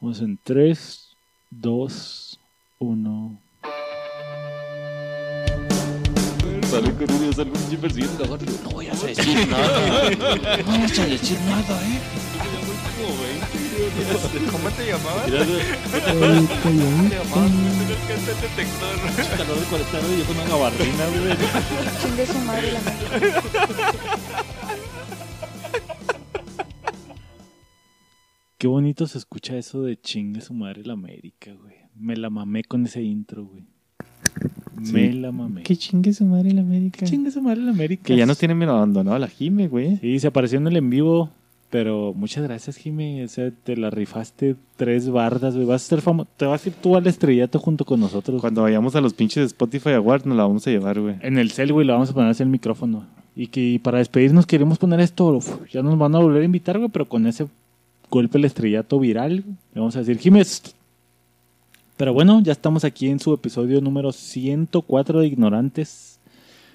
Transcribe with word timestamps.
Vamos 0.00 0.20
en 0.20 0.38
3, 0.42 1.16
2, 1.50 2.40
1. 2.78 3.40
Sale 6.70 6.92
con 6.94 7.10
un 7.10 7.32
sale 7.34 7.50
un 7.50 7.56
pinche 7.56 7.78
persiguiendo 7.78 8.24
la 8.24 8.30
barra. 8.30 8.44
No 8.62 8.70
voy 8.70 8.86
a 8.88 8.92
decir 8.94 9.48
nada. 9.48 10.10
No 10.10 10.64
voy 10.66 10.82
a 10.82 11.06
decir 11.06 11.38
nada, 11.40 11.82
eh. 11.86 12.00
¿Cómo 14.50 14.70
te 14.70 14.86
llamabas? 14.86 15.30
Güey, 15.30 15.66
Te 17.08 17.14
llamabas 17.16 17.50
el 18.10 18.24
detector. 18.26 19.36
calor 19.36 19.58
de 19.58 19.64
40 19.66 19.98
grados 19.98 20.12
y 20.12 20.18
yo 20.18 20.24
con 20.26 20.36
una 20.36 20.46
gabardina, 20.48 21.04
güey. 21.06 21.36
Chingue 22.02 22.26
su 22.26 22.38
madre 22.40 22.72
la 22.72 22.80
madre. 22.80 23.32
Qué 28.58 28.66
bonito 28.66 29.06
se 29.06 29.18
escucha 29.18 29.56
eso 29.56 29.82
de 29.82 30.00
chingue 30.00 30.40
su 30.40 30.52
madre 30.52 30.82
la 30.84 30.94
América, 30.94 31.52
güey. 31.62 31.76
Me 31.94 32.16
la 32.16 32.28
mamé 32.28 32.64
con 32.64 32.86
ese 32.86 33.00
intro, 33.00 33.44
güey. 33.44 33.62
Me 34.92 35.12
la 35.12 35.30
mamé. 35.30 35.62
Que 35.62 35.76
chingue 35.76 36.12
su 36.12 36.24
madre 36.24 36.50
la 36.50 36.62
América. 36.62 37.06
chingue 37.06 37.30
su 37.30 37.40
madre 37.40 37.62
la 37.62 37.70
América? 37.70 38.02
Que 38.02 38.16
ya 38.16 38.26
nos 38.26 38.36
tienen 38.36 38.60
abandonado 38.64 39.16
la 39.16 39.28
Jime, 39.28 39.68
güey. 39.68 39.98
Sí, 39.98 40.18
se 40.18 40.26
apareció 40.26 40.58
en 40.58 40.66
el 40.66 40.76
en 40.76 40.90
vivo. 40.90 41.30
Pero 41.70 42.14
muchas 42.14 42.42
gracias, 42.42 42.76
Jimmy. 42.78 43.22
O 43.22 43.28
sea, 43.28 43.52
te 43.52 43.76
la 43.76 43.90
rifaste 43.90 44.56
tres 44.76 45.08
bardas, 45.08 45.54
güey. 45.54 45.66
Vas 45.66 45.84
a 45.84 45.88
ser 45.88 46.00
famoso. 46.00 46.28
Te 46.36 46.44
vas 46.44 46.64
a 46.64 46.68
ir 46.68 46.74
tú 46.74 46.96
al 46.96 47.06
estrellato 47.06 47.60
junto 47.60 47.84
con 47.84 48.00
nosotros. 48.00 48.40
Cuando 48.40 48.62
vayamos 48.62 48.96
a 48.96 49.00
los 49.00 49.14
pinches 49.14 49.46
Spotify 49.46 49.90
Awards 49.90 50.26
nos 50.26 50.36
la 50.36 50.42
vamos 50.42 50.66
a 50.66 50.70
llevar, 50.70 50.98
güey. 50.98 51.14
En 51.20 51.38
el 51.38 51.52
cel, 51.52 51.72
güey, 51.72 51.86
le 51.86 51.92
vamos 51.92 52.10
a 52.10 52.14
poner 52.14 52.30
así 52.30 52.42
el 52.42 52.48
micrófono. 52.48 53.06
Y 53.36 53.46
que 53.48 53.78
para 53.80 53.98
despedirnos 53.98 54.46
queremos 54.46 54.78
poner 54.78 54.98
esto. 54.98 55.28
uf, 55.28 55.70
ya 55.70 55.80
nos 55.82 55.96
van 55.96 56.16
a 56.16 56.18
volver 56.18 56.42
a 56.42 56.46
invitar, 56.46 56.78
güey, 56.78 56.90
pero 56.90 57.06
con 57.06 57.26
ese 57.26 57.46
golpe 58.10 58.38
el 58.38 58.44
estrellato 58.44 58.98
viral, 58.98 59.36
le 59.74 59.80
vamos 59.80 59.96
a 59.96 60.00
decir, 60.00 60.18
Jiménez. 60.18 60.62
Pero 61.96 62.12
bueno, 62.12 62.40
ya 62.42 62.52
estamos 62.52 62.84
aquí 62.84 63.08
en 63.08 63.18
su 63.18 63.34
episodio 63.34 63.80
número 63.80 64.12
104 64.12 65.20
de 65.20 65.26
Ignorantes. 65.26 66.18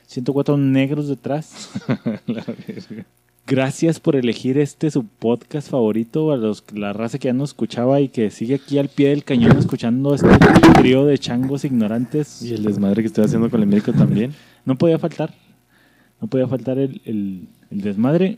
104 0.08 0.58
negros 0.58 1.08
detrás. 1.08 1.70
Gracias 3.46 4.00
por 4.00 4.16
elegir 4.16 4.58
este 4.58 4.90
su 4.90 5.06
podcast 5.06 5.70
favorito 5.70 6.32
a 6.32 6.38
los 6.38 6.64
la 6.74 6.94
raza 6.94 7.20
que 7.20 7.28
ya 7.28 7.34
nos 7.34 7.50
escuchaba 7.50 8.00
y 8.00 8.08
que 8.08 8.32
sigue 8.32 8.56
aquí 8.56 8.78
al 8.80 8.88
pie 8.88 9.10
del 9.10 9.26
cañón 9.26 9.58
escuchando 9.58 10.16
este 10.16 10.30
trío 10.76 11.06
de 11.06 11.18
changos 11.18 11.66
ignorantes. 11.66 12.42
Y 12.42 12.54
el 12.54 12.64
desmadre 12.64 13.02
que 13.04 13.08
estoy 13.08 13.26
haciendo 13.26 13.50
con 13.50 13.62
el 13.62 13.68
médico 13.68 13.92
también. 13.94 14.34
No 14.66 14.78
podía 14.78 14.98
faltar. 14.98 15.34
No 16.22 16.28
podía 16.30 16.48
faltar 16.48 16.78
el, 16.78 17.02
el- 17.04 17.48
el 17.70 17.82
desmadre. 17.82 18.38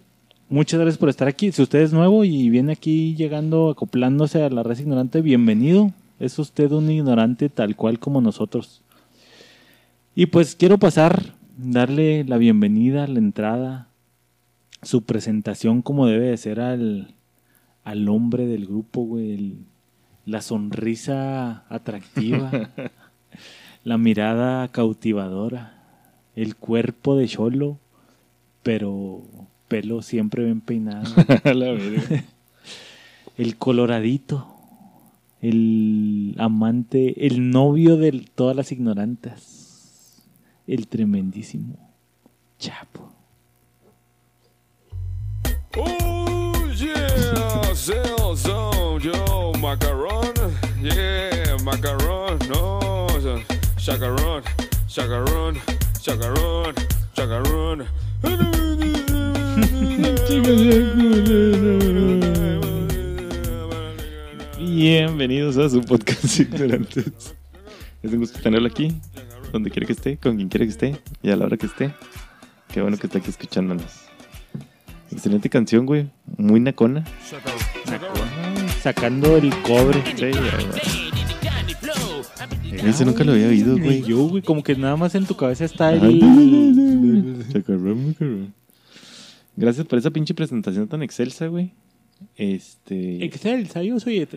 Muchas 0.49 0.79
gracias 0.79 0.97
por 0.99 1.09
estar 1.09 1.27
aquí. 1.27 1.51
Si 1.51 1.61
usted 1.61 1.79
es 1.79 1.91
nuevo 1.93 2.23
y 2.23 2.49
viene 2.49 2.73
aquí 2.73 3.15
llegando, 3.15 3.69
acoplándose 3.69 4.43
a 4.43 4.49
la 4.49 4.63
red 4.63 4.77
ignorante, 4.79 5.21
bienvenido. 5.21 5.91
Es 6.19 6.37
usted 6.39 6.71
un 6.71 6.89
ignorante 6.89 7.49
tal 7.49 7.75
cual 7.75 7.99
como 7.99 8.21
nosotros. 8.21 8.81
Y 10.13 10.27
pues 10.27 10.55
quiero 10.55 10.77
pasar, 10.77 11.33
darle 11.57 12.23
la 12.25 12.37
bienvenida, 12.37 13.07
la 13.07 13.19
entrada, 13.19 13.89
su 14.81 15.01
presentación 15.03 15.81
como 15.81 16.05
debe 16.07 16.27
de 16.27 16.37
ser 16.37 16.59
al, 16.61 17.15
al 17.83 18.07
hombre 18.07 18.45
del 18.45 18.65
grupo, 18.65 19.01
güey. 19.05 19.33
el- 19.33 19.57
la 20.27 20.41
sonrisa 20.41 21.65
atractiva, 21.69 22.49
la 23.83 23.99
mirada 23.99 24.67
cautivadora, 24.69 25.83
el 26.35 26.55
cuerpo 26.55 27.15
de 27.15 27.27
cholo, 27.27 27.77
pero 28.63 29.21
pelo 29.67 30.01
siempre 30.01 30.43
bien 30.43 30.61
peinado. 30.61 31.11
la 31.43 31.67
el 33.37 33.57
coloradito, 33.57 34.47
el 35.41 36.35
amante, 36.37 37.27
el 37.27 37.49
novio 37.49 37.97
de 37.97 38.25
todas 38.33 38.55
las 38.55 38.71
ignorantas, 38.71 40.23
el 40.67 40.87
tremendísimo 40.87 41.77
Chapo. 42.57 43.11
Oh 45.77 46.53
yeah, 46.73 47.09
yo 49.01 49.51
macaron, 49.59 50.31
yeah 50.81 51.57
macaron, 51.65 52.39
no 52.47 53.07
chacarón, 53.77 54.41
chacarón, 54.87 55.57
chacarón, 55.99 56.73
chacarón. 57.13 59.24
Bienvenidos 64.59 65.57
a 65.57 65.69
su 65.69 65.81
podcast 65.81 66.39
Ignorantes. 66.39 67.35
Es 68.03 68.11
un 68.11 68.19
gusto 68.19 68.39
tenerlo 68.41 68.67
aquí, 68.67 68.93
donde 69.53 69.71
quiera 69.71 69.85
que 69.87 69.93
esté, 69.93 70.17
con 70.17 70.35
quien 70.35 70.49
quiera 70.49 70.65
que 70.65 70.71
esté 70.71 71.01
y 71.23 71.29
a 71.31 71.35
la 71.35 71.45
hora 71.45 71.55
que 71.55 71.67
esté. 71.67 71.93
Qué 72.67 72.81
bueno 72.81 72.97
que 72.97 73.07
está 73.07 73.19
aquí 73.19 73.29
escuchándonos. 73.29 73.85
Excelente 75.11 75.49
canción, 75.49 75.85
güey. 75.85 76.09
Muy 76.37 76.59
nacona. 76.59 77.05
Sacando 78.81 79.37
el 79.37 79.49
cobre. 79.61 80.03
Sí, 80.15 80.31
Ese 82.73 83.05
nunca 83.05 83.23
lo 83.23 83.31
había 83.31 83.47
oído, 83.47 83.77
güey. 83.77 84.03
yo, 84.03 84.17
güey, 84.27 84.43
como 84.43 84.63
que 84.63 84.75
nada 84.75 84.97
más 84.97 85.15
en 85.15 85.25
tu 85.25 85.35
cabeza 85.37 85.63
está 85.65 85.93
el... 85.93 86.19
Chacarrón. 87.53 88.53
Gracias 89.55 89.87
por 89.87 89.97
esa 89.97 90.11
pinche 90.11 90.33
presentación 90.33 90.87
tan 90.87 91.01
excelsa, 91.01 91.47
güey. 91.47 91.73
Este. 92.35 93.23
Excelsa, 93.23 93.83
yo 93.83 93.99
soy... 93.99 94.27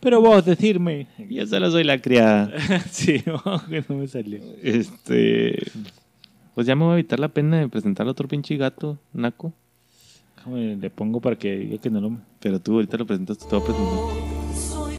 Pero 0.00 0.20
vos 0.20 0.44
decirme... 0.44 1.06
Yo 1.30 1.46
solo 1.46 1.70
soy 1.70 1.84
la 1.84 2.00
criada. 2.00 2.52
sí, 2.90 3.22
que 3.22 3.84
no 3.88 3.96
me 3.96 4.08
salió. 4.08 4.40
Este. 4.60 5.56
Pues 6.56 6.66
ya 6.66 6.74
me 6.74 6.84
voy 6.84 6.92
a 6.92 6.94
evitar 6.94 7.20
la 7.20 7.28
pena 7.28 7.60
de 7.60 7.68
presentar 7.68 8.08
a 8.08 8.10
otro 8.10 8.26
pinche 8.26 8.56
gato, 8.56 8.98
Naco. 9.12 9.52
Déjame, 10.36 10.76
le 10.76 10.90
pongo 10.90 11.20
para 11.20 11.36
que 11.36 11.56
diga 11.56 11.78
que 11.78 11.88
no 11.88 12.00
lo... 12.00 12.18
Pero 12.40 12.58
tú 12.58 12.74
ahorita 12.74 12.96
lo 12.96 13.06
presentas, 13.06 13.38
tú 13.38 13.46
te 13.48 13.56
voy 13.56 13.62
a 13.62 13.66
presentar. 13.66 14.92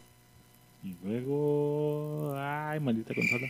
Y 0.84 0.96
luego... 1.04 2.34
Ay, 2.38 2.80
maldita 2.80 3.14
consola. 3.14 3.48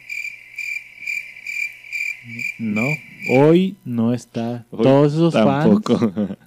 No, 2.59 2.85
hoy 3.31 3.75
no 3.85 4.13
está. 4.13 4.66
Hoy 4.72 4.84
Todos 4.84 5.13
esos 5.13 5.34
fans. 5.34 5.81
Tampoco. 5.81 6.11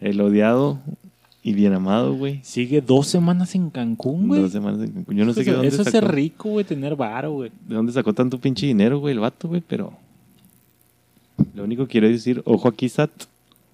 El 0.00 0.20
odiado 0.20 0.80
y 1.42 1.54
bien 1.54 1.72
amado, 1.72 2.14
güey. 2.14 2.40
Sigue 2.42 2.80
dos 2.80 3.06
semanas 3.06 3.54
en 3.54 3.70
Cancún, 3.70 4.28
güey. 4.28 4.42
Dos 4.42 4.52
semanas 4.52 4.80
en 4.82 4.92
Cancún. 4.92 5.16
Yo 5.16 5.24
no 5.24 5.32
sé 5.32 5.44
qué 5.44 5.52
dónde 5.52 5.68
eso 5.68 5.82
es 5.82 5.86
sacó, 5.86 5.98
ser 5.98 6.14
rico, 6.14 6.50
güey, 6.50 6.64
tener 6.64 6.96
varo, 6.96 7.32
güey. 7.32 7.50
de 7.66 7.74
dónde 7.74 7.92
sacó 7.92 8.12
tanto 8.12 8.40
pinche 8.40 8.66
dinero, 8.66 8.98
güey, 8.98 9.14
el 9.14 9.20
vato, 9.20 9.48
güey, 9.48 9.62
pero. 9.66 9.92
Lo 11.54 11.64
único 11.64 11.86
que 11.86 11.92
quiero 11.92 12.08
decir, 12.08 12.42
ojo 12.44 12.68
aquí, 12.68 12.88
Sat. 12.88 13.10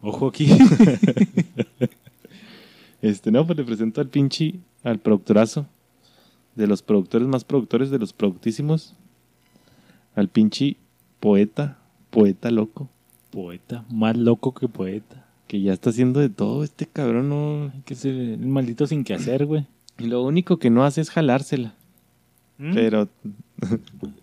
Ojo 0.03 0.29
aquí. 0.29 0.49
Este, 3.03 3.31
no, 3.31 3.47
pues 3.47 3.59
le 3.59 3.65
presento 3.65 4.01
al 4.01 4.09
pinche, 4.09 4.55
al 4.83 4.99
productorazo. 4.99 5.67
De 6.55 6.67
los 6.67 6.81
productores 6.81 7.29
más 7.29 7.45
productores, 7.45 7.91
de 7.91 7.99
los 7.99 8.15
productísimos. 8.15 8.95
Al 10.15 10.29
pinche 10.29 10.77
poeta, 11.21 11.79
poeta 12.11 12.51
loco. 12.51 12.89
poeta, 13.31 13.85
más 13.91 14.17
loco 14.17 14.55
que 14.55 14.69
poeta. 14.69 15.27
Que 15.47 15.61
ya 15.61 15.73
está 15.73 15.91
haciendo 15.91 16.21
de 16.21 16.29
todo 16.29 16.65
este 16.65 16.87
cabrón, 16.87 17.29
no. 17.29 17.73
Hay 17.75 17.83
que 17.85 17.95
ser 17.95 18.15
el 18.15 18.47
maldito 18.47 18.87
sin 18.87 19.05
que 19.05 19.15
hacer, 19.15 19.45
güey. 19.47 19.67
Y 19.99 20.07
lo 20.07 20.23
único 20.23 20.59
que 20.59 20.71
no 20.71 20.85
hace 20.85 21.01
es 21.01 21.11
jalársela. 21.11 21.75
¿Mm? 22.59 22.75
Pero, 22.75 23.09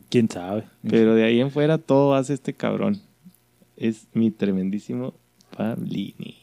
¿Quién 0.10 0.30
sabe? 0.30 0.64
pero 0.90 1.14
de 1.16 1.24
ahí 1.26 1.40
en 1.42 1.52
fuera 1.52 1.78
todo 1.78 2.16
hace 2.16 2.34
este 2.34 2.54
cabrón. 2.54 3.00
Es 3.78 4.08
mi 4.14 4.32
tremendísimo 4.32 5.14
Pablini. 5.56 6.38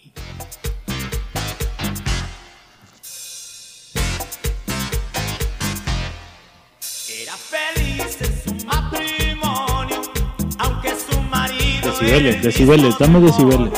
Decibeles, 12.00 12.42
decibeles, 12.42 12.98
dame 12.98 13.20
decibeles. 13.20 13.70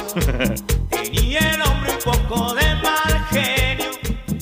tenía 0.91 1.39
el 1.39 1.63
hombre 1.63 1.91
un 1.93 2.13
poco 2.13 2.55
de 2.55 2.63
mal 2.83 3.25
genio. 3.31 3.87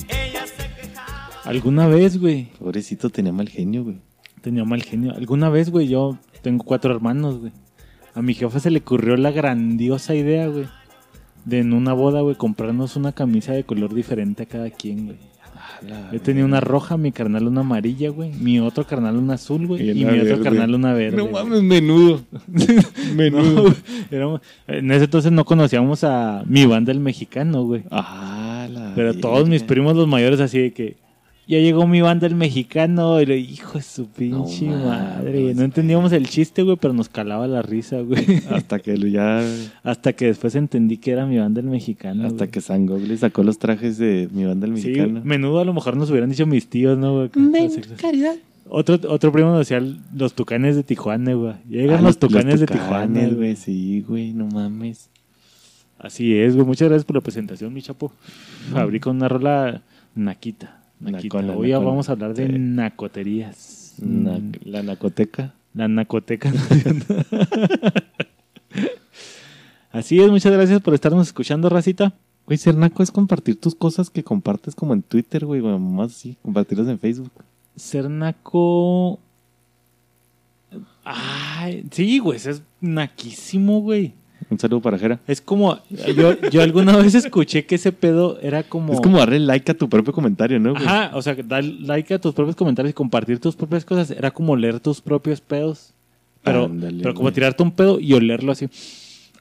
Ella 0.09 0.45
se 0.45 0.67
quejaba. 0.75 1.29
¿Alguna 1.45 1.87
vez, 1.87 2.19
güey? 2.19 2.49
Pobrecito 2.59 3.09
tenía 3.09 3.31
mal 3.31 3.47
genio, 3.47 3.85
güey. 3.85 4.01
Tenía 4.41 4.65
mal 4.65 4.83
genio. 4.83 5.13
¿Alguna 5.15 5.49
vez, 5.49 5.69
güey? 5.69 5.87
Yo 5.87 6.17
tengo 6.41 6.65
cuatro 6.65 6.93
hermanos, 6.93 7.39
güey. 7.39 7.53
A 8.15 8.21
mi 8.21 8.33
jefa 8.33 8.59
se 8.59 8.69
le 8.69 8.79
ocurrió 8.79 9.15
la 9.15 9.31
grandiosa 9.31 10.13
idea, 10.13 10.47
güey. 10.47 10.67
De 11.45 11.59
en 11.59 11.71
una 11.71 11.93
boda, 11.93 12.19
güey, 12.19 12.35
comprarnos 12.35 12.97
una 12.97 13.13
camisa 13.13 13.53
de 13.53 13.63
color 13.63 13.93
diferente 13.93 14.43
a 14.43 14.45
cada 14.45 14.69
quien, 14.71 15.05
güey. 15.05 15.17
Yo 16.11 16.21
tenía 16.21 16.45
una 16.45 16.59
roja, 16.59 16.97
mi 16.97 17.11
carnal 17.11 17.47
una 17.47 17.61
amarilla, 17.61 18.09
güey. 18.09 18.31
Mi 18.33 18.59
otro 18.59 18.85
carnal 18.85 19.15
una 19.17 19.35
azul, 19.35 19.67
güey. 19.67 19.89
Y 19.91 20.05
mi 20.05 20.19
otro 20.19 20.41
carnal 20.43 20.75
una 20.75 20.93
verde. 20.93 21.17
No 21.17 21.27
mames, 21.29 21.61
menudo. 21.63 22.21
menudo. 23.15 23.69
No, 23.69 23.75
éramos- 24.11 24.41
en 24.67 24.91
ese 24.91 25.05
entonces 25.05 25.31
no 25.31 25.45
conocíamos 25.45 26.03
a 26.03 26.43
mi 26.45 26.65
banda 26.65 26.91
el 26.91 26.99
mexicano, 26.99 27.63
güey. 27.63 27.83
Ah, 27.91 28.67
la 28.69 28.93
Pero 28.95 29.13
todos 29.15 29.47
mis 29.47 29.63
primos, 29.63 29.95
los 29.95 30.07
mayores, 30.07 30.39
así 30.39 30.59
de 30.59 30.73
que. 30.73 30.97
Ya 31.49 31.57
llegó 31.57 31.87
mi 31.87 31.99
banda 31.99 32.27
el 32.27 32.35
mexicano. 32.35 33.19
Y 33.19 33.25
le 33.25 33.37
hijo 33.39 33.79
de 33.79 33.83
su 33.83 34.07
pinche 34.07 34.67
No 34.67 34.85
madre, 34.85 35.39
mames, 35.41 35.55
No 35.55 35.63
entendíamos 35.63 36.11
el 36.11 36.27
chiste, 36.29 36.61
güey, 36.61 36.77
pero 36.79 36.93
nos 36.93 37.09
calaba 37.09 37.47
la 37.47 37.63
risa, 37.63 38.01
güey. 38.01 38.23
Hasta 38.51 38.77
que 38.77 38.95
ya. 39.09 39.41
Hasta 39.83 40.13
que 40.13 40.25
después 40.27 40.53
entendí 40.53 40.97
que 40.97 41.09
era 41.09 41.25
mi 41.25 41.39
banda 41.39 41.59
el 41.59 41.65
mexicano. 41.67 42.23
Hasta 42.27 42.37
güey. 42.45 42.51
que 42.51 42.61
San 42.61 42.85
Google 42.85 43.17
sacó 43.17 43.41
los 43.41 43.57
trajes 43.57 43.97
de 43.97 44.29
mi 44.31 44.45
banda 44.45 44.67
el 44.67 44.77
Sí, 44.77 44.89
mexicano. 44.89 45.21
menudo 45.23 45.59
a 45.59 45.65
lo 45.65 45.73
mejor 45.73 45.97
nos 45.97 46.11
hubieran 46.11 46.29
dicho 46.29 46.45
mis 46.45 46.69
tíos, 46.69 46.99
¿no, 46.99 47.13
güey? 47.15 47.29
Así- 47.65 47.81
Otro, 48.71 48.99
otro 49.11 49.31
primo 49.31 49.49
nos 49.49 49.67
decía 49.67 49.83
los 50.15 50.33
tucanes 50.33 50.75
de 50.75 50.83
Tijuana, 50.83 51.33
güey. 51.33 51.55
Llegan 51.67 51.97
Ah, 51.97 52.01
los 52.03 52.19
tucanes 52.19 52.59
de 52.59 52.67
tucanes, 52.67 52.83
Tijuana, 52.87 53.19
güey. 53.21 53.33
güey. 53.35 53.55
Sí, 53.55 54.05
güey, 54.07 54.33
no 54.33 54.45
mames. 54.45 55.09
Así 55.97 56.35
es, 56.35 56.53
güey. 56.53 56.67
Muchas 56.67 56.89
gracias 56.89 57.05
por 57.05 57.15
la 57.15 57.21
presentación, 57.21 57.73
mi 57.73 57.81
chapo. 57.81 58.13
Abrí 58.75 58.99
con 58.99 59.15
una 59.15 59.27
rola 59.27 59.81
naquita. 60.13 60.75
Nacona, 60.99 61.53
Hoy 61.55 61.69
nacona. 61.71 61.89
vamos 61.89 62.09
a 62.09 62.11
hablar 62.13 62.33
de 62.33 62.47
Sí. 62.47 62.53
nacoterías. 62.57 63.95
Na- 64.01 64.37
Mm, 64.39 64.51
la 64.65 64.83
nacoteca. 64.83 65.53
La 65.73 65.87
nacoteca. 65.87 66.51
Así 69.91 70.19
es, 70.21 70.29
muchas 70.29 70.51
gracias 70.53 70.81
por 70.81 70.93
estarnos 70.93 71.27
escuchando, 71.27 71.67
racita. 71.69 72.13
Güey, 72.45 72.57
ser 72.57 72.75
naco 72.75 73.03
es 73.03 73.11
compartir 73.11 73.59
tus 73.59 73.75
cosas 73.75 74.09
que 74.09 74.23
compartes 74.23 74.75
como 74.75 74.93
en 74.93 75.01
Twitter, 75.03 75.45
güey, 75.45 75.61
o 75.61 75.79
más 75.79 76.11
así, 76.11 76.37
compartirlas 76.41 76.87
en 76.87 76.99
Facebook. 76.99 77.31
Ser 77.75 78.09
naco. 78.09 79.19
Ay, 81.03 81.85
sí, 81.91 82.19
güey, 82.19 82.37
es 82.37 82.61
naquísimo, 82.81 83.81
güey. 83.81 84.13
Un 84.49 84.57
saludo 84.57 84.81
para 84.81 84.97
Jera. 84.97 85.19
Es 85.27 85.41
como, 85.41 85.79
yo, 85.89 86.39
yo 86.49 86.61
alguna 86.61 86.95
vez 86.97 87.13
escuché 87.15 87.65
que 87.65 87.75
ese 87.75 87.91
pedo 87.91 88.39
era 88.41 88.63
como... 88.63 88.93
Es 88.93 89.01
como 89.01 89.17
darle 89.17 89.39
like 89.39 89.71
a 89.71 89.75
tu 89.75 89.89
propio 89.89 90.13
comentario, 90.13 90.59
¿no, 90.59 90.73
güey? 90.73 90.85
Ajá, 90.85 91.11
o 91.13 91.21
sea, 91.21 91.35
dar 91.35 91.63
like 91.63 92.13
a 92.13 92.19
tus 92.19 92.33
propios 92.33 92.55
comentarios 92.55 92.91
y 92.91 92.93
compartir 92.93 93.39
tus 93.39 93.55
propias 93.55 93.85
cosas 93.85 94.11
era 94.11 94.31
como 94.31 94.55
leer 94.55 94.79
tus 94.79 95.01
propios 95.01 95.41
pedos. 95.41 95.93
Pero, 96.43 96.65
Ándale, 96.65 97.03
pero 97.03 97.13
como 97.13 97.31
tirarte 97.33 97.61
un 97.63 97.71
pedo 97.71 97.99
y 97.99 98.13
olerlo 98.13 98.51
así. 98.51 98.69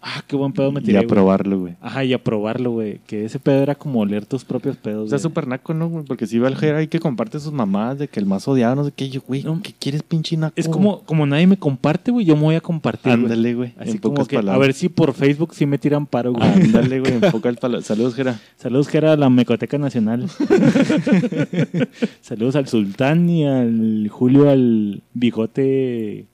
Ah, 0.01 0.23
qué 0.27 0.37
buen 0.37 0.53
pedo 0.53 0.71
me 0.71 0.81
y 0.81 0.85
tiré. 0.85 0.99
a 0.99 1.01
güey. 1.01 1.09
probarlo, 1.09 1.59
güey. 1.59 1.75
Ajá, 1.81 2.05
y 2.05 2.13
a 2.13 2.23
probarlo, 2.23 2.71
güey. 2.71 3.01
Que 3.07 3.25
ese 3.25 3.39
pedo 3.41 3.63
era 3.63 3.75
como 3.75 4.01
oler 4.01 4.27
tus 4.27 4.45
propios 4.45 4.77
pedos. 4.77 5.07
O 5.07 5.09
sea, 5.09 5.17
güey. 5.17 5.23
súper 5.23 5.49
naco, 5.49 5.75
¿no, 5.75 5.89
güey? 5.89 6.05
Porque 6.05 6.27
si 6.27 6.39
va 6.39 6.47
el 6.49 6.57
Jera 6.57 6.79
ahí 6.79 6.87
que 6.87 7.01
comparte 7.01 7.41
sus 7.41 7.53
mamadas 7.53 7.99
de 7.99 8.09
que 8.09 8.21
el 8.21 8.27
más 8.27 8.47
odiado, 8.47 8.77
no 8.77 8.85
sé 8.85 8.93
qué, 8.95 9.09
yo, 9.11 9.21
güey, 9.27 9.43
No. 9.43 9.61
¿qué 9.63 9.75
quieres, 9.79 10.03
pinche 10.05 10.37
naco? 10.37 10.53
Es 10.57 10.69
como, 10.69 11.01
como 11.03 11.27
nadie 11.27 11.47
me 11.49 11.57
comparte, 11.57 12.11
güey, 12.13 12.25
yo 12.25 12.37
me 12.37 12.43
voy 12.43 12.55
a 12.55 12.61
compartir. 12.61 13.13
Ándale, 13.13 13.55
güey, 13.55 13.73
Así 13.79 13.91
en 13.91 13.99
como 13.99 14.15
pocas 14.15 14.29
que, 14.29 14.37
a 14.37 14.39
palabras. 14.41 14.61
ver 14.69 14.75
si 14.75 14.89
por 14.89 15.13
Facebook 15.15 15.55
sí 15.55 15.67
me 15.67 15.79
tiran 15.79 16.07
paro, 16.07 16.33
güey. 16.33 16.47
Ándale, 16.49 17.01
güey, 17.01 17.15
enfoca 17.15 17.49
el 17.49 17.57
palo. 17.57 17.81
Saludos, 17.83 18.15
Jera. 18.15 18.39
Saludos, 18.57 18.89
que 18.89 18.99
era 18.99 19.17
la 19.17 19.29
Mecoteca 19.31 19.79
Nacional. 19.79 20.29
Saludos 22.21 22.57
al 22.57 22.69
Sultán 22.69 23.29
y 23.29 23.47
al 23.47 24.09
Julio, 24.11 24.49
al 24.51 25.03
bigote. 25.15 26.27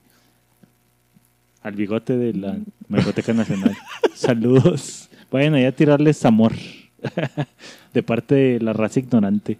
Al 1.65 1.73
bigote 1.73 2.15
de 2.15 2.31
la 2.31 2.59
Mecoteca 2.89 3.33
Nacional. 3.33 3.75
Saludos. 4.13 5.09
Vayan 5.31 5.55
allá 5.55 5.69
a 5.69 5.71
tirarles 5.71 6.23
amor. 6.23 6.53
de 7.93 8.03
parte 8.03 8.35
de 8.35 8.59
la 8.59 8.71
raza 8.71 8.99
ignorante. 8.99 9.57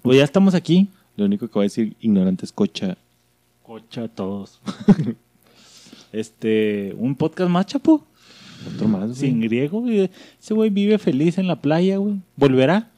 Pues 0.00 0.16
ya 0.16 0.24
estamos 0.24 0.54
aquí. 0.54 0.88
Lo 1.18 1.26
único 1.26 1.46
que 1.46 1.52
voy 1.52 1.64
a 1.64 1.68
decir, 1.68 1.94
ignorante 2.00 2.46
es 2.46 2.52
cocha. 2.52 2.96
Cocha 3.62 4.04
a 4.04 4.08
todos. 4.08 4.62
este, 6.12 6.94
un 6.96 7.14
podcast 7.16 7.50
más, 7.50 7.66
chapo. 7.66 8.02
Otro 8.74 8.88
más, 8.88 9.04
güey. 9.04 9.14
Sin 9.14 9.42
griego, 9.42 9.82
güey. 9.82 10.10
Ese 10.40 10.54
güey 10.54 10.70
vive 10.70 10.96
feliz 10.96 11.36
en 11.36 11.48
la 11.48 11.60
playa, 11.60 11.98
güey. 11.98 12.16
¿Volverá? 12.34 12.88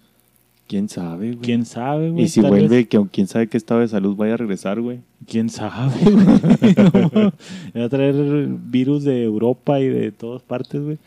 ¿Quién 0.69 0.89
sabe, 0.89 1.29
güey? 1.33 1.39
¿Quién 1.45 1.65
sabe, 1.65 2.11
güey? 2.11 2.25
Y 2.25 2.29
si 2.29 2.41
vuelve, 2.41 2.69
vez- 2.69 2.89
que 2.89 3.01
quién 3.13 3.29
sabe 3.29 3.49
qué 3.49 3.57
estado 3.57 3.81
de 3.81 3.89
salud 3.89 4.17
vaya 4.17 4.35
a 4.35 4.37
regresar, 4.37 4.81
güey. 4.81 4.99
¿Quién 5.27 5.49
sabe, 5.49 5.95
güey? 6.03 6.75
No, 7.15 7.33
va 7.81 7.85
a 7.85 7.89
traer 7.89 8.49
virus 8.49 9.05
de 9.05 9.23
Europa 9.23 9.79
y 9.81 9.89
de 9.89 10.11
todas 10.11 10.43
partes, 10.43 10.83
güey. 10.83 10.99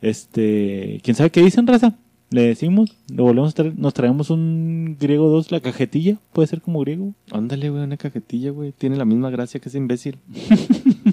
Este, 0.00 1.00
¿quién 1.02 1.14
sabe 1.14 1.30
qué 1.30 1.42
dicen, 1.42 1.66
raza? 1.66 1.94
Le 2.30 2.42
decimos, 2.42 2.96
le 3.12 3.22
volvemos 3.22 3.50
a 3.50 3.54
traer, 3.54 3.74
nos 3.78 3.92
traemos 3.92 4.30
un 4.30 4.96
griego 4.98 5.28
2, 5.28 5.50
la 5.50 5.60
cajetilla, 5.60 6.16
puede 6.32 6.46
ser 6.48 6.62
como 6.62 6.80
griego. 6.80 7.12
Ándale, 7.32 7.68
güey, 7.70 7.82
una 7.82 7.96
cajetilla, 7.96 8.50
güey. 8.50 8.72
Tiene 8.72 8.96
la 8.96 9.04
misma 9.04 9.30
gracia 9.30 9.60
que 9.60 9.68
ese 9.68 9.78
imbécil. 9.78 10.16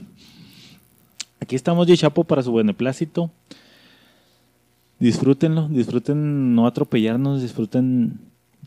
Aquí 1.42 1.56
estamos 1.56 1.88
de 1.88 1.98
Chapo 1.98 2.24
para 2.24 2.44
su 2.44 2.54
beneplácito. 2.54 3.32
Disfrútenlo, 5.00 5.68
disfruten 5.68 6.56
no 6.56 6.66
atropellarnos, 6.68 7.42
disfruten 7.42 8.20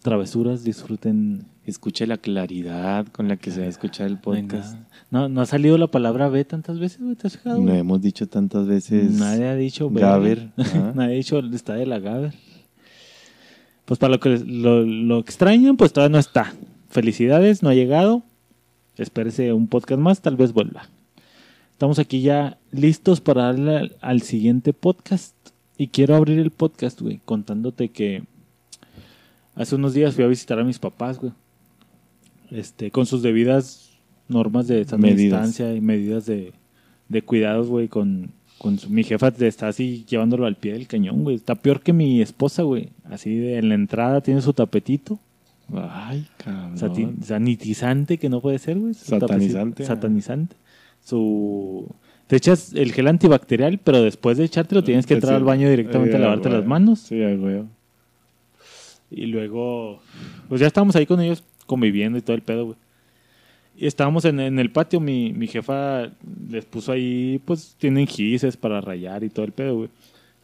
travesuras, 0.03 0.65
disfruten 0.65 1.47
Escuche 1.71 2.06
la 2.06 2.17
claridad 2.17 3.06
con 3.09 3.29
la 3.29 3.37
que 3.37 3.50
se 3.50 3.61
va 3.61 3.67
a 3.67 3.69
escuchar 3.69 4.09
el 4.09 4.19
podcast. 4.19 4.77
No, 5.11 5.29
no 5.29 5.41
ha 5.41 5.47
salido 5.47 5.79
la 5.79 5.88
palabra 5.88 6.29
B 6.29 6.44
tantas 6.44 6.81
veces, 6.81 7.00
güey, 7.00 7.15
¿te 7.15 7.29
has 7.29 7.37
fijado? 7.37 7.61
No 7.61 7.73
hemos 7.73 8.00
dicho 8.00 8.27
tantas 8.27 8.67
veces. 8.67 9.12
Nadie 9.12 9.47
ha 9.47 9.55
dicho 9.55 9.88
B. 9.88 10.00
Gaber. 10.00 10.50
ajá. 10.56 10.93
Nadie 10.97 11.15
ha 11.15 11.17
dicho 11.17 11.38
está 11.38 11.75
de 11.75 11.87
la 11.87 12.00
Gaber. 12.00 12.33
Pues 13.85 14.00
para 14.00 14.15
lo 14.15 14.21
que 14.21 14.38
lo, 14.38 14.85
lo 14.85 15.19
extrañan, 15.19 15.76
pues 15.76 15.93
todavía 15.93 16.15
no 16.15 16.19
está. 16.19 16.55
Felicidades, 16.88 17.62
no 17.62 17.69
ha 17.69 17.75
llegado. 17.75 18.25
Espérese 18.97 19.53
un 19.53 19.69
podcast 19.69 20.00
más, 20.00 20.23
tal 20.23 20.37
vez 20.37 20.53
vuelva. 20.53 20.88
Estamos 21.71 21.99
aquí 21.99 22.23
ya 22.23 22.59
listos 22.73 23.21
para 23.21 23.44
darle 23.44 23.76
al, 23.76 23.97
al 24.00 24.23
siguiente 24.23 24.73
podcast. 24.73 25.37
Y 25.81 25.88
quiero 25.88 26.15
abrir 26.15 26.38
el 26.38 26.50
podcast, 26.50 27.00
güey, 27.00 27.21
contándote 27.25 27.88
que 27.88 28.23
hace 29.55 29.77
unos 29.77 29.94
días 29.94 30.15
fui 30.15 30.25
a 30.25 30.29
visitar 30.29 30.59
a 30.59 30.65
mis 30.65 30.79
papás, 30.79 31.19
güey. 31.19 31.32
Este, 32.50 32.91
con 32.91 33.06
sus 33.06 33.23
debidas 33.23 33.91
normas 34.29 34.67
de 34.69 34.85
distancia 35.38 35.75
y 35.75 35.81
medidas 35.81 36.27
de, 36.27 36.53
de 37.09 37.23
cuidados, 37.23 37.69
güey, 37.69 37.88
con, 37.88 38.31
con 38.59 38.79
su- 38.79 38.91
mi 38.91 39.05
jefa 39.05 39.31
te 39.31 39.47
está 39.47 39.69
así 39.69 40.05
llevándolo 40.09 40.44
al 40.47 40.56
pie 40.56 40.73
del 40.75 40.87
cañón, 40.87 41.23
güey. 41.23 41.37
Está 41.37 41.55
peor 41.55 41.81
que 41.81 41.93
mi 41.94 42.21
esposa, 42.21 42.62
güey. 42.62 42.91
Así 43.05 43.35
de 43.37 43.56
en 43.59 43.69
la 43.71 43.75
entrada 43.76 44.21
tiene 44.21 44.43
su 44.43 44.53
tapetito. 44.53 45.19
Ay, 45.73 46.26
cabrón. 46.37 46.76
Sati- 46.76 47.23
sanitizante 47.25 48.19
que 48.19 48.29
no 48.29 48.41
puede 48.43 48.59
ser, 48.59 48.79
güey. 48.79 48.93
Satanizante, 48.93 49.85
tapecito-. 49.85 49.87
Satanizante. 49.87 50.56
Su... 51.05 51.87
Te 52.31 52.37
echas 52.37 52.73
el 52.75 52.93
gel 52.93 53.09
antibacterial, 53.09 53.79
pero 53.82 54.00
después 54.03 54.38
de 54.38 54.44
echártelo 54.44 54.85
tienes 54.85 55.05
que 55.05 55.15
entrar 55.15 55.32
Sí. 55.32 55.37
al 55.37 55.43
baño 55.44 55.69
directamente 55.69 56.15
a 56.15 56.21
lavarte 56.21 56.49
güey. 56.49 56.61
las 56.61 56.69
manos. 56.69 57.00
Sí, 57.00 57.21
güey. 57.35 57.65
Y 59.11 59.27
luego, 59.27 60.00
pues 60.49 60.61
ya 60.61 60.69
estábamos 60.69 60.95
ahí 60.95 61.07
con 61.07 61.21
ellos 61.21 61.43
conviviendo 61.66 62.16
y 62.16 62.23
todo 62.23 62.37
el 62.37 62.43
pedo, 62.43 62.66
güey. 62.66 62.76
Y 63.76 63.87
estábamos 63.87 64.25
en, 64.26 64.38
en 64.38 64.61
el 64.61 64.71
patio, 64.71 65.00
mi, 65.00 65.33
mi 65.33 65.49
jefa 65.49 66.11
les 66.49 66.64
puso 66.66 66.93
ahí, 66.93 67.40
pues 67.45 67.75
tienen 67.78 68.07
gises 68.07 68.57
para 68.57 68.81
rayar 68.81 69.25
y 69.25 69.31
todo 69.31 69.45
el 69.45 69.52
pedo, 69.52 69.76
güey. 69.76 69.88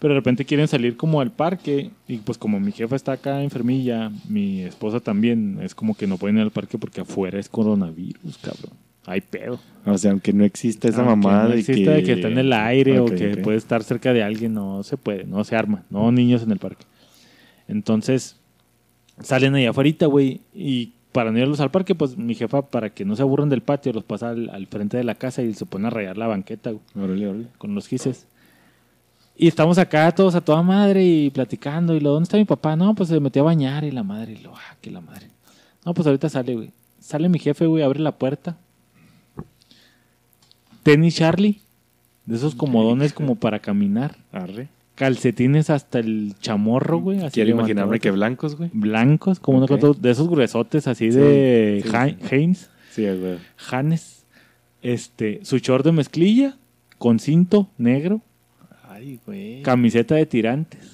Pero 0.01 0.13
de 0.15 0.21
repente 0.21 0.45
quieren 0.45 0.67
salir 0.69 0.97
como 0.97 1.21
al 1.21 1.31
parque 1.31 1.91
y 2.09 2.17
pues 2.19 2.37
como 2.37 2.59
mi 2.59 2.73
jefa 2.73 2.97
está 2.97 3.13
acá 3.13 3.43
enfermilla, 3.43 4.11
mi 4.29 4.63
esposa 4.63 4.99
también, 5.01 5.59
es 5.63 5.75
como 5.75 5.95
que 5.95 6.07
no 6.09 6.19
pueden 6.19 6.37
ir 6.39 6.43
al 6.43 6.51
parque 6.51 6.79
porque 6.79 7.03
afuera 7.03 7.39
es 7.39 7.49
coronavirus, 7.49 8.39
cabrón. 8.39 8.77
Hay 9.07 9.21
pedo. 9.21 9.59
O 9.85 9.97
sea, 9.97 10.11
aunque 10.11 10.33
no 10.33 10.45
existe 10.45 10.89
esa 10.89 11.03
Aunque 11.03 11.29
mamada 11.29 11.45
no 11.45 11.51
de 11.51 11.61
exista 11.61 11.93
que... 11.93 11.97
de 11.97 12.03
que 12.03 12.13
está 12.15 12.29
en 12.29 12.39
el 12.39 12.53
aire 12.53 12.99
o 12.99 13.07
que 13.07 13.37
puede 13.37 13.57
estar 13.57 13.83
cerca 13.85 14.13
de 14.13 14.23
alguien, 14.23 14.53
no 14.53 14.83
se 14.83 14.97
puede, 14.97 15.25
no 15.25 15.45
se 15.45 15.55
arma, 15.57 15.85
no 15.91 16.11
niños 16.11 16.43
en 16.43 16.51
el 16.51 16.59
parque. 16.59 16.85
Entonces, 17.69 18.37
salen 19.21 19.55
allá 19.55 19.71
afuera, 19.71 20.07
güey, 20.07 20.41
y 20.55 20.93
para 21.13 21.31
no 21.31 21.39
irlos 21.39 21.61
al 21.61 21.71
parque, 21.71 21.95
pues 21.95 22.17
mi 22.19 22.35
jefa, 22.35 22.63
para 22.63 22.91
que 22.91 23.05
no 23.05 23.17
se 23.17 23.23
aburran 23.23 23.49
del 23.49 23.63
patio, 23.63 23.93
los 23.93 24.05
pasa 24.05 24.31
al, 24.31 24.51
al 24.51 24.67
frente 24.67 24.97
de 24.97 25.05
la 25.05 25.15
casa 25.15 25.43
y 25.43 25.55
se 25.55 25.65
pone 25.67 25.87
a 25.87 25.91
rayar 25.91 26.19
la 26.19 26.27
banqueta, 26.27 26.73
güey, 26.73 27.47
con 27.59 27.75
los 27.75 27.87
gises. 27.87 28.27
Y 29.39 29.49
estamos 29.49 29.77
acá 29.79 30.11
todos 30.13 30.35
a 30.35 30.41
toda 30.41 30.63
madre 30.63 31.05
y 31.05 31.31
platicando. 31.31 31.95
Y 31.95 32.01
lo, 32.01 32.11
¿dónde 32.11 32.25
está 32.25 32.39
mi 32.39 32.47
papá? 32.47 32.75
No, 32.75 32.95
pues 32.95 33.11
se 33.11 33.21
metió 33.21 33.43
a 33.43 33.45
bañar 33.45 33.85
y 33.85 33.91
la 33.91 34.03
madre. 34.03 34.33
Y 34.33 34.39
lo, 34.39 34.55
ah, 34.57 34.77
que 34.81 34.91
la 34.91 35.03
madre. 35.03 35.29
No, 35.85 35.93
pues 35.93 36.07
ahorita 36.07 36.29
sale, 36.31 36.55
güey. 36.55 36.71
Sale 36.99 37.29
mi 37.29 37.39
jefe, 37.39 37.67
güey, 37.67 37.83
abre 37.83 38.01
la 38.01 38.13
puerta. 38.13 38.57
Tenis 40.87 41.17
Charlie. 41.17 41.61
De 42.27 42.37
esos 42.37 42.55
comodones 42.55 43.13
como 43.13 43.35
para 43.37 43.59
caminar. 43.59 44.17
Arre. 44.33 44.69
Calcetines 44.95 45.69
hasta 45.69 45.99
el 45.99 46.35
chamorro, 46.41 46.99
güey. 47.01 47.19
así 47.23 47.35
Quiero 47.35 47.51
imaginarme 47.51 47.99
que 48.01 48.11
blancos, 48.11 48.57
güey. 48.57 48.71
Blancos, 48.73 49.39
como 49.41 49.59
Ok. 49.59 49.63
unos 49.63 49.69
cuantos- 49.81 50.01
de 50.03 50.11
esos 50.11 50.29
gruesotes 50.29 50.87
así 50.87 51.11
Sí, 51.13 51.19
de 51.19 51.81
sí, 51.83 51.89
sí. 52.91 53.03
Güey. 53.03 53.39
Hanes. 53.71 54.25
Este, 54.83 55.41
su 55.45 55.59
short 55.59 55.85
de 55.85 55.93
mezclilla. 55.93 56.57
Con 56.99 57.19
cinto 57.19 57.69
negro. 57.77 58.23
Ay, 58.89 59.19
güey. 59.27 59.63
Camiseta 59.63 60.15
de 60.15 60.25
tirantes. 60.25 60.93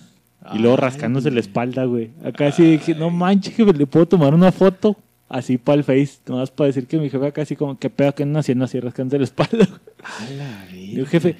Y 0.52 0.58
luego 0.58 0.76
rascándose 0.76 1.30
la 1.30 1.38
espalda, 1.40 1.84
güey. 1.84 2.10
Acá 2.24 2.50
sí 2.50 2.64
dije, 2.64 2.94
no 2.96 3.10
manches, 3.10 3.54
que 3.54 3.64
le 3.64 3.86
puedo 3.86 4.06
tomar 4.06 4.34
una 4.34 4.50
foto 4.50 4.96
así 5.32 5.58
para 5.58 5.78
el 5.78 5.84
face. 5.84 6.18
Nomás 6.26 6.50
para 6.50 6.68
decir 6.68 6.86
que 6.86 6.98
mi 6.98 7.10
jefe 7.10 7.26
acá 7.26 7.42
así 7.42 7.56
como, 7.56 7.78
qué 7.78 7.90
pedo 7.90 8.14
que 8.14 8.22
andan 8.22 8.40
haciendo 8.40 8.66
así 8.66 8.78
rascándose 8.78 9.18
la 9.18 9.24
espalda. 9.30 9.68
A 10.04 10.30
la 10.30 10.76
Y 10.76 11.00
el 11.00 11.06
jefe, 11.06 11.36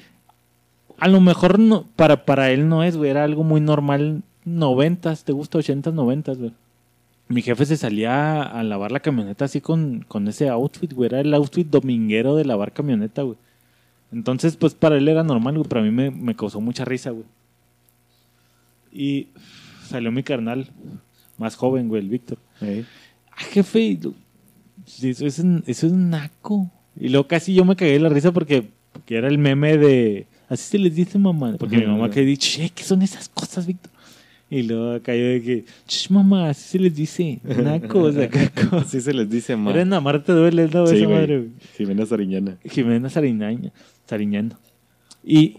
a 0.97 1.07
lo 1.07 1.21
mejor 1.21 1.59
no, 1.59 1.85
para, 1.95 2.25
para 2.25 2.51
él 2.51 2.67
no 2.67 2.83
es, 2.83 2.97
güey. 2.97 3.11
Era 3.11 3.23
algo 3.23 3.43
muy 3.43 3.61
normal 3.61 4.23
noventas, 4.43 5.23
¿te 5.23 5.31
gusta? 5.31 5.59
Ochentas, 5.59 5.93
noventas, 5.93 6.37
güey. 6.39 6.51
Mi 7.29 7.41
jefe 7.41 7.65
se 7.65 7.77
salía 7.77 8.43
a 8.43 8.63
lavar 8.63 8.91
la 8.91 8.99
camioneta 8.99 9.45
así 9.45 9.61
con, 9.61 10.03
con 10.07 10.27
ese 10.27 10.49
outfit, 10.49 10.91
güey. 10.91 11.07
Era 11.07 11.21
el 11.21 11.33
outfit 11.33 11.67
dominguero 11.67 12.35
de 12.35 12.45
lavar 12.45 12.73
camioneta, 12.73 13.21
güey. 13.21 13.37
Entonces, 14.11 14.57
pues 14.57 14.73
para 14.73 14.97
él 14.97 15.07
era 15.07 15.23
normal, 15.23 15.55
güey. 15.57 15.69
Pero 15.69 15.81
a 15.81 15.83
mí 15.83 15.91
me, 15.91 16.11
me 16.11 16.35
causó 16.35 16.59
mucha 16.59 16.83
risa, 16.83 17.11
güey. 17.11 17.25
Y 18.91 19.29
salió 19.87 20.11
mi 20.11 20.21
carnal, 20.21 20.67
más 21.37 21.55
joven, 21.55 21.87
güey, 21.87 22.01
el 22.01 22.09
Víctor. 22.09 22.37
Eh, 22.61 22.85
Ah, 23.35 23.43
jefe, 23.51 23.99
eso 25.01 25.25
es, 25.25 25.39
un- 25.39 25.63
eso 25.67 25.87
es 25.87 25.93
un 25.93 26.09
naco. 26.09 26.69
Y 26.99 27.09
luego 27.09 27.27
casi 27.27 27.53
yo 27.53 27.65
me 27.65 27.75
cagué 27.75 27.93
de 27.93 27.99
la 27.99 28.09
risa 28.09 28.31
porque, 28.31 28.69
porque 28.91 29.15
era 29.17 29.27
el 29.27 29.37
meme 29.37 29.77
de. 29.77 30.27
Así 30.49 30.63
se 30.71 30.77
les 30.79 30.93
dice 30.95 31.17
mamá. 31.17 31.55
Porque 31.57 31.77
mi 31.77 31.85
mamá 31.85 32.09
que 32.09 32.21
dice, 32.21 32.41
che, 32.41 32.69
¿qué 32.69 32.83
son 32.83 33.01
esas 33.01 33.27
cosas, 33.29 33.65
Víctor? 33.65 33.91
Y 34.49 34.61
luego 34.63 35.01
cayó 35.01 35.25
de 35.29 35.41
que, 35.41 35.65
ch, 35.87 36.11
mamá, 36.11 36.49
así 36.49 36.69
se 36.69 36.79
les 36.79 36.93
dice. 36.93 37.39
Nacos, 37.43 38.15
acá. 38.17 38.51
como- 38.69 38.81
Así 38.83 39.01
se 39.01 39.11
les 39.13 39.27
dice, 39.27 39.55
ma. 39.55 39.71
Era 39.71 39.81
en 39.81 39.93
Amarte 39.93 40.31
duele, 40.31 40.69
¿no? 40.71 40.85
Sí, 40.85 40.97
Esa 40.97 41.09
madre, 41.09 41.37
güey. 41.39 41.49
Jimena 41.75 42.05
Sariñana. 42.05 42.57
Jimena 42.63 43.09
Sariñaña, 43.09 43.71
Sariñando. 44.07 44.57
Y 45.25 45.57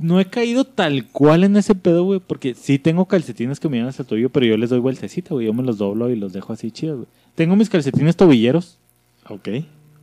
no 0.00 0.20
he 0.20 0.26
caído 0.26 0.64
tal 0.64 1.06
cual 1.06 1.44
en 1.44 1.56
ese 1.56 1.74
pedo, 1.74 2.04
güey, 2.04 2.20
porque 2.20 2.54
sí 2.54 2.78
tengo 2.78 3.06
calcetines 3.06 3.60
que 3.60 3.68
me 3.68 3.76
llegan 3.76 3.88
hasta 3.88 4.02
el 4.02 4.08
tobillo, 4.08 4.30
pero 4.30 4.46
yo 4.46 4.56
les 4.56 4.70
doy 4.70 4.80
vueltecita, 4.80 5.34
güey. 5.34 5.46
Yo 5.46 5.52
me 5.54 5.62
los 5.62 5.78
doblo 5.78 6.10
y 6.10 6.16
los 6.16 6.32
dejo 6.32 6.52
así 6.52 6.70
chidos, 6.70 6.96
güey. 6.96 7.08
Tengo 7.34 7.56
mis 7.56 7.68
calcetines 7.70 8.16
tobilleros, 8.16 8.78
Ok. 9.28 9.48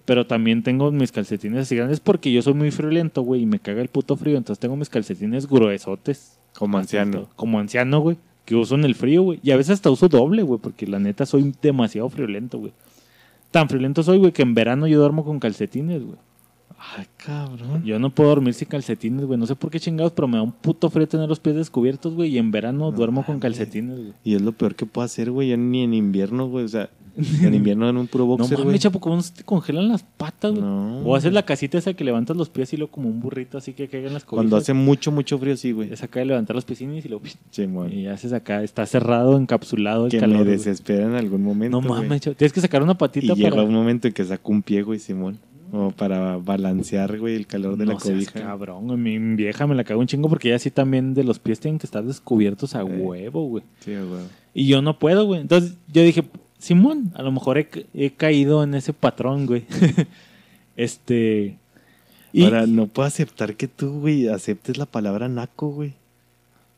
pero 0.06 0.28
también 0.28 0.64
tengo 0.64 0.92
mis 0.92 1.12
calcetines 1.12 1.62
así 1.62 1.76
grandes 1.76 2.00
porque 2.00 2.32
yo 2.32 2.42
soy 2.42 2.54
muy 2.54 2.72
friolento, 2.72 3.22
güey, 3.22 3.42
y 3.42 3.46
me 3.46 3.60
caga 3.60 3.82
el 3.82 3.88
puto 3.88 4.16
frío. 4.18 4.38
Entonces 4.38 4.60
tengo 4.60 4.76
mis 4.76 4.90
calcetines 4.90 5.48
gruesotes. 5.48 6.38
Como 6.54 6.78
anciano. 6.78 7.30
Como 7.36 7.60
anciano, 7.60 8.00
güey, 8.00 8.18
que 8.46 8.56
uso 8.56 8.76
en 8.76 8.84
el 8.86 8.96
frío, 8.96 9.24
güey. 9.24 9.40
Y 9.42 9.52
a 9.52 9.58
veces 9.58 9.72
hasta 9.76 9.90
uso 9.90 10.08
doble, 10.10 10.44
güey, 10.44 10.60
porque 10.62 10.86
la 10.88 11.00
neta 11.00 11.26
soy 11.26 11.54
demasiado 11.62 12.10
friolento, 12.10 12.60
güey. 12.60 12.74
Tan 13.52 13.70
friolento 13.70 14.04
soy, 14.04 14.18
güey, 14.20 14.32
que 14.32 14.42
en 14.44 14.54
verano 14.54 14.88
yo 14.88 15.00
duermo 15.00 15.24
con 15.26 15.40
calcetines, 15.40 16.04
güey. 16.04 16.18
Ay, 16.98 17.06
cabrón. 17.18 17.84
Yo 17.86 17.98
no 17.98 18.10
puedo 18.10 18.30
dormir 18.30 18.54
sin 18.54 18.68
calcetines, 18.68 19.26
güey. 19.26 19.40
No 19.40 19.46
sé 19.48 19.56
por 19.56 19.72
qué 19.72 19.80
chingados, 19.80 20.12
pero 20.12 20.28
me 20.28 20.38
da 20.38 20.44
un 20.44 20.52
puto 20.52 20.90
frío 20.90 21.08
tener 21.08 21.30
los 21.30 21.40
pies 21.40 21.56
descubiertos, 21.56 22.14
güey. 22.14 22.32
Y 22.36 22.38
en 22.38 22.52
verano 22.52 22.92
duermo 22.92 23.26
con 23.26 23.40
calcetines, 23.40 23.98
güey. 23.98 24.14
Y 24.24 24.36
es 24.36 24.42
lo 24.42 24.52
peor 24.52 24.76
que 24.76 24.86
puedo 24.86 25.06
hacer, 25.06 25.32
güey. 25.32 25.50
Ya 25.50 25.58
ni 25.58 25.82
en 25.84 25.94
invierno, 25.94 26.48
güey. 26.48 26.66
O 26.66 26.68
sea, 26.68 26.90
en 27.16 27.54
invierno 27.54 27.88
en 27.90 27.96
un 27.98 28.08
puro 28.08 28.26
No 28.26 28.30
boxer, 28.38 28.58
güey. 28.58 28.66
mames, 28.66 28.82
chapo, 28.82 29.00
¿cómo 29.00 29.16
no 29.16 29.22
se 29.22 29.34
te 29.34 29.44
congelan 29.44 29.88
las 29.88 30.04
patas, 30.04 30.52
güey? 30.52 30.64
No. 30.64 31.00
O 31.04 31.16
haces 31.16 31.32
la 31.32 31.44
casita 31.46 31.78
esa 31.78 31.94
que 31.94 32.04
levantas 32.04 32.36
los 32.36 32.50
pies 32.50 32.74
y 32.74 32.78
lo 32.78 32.92
como 32.92 33.08
un 33.08 33.22
burrito, 33.22 33.58
así 33.58 33.74
que 33.74 33.88
caigan 33.88 34.14
las 34.14 34.24
cobijas. 34.26 34.42
Cuando 34.44 34.58
hace 34.58 34.74
mucho, 34.74 35.12
mucho 35.12 35.38
frío, 35.40 35.56
sí, 35.56 35.72
güey. 35.72 35.94
Es 35.94 36.04
acá 36.04 36.20
de 36.20 36.26
levantar 36.26 36.56
los 36.56 36.66
piecines 36.66 37.06
y 37.06 37.10
lo... 37.10 37.22
Simón. 37.52 37.94
Y 37.94 38.08
haces 38.08 38.34
acá, 38.34 38.62
está 38.62 38.86
cerrado, 38.86 39.38
encapsulado 39.38 40.06
el 40.06 40.12
Que 40.12 40.20
calor. 40.20 40.38
me 40.40 40.44
güey. 40.44 40.58
desespera 40.58 41.06
en 41.06 41.16
algún 41.16 41.44
momento. 41.44 41.80
No 41.80 41.88
mames, 41.88 42.22
chapo. 42.22 42.36
Tienes 42.36 42.52
que 42.52 42.62
sacar 42.62 42.84
una 42.84 42.92
Y 42.94 42.96
patita 42.96 43.34
llega 43.36 43.52
para... 43.52 43.64
un 43.64 43.74
momento 43.74 44.08
en 44.10 44.14
que 44.14 44.26
saco 44.26 44.52
un 44.52 44.62
pie, 44.62 44.82
güey, 44.82 45.00
Simón. 45.00 45.40
Como 45.74 45.90
para 45.90 46.38
balancear, 46.38 47.18
güey, 47.18 47.36
el 47.36 47.48
calor 47.48 47.78
de 47.78 47.88
la 47.88 47.94
no 47.94 48.00
seas 48.00 48.14
cobija. 48.14 48.42
cabrón, 48.42 48.86
güey. 48.90 49.00
Mi 49.00 49.18
vieja 49.36 49.66
me 49.66 49.74
la 49.74 49.84
cago 49.84 50.02
un 50.02 50.06
chingo 50.06 50.30
porque 50.30 50.50
ella 50.50 50.60
sí 50.60 50.70
también 50.70 51.16
de 51.16 51.24
los 51.24 51.40
pies 51.40 51.60
tienen 51.60 51.80
que 51.80 51.88
estar 51.88 52.04
descubiertos 52.04 52.76
a 52.76 52.82
Eh. 52.82 52.84
huevo, 52.84 53.48
güey. 53.48 53.64
Sí, 53.80 53.94
güey. 53.96 54.22
Y 54.54 54.68
yo 54.68 54.84
no 54.84 55.00
puedo, 55.00 55.26
güey. 55.26 55.42
Entonces 55.42 55.74
yo 55.92 56.04
dije, 56.04 56.26
Simón, 56.60 57.12
a 57.16 57.24
lo 57.24 57.32
mejor 57.32 57.58
he, 57.58 57.68
he 57.96 58.12
caído 58.12 58.64
en 58.64 58.76
ese 58.76 58.94
patrón, 58.94 59.48
güey. 59.48 59.64
este. 60.76 61.58
Y 62.32 62.44
Ahora, 62.44 62.68
no 62.68 62.86
puedo 62.88 63.08
aceptar 63.08 63.56
que 63.56 63.68
tú, 63.68 64.00
güey, 64.00 64.28
aceptes 64.28 64.78
la 64.78 64.86
palabra 64.86 65.28
naco, 65.28 65.70
güey. 65.70 65.94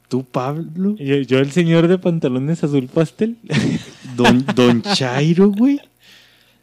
Tú, 0.08 0.24
Pablo, 0.24 0.96
yo, 0.98 1.16
yo, 1.18 1.40
el 1.40 1.52
señor 1.52 1.88
de 1.90 1.98
pantalones 1.98 2.64
azul 2.64 2.88
pastel. 2.88 3.36
Don, 4.16 4.46
don 4.56 4.82
Chairo, 4.84 5.50
güey. 5.52 5.82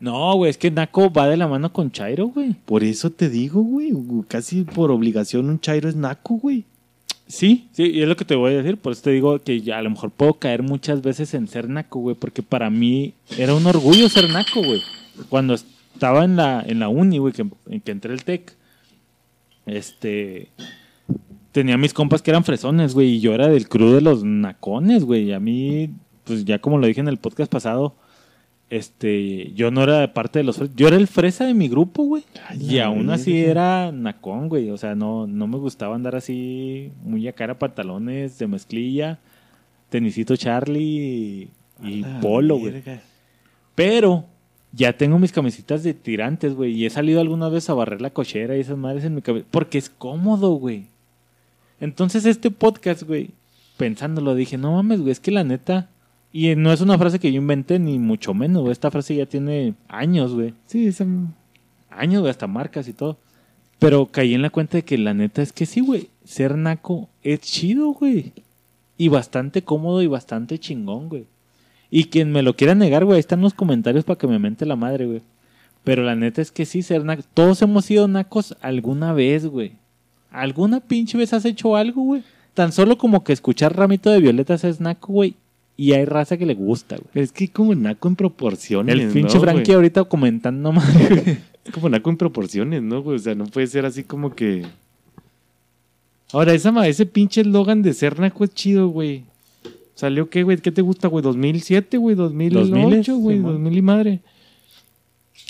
No, 0.03 0.35
güey, 0.35 0.51
es 0.51 0.59
que 0.59 0.73
Naco 0.73 1.13
va 1.13 1.29
de 1.29 1.37
la 1.37 1.47
mano 1.47 1.73
con 1.73 1.93
Chairo, 1.93 2.27
güey. 2.27 2.57
Por 2.65 2.83
eso 2.83 3.11
te 3.11 3.29
digo, 3.29 3.63
güey. 3.63 3.93
Casi 4.27 4.65
por 4.65 4.91
obligación 4.91 5.49
un 5.49 5.61
Chairo 5.61 5.89
es 5.89 5.95
naco, 5.95 6.35
güey. 6.35 6.65
Sí, 7.29 7.69
sí, 7.71 7.85
y 7.85 8.03
es 8.03 8.09
lo 8.09 8.17
que 8.17 8.25
te 8.25 8.35
voy 8.35 8.53
a 8.53 8.57
decir. 8.57 8.79
Por 8.79 8.95
eso 8.95 9.03
te 9.03 9.11
digo 9.11 9.39
que 9.39 9.61
ya 9.61 9.79
a 9.79 9.83
lo 9.83 9.91
mejor 9.91 10.11
puedo 10.11 10.35
caer 10.35 10.65
muchas 10.65 11.03
veces 11.03 11.35
en 11.35 11.47
ser 11.47 11.69
Naco, 11.69 12.01
güey. 12.01 12.17
Porque 12.17 12.43
para 12.43 12.69
mí 12.69 13.15
era 13.39 13.55
un 13.55 13.65
orgullo 13.65 14.09
ser 14.09 14.29
Naco, 14.29 14.65
güey. 14.65 14.83
Cuando 15.29 15.55
estaba 15.55 16.25
en 16.25 16.35
la, 16.35 16.65
en 16.67 16.81
la 16.81 16.89
uni, 16.89 17.19
güey, 17.19 17.33
que, 17.33 17.47
en 17.67 17.81
que 17.81 17.93
entré 17.93 18.13
al 18.13 18.25
TEC, 18.25 18.57
este. 19.67 20.49
Tenía 21.53 21.79
mis 21.79 21.95
compas 21.95 22.23
que 22.23 22.33
eran 22.33 22.43
fresones, 22.43 22.95
güey, 22.95 23.09
y 23.09 23.21
yo 23.21 23.35
era 23.35 23.47
del 23.47 23.69
crew 23.69 23.93
de 23.93 24.01
los 24.01 24.25
nacones, 24.25 25.05
güey. 25.05 25.29
Y 25.29 25.33
a 25.33 25.39
mí, 25.39 25.91
pues 26.25 26.45
ya 26.45 26.59
como 26.59 26.79
lo 26.79 26.89
dije 26.89 27.01
en 27.01 27.07
el 27.07 27.19
podcast 27.19 27.53
pasado, 27.53 27.95
este, 28.73 29.53
yo 29.53 29.71
no 29.71 29.83
era 29.83 30.15
parte 30.15 30.39
de 30.39 30.45
los 30.45 30.75
Yo 30.75 30.89
era 30.89 30.97
el 30.97 31.07
fresa 31.07 31.45
de 31.45 31.53
mi 31.53 31.69
grupo, 31.69 32.05
güey. 32.05 32.25
Y 32.59 32.79
aún 32.79 33.11
así 33.11 33.45
era 33.45 33.93
nacón, 33.93 34.49
güey. 34.49 34.71
O 34.71 34.79
sea, 34.79 34.95
no, 34.95 35.27
no 35.27 35.47
me 35.47 35.59
gustaba 35.59 35.95
andar 35.95 36.17
así 36.17 36.91
muy 37.05 37.29
a 37.29 37.35
cara 37.35 37.59
pantalones 37.59 38.39
de 38.39 38.47
mezclilla, 38.47 39.19
tenisito 39.91 40.37
Charlie 40.37 41.51
y, 41.83 42.03
polo, 42.23 42.57
güey. 42.57 42.83
Pero 43.75 44.25
ya 44.73 44.97
tengo 44.97 45.19
mis 45.19 45.33
camisitas 45.33 45.83
de 45.83 45.93
tirantes, 45.93 46.55
güey. 46.55 46.73
Y 46.73 46.87
he 46.87 46.91
salido 46.91 47.21
alguna 47.21 47.51
vez 47.51 47.69
a 47.69 47.75
barrer 47.75 48.01
la 48.01 48.09
cochera 48.09 48.57
y 48.57 48.61
esas 48.61 48.79
madres 48.79 49.05
en 49.05 49.15
mi 49.15 49.21
cabeza. 49.21 49.47
Porque 49.51 49.77
es 49.77 49.91
cómodo, 49.91 50.53
güey. 50.53 50.87
Entonces 51.79 52.25
este 52.25 52.51
podcast, 52.51 53.03
güey, 53.03 53.33
pensándolo, 53.77 54.35
dije, 54.35 54.57
no 54.57 54.73
mames, 54.73 55.01
güey, 55.01 55.13
es 55.13 55.21
que 55.21 55.31
la 55.31 55.45
neta... 55.45 55.91
Y 56.33 56.57
no 56.57 56.73
es 56.73 56.81
una 56.81 56.97
frase 56.97 57.19
que 57.19 57.31
yo 57.31 57.41
inventé, 57.41 57.79
ni 57.79 57.99
mucho 57.99 58.33
menos, 58.33 58.63
güey. 58.63 58.73
Esta 58.73 58.91
frase 58.91 59.15
ya 59.15 59.27
tiene 59.27 59.75
años, 59.89 60.33
güey. 60.33 60.55
Sí, 60.67 60.87
esa... 60.87 61.07
Años, 61.91 62.21
güey, 62.21 62.31
hasta 62.31 62.47
marcas 62.47 62.89
y 62.89 62.95
todo. 62.95 63.19
Pero 63.79 64.07
caí 64.07 64.33
en 64.33 64.43
la 64.43 64.51
cuenta 64.51 64.79
de 64.79 64.85
que 64.85 64.97
la 64.97 65.13
neta 65.13 65.43
es 65.43 65.53
que 65.53 65.67
sí, 65.67 65.81
güey. 65.81 66.09
Ser 66.25 66.57
naco 66.57 67.11
es 67.23 67.41
chido, 67.41 67.89
güey. 67.93 68.33
Y 68.97 69.09
bastante 69.09 69.63
cómodo 69.63 70.01
y 70.01 70.07
bastante 70.07 70.59
chingón, 70.59 71.11
güey. 71.11 71.27
Y 71.91 72.05
quien 72.05 72.33
me 72.33 72.43
lo 72.43 72.57
quiera 72.57 72.75
negar, 72.75 73.05
güey, 73.05 73.17
ahí 73.17 73.21
están 73.21 73.43
los 73.43 73.53
comentarios 73.53 74.05
para 74.05 74.19
que 74.19 74.27
me 74.27 74.39
mente 74.39 74.65
la 74.65 74.77
madre, 74.77 75.05
güey. 75.05 75.23
Pero 75.85 76.03
la 76.03 76.15
neta 76.15 76.41
es 76.41 76.51
que 76.51 76.65
sí, 76.65 76.83
ser 76.83 77.05
naco. 77.05 77.23
Todos 77.35 77.61
hemos 77.61 77.85
sido 77.85 78.09
nacos 78.09 78.57
alguna 78.63 79.13
vez, 79.13 79.47
güey. 79.47 79.73
¿Alguna 80.31 80.81
pinche 80.81 81.19
vez 81.19 81.35
has 81.35 81.45
hecho 81.45 81.77
algo, 81.77 82.03
güey? 82.03 82.23
Tan 82.55 82.73
solo 82.73 82.97
como 82.97 83.23
que 83.25 83.35
escuchar 83.35 83.77
Ramito 83.77 84.11
de 84.11 84.21
Violetas 84.21 84.65
es 84.65 84.81
naco, 84.81 85.13
güey. 85.13 85.35
Y 85.77 85.93
hay 85.93 86.05
raza 86.05 86.37
que 86.37 86.47
le 86.47 86.55
gusta, 86.55 86.97
güey. 86.97 87.09
Pero 87.13 87.25
es 87.25 87.33
que 87.33 87.49
como 87.49 87.75
naco 87.75 88.09
en 88.09 88.17
proporciones, 88.17 88.95
El 88.95 89.09
pinche 89.11 89.37
¿no, 89.37 89.41
Frankie 89.41 89.73
ahorita 89.73 90.05
comentando. 90.05 90.73
Es 91.65 91.71
como 91.73 91.89
naco 91.89 92.11
en 92.11 92.17
proporciones, 92.17 92.83
¿no, 92.83 93.03
güey? 93.03 93.17
O 93.17 93.19
sea, 93.21 93.37
no 93.37 93.47
puede 93.47 93.69
ser 93.69 93.87
así 93.87 94.03
como 94.03 94.35
que... 94.35 94.65
Ahora, 96.33 96.55
esa, 96.55 96.89
ese 96.89 97.07
pinche 97.07 97.43
eslogan 97.43 97.83
de 97.83 97.95
ser 97.95 98.19
naco 98.19 98.43
es 98.43 98.53
chido, 98.53 98.89
güey. 98.89 99.23
¿Salió 99.95 100.29
qué, 100.29 100.43
güey? 100.43 100.57
¿Qué 100.57 100.73
te 100.73 100.83
gusta, 100.83 101.07
güey? 101.07 101.25
¿2007, 101.25 102.01
güey? 102.01 102.17
¿2008, 102.17 102.51
2000, 102.51 103.15
güey? 103.15 103.37
Simón. 103.37 103.43
2000 103.53 103.77
y 103.79 103.83
madre. 103.83 104.21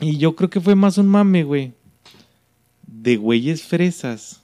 Y 0.03 0.19
yo 0.19 0.37
creo 0.37 0.51
que 0.51 0.61
fue 0.61 0.75
más 0.75 0.99
un 0.99 1.07
mame, 1.07 1.45
güey. 1.45 1.73
De 2.87 3.17
güeyes 3.17 3.63
fresas. 3.63 4.42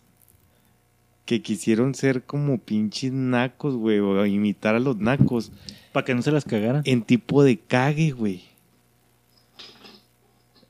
Que 1.29 1.43
quisieron 1.43 1.95
ser 1.95 2.23
como 2.23 2.57
pinches 2.57 3.13
nacos, 3.13 3.77
güey. 3.77 3.99
O 3.99 4.25
imitar 4.25 4.75
a 4.75 4.81
los 4.81 4.97
nacos. 4.97 5.53
Para 5.93 6.07
que 6.07 6.15
no 6.15 6.23
se 6.23 6.33
las 6.33 6.47
cagaran. 6.47 6.81
En 6.87 7.03
tipo 7.03 7.45
de 7.45 7.59
cague, 7.59 8.13
güey. 8.13 8.45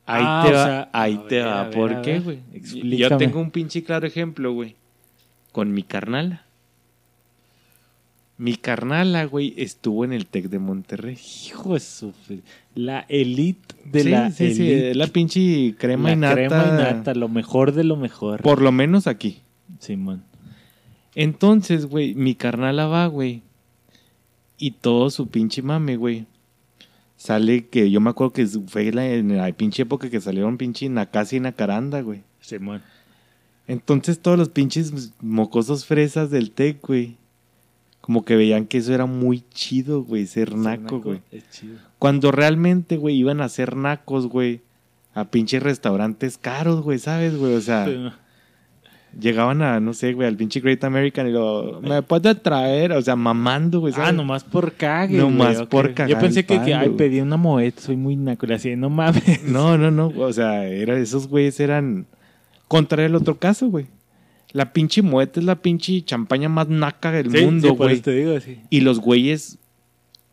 Ahí 0.05 0.25
Ah, 0.27 0.43
te 0.45 0.51
o 0.53 0.57
va, 0.57 0.65
sea, 0.65 0.91
ahí 0.93 1.17
te 1.29 1.37
ver, 1.37 1.47
va. 1.47 1.63
ver, 1.69 1.75
¿Por 1.75 2.03
qué, 2.03 2.19
güey? 2.19 2.41
Yo 2.99 3.17
tengo 3.19 3.39
un 3.39 3.53
pinche 3.53 3.85
claro 3.85 4.05
ejemplo, 4.09 4.53
güey. 4.53 4.75
Con 5.53 5.73
mi 5.73 5.85
carnala. 5.85 6.43
Mi 8.37 8.57
carnala, 8.57 9.27
güey, 9.27 9.55
estuvo 9.59 10.05
en 10.05 10.13
el 10.13 10.27
TEC 10.27 10.49
de 10.49 10.59
Monterrey. 10.59 11.17
Hijo 11.47 11.75
de 11.75 11.81
su... 11.81 12.13
La 12.75 13.07
elite 13.09 13.77
de 13.85 14.03
sí, 14.03 14.09
la 14.11 14.31
sí, 14.33 14.55
sí, 14.57 14.69
elite. 14.73 14.95
la 14.97 15.07
pinche 15.07 15.75
crema 15.79 16.09
La 16.09 16.13
y 16.15 16.17
nata. 16.17 16.35
crema 16.35 16.65
y 16.67 16.83
nata, 16.83 17.15
lo 17.15 17.29
mejor 17.29 17.71
de 17.73 17.85
lo 17.85 17.97
mejor. 17.97 18.43
Por 18.43 18.61
lo 18.61 18.73
menos 18.73 19.07
aquí. 19.07 19.43
Simón. 19.79 20.25
Entonces, 21.21 21.87
güey, 21.87 22.15
mi 22.15 22.37
carnala 22.37 22.87
va, 22.87 23.09
güey. 23.09 23.43
Y 24.57 24.71
todo 24.71 25.11
su 25.11 25.27
pinche 25.27 25.63
mame, 25.63 25.97
güey. 25.97 26.27
Sale 27.17 27.67
que 27.67 27.91
yo 27.91 28.01
me 28.01 28.11
acuerdo 28.11 28.33
que 28.35 28.47
fue 28.47 28.93
la, 28.93 29.05
en 29.05 29.37
la 29.37 29.51
pinche 29.51 29.83
época 29.83 30.11
que 30.11 30.21
salieron 30.21 30.57
pinche 30.57 30.89
Nakasi 30.89 31.39
y 31.39 31.41
Nacaranda, 31.41 32.03
güey. 32.03 32.23
Simón. 32.41 32.83
Entonces 33.67 34.21
todos 34.21 34.39
los 34.39 34.51
pinches 34.51 35.13
mocosos 35.21 35.87
fresas 35.87 36.31
del 36.31 36.53
TEC, 36.53 36.87
güey. 36.87 37.17
Como 38.01 38.25
que 38.25 38.37
veían 38.37 38.67
que 38.67 38.79
eso 38.79 38.95
era 38.95 39.07
muy 39.07 39.43
chido, 39.53 40.05
güey, 40.05 40.25
ser 40.25 40.55
naco, 40.55 41.01
güey. 41.01 41.21
Es 41.33 41.51
chido. 41.51 41.79
Cuando 41.99 42.31
realmente, 42.31 42.97
güey, 42.97 43.17
iban 43.17 43.41
a 43.41 43.49
ser 43.49 43.75
nacos, 43.75 44.29
güey. 44.29 44.61
A 45.15 45.25
pinches 45.25 45.65
restaurantes 45.65 46.39
caros, 46.39 46.81
güey, 46.81 47.01
¿sabes, 47.01 47.37
güey? 47.37 47.55
O 47.55 47.61
sea, 47.61 47.87
Sí, 47.87 47.97
no. 47.97 48.28
Llegaban 49.19 49.63
a, 49.63 49.81
no 49.81 49.95
sé, 49.95 50.13
güey, 50.13 50.29
al 50.29 50.37
pinche 50.37 50.61
Great 50.61 50.85
American 50.85 51.29
y 51.29 51.33
lo, 51.33 51.81
¿me 51.81 52.03
puede 52.03 52.35
traer? 52.35 52.93
O 52.93 53.03
sea, 53.03 53.17
mamando, 53.17 53.81
güey. 53.81 53.93
Ah, 53.97 54.13
nomás 54.13 54.45
por 54.45 54.73
cague. 54.73 55.17
Nomás 55.17 55.57
güey, 55.57 55.69
por 55.69 55.95
cagar 55.95 56.11
Yo 56.11 56.19
pensé 56.19 56.45
que, 56.45 56.61
que, 56.63 56.75
ay, 56.75 56.91
pedí 56.91 57.21
una 57.21 57.37
moeta, 57.37 57.81
soy 57.81 57.97
muy 57.97 58.17
naco. 58.17 58.47
Hacía, 58.53 58.77
no 58.77 58.91
mames. 58.91 59.43
No, 59.45 59.79
no, 59.79 59.91
no. 59.91 60.09
O 60.19 60.33
sea, 60.33 60.67
era, 60.67 60.99
esos 60.99 61.27
güeyes 61.27 61.59
eran 61.59 62.07
contra 62.69 63.05
el 63.05 63.15
otro 63.15 63.39
caso, 63.39 63.69
güey. 63.69 63.87
La 64.53 64.73
pinche 64.73 65.03
mueta 65.03 65.41
es 65.41 65.47
la 65.47 65.57
pinche 65.57 66.03
champaña 66.03 66.49
más 66.49 66.69
naca 66.69 67.11
del 67.11 67.31
Sí, 67.31 67.45
mundo, 67.45 67.69
sí, 67.69 67.75
por 67.75 67.87
güey. 67.87 67.95
eso 67.95 68.03
te 68.05 68.13
digo 68.13 68.37
así. 68.37 68.61
Y 68.71 68.81
los 68.81 69.01
güeyes 69.01 69.59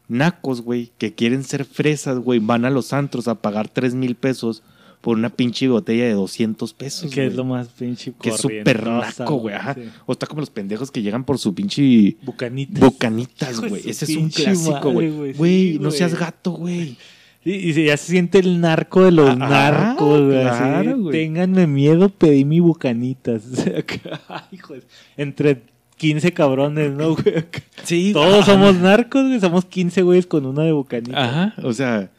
nacos, 0.07 0.61
güey, 0.61 0.91
que 0.97 1.13
quieren 1.13 1.43
ser 1.43 1.65
fresas, 1.65 2.19
güey, 2.19 2.39
van 2.39 2.65
a 2.65 2.69
los 2.69 2.93
antros 2.93 3.27
a 3.27 3.35
pagar 3.35 3.67
3 3.69 3.95
mil 3.95 4.15
pesos 4.15 4.63
por 5.05 5.19
una 5.19 5.29
pinche 5.29 5.67
botella 5.67 6.05
de 6.05 6.13
200 6.13 6.73
pesos. 6.73 7.11
Que 7.11 7.27
es 7.27 7.35
lo 7.35 7.45
más 7.45 7.67
pinche 7.67 8.11
Que 8.19 8.29
es 8.29 8.37
súper 8.37 8.87
naco, 8.87 9.35
güey. 9.35 9.53
ajá. 9.53 9.75
sí. 9.75 9.81
O 10.07 10.13
está 10.13 10.25
como 10.25 10.39
los 10.41 10.49
pendejos 10.49 10.89
que 10.89 11.03
llegan 11.03 11.23
por 11.25 11.37
su 11.37 11.53
pinche 11.53 12.17
Bucanitas. 12.23 12.81
de 13.61 13.69
güey. 13.69 13.81
Ese 13.87 14.05
es 14.05 14.17
un 14.17 14.29
clásico, 14.29 14.89
güey. 14.91 15.11
güey. 15.35 15.73
Sí, 15.73 15.79
no 15.79 15.91
seas 15.91 16.17
gato, 16.17 16.53
güey. 16.53 16.97
Y 17.43 17.71
ya 17.85 17.95
se 17.97 18.13
siente 18.13 18.39
el 18.39 18.59
narco 18.59 19.03
de 19.03 19.11
los 19.11 19.29
Ah, 19.29 19.35
narcos, 19.35 20.21
güey. 20.23 20.41
claro, 20.41 20.97
güey. 20.97 21.11
Ténganme 21.11 21.67
miedo, 21.67 22.09
pedí 22.09 22.43
mi 22.43 22.59
bucanitas. 22.59 23.43
Ay, 24.27 24.41
hijo 24.53 24.73
de- 24.73 24.81
Entre 25.17 25.61
15 25.97 26.33
cabrones, 26.33 26.91
¿no, 26.93 27.11
güey? 27.15 27.45
Sí, 27.83 28.11
Todos 28.11 28.47
somos 28.47 28.75
narcos, 28.77 29.27
güey. 29.27 29.39
Somos 29.39 29.65
15 29.65 30.01
güeyes 30.01 30.25
con 30.25 30.47
una 30.47 30.63
de 30.63 30.71
bucanitas. 30.71 31.15
Ajá, 31.29 31.53
o 31.61 31.71
sea, 31.73 32.09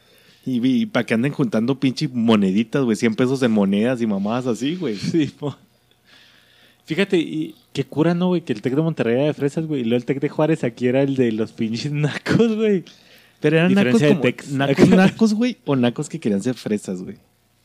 y, 0.47 0.85
para 0.85 1.05
que 1.05 1.13
anden 1.13 1.33
juntando 1.33 1.79
pinche 1.79 2.07
moneditas, 2.07 2.83
güey, 2.83 2.95
100 2.95 3.15
pesos 3.15 3.43
en 3.43 3.51
monedas 3.51 4.01
y 4.01 4.07
mamadas 4.07 4.47
así, 4.47 4.75
güey. 4.75 4.95
Sí, 5.11 5.27
po. 5.27 5.55
Fíjate, 6.85 7.17
y 7.17 7.53
qué 7.73 7.83
cura, 7.83 8.13
¿no, 8.13 8.27
güey? 8.27 8.41
Que 8.41 8.53
el 8.53 8.61
Tec 8.61 8.73
de 8.73 8.81
Monterrey 8.81 9.15
era 9.15 9.25
de 9.25 9.33
fresas, 9.33 9.65
güey. 9.65 9.81
Y 9.81 9.83
luego 9.83 9.97
el 9.97 10.05
Tec 10.05 10.21
de 10.21 10.29
Juárez 10.29 10.63
aquí 10.63 10.87
era 10.87 11.01
el 11.01 11.15
de 11.17 11.33
los 11.33 11.51
pinches 11.51 11.91
nacos, 11.91 12.55
güey. 12.55 12.85
Pero 13.41 13.57
eran 13.57 13.73
nacos 13.73 13.93
Diferencia 13.93 14.21
de 14.21 14.35
como, 14.35 14.57
nacos, 14.57 14.89
nacos, 14.89 15.33
güey, 15.33 15.57
o 15.65 15.75
nacos 15.75 16.07
que 16.07 16.19
querían 16.19 16.41
ser 16.41 16.55
fresas, 16.55 17.03
güey. 17.03 17.17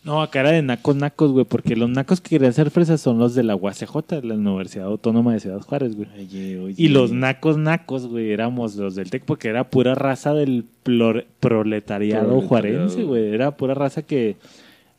No, 0.04 0.20
acá 0.20 0.40
era 0.40 0.50
de 0.50 0.62
nacos, 0.62 0.96
nacos, 0.96 1.30
güey. 1.30 1.44
Porque 1.44 1.76
los 1.76 1.88
nacos 1.88 2.20
que 2.20 2.30
querían 2.30 2.52
ser 2.52 2.70
fresas 2.70 3.00
son 3.00 3.18
los 3.18 3.36
de 3.36 3.44
la 3.44 3.54
UACJ, 3.54 3.94
la 4.24 4.34
Universidad 4.34 4.86
Autónoma 4.86 5.32
de 5.32 5.38
Ciudad 5.40 5.60
Juárez, 5.60 5.94
güey. 5.94 6.08
Oye, 6.18 6.58
oye. 6.58 6.74
Y 6.76 6.88
los 6.88 7.12
nacos, 7.12 7.56
nacos, 7.56 8.08
güey, 8.08 8.32
éramos 8.32 8.74
los 8.74 8.96
del 8.96 9.10
TEC 9.10 9.24
porque 9.24 9.46
era 9.48 9.70
pura 9.70 9.94
raza 9.94 10.34
del 10.34 10.64
plor- 10.84 11.26
proletariado, 11.38 12.26
Proletariado. 12.26 12.40
juarense, 12.48 13.04
güey. 13.04 13.32
Era 13.32 13.52
pura 13.56 13.74
raza 13.74 14.02
que, 14.02 14.34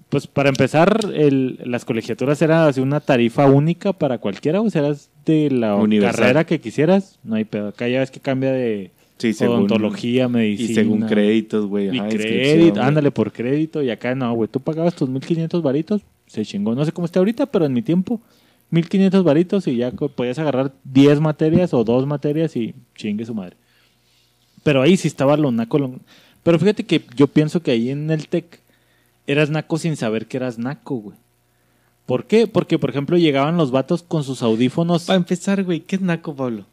pues 0.07 0.25
para 0.27 0.47
empezar, 0.47 0.97
el, 1.13 1.59
las 1.65 1.83
colegiaturas 1.83 2.41
era 2.41 2.67
así 2.67 2.79
una 2.79 3.01
tarifa 3.01 3.45
única 3.47 3.91
para 3.91 4.19
cualquiera, 4.19 4.61
o 4.61 4.69
sea, 4.69 4.83
eras 4.85 5.09
de 5.25 5.51
la 5.51 5.75
Universal. 5.75 6.15
carrera 6.21 6.45
que 6.45 6.61
quisieras, 6.61 7.19
no 7.25 7.35
hay 7.35 7.43
pedo. 7.43 7.67
Acá 7.69 7.89
ya 7.89 7.99
ves 7.99 8.09
que 8.11 8.21
cambia 8.21 8.53
de 8.53 8.91
Sí, 9.17 9.33
según- 9.33 9.57
odontología, 9.57 10.27
medicina. 10.27 10.71
Y 10.71 10.73
según 10.75 11.01
créditos, 11.07 11.65
güey. 11.67 11.87
Y 11.95 11.99
crédito, 12.09 12.81
ándale 12.81 13.11
por 13.11 13.31
crédito. 13.31 13.81
Y 13.83 13.89
acá 13.89 14.15
no, 14.15 14.33
güey, 14.33 14.49
tú 14.49 14.59
pagabas 14.59 14.95
tus 14.95 15.09
1500 15.09 15.61
varitos, 15.61 16.01
se 16.27 16.43
chingó. 16.45 16.75
No 16.75 16.83
sé 16.83 16.91
cómo 16.91 17.05
está 17.05 17.19
ahorita, 17.19 17.45
pero 17.45 17.65
en 17.65 17.73
mi 17.73 17.81
tiempo, 17.81 18.21
1500 18.71 19.23
varitos 19.23 19.67
y 19.67 19.77
ya 19.77 19.91
podías 19.91 20.39
agarrar 20.39 20.73
10 20.83 21.19
materias 21.21 21.73
o 21.73 21.83
dos 21.83 22.05
materias 22.07 22.55
y 22.55 22.73
chingue 22.95 23.25
su 23.25 23.33
madre. 23.35 23.55
Pero 24.63 24.81
ahí 24.81 24.97
sí 24.97 25.07
estaba 25.07 25.37
lo 25.37 25.51
naco. 25.51 25.77
lo- 25.79 25.99
Pero 26.41 26.59
fíjate 26.59 26.83
que 26.85 27.01
yo 27.15 27.27
pienso 27.27 27.61
que 27.61 27.71
ahí 27.71 27.89
en 27.89 28.09
el 28.11 28.27
TEC 28.27 28.59
eras 29.27 29.49
naco 29.49 29.77
sin 29.77 29.95
saber 29.95 30.25
que 30.25 30.37
eras 30.37 30.57
naco, 30.57 30.95
güey. 30.95 31.17
¿Por 32.05 32.25
qué? 32.25 32.47
Porque, 32.47 32.77
por 32.79 32.89
ejemplo, 32.89 33.17
llegaban 33.17 33.55
los 33.55 33.71
vatos 33.71 34.03
con 34.03 34.23
sus 34.25 34.41
audífonos. 34.43 35.05
Para 35.05 35.15
empezar, 35.17 35.63
güey, 35.63 35.79
¿qué 35.81 35.95
es 35.95 36.01
naco, 36.01 36.35
Pablo? 36.35 36.65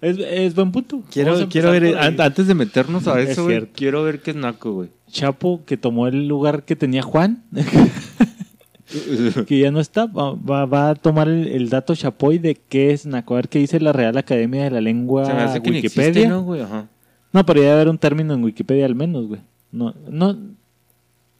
Es, 0.00 0.16
es 0.18 0.54
buen 0.54 0.72
punto. 0.72 1.02
Quiero, 1.12 1.48
quiero 1.48 1.70
ver, 1.72 1.96
antes 1.98 2.46
de 2.46 2.54
meternos 2.54 3.06
a 3.06 3.20
Es 3.20 3.30
eso, 3.30 3.44
güey, 3.44 3.66
quiero 3.74 4.02
ver 4.02 4.20
qué 4.20 4.30
es 4.30 4.36
naco, 4.36 4.72
güey. 4.72 4.88
Chapo 5.08 5.62
que 5.66 5.76
tomó 5.76 6.06
el 6.06 6.26
lugar 6.28 6.62
que 6.64 6.76
tenía 6.76 7.02
Juan, 7.02 7.42
que 9.46 9.58
ya 9.58 9.70
no 9.70 9.78
está, 9.80 10.06
va, 10.06 10.34
va- 10.64 10.90
a 10.90 10.94
tomar 10.94 11.28
el, 11.28 11.46
el 11.48 11.68
dato 11.68 11.94
Chapoy 11.94 12.38
de 12.38 12.56
qué 12.68 12.92
es 12.92 13.06
Naco, 13.06 13.34
a 13.34 13.36
ver 13.36 13.48
qué 13.48 13.58
dice 13.60 13.78
la 13.80 13.92
Real 13.92 14.16
Academia 14.16 14.64
de 14.64 14.70
la 14.70 14.80
Lengua 14.80 15.26
Se 15.26 15.32
me 15.34 15.40
hace 15.42 15.62
que 15.62 15.70
ni 15.70 15.76
Wikipedia. 15.76 16.08
existe, 16.08 16.28
¿no, 16.28 16.42
güey? 16.42 16.60
Ajá. 16.62 16.88
No, 17.32 17.46
pero 17.46 17.60
debe 17.60 17.72
haber 17.72 17.88
un 17.88 17.98
término 17.98 18.34
en 18.34 18.42
Wikipedia 18.42 18.86
al 18.86 18.96
menos, 18.96 19.26
güey. 19.28 19.40
No, 19.70 19.94
no, 20.08 20.36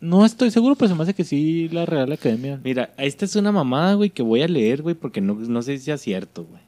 no 0.01 0.25
estoy 0.25 0.51
seguro, 0.53 0.77
pero 0.77 0.89
se 0.89 0.95
me 0.95 1.03
hace 1.03 1.15
que 1.15 1.25
sí 1.25 1.69
la 1.73 1.87
Real 1.87 2.13
Academia. 2.13 2.61
Mira, 2.63 2.91
esta 2.97 3.25
es 3.25 3.35
una 3.35 3.51
mamada, 3.51 3.95
güey, 3.95 4.11
que 4.11 4.23
voy 4.23 4.43
a 4.43 4.49
leer, 4.49 4.83
güey, 4.83 4.95
porque 4.95 5.21
no, 5.21 5.35
no 5.35 5.63
sé 5.63 5.79
si 5.79 5.85
sea 5.87 5.99
cierto, 5.99 6.45
güey. 6.45 6.63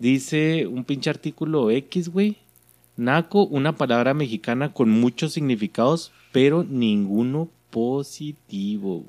Dice 0.00 0.66
un 0.66 0.84
pinche 0.84 1.10
artículo 1.10 1.70
X, 1.70 2.08
güey. 2.08 2.38
Naco, 2.96 3.44
una 3.44 3.76
palabra 3.76 4.14
mexicana 4.14 4.72
con 4.72 4.90
muchos 4.90 5.34
significados, 5.34 6.10
pero 6.32 6.64
ninguno 6.64 7.50
positivo. 7.68 9.04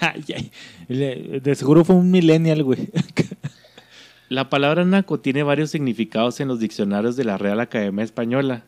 De 0.88 1.54
seguro 1.54 1.84
fue 1.84 1.94
un 1.94 2.10
millennial, 2.10 2.64
güey. 2.64 2.88
La 4.30 4.48
palabra 4.48 4.84
naco 4.84 5.20
tiene 5.20 5.42
varios 5.42 5.70
significados 5.70 6.40
en 6.40 6.48
los 6.48 6.60
diccionarios 6.60 7.16
de 7.16 7.24
la 7.24 7.36
Real 7.36 7.58
Academia 7.58 8.04
Española 8.04 8.64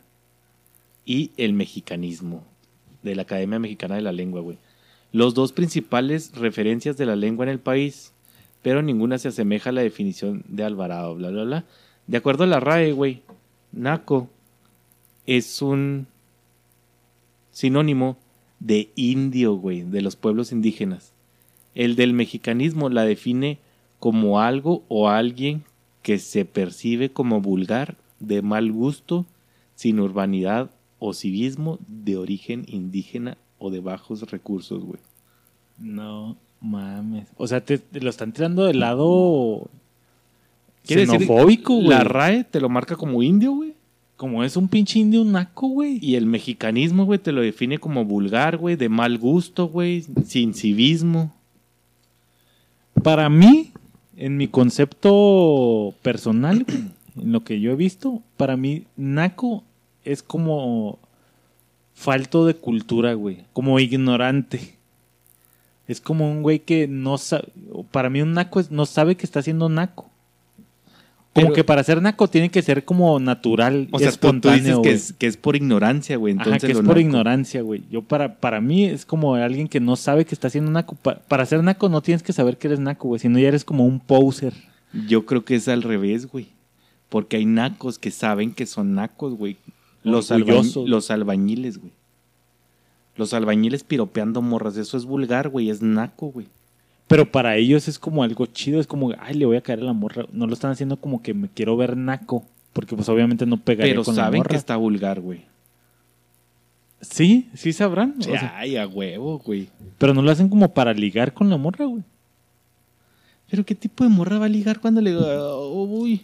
y 1.05 1.31
el 1.37 1.53
mexicanismo, 1.53 2.43
de 3.01 3.15
la 3.15 3.21
Academia 3.21 3.59
Mexicana 3.59 3.95
de 3.95 4.01
la 4.01 4.11
Lengua, 4.11 4.41
güey. 4.41 4.57
Los 5.13 5.33
dos 5.33 5.53
principales 5.53 6.35
referencias 6.35 6.97
de 6.97 7.05
la 7.05 7.15
lengua 7.15 7.45
en 7.45 7.49
el 7.51 7.59
país, 7.59 8.12
pero 8.63 8.81
ninguna 8.81 9.19
se 9.19 9.27
asemeja 9.27 9.69
a 9.69 9.73
la 9.73 9.81
definición 9.81 10.43
de 10.47 10.63
Alvarado, 10.63 11.13
bla, 11.15 11.29
bla, 11.29 11.43
bla. 11.43 11.65
De 12.07 12.17
acuerdo 12.17 12.45
a 12.45 12.47
la 12.47 12.59
RAE, 12.59 12.93
güey, 12.93 13.21
naco 13.71 14.29
es 15.27 15.61
un 15.61 16.07
sinónimo 17.51 18.17
de 18.59 18.89
indio, 18.95 19.55
güey, 19.55 19.83
de 19.83 20.01
los 20.01 20.15
pueblos 20.15 20.51
indígenas. 20.51 21.13
El 21.75 21.95
del 21.95 22.13
mexicanismo 22.13 22.89
la 22.89 23.03
define 23.03 23.59
como 23.99 24.39
algo 24.39 24.83
o 24.87 25.09
alguien 25.09 25.63
que 26.01 26.17
se 26.17 26.45
percibe 26.45 27.11
como 27.11 27.41
vulgar, 27.41 27.97
de 28.19 28.41
mal 28.41 28.71
gusto, 28.71 29.25
sin 29.75 29.99
urbanidad 29.99 30.71
o 30.99 31.13
civismo, 31.13 31.79
de 31.87 32.15
origen 32.15 32.63
indígena 32.67 33.37
o 33.59 33.71
de 33.71 33.81
bajos 33.81 34.29
recursos, 34.31 34.83
güey. 34.83 34.99
No 35.77 36.37
mames. 36.63 37.27
O 37.37 37.45
sea, 37.45 37.61
te, 37.61 37.77
te 37.77 38.01
lo 38.01 38.09
están 38.09 38.31
tirando 38.31 38.63
del 38.65 38.79
lado 38.79 39.69
xenofóbico, 40.85 41.75
güey. 41.75 41.89
La 41.89 42.03
RAE 42.03 42.45
te 42.45 42.59
lo 42.59 42.69
marca 42.69 42.95
como 42.95 43.21
indio, 43.21 43.51
güey. 43.51 43.73
Como 44.15 44.43
es 44.43 44.55
un 44.55 44.67
pinche 44.67 44.99
indio 44.99 45.21
un 45.21 45.33
naco, 45.33 45.67
güey. 45.67 45.99
Y 46.01 46.15
el 46.15 46.25
mexicanismo, 46.25 47.05
güey, 47.05 47.19
te 47.19 47.31
lo 47.31 47.41
define 47.41 47.77
como 47.77 48.05
vulgar, 48.05 48.57
güey, 48.57 48.75
de 48.75 48.89
mal 48.89 49.17
gusto, 49.17 49.67
güey, 49.67 50.05
sin 50.25 50.53
civismo. 50.53 51.35
Para 53.03 53.29
mí, 53.29 53.71
en 54.15 54.37
mi 54.37 54.47
concepto 54.47 55.93
personal, 56.01 56.63
güey, 56.63 56.83
en 57.21 57.31
lo 57.31 57.43
que 57.43 57.59
yo 57.59 57.71
he 57.71 57.75
visto, 57.75 58.21
para 58.37 58.55
mí, 58.55 58.85
naco 58.95 59.63
es 60.05 60.23
como 60.23 60.99
falto 61.93 62.45
de 62.45 62.55
cultura, 62.55 63.13
güey. 63.13 63.39
Como 63.51 63.79
ignorante. 63.79 64.72
Es 65.87 65.99
como 65.99 66.31
un 66.31 66.41
güey 66.43 66.59
que 66.59 66.87
no 66.87 67.17
sabe. 67.17 67.49
Para 67.91 68.09
mí, 68.09 68.21
un 68.21 68.33
naco 68.33 68.59
es, 68.59 68.71
no 68.71 68.85
sabe 68.85 69.15
que 69.17 69.25
está 69.25 69.39
haciendo 69.39 69.67
naco. 69.69 70.09
Como 71.33 71.47
Pero- 71.47 71.55
que 71.55 71.63
para 71.63 71.83
ser 71.83 71.99
naco 72.01 72.27
tiene 72.27 72.49
que 72.49 72.61
ser 72.61 72.85
como 72.85 73.19
natural, 73.19 73.87
O 73.91 73.97
sea, 73.97 74.11
tú- 74.11 74.17
tú, 74.19 74.25
espontáneo. 74.27 74.59
dices 74.59 74.79
que 74.83 74.91
es, 74.91 75.13
que 75.13 75.25
es 75.27 75.35
por 75.35 75.55
ignorancia, 75.55 76.15
güey. 76.17 76.35
Ajá, 76.35 76.43
Entonces 76.43 76.67
que 76.67 76.71
es 76.73 76.77
por 76.77 76.95
naco- 76.95 77.01
ignorancia, 77.01 77.61
güey. 77.63 77.83
Yo 77.89 78.03
para, 78.03 78.35
para 78.39 78.61
mí 78.61 78.85
es 78.85 79.03
como 79.05 79.33
alguien 79.33 79.67
que 79.67 79.79
no 79.79 79.95
sabe 79.95 80.25
que 80.25 80.35
está 80.35 80.47
haciendo 80.47 80.69
naco. 80.69 80.95
Pa- 80.95 81.15
para 81.27 81.45
ser 81.47 81.63
naco 81.63 81.89
no 81.89 82.01
tienes 82.01 82.21
que 82.21 82.33
saber 82.33 82.57
que 82.57 82.67
eres 82.67 82.79
naco, 82.79 83.07
güey. 83.07 83.19
Sino 83.19 83.39
ya 83.39 83.47
eres 83.47 83.65
como 83.65 83.83
un 83.85 83.99
poser. 83.99 84.53
Yo 85.07 85.25
creo 85.25 85.43
que 85.43 85.55
es 85.55 85.67
al 85.67 85.81
revés, 85.81 86.27
güey. 86.27 86.49
Porque 87.09 87.37
hay 87.37 87.45
nacos 87.45 87.97
que 87.97 88.11
saben 88.11 88.53
que 88.53 88.67
son 88.67 88.93
nacos, 88.93 89.33
güey. 89.33 89.57
Los, 90.03 90.31
alba- 90.31 90.61
los 90.85 91.09
albañiles, 91.11 91.79
güey. 91.79 91.91
Los 93.15 93.33
albañiles 93.33 93.83
piropeando 93.83 94.41
morras. 94.41 94.77
Eso 94.77 94.97
es 94.97 95.05
vulgar, 95.05 95.49
güey. 95.49 95.69
Es 95.69 95.81
naco, 95.81 96.27
güey. 96.27 96.47
Pero 97.07 97.31
para 97.31 97.55
ellos 97.57 97.87
es 97.87 97.99
como 97.99 98.23
algo 98.23 98.45
chido. 98.47 98.79
Es 98.79 98.87
como, 98.87 99.11
ay, 99.19 99.35
le 99.35 99.45
voy 99.45 99.57
a 99.57 99.61
caer 99.61 99.79
a 99.79 99.83
la 99.83 99.93
morra. 99.93 100.25
No 100.31 100.47
lo 100.47 100.53
están 100.53 100.71
haciendo 100.71 100.97
como 100.97 101.21
que 101.21 101.33
me 101.33 101.47
quiero 101.49 101.77
ver 101.77 101.95
naco. 101.97 102.43
Porque 102.73 102.95
pues 102.95 103.07
obviamente 103.09 103.45
no 103.45 103.57
pegaría 103.57 103.93
Pero 103.93 104.03
con 104.03 104.15
la 104.15 104.23
saben 104.23 104.39
morra. 104.39 104.49
que 104.49 104.55
está 104.55 104.75
vulgar, 104.77 105.19
güey. 105.21 105.41
Sí, 107.01 107.49
sí 107.53 107.73
sabrán. 107.73 108.15
o 108.19 108.23
sea, 108.23 108.53
Ay, 108.57 108.77
a 108.77 108.87
huevo, 108.87 109.37
güey. 109.39 109.67
pero 109.97 110.13
no 110.13 110.21
lo 110.21 110.31
hacen 110.31 110.47
como 110.49 110.73
para 110.73 110.93
ligar 110.93 111.33
con 111.33 111.49
la 111.49 111.57
morra, 111.57 111.85
güey. 111.85 112.03
Pero 113.51 113.65
¿qué 113.65 113.75
tipo 113.75 114.03
de 114.03 114.09
morra 114.09 114.39
va 114.39 114.45
a 114.45 114.49
ligar 114.49 114.79
cuando 114.79 115.01
le 115.01 115.15
"Oh, 115.17 115.83
uy? 115.83 116.21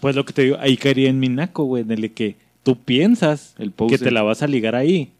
Pues 0.00 0.16
lo 0.16 0.24
que 0.24 0.32
te 0.32 0.42
digo, 0.42 0.56
ahí 0.60 0.76
caería 0.76 1.10
en 1.10 1.18
mi 1.18 1.28
naco, 1.28 1.64
güey. 1.64 1.82
En 1.82 1.90
el 1.90 2.12
que 2.14 2.36
tú 2.62 2.76
piensas 2.76 3.54
El 3.58 3.72
que 3.72 3.98
te 3.98 4.10
la 4.10 4.22
vas 4.22 4.42
a 4.42 4.46
ligar 4.46 4.74
ahí. 4.76 5.12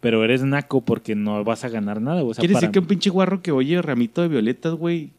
Pero 0.00 0.22
eres 0.24 0.42
naco 0.44 0.80
porque 0.80 1.14
no 1.14 1.42
vas 1.44 1.64
a 1.64 1.68
ganar 1.68 2.00
nada. 2.00 2.22
O 2.22 2.32
sea, 2.32 2.40
Quiere 2.40 2.54
para- 2.54 2.60
decir 2.62 2.72
que 2.72 2.78
un 2.78 2.86
pinche 2.86 3.10
guarro 3.10 3.42
que 3.42 3.50
oye 3.52 3.80
ramito 3.82 4.22
de 4.22 4.28
violetas, 4.28 4.74
güey, 4.74 5.10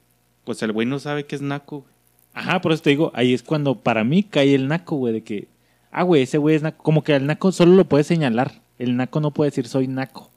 Pues 0.45 0.63
el 0.63 0.71
güey 0.71 0.87
no 0.87 0.97
sabe 0.99 1.25
que 1.25 1.35
es 1.35 1.41
naco, 1.43 1.81
güey. 1.81 1.93
Ajá, 2.33 2.61
por 2.61 2.71
eso 2.71 2.81
te 2.81 2.89
digo, 2.91 3.11
ahí 3.13 3.33
es 3.33 3.43
cuando 3.43 3.75
para 3.75 4.03
mí 4.03 4.23
cae 4.23 4.55
el 4.55 4.67
naco, 4.67 4.95
güey, 4.95 5.13
de 5.13 5.21
que, 5.21 5.47
ah, 5.91 6.03
güey, 6.03 6.23
ese 6.23 6.37
güey 6.39 6.55
es 6.55 6.63
naco. 6.63 6.81
Como 6.81 7.03
que 7.03 7.13
el 7.15 7.25
naco 7.27 7.51
solo 7.51 7.75
lo 7.75 7.85
puede 7.85 8.03
señalar. 8.03 8.53
El 8.79 8.95
naco 8.95 9.19
no 9.19 9.31
puede 9.31 9.51
decir 9.51 9.67
soy 9.67 9.87
naco. 9.87 10.31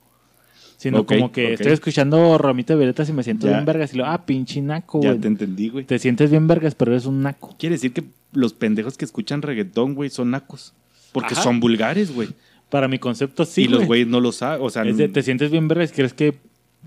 Sino 0.77 1.07
como 1.07 1.31
que 1.31 1.53
estoy 1.53 1.73
escuchando 1.73 2.37
Ramito 2.39 2.73
de 2.73 2.81
Violetas 2.81 3.09
y 3.09 3.13
me 3.13 3.23
siento 3.23 3.47
Ya. 3.47 3.53
bien 3.53 3.65
vergas. 3.65 3.95
Y 3.95 3.99
lo, 3.99 4.05
ah, 4.05 4.27
pinche 4.27 4.61
naco, 4.61 5.01
Ya 5.01 5.11
güey. 5.11 5.21
te 5.21 5.29
entendí, 5.29 5.69
güey. 5.69 5.85
Te 5.85 5.99
sientes 6.01 6.29
bien 6.31 6.49
vergas, 6.49 6.75
pero 6.75 6.91
eres 6.91 7.07
un 7.07 7.23
naco. 7.23 7.55
Quiere 7.57 7.77
decir 7.77 7.93
que 7.93 8.03
los 8.33 8.53
pendejos 8.53 8.99
que 8.99 9.05
escuchan 9.05 9.43
reggaetón, 9.43 9.95
güey, 9.95 10.11
son 10.11 10.33
nacos. 10.33 10.75
Porque 11.13 11.35
Ajá. 11.35 11.43
son 11.43 11.61
vulgares, 11.61 12.13
güey. 12.13 12.31
Para 12.73 12.89
mi 12.89 12.99
concepto, 12.99 13.45
sí. 13.45 13.63
y 13.63 13.69
los 13.69 13.81
güey. 13.81 13.87
güeyes 13.87 14.09
no 14.09 14.19
lo 14.19 14.33
saben. 14.33 14.61
O 14.65 14.71
sea, 14.71 14.83
Es 14.83 14.97
de, 14.97 15.09
te 15.09 15.23
sientes 15.23 15.51
bien 15.51 15.69
vergas, 15.69 15.93
crees 15.93 16.15
que 16.15 16.35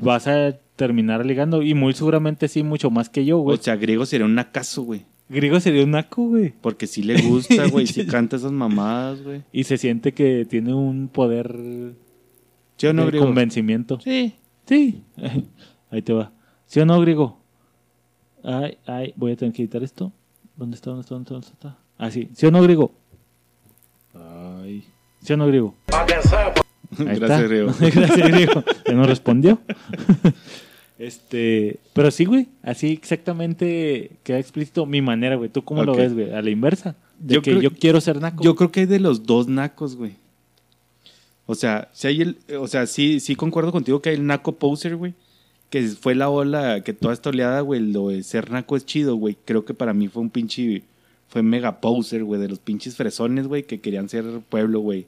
vas 0.01 0.27
a 0.27 0.57
terminar 0.75 1.25
ligando. 1.25 1.61
Y 1.61 1.75
muy 1.75 1.93
seguramente 1.93 2.47
sí, 2.47 2.63
mucho 2.63 2.89
más 2.89 3.07
que 3.07 3.23
yo, 3.23 3.37
güey. 3.37 3.57
o 3.57 3.61
sea, 3.61 3.75
griego 3.75 4.05
sería 4.07 4.25
un 4.25 4.33
nacazo, 4.35 4.81
güey. 4.81 5.05
Griego 5.29 5.59
sería 5.59 5.83
un 5.83 5.91
naco, 5.91 6.23
güey. 6.27 6.53
Porque 6.59 6.87
sí 6.87 7.03
le 7.03 7.21
gusta, 7.21 7.67
güey. 7.71 7.85
sí 7.87 8.05
canta 8.07 8.35
esas 8.35 8.51
mamadas, 8.51 9.21
güey. 9.23 9.43
Y 9.53 9.63
se 9.65 9.77
siente 9.77 10.11
que 10.13 10.45
tiene 10.45 10.73
un 10.73 11.07
poder 11.07 11.55
¿Sí 12.77 12.87
o 12.87 12.93
no, 12.93 13.03
de 13.03 13.07
griego? 13.09 13.27
convencimiento. 13.27 13.99
Sí. 13.99 14.33
Sí. 14.65 15.03
Ahí 15.91 16.01
te 16.01 16.13
va. 16.13 16.31
¿Sí 16.65 16.79
o 16.79 16.85
no, 16.85 16.99
griego? 16.99 17.39
Ay, 18.43 18.77
ay, 18.87 19.13
voy 19.15 19.33
a 19.33 19.35
tener 19.35 19.53
que 19.53 19.61
editar 19.61 19.83
esto. 19.83 20.11
¿Dónde 20.55 20.75
está? 20.75 20.89
¿Dónde 20.89 21.01
está? 21.01 21.13
¿Dónde 21.15 21.25
está? 21.25 21.33
¿Dónde 21.35 21.47
está? 21.47 21.77
Ah, 21.97 22.11
sí. 22.11 22.29
¿Sí 22.33 22.45
o 22.47 22.51
no, 22.51 22.61
griego? 22.63 22.91
¿Sí 25.25 25.33
o 25.33 25.37
no, 25.37 25.47
griego? 25.47 25.75
Gracias, 26.97 27.43
griego. 27.49 27.71
Gracias, 27.79 28.17
griego. 28.29 28.63
Ya 28.85 28.93
no 28.93 29.03
respondió. 29.05 29.59
este, 30.99 31.79
pero 31.93 32.11
sí, 32.11 32.25
güey. 32.25 32.47
Así 32.63 32.91
exactamente 32.93 34.11
queda 34.23 34.39
explícito 34.39 34.85
mi 34.85 35.01
manera, 35.01 35.35
güey. 35.35 35.49
¿Tú 35.49 35.63
cómo 35.63 35.83
lo 35.83 35.95
ves, 35.95 36.13
güey? 36.13 36.31
A 36.31 36.41
la 36.41 36.49
inversa. 36.49 36.95
De 37.19 37.35
Yo 37.35 37.41
que 37.41 37.51
creo- 37.51 37.61
yo 37.63 37.71
quiero 37.71 37.99
ser 38.01 38.21
naco. 38.21 38.43
Yo 38.43 38.55
creo 38.55 38.71
que 38.71 38.81
hay 38.81 38.85
de 38.85 38.99
los 38.99 39.23
dos 39.25 39.47
nacos, 39.47 39.95
güey. 39.95 40.13
O 41.47 41.55
sea, 41.55 41.89
si 41.93 42.07
hay 42.07 42.21
el, 42.21 42.37
o 42.59 42.67
sea, 42.67 42.85
sí, 42.87 43.19
sí 43.19 43.35
concuerdo 43.35 43.71
contigo 43.71 44.01
que 44.01 44.09
hay 44.09 44.15
el 44.15 44.25
naco 44.25 44.53
poser, 44.53 44.95
güey. 44.95 45.13
Que 45.69 45.83
fue 45.87 46.15
la 46.15 46.29
ola, 46.29 46.81
que 46.81 46.93
toda 46.93 47.13
esta 47.13 47.29
oleada, 47.29 47.61
güey, 47.61 47.79
lo 47.81 48.09
de 48.09 48.23
ser 48.23 48.51
naco 48.51 48.75
es 48.77 48.85
chido, 48.85 49.15
güey. 49.15 49.37
Creo 49.45 49.65
que 49.65 49.73
para 49.73 49.93
mí 49.93 50.07
fue 50.07 50.21
un 50.21 50.29
pinche, 50.29 50.83
fue 51.27 51.43
mega 51.43 51.81
poser, 51.81 52.23
güey, 52.23 52.39
de 52.39 52.47
los 52.49 52.59
pinches 52.59 52.95
fresones, 52.95 53.47
güey, 53.47 53.63
que 53.63 53.81
querían 53.81 54.09
ser 54.09 54.25
pueblo, 54.49 54.79
güey. 54.79 55.07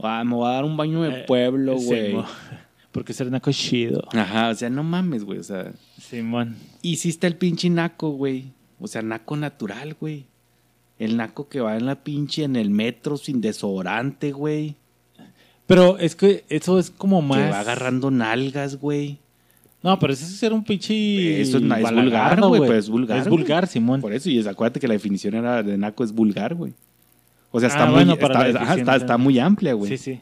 Ah, 0.00 0.22
me 0.24 0.34
voy 0.34 0.48
a 0.48 0.52
dar 0.52 0.64
un 0.64 0.76
baño 0.76 1.02
de 1.02 1.20
Eh, 1.20 1.24
pueblo, 1.26 1.76
güey. 1.76 2.16
Porque 2.92 3.12
ser 3.12 3.30
naco 3.30 3.50
es 3.50 3.58
chido. 3.58 4.02
Ajá, 4.12 4.48
o 4.48 4.54
sea, 4.54 4.70
no 4.70 4.82
mames, 4.82 5.24
güey, 5.24 5.38
o 5.38 5.42
sea. 5.42 5.72
Simón. 6.00 6.56
Y 6.82 6.96
sí 6.96 7.10
está 7.10 7.26
el 7.26 7.36
pinche 7.36 7.68
naco, 7.68 8.10
güey. 8.10 8.52
O 8.80 8.88
sea, 8.88 9.02
naco 9.02 9.36
natural, 9.36 9.94
güey. 10.00 10.26
El 10.98 11.16
naco 11.16 11.48
que 11.48 11.60
va 11.60 11.76
en 11.76 11.86
la 11.86 12.02
pinche 12.02 12.44
en 12.44 12.56
el 12.56 12.70
metro 12.70 13.16
sin 13.16 13.40
desodorante, 13.40 14.32
güey. 14.32 14.76
Pero 15.66 15.98
es 15.98 16.16
que 16.16 16.44
eso 16.48 16.78
es 16.78 16.90
como 16.90 17.20
más. 17.22 17.38
Que 17.38 17.50
va 17.50 17.60
agarrando 17.60 18.10
nalgas, 18.10 18.76
güey. 18.76 19.18
No, 19.82 19.98
pero 19.98 20.12
eso 20.12 20.24
es 20.24 20.36
ser 20.36 20.52
un 20.52 20.64
pinche. 20.64 21.40
Eso 21.40 21.58
es, 21.58 21.62
na- 21.62 21.78
es 21.80 21.92
vulgar, 21.92 22.40
güey, 22.40 22.60
pero 22.62 22.74
es 22.74 22.88
vulgar. 22.88 23.18
Es 23.18 23.28
vulgar, 23.28 23.66
Simón. 23.68 24.00
Por 24.00 24.12
eso, 24.12 24.28
y 24.28 24.38
es, 24.38 24.46
acuérdate 24.46 24.80
que 24.80 24.88
la 24.88 24.94
definición 24.94 25.34
era 25.34 25.62
de 25.62 25.78
naco 25.78 26.02
es 26.02 26.12
vulgar, 26.12 26.54
güey. 26.54 26.72
O 27.50 27.60
sea, 27.60 27.68
está, 27.68 27.84
Ah, 27.86 27.90
bueno, 27.90 28.14
está, 28.94 29.16
muy 29.18 29.38
amplia, 29.38 29.72
güey. 29.74 29.90
Sí, 29.90 29.98
sí. 29.98 30.20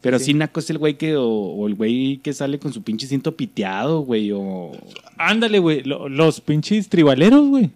Pero 0.00 0.18
sí. 0.18 0.26
sí, 0.26 0.34
naco 0.34 0.60
es 0.60 0.70
el 0.70 0.78
güey 0.78 0.94
que, 0.96 1.16
o, 1.16 1.24
o 1.26 1.66
el 1.66 1.74
güey 1.74 2.18
que 2.18 2.32
sale 2.32 2.58
con 2.58 2.72
su 2.72 2.82
pinche 2.82 3.06
cinto 3.06 3.34
piteado, 3.36 4.00
güey, 4.00 4.30
o... 4.32 4.72
Ándale, 5.16 5.58
güey. 5.58 5.82
lo- 5.84 6.08
los 6.08 6.40
pinches 6.40 6.88
tribaleros, 6.88 7.46
güey. 7.48 7.70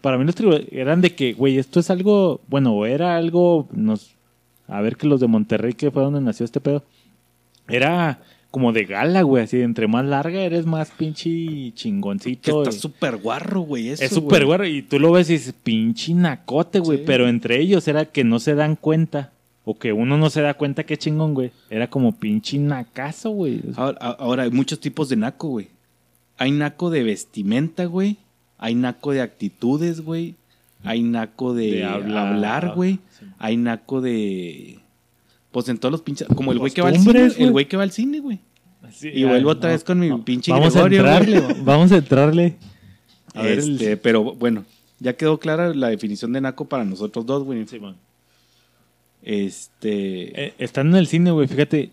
Para 0.00 0.16
mí 0.18 0.24
los 0.24 0.34
tribaleros 0.34 0.68
eran 0.72 1.00
de 1.00 1.14
que, 1.14 1.32
güey, 1.34 1.58
esto 1.58 1.80
es 1.80 1.90
algo. 1.90 2.40
Bueno, 2.48 2.84
era 2.86 3.16
algo. 3.16 3.68
Nos, 3.72 4.10
a 4.68 4.80
ver 4.80 4.96
que 4.96 5.06
los 5.06 5.20
de 5.20 5.26
Monterrey, 5.26 5.72
que 5.74 5.90
fue 5.90 6.02
donde 6.02 6.20
nació 6.20 6.44
este 6.44 6.60
pedo. 6.60 6.82
Era 7.68 8.20
como 8.52 8.72
de 8.72 8.84
gala, 8.84 9.22
güey. 9.22 9.42
Así, 9.42 9.60
entre 9.60 9.88
más 9.88 10.04
larga 10.04 10.40
eres 10.40 10.64
más 10.66 10.90
pinche 10.92 11.28
Que 11.30 11.72
chingoncito. 11.74 12.62
está 12.62 12.76
y- 12.76 12.78
súper 12.78 13.16
guarro, 13.16 13.62
güey, 13.62 13.88
eso, 13.88 14.04
Es 14.04 14.12
súper 14.12 14.44
güero 14.46 14.64
y 14.64 14.82
tú 14.82 15.00
lo 15.00 15.10
ves 15.10 15.28
y 15.30 15.32
dices, 15.32 15.54
pinche 15.64 16.14
nacote, 16.14 16.78
güey. 16.78 16.98
Sí. 16.98 17.04
Pero 17.04 17.28
entre 17.28 17.58
ellos 17.60 17.88
era 17.88 18.04
que 18.04 18.22
no 18.22 18.38
se 18.38 18.54
dan 18.54 18.76
cuenta. 18.76 19.32
O 19.64 19.78
que 19.78 19.92
uno 19.92 20.18
no 20.18 20.28
se 20.28 20.40
da 20.42 20.54
cuenta 20.54 20.84
qué 20.84 20.96
chingón, 20.96 21.34
güey. 21.34 21.50
Era 21.70 21.88
como 21.88 22.16
pinche 22.16 22.58
nacazo, 22.58 23.30
güey. 23.30 23.60
Ahora, 23.76 24.42
hay 24.44 24.50
muchos 24.50 24.78
tipos 24.80 25.08
de 25.08 25.16
naco, 25.16 25.48
güey. 25.48 25.68
Hay 26.36 26.50
naco 26.50 26.90
de 26.90 27.04
vestimenta, 27.04 27.84
güey. 27.86 28.16
Hay 28.58 28.74
naco 28.74 29.12
de 29.12 29.20
actitudes, 29.20 30.00
güey. 30.00 30.34
Hay 30.84 31.02
naco 31.04 31.54
de, 31.54 31.70
De 31.70 31.84
hablar. 31.84 32.26
hablar, 32.34 32.72
güey. 32.74 32.98
Sí. 33.18 33.24
Hay 33.38 33.56
naco 33.56 34.00
de... 34.00 34.78
Pues 35.52 35.68
en 35.68 35.78
todos 35.78 35.92
los 35.92 36.02
pinches... 36.02 36.26
Como 36.34 36.50
el 36.52 36.58
güey 36.58 36.72
que 36.72 36.82
va 36.82 36.88
al 36.88 36.98
cine. 36.98 37.30
El 37.38 37.52
güey 37.52 37.66
que 37.68 37.76
va 37.76 37.82
al 37.84 37.92
cine, 37.92 38.18
güey. 38.20 38.40
Sí, 38.90 39.10
Y 39.12 39.24
vuelvo 39.24 39.50
otra 39.50 39.70
vez 39.70 39.84
con 39.84 39.98
mi 40.00 40.10
pinche 40.22 40.50
Vamos 40.50 40.74
Gregorio, 40.74 41.00
a 41.06 41.18
güey. 41.20 41.34
entrarle, 41.34 41.62
vamos 41.62 41.92
a 41.92 41.96
entrarle. 41.98 42.56
A 43.34 43.42
ver, 43.42 43.58
el- 43.60 43.72
Este, 43.74 43.96
Pero 43.96 44.22
bueno, 44.34 44.64
ya 44.98 45.12
quedó 45.14 45.38
clara 45.38 45.72
la 45.74 45.88
definición 45.88 46.32
de 46.32 46.40
naco 46.40 46.64
para 46.66 46.84
nosotros 46.84 47.24
dos, 47.24 47.44
güey. 47.44 47.66
Simón. 47.68 47.96
Este... 49.22 50.46
Eh, 50.46 50.54
estando 50.58 50.96
en 50.96 51.00
el 51.00 51.06
cine, 51.06 51.30
güey, 51.30 51.46
fíjate. 51.46 51.90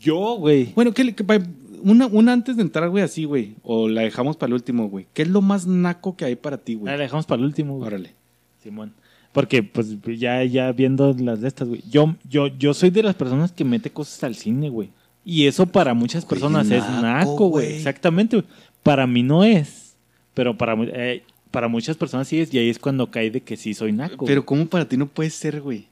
Yo, 0.00 0.36
güey. 0.36 0.72
Bueno, 0.74 0.92
¿qué, 0.92 1.04
le- 1.04 1.14
qué 1.14 1.24
pa- 1.24 1.38
una, 1.82 2.06
una 2.06 2.32
antes 2.32 2.56
de 2.56 2.62
entrar, 2.62 2.88
güey, 2.88 3.04
así, 3.04 3.24
güey. 3.24 3.54
O 3.62 3.88
la 3.88 4.02
dejamos 4.02 4.36
para 4.36 4.48
el 4.48 4.54
último, 4.54 4.88
güey. 4.88 5.06
¿Qué 5.12 5.22
es 5.22 5.28
lo 5.28 5.42
más 5.42 5.66
naco 5.66 6.16
que 6.16 6.24
hay 6.24 6.36
para 6.36 6.58
ti, 6.58 6.74
Ah, 6.74 6.78
güey? 6.80 6.92
la 6.96 7.02
dejamos 7.02 7.26
para 7.26 7.40
el 7.40 7.46
último, 7.46 7.76
güey. 7.76 7.86
Órale. 7.86 8.14
Simón. 8.62 8.92
Porque, 9.32 9.62
pues, 9.62 9.96
ya, 10.18 10.42
ya 10.44 10.72
viendo 10.72 11.14
las 11.18 11.40
de 11.40 11.48
estas, 11.48 11.68
güey. 11.68 11.82
Yo, 11.88 12.16
yo, 12.28 12.48
yo 12.48 12.74
soy 12.74 12.90
de 12.90 13.02
las 13.02 13.14
personas 13.14 13.52
que 13.52 13.64
mete 13.64 13.90
cosas 13.90 14.24
al 14.24 14.34
cine, 14.34 14.68
güey. 14.68 14.90
Y 15.24 15.46
eso 15.46 15.66
para 15.66 15.94
muchas 15.94 16.24
Güey, 16.24 16.30
personas 16.30 16.70
es 16.70 16.82
naco, 17.00 17.48
güey. 17.48 17.76
Exactamente, 17.76 18.36
güey. 18.36 18.48
Para 18.82 19.06
mí 19.06 19.22
no 19.22 19.44
es. 19.44 19.94
Pero 20.34 20.56
para, 20.56 20.74
eh, 20.80 21.22
para 21.50 21.68
muchas 21.68 21.96
personas 21.96 22.26
sí 22.26 22.40
es. 22.40 22.52
Y 22.52 22.58
ahí 22.58 22.70
es 22.70 22.78
cuando 22.78 23.10
cae 23.10 23.30
de 23.30 23.40
que 23.42 23.56
sí 23.56 23.74
soy 23.74 23.92
naco. 23.92 24.24
Pero 24.24 24.44
¿cómo 24.44 24.66
para 24.66 24.88
ti 24.88 24.96
no 24.96 25.06
puede 25.06 25.30
ser, 25.30 25.60
güey? 25.60 25.86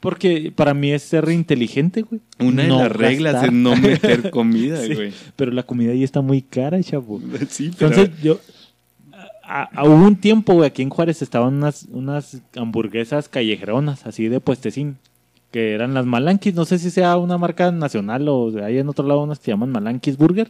Porque 0.00 0.52
para 0.54 0.72
mí 0.74 0.92
es 0.92 1.02
ser 1.02 1.28
inteligente, 1.30 2.02
güey. 2.02 2.20
Una 2.38 2.62
de 2.62 2.68
No 2.68 2.78
las 2.78 2.92
reglas 2.92 3.32
gastar. 3.34 3.48
es 3.50 3.54
no 3.54 3.76
meter 3.76 4.30
comida, 4.30 4.80
Sí, 4.82 4.94
güey. 4.94 5.12
Pero 5.34 5.50
la 5.52 5.64
comida 5.64 5.92
ahí 5.92 6.04
está 6.04 6.20
muy 6.20 6.42
cara, 6.42 6.80
chavo. 6.82 7.20
Sí, 7.48 7.70
pero... 7.76 7.90
Entonces 7.90 8.22
yo... 8.22 8.38
a- 9.46 9.68
a- 9.80 9.84
hubo 9.84 10.06
un 10.06 10.16
tiempo, 10.16 10.54
güey, 10.54 10.66
aquí 10.68 10.82
en 10.82 10.90
Juárez 10.90 11.22
estaban 11.22 11.54
unas, 11.54 11.86
unas 11.90 12.40
hamburguesas 12.56 13.28
callejeronas, 13.28 14.06
así 14.06 14.28
de 14.28 14.40
puestecín, 14.40 14.96
que 15.52 15.72
eran 15.72 15.94
las 15.94 16.06
Malanquis. 16.06 16.54
No 16.54 16.64
sé 16.64 16.78
si 16.78 16.90
sea 16.90 17.16
una 17.16 17.38
marca 17.38 17.70
nacional 17.72 18.28
o 18.28 18.52
hay 18.64 18.78
en 18.78 18.88
otro 18.88 19.06
lado 19.06 19.22
unas 19.22 19.38
que 19.38 19.46
se 19.46 19.50
llaman 19.52 19.70
Malanquis 19.72 20.16
Burger. 20.16 20.48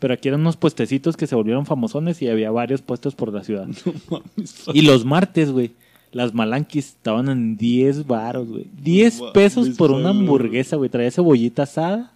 Pero 0.00 0.14
aquí 0.14 0.28
eran 0.28 0.42
unos 0.42 0.56
puestecitos 0.56 1.16
que 1.16 1.26
se 1.26 1.34
volvieron 1.34 1.66
famosones 1.66 2.22
y 2.22 2.28
había 2.28 2.52
varios 2.52 2.82
puestos 2.82 3.16
por 3.16 3.32
la 3.32 3.42
ciudad. 3.42 3.66
Y 4.72 4.82
los 4.82 5.04
martes, 5.04 5.50
güey, 5.50 5.72
las 6.12 6.34
Malanquis 6.34 6.86
estaban 6.90 7.28
en 7.28 7.56
10 7.56 8.06
varos, 8.06 8.48
güey. 8.48 8.66
10 8.80 9.18
mames, 9.18 9.32
pesos 9.34 9.68
por 9.70 9.90
una 9.90 10.10
hamburguesa, 10.10 10.76
güey. 10.76 10.88
Traía 10.88 11.10
cebollita 11.10 11.64
asada, 11.64 12.12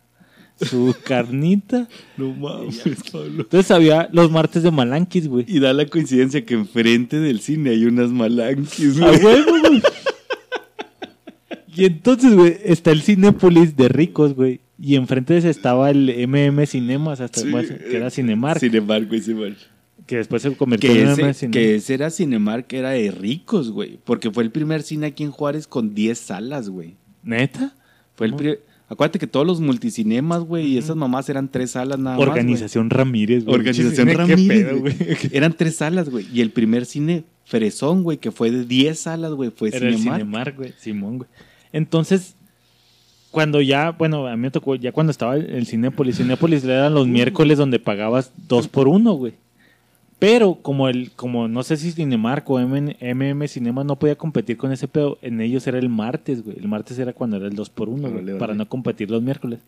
su 0.65 0.95
carnita. 1.05 1.89
No 2.17 2.33
mames, 2.33 2.83
Pablo. 3.11 3.43
Entonces 3.43 3.71
había 3.71 4.09
los 4.13 4.31
martes 4.31 4.63
de 4.63 4.71
Malanquis, 4.71 5.29
güey. 5.29 5.45
Y 5.49 5.61
da 5.61 5.73
la 5.73 5.87
coincidencia 5.87 6.45
que 6.45 6.55
enfrente 6.55 7.19
del 7.21 7.41
cine 7.41 7.71
hay 7.71 7.85
unas 7.85 8.11
malanquis, 8.11 9.01
A 9.01 9.09
güey. 9.11 9.25
huevo, 9.25 9.51
güey. 9.69 9.83
Y 11.75 11.87
entonces, 11.87 12.35
güey, 12.35 12.59
está 12.65 12.91
el 12.91 13.01
Cinépolis 13.03 13.77
de 13.77 13.89
ricos, 13.89 14.35
güey. 14.35 14.61
Y 14.79 14.97
enfrente 14.97 15.33
de 15.35 15.39
ese 15.39 15.51
estaba 15.51 15.91
el 15.91 16.11
MM 16.29 16.67
Cinemas, 16.67 17.21
hasta 17.21 17.41
Sí, 17.41 17.51
bueno, 17.51 17.69
que 17.79 17.97
era 17.97 18.11
Cinemark, 18.11 18.61
Cinemark, 18.61 19.09
güey, 19.09 19.21
Cinemark. 19.21 19.57
que 20.07 20.17
después 20.17 20.43
se 20.43 20.55
convirtió 20.57 20.93
Que 20.93 21.03
en 21.03 21.09
MM 21.09 21.13
ese, 21.31 21.35
Cinemas. 21.35 21.53
que 21.55 21.75
ese 21.77 21.95
era 21.95 22.11
Cinemark, 22.11 22.71
era 22.73 22.91
de 22.91 23.11
ricos, 23.11 23.71
güey. 23.71 23.99
Porque 24.05 24.31
fue 24.31 24.43
el 24.43 24.51
primer 24.51 24.83
cine 24.83 25.07
aquí 25.07 25.23
en 25.23 25.31
Juárez 25.31 25.67
con 25.67 25.95
10 25.95 26.19
salas, 26.19 26.69
güey. 26.69 26.97
¿Neta? 27.23 27.75
Fue 28.17 28.27
el 28.27 28.33
¿Cómo? 28.33 28.43
Acuérdate 28.93 29.19
que 29.19 29.27
todos 29.27 29.47
los 29.47 29.59
multicinemas, 29.59 30.43
güey, 30.43 30.67
y 30.67 30.77
esas 30.77 30.97
mamás 30.97 31.27
eran 31.31 31.49
tres 31.49 31.71
salas 31.71 31.99
nada 31.99 32.19
más. 32.19 32.29
Organización 32.29 32.91
Ramírez, 32.91 33.43
güey. 33.43 33.55
Organización 33.55 34.07
Qué 34.09 34.15
Ramírez, 34.15 34.79
güey. 34.79 34.95
Eran 35.33 35.55
tres 35.55 35.77
salas, 35.77 36.11
güey. 36.11 36.27
Y 36.31 36.43
el 36.43 36.51
primer 36.51 36.85
cine 36.85 37.25
fresón, 37.47 38.03
güey, 38.03 38.19
que 38.19 38.31
fue 38.31 38.51
de 38.51 38.67
10 38.67 38.99
salas, 38.99 39.33
güey, 39.33 39.51
fue 39.51 39.71
Era 39.71 39.89
el 39.89 39.97
Cinemark. 39.97 40.19
Cinemark, 40.21 40.57
güey. 40.57 40.75
Simón, 40.77 41.19
güey. 41.19 41.31
Entonces, 41.73 42.37
cuando 43.31 43.63
ya, 43.63 43.93
bueno, 43.93 44.27
a 44.27 44.37
mí 44.37 44.43
me 44.43 44.51
tocó, 44.51 44.75
ya 44.75 44.93
cuando 44.93 45.11
estaba 45.11 45.37
el, 45.37 45.49
el 45.49 45.67
Cinépolis, 45.67 46.19
Cinépolis 46.19 46.63
eran 46.65 46.93
los 46.93 47.09
miércoles 47.09 47.57
donde 47.57 47.79
pagabas 47.79 48.31
dos 48.47 48.69
por 48.69 48.89
uno, 48.89 49.15
güey. 49.15 49.33
Pero 50.23 50.61
como 50.63 50.89
el, 50.89 51.11
como 51.17 51.49
no 51.49 51.65
sé 51.65 51.77
si 51.77 51.91
Cinemark 51.91 52.49
o 52.49 52.61
MM, 52.61 53.49
Cinema 53.49 53.83
no 53.83 53.99
podía 53.99 54.15
competir 54.15 54.57
con 54.57 54.71
ese 54.71 54.87
pedo, 54.87 55.19
en 55.21 55.41
ellos 55.41 55.67
era 55.67 55.81
el 55.81 55.89
martes, 55.89 56.45
güey. 56.45 56.57
El 56.61 56.69
martes 56.69 56.97
era 57.01 57.13
cuando 57.13 57.39
era 57.39 57.49
el 57.49 57.57
2 57.57 57.71
por 57.71 57.89
1 57.89 58.07
Órale, 58.07 58.37
para 58.37 58.55
no 58.55 58.69
competir 58.69 59.11
los 59.11 59.21
miércoles. 59.21 59.59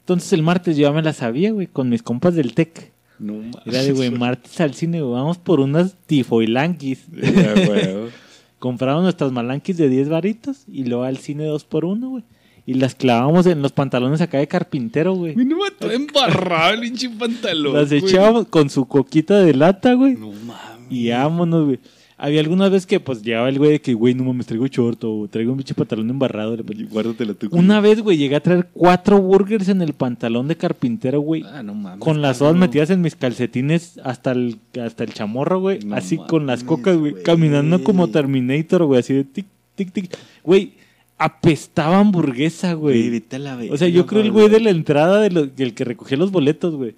Entonces 0.00 0.32
el 0.32 0.42
martes 0.42 0.76
yo 0.76 0.88
ya 0.88 0.92
me 0.92 1.00
la 1.00 1.12
sabía, 1.12 1.52
güey, 1.52 1.68
con 1.68 1.88
mis 1.88 2.02
compas 2.02 2.34
del 2.34 2.54
TEC. 2.54 2.90
No. 3.20 3.34
Era 3.64 3.84
de, 3.84 3.92
güey, 3.92 4.10
martes 4.10 4.60
al 4.60 4.74
cine, 4.74 5.00
güey, 5.00 5.12
vamos 5.12 5.38
por 5.38 5.60
unas 5.60 5.94
tifoilanquis. 6.06 7.06
Ya, 7.12 7.66
güey. 7.66 8.10
Compramos 8.58 9.04
nuestras 9.04 9.30
malanquis 9.30 9.76
de 9.76 9.88
10 9.88 10.08
varitos 10.08 10.64
y 10.66 10.86
luego 10.86 11.04
al 11.04 11.18
cine 11.18 11.44
2 11.44 11.62
por 11.66 11.84
1 11.84 12.10
güey. 12.10 12.24
Y 12.66 12.74
las 12.74 12.94
clavamos 12.94 13.46
en 13.46 13.62
los 13.62 13.72
pantalones 13.72 14.20
acá 14.20 14.38
de 14.38 14.46
carpintero, 14.46 15.14
güey. 15.14 15.34
Güey, 15.34 15.46
no 15.46 15.56
me 15.56 15.70
todo 15.70 15.90
embarrado 15.90 16.74
el 16.74 16.80
pinche 16.80 17.08
pantalón. 17.10 17.74
Las 17.74 17.88
güey. 17.88 18.04
echábamos 18.04 18.46
con 18.48 18.70
su 18.70 18.86
coquita 18.86 19.40
de 19.40 19.54
lata, 19.54 19.94
güey. 19.94 20.14
No 20.14 20.30
mames. 20.30 20.90
Y 20.90 21.10
vámonos, 21.10 21.66
güey. 21.66 21.78
Había 22.22 22.40
algunas 22.40 22.70
veces 22.70 22.86
que 22.86 23.00
pues 23.00 23.22
llegaba 23.22 23.48
el 23.48 23.56
güey 23.56 23.70
de 23.70 23.80
que, 23.80 23.94
güey, 23.94 24.12
no 24.12 24.24
mames, 24.24 24.44
traigo 24.44 24.66
short 24.66 25.02
o 25.04 25.26
traigo 25.30 25.52
un 25.52 25.56
pinche 25.56 25.72
pantalón 25.72 26.10
embarrado. 26.10 26.50
de 26.50 26.58
repente. 26.58 26.84
Guárdatela 26.84 27.32
tú. 27.32 27.48
Una 27.50 27.80
vez, 27.80 28.02
güey, 28.02 28.18
llegué 28.18 28.36
a 28.36 28.40
traer 28.40 28.68
cuatro 28.74 29.18
burgers 29.22 29.68
en 29.68 29.80
el 29.80 29.94
pantalón 29.94 30.46
de 30.46 30.54
carpintero, 30.54 31.20
güey. 31.20 31.44
Ah, 31.50 31.62
no 31.62 31.74
mames. 31.74 32.00
Con 32.00 32.20
las 32.20 32.36
sodas 32.36 32.56
metidas 32.56 32.90
en 32.90 33.00
mis 33.00 33.16
calcetines 33.16 33.98
hasta 34.04 34.32
el, 34.32 34.58
hasta 34.78 35.04
el 35.04 35.14
chamorro, 35.14 35.60
güey. 35.60 35.78
No 35.78 35.96
así 35.96 36.18
con 36.18 36.46
las 36.46 36.62
cocas, 36.62 36.98
güey. 36.98 37.12
güey. 37.12 37.22
Caminando 37.22 37.82
como 37.82 38.08
Terminator, 38.10 38.84
güey. 38.84 39.00
Así 39.00 39.14
de 39.14 39.24
tic, 39.24 39.46
tic, 39.74 39.90
tic. 39.90 40.18
Güey, 40.44 40.74
apestaba 41.20 41.98
hamburguesa, 41.98 42.72
Güey, 42.72 43.10
vete 43.10 43.36
a 43.36 43.38
la. 43.38 43.58
O 43.70 43.76
sea, 43.76 43.88
yo 43.88 44.06
creo 44.06 44.22
el 44.22 44.32
güey 44.32 44.48
de 44.48 44.58
la 44.60 44.70
entrada, 44.70 45.20
de 45.20 45.28
que 45.74 45.84
recogía 45.84 46.18
los 46.18 46.32
boletos, 46.32 46.74
güey. 46.74 46.96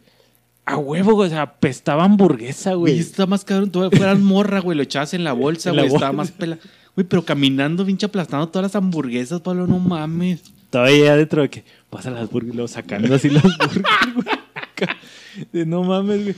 A 0.65 0.77
huevo, 0.79 1.15
güey. 1.15 1.27
O 1.27 1.31
sea, 1.31 1.43
apestaba 1.43 2.05
hamburguesa, 2.05 2.75
Güey, 2.75 2.95
güey. 2.95 3.01
está 3.01 3.27
más 3.27 3.45
cabrón. 3.45 3.71
Tú 3.71 3.91
fueras 3.91 4.19
morra, 4.21 4.61
güey. 4.61 4.77
Lo 4.77 4.85
echabas 4.85 5.13
en 5.13 5.25
la 5.25 5.33
bolsa, 5.33 5.71
En 5.71 5.77
la 5.77 5.83
güey. 5.83 5.95
Estaba 5.95 6.13
bolsa. 6.13 6.17
más 6.17 6.31
pela. 6.31 6.59
Güey, 6.95 7.07
pero 7.07 7.25
caminando, 7.25 7.85
pinche 7.85 8.07
aplastando 8.07 8.49
todas 8.49 8.63
las 8.65 8.77
hamburguesas, 8.77 9.41
Pablo. 9.41 9.67
No 9.67 9.79
mames. 9.79 10.43
Todavía 10.71 11.13
adentro 11.15 11.43
de 11.43 11.51
que 11.51 11.65
pasa 11.91 12.11
las 12.11 12.31
luego 12.33 12.69
sacando 12.69 13.15
así 13.15 13.29
las 13.29 13.43
burgers, 13.43 14.15
güey. 14.15 14.27
De 15.53 15.67
no 15.67 15.83
mames, 15.83 16.23
güey. 16.23 16.35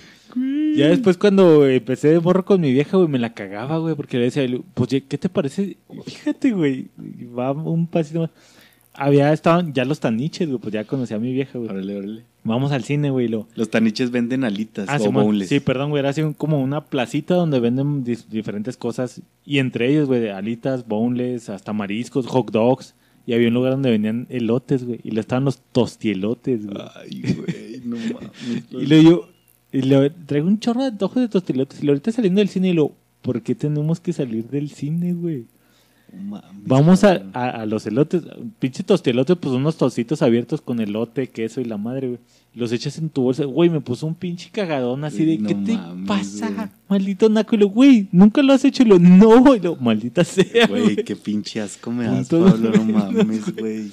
Ya 0.76 0.88
después 0.88 1.16
cuando 1.16 1.66
empecé 1.68 2.08
de 2.08 2.20
morro 2.20 2.44
con 2.44 2.60
mi 2.60 2.72
vieja, 2.72 2.96
güey, 2.96 3.08
me 3.08 3.18
la 3.18 3.32
cagaba, 3.34 3.78
güey, 3.78 3.94
porque 3.94 4.18
le 4.18 4.24
decía, 4.24 4.46
pues, 4.74 4.88
¿qué 5.08 5.18
te 5.18 5.28
parece? 5.28 5.76
Fíjate, 6.06 6.52
güey, 6.52 6.88
va 7.36 7.52
un 7.52 7.86
pasito 7.86 8.20
más. 8.20 8.30
Había, 8.96 9.32
estaban 9.32 9.72
ya 9.72 9.84
los 9.84 9.98
taniches, 9.98 10.48
güey, 10.48 10.60
pues 10.60 10.72
ya 10.72 10.84
conocí 10.84 11.14
a 11.14 11.18
mi 11.18 11.32
vieja, 11.32 11.58
güey. 11.58 11.68
Órale, 11.70 11.96
órale. 11.96 12.22
Vamos 12.44 12.70
al 12.72 12.84
cine, 12.84 13.10
güey, 13.10 13.26
lo... 13.28 13.48
Los 13.56 13.70
taniches 13.70 14.10
venden 14.10 14.44
alitas 14.44 14.86
Ah, 14.88 14.98
o 15.00 15.10
boneless. 15.10 15.48
Sí, 15.48 15.58
perdón, 15.60 15.90
güey, 15.90 16.00
era 16.00 16.10
así 16.10 16.20
un- 16.22 16.34
como 16.34 16.62
una 16.62 16.84
placita 16.84 17.34
donde 17.34 17.58
venden 17.58 18.04
diferentes 18.04 18.76
cosas, 18.76 19.22
y 19.44 19.58
entre 19.58 19.90
ellos, 19.90 20.06
güey, 20.06 20.28
alitas, 20.28 20.86
boneless, 20.86 21.48
hasta 21.48 21.72
mariscos, 21.72 22.26
hot 22.26 22.50
dogs, 22.52 22.94
y 23.26 23.32
había 23.32 23.48
un 23.48 23.54
lugar 23.54 23.72
donde 23.72 23.90
vendían 23.90 24.26
elotes, 24.28 24.84
güey, 24.84 25.00
y 25.02 25.10
le 25.12 25.20
estaban 25.20 25.44
los 25.44 25.60
tostielotes, 25.72 26.66
güey. 26.66 26.76
Ay, 26.96 27.22
güey, 27.34 27.80
no 27.84 27.96
mames. 27.96 28.30
Y 28.70 28.86
luego 28.86 29.02
yo, 29.10 29.28
y 29.74 29.82
le 29.82 30.10
traigo 30.10 30.46
un 30.48 30.58
chorro 30.60 30.80
de 30.82 30.88
antojos 30.88 31.16
de 31.22 31.28
tostilotes. 31.28 31.82
Y 31.82 31.86
lo 31.86 31.92
ahorita 31.92 32.12
saliendo 32.12 32.38
del 32.40 32.48
cine 32.48 32.68
y 32.70 32.72
lo, 32.72 32.92
¿por 33.22 33.42
qué 33.42 33.54
tenemos 33.54 34.00
que 34.00 34.12
salir 34.12 34.48
del 34.48 34.70
cine, 34.70 35.12
güey? 35.12 35.44
Vamos 36.66 37.02
a, 37.02 37.22
a, 37.32 37.50
a 37.62 37.66
los 37.66 37.84
elotes, 37.86 38.22
pinche 38.60 38.84
tostilote, 38.84 39.34
pues 39.34 39.52
unos 39.52 39.76
tocitos 39.76 40.22
abiertos 40.22 40.60
con 40.60 40.78
elote, 40.80 41.26
queso 41.26 41.60
y 41.60 41.64
la 41.64 41.76
madre, 41.76 42.06
güey. 42.08 42.18
Los 42.54 42.70
echas 42.70 42.98
en 42.98 43.08
tu 43.10 43.22
bolsa, 43.22 43.44
güey, 43.46 43.68
me 43.68 43.80
puso 43.80 44.06
un 44.06 44.14
pinche 44.14 44.48
cagadón 44.52 45.02
así 45.02 45.24
de, 45.24 45.38
No 45.38 45.48
¿qué 45.48 45.54
te 45.56 45.72
mames, 45.76 46.06
pasa? 46.06 46.50
güey. 46.52 46.68
Maldito 46.88 47.28
naco, 47.28 47.56
y 47.56 47.58
lo, 47.58 47.68
güey, 47.68 48.08
nunca 48.12 48.42
lo 48.44 48.52
has 48.52 48.64
hecho, 48.64 48.84
y 48.84 48.86
lo, 48.86 48.98
no, 49.00 49.56
y 49.56 49.60
lo, 49.60 49.74
maldita 49.74 50.22
sea, 50.22 50.68
Güey, 50.68 50.82
güey. 50.84 50.96
qué 51.04 51.16
pinche 51.16 51.60
asco 51.60 51.90
me 51.90 52.04
das, 52.04 52.28
Pablo. 52.28 52.70
No 52.70 52.84
mames, 52.84 53.52
güey. 53.56 53.90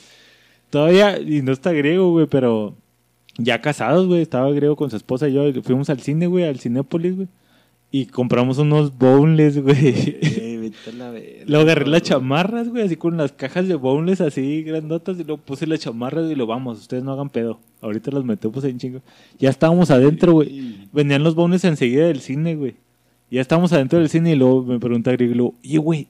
Todavía, 0.70 1.20
y 1.20 1.42
no 1.42 1.52
está 1.52 1.72
griego, 1.72 2.12
güey, 2.12 2.28
pero 2.28 2.76
ya 3.38 3.62
casados, 3.62 4.08
güey. 4.08 4.22
Estaba 4.22 4.52
griego 4.52 4.76
con 4.76 4.90
su 4.90 4.96
esposa 4.96 5.28
y 5.28 5.34
yo. 5.34 5.44
Fuimos 5.64 5.90
al 5.90 6.00
cine, 6.00 6.28
güey, 6.28 6.46
al 6.46 6.60
Cinépolis, 6.60 7.16
güey. 7.16 7.28
Y 7.92 8.06
compramos 8.06 8.58
unos 8.58 8.98
boneless, 8.98 9.62
güey. 9.62 10.18
Luego 11.46 11.64
agarré 11.64 11.88
las 11.88 12.04
chamarras, 12.04 12.70
güey, 12.70 12.84
así 12.84 12.96
con 12.96 13.18
las 13.18 13.34
cajas 13.34 13.68
de 13.68 13.76
boneless 13.76 14.22
así 14.22 14.64
grandotas. 14.64 15.20
Y 15.20 15.24
luego 15.24 15.42
puse 15.42 15.68
las 15.68 15.82
chamarras 15.82 16.32
y 16.32 16.36
lo 16.36 16.48
vamos, 16.48 16.80
ustedes 16.80 17.04
no 17.04 17.12
hagan 17.12 17.30
pedo. 17.30 17.60
Ahorita 17.82 18.12
las 18.12 18.24
metemos 18.24 18.64
en 18.64 18.78
chingo. 18.78 19.02
Ya 19.40 19.50
estábamos 19.50 19.92
adentro, 19.92 20.34
güey. 20.34 20.88
Venían 20.94 21.24
los 21.24 21.36
boneless 21.36 21.66
enseguida 21.66 22.06
del 22.06 22.22
cine, 22.22 22.56
güey. 22.56 22.76
Ya 23.30 23.42
estábamos 23.42 23.72
adentro 23.74 24.00
del 24.00 24.10
cine 24.10 24.32
y 24.32 24.36
luego 24.36 24.64
me 24.64 24.80
pregunta 24.80 25.12
Griego, 25.12 25.56
y 25.62 25.78
güey, 25.78 26.08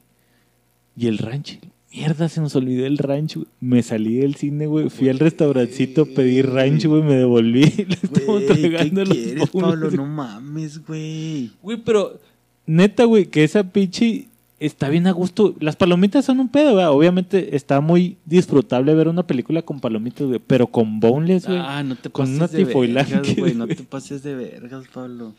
¿y 0.97 1.07
el 1.07 1.19
ranch? 1.19 1.60
Mierda, 1.93 2.30
se 2.30 2.39
nos 2.39 2.56
olvidó 2.56 2.86
el 2.86 2.97
ranch, 2.97 3.36
güey. 3.36 3.47
Me 3.60 3.84
salí 3.84 4.15
del 4.15 4.36
cine, 4.36 4.65
güey. 4.65 4.89
Fui 4.89 5.10
al 5.10 5.19
restaurancito, 5.19 6.06
pedí 6.06 6.41
ranch, 6.41 6.86
güey, 6.86 7.01
me 7.01 7.15
devolví. 7.15 7.62
Le 7.88 7.97
estamos 8.01 8.41
entregando 8.41 9.04
¿qué 9.04 9.10
los 9.10 9.17
quieres. 9.17 9.49
Pablo? 9.49 9.91
No 9.91 10.06
mames, 10.06 10.86
güey. 10.86 11.51
Güey, 11.62 11.77
pero 11.84 12.17
neta, 12.65 13.04
güey, 13.04 13.25
que 13.25 13.43
esa 13.43 13.63
pinche 13.63 14.27
está 14.62 14.88
bien 14.88 15.08
a 15.08 15.12
gusto. 15.12 15.56
Las 15.60 15.75
palomitas 15.75 16.23
son 16.23 16.39
un 16.39 16.47
pedo, 16.47 16.73
güey. 16.73 16.86
Obviamente 16.86 17.56
está 17.58 17.82
muy 17.82 18.17
disfrutable 18.25 18.95
ver 18.95 19.10
una 19.10 19.27
película 19.27 19.62
con 19.62 19.82
palomitas, 19.82 20.27
güey. 20.27 20.39
Pero 20.45 20.67
con 20.67 20.99
boneless, 21.01 21.45
güey. 21.47 21.60
Ah, 21.60 21.84
no 21.84 21.95
te 21.95 22.10
Con 22.10 22.38
pases 22.38 22.38
una 22.38 22.47
de 22.47 22.93
vergas, 22.93 23.36
güey. 23.36 23.54
No 23.56 23.67
te 23.67 23.84
pases 23.84 24.23
de 24.23 24.36
vergas, 24.36 24.86
Pablo. 24.93 25.34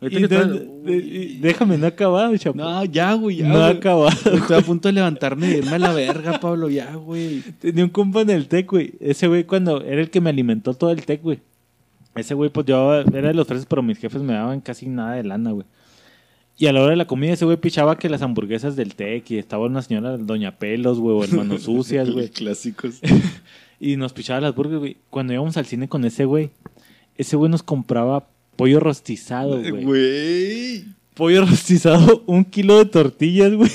Y 0.00 0.04
Ahorita 0.04 0.28
que 0.28 0.34
no- 0.36 0.54
estás- 0.54 0.84
de- 0.84 0.96
y- 0.96 1.38
déjame, 1.40 1.76
no 1.76 1.86
ha 1.86 1.88
acabado, 1.88 2.36
chapo. 2.36 2.56
No, 2.56 2.84
ya, 2.84 3.14
güey, 3.14 3.36
ya. 3.38 3.48
no 3.48 3.58
ha 3.58 3.68
acabado. 3.70 4.08
Estoy 4.08 4.56
a 4.56 4.60
punto 4.62 4.88
de 4.88 4.92
levantarme 4.92 5.48
y 5.50 5.54
irme 5.56 5.72
a 5.72 5.78
la 5.80 5.92
verga, 5.92 6.38
Pablo. 6.38 6.68
Ya, 6.70 6.94
güey. 6.94 7.42
Tenía 7.58 7.82
un 7.84 7.90
compa 7.90 8.20
en 8.20 8.30
el 8.30 8.46
tech, 8.46 8.70
güey. 8.70 8.94
Ese 9.00 9.26
güey 9.26 9.44
cuando 9.44 9.82
era 9.82 10.00
el 10.00 10.10
que 10.10 10.20
me 10.20 10.30
alimentó 10.30 10.74
todo 10.74 10.90
el 10.92 11.04
tech, 11.04 11.20
güey. 11.22 11.40
Ese 12.14 12.34
güey, 12.34 12.50
pues 12.50 12.66
yo 12.66 12.94
era 12.94 13.28
de 13.28 13.34
los 13.34 13.46
fresas, 13.46 13.66
pero 13.66 13.82
mis 13.82 13.98
jefes 13.98 14.22
me 14.22 14.34
daban 14.34 14.60
casi 14.60 14.86
nada 14.88 15.14
de 15.14 15.24
lana, 15.24 15.50
güey. 15.50 15.66
Y 16.56 16.66
a 16.66 16.72
la 16.72 16.80
hora 16.80 16.90
de 16.90 16.96
la 16.96 17.06
comida, 17.06 17.32
ese 17.32 17.44
güey 17.44 17.56
pichaba 17.56 17.98
que 17.98 18.08
las 18.08 18.22
hamburguesas 18.22 18.74
del 18.76 18.94
tech 18.96 19.28
y 19.30 19.38
estaba 19.38 19.66
una 19.66 19.82
señora, 19.82 20.16
Doña 20.16 20.58
Pelos, 20.58 20.98
güey, 20.98 21.16
o 21.16 21.24
hermanos 21.24 21.62
sucias, 21.62 22.10
güey. 22.10 22.28
Clásicos. 22.30 23.00
Y 23.80 23.96
nos 23.96 24.12
pichaba 24.12 24.40
las 24.40 24.56
burgers, 24.56 24.80
güey. 24.80 24.96
Cuando 25.08 25.32
íbamos 25.32 25.56
al 25.56 25.66
cine 25.66 25.88
con 25.88 26.04
ese 26.04 26.24
güey, 26.24 26.50
ese 27.16 27.36
güey 27.36 27.48
nos 27.48 27.62
compraba 27.62 28.26
pollo 28.58 28.80
rostizado, 28.80 29.60
güey. 29.60 29.84
Güey. 29.84 30.84
Pollo 31.14 31.46
rostizado, 31.46 32.24
un 32.26 32.44
kilo 32.44 32.78
de 32.78 32.86
tortillas, 32.86 33.54
güey. 33.54 33.70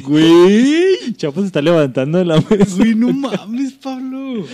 Güey. 0.00 1.14
Chapo 1.16 1.40
se 1.40 1.46
está 1.48 1.60
levantando 1.60 2.18
de 2.18 2.24
la 2.24 2.40
mesa. 2.40 2.76
Güey, 2.76 2.94
no 2.94 3.12
mames, 3.12 3.74
Pablo. 3.74 4.46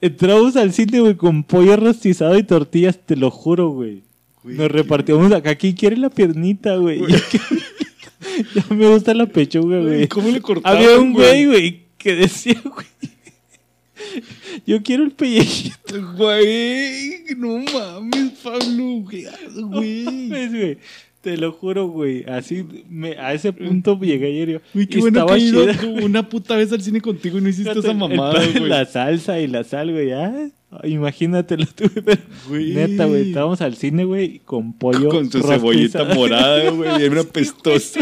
Entramos 0.00 0.56
al 0.56 0.72
cine, 0.72 1.00
güey, 1.00 1.14
con 1.14 1.44
pollo 1.44 1.76
rostizado 1.76 2.36
y 2.36 2.42
tortillas, 2.42 2.98
te 2.98 3.14
lo 3.14 3.30
juro, 3.30 3.70
güey. 3.70 4.02
Nos 4.42 4.70
repartíamos 4.70 5.30
acá. 5.32 5.54
¿Quién 5.54 5.74
quiere 5.74 5.96
la 5.96 6.10
piernita, 6.10 6.74
güey? 6.76 7.00
ya 8.54 8.74
me 8.74 8.88
gusta 8.88 9.14
la 9.14 9.26
pechuga, 9.26 9.80
güey. 9.80 10.08
¿Cómo 10.08 10.28
le 10.28 10.40
cortaban, 10.40 10.76
Había 10.76 10.98
un 10.98 11.12
güey, 11.12 11.46
güey, 11.46 11.82
que 11.98 12.16
decía, 12.16 12.60
güey. 12.64 12.86
Yo 14.66 14.82
quiero 14.82 15.04
el 15.04 15.12
pellejito. 15.12 16.14
Güey, 16.16 17.24
no 17.36 17.58
mames, 17.58 18.32
Pablo. 18.42 19.04
Güey. 19.68 20.78
Te 21.20 21.36
lo 21.36 21.52
juro, 21.52 21.86
güey. 21.88 22.24
Así, 22.24 22.64
me, 22.88 23.10
a 23.18 23.34
ese 23.34 23.52
punto 23.52 23.98
llegué 24.00 24.28
ayer 24.28 24.48
yo. 24.52 24.58
Güey, 24.72 24.86
qué 24.86 25.00
bueno 25.00 25.20
estaba 25.20 25.36
que 25.36 25.42
ido 25.42 25.66
una 26.02 26.26
puta 26.26 26.56
vez 26.56 26.72
al 26.72 26.80
cine 26.80 27.02
contigo 27.02 27.36
y 27.36 27.42
no 27.42 27.50
hiciste 27.50 27.78
esa 27.78 27.92
mamada, 27.92 28.42
el- 28.42 28.58
güey. 28.58 28.70
La 28.70 28.86
salsa 28.86 29.38
y 29.38 29.46
la 29.46 29.62
sal, 29.62 29.92
güey. 29.92 30.12
Ah, 30.12 30.48
imagínatelo 30.84 31.66
tú, 31.66 31.90
güey. 31.90 32.02
pero 32.06 32.22
Güey. 32.48 32.72
Neta, 32.72 33.04
güey. 33.04 33.28
Estábamos 33.28 33.60
al 33.60 33.76
cine, 33.76 34.04
güey, 34.04 34.38
con 34.38 34.72
pollo. 34.72 35.10
Con 35.10 35.30
su 35.30 35.42
cebollita 35.42 36.04
morada, 36.14 36.70
güey. 36.70 36.90
Y 36.98 37.04
era 37.04 37.12
una 37.20 37.24
pestosa. 37.24 38.00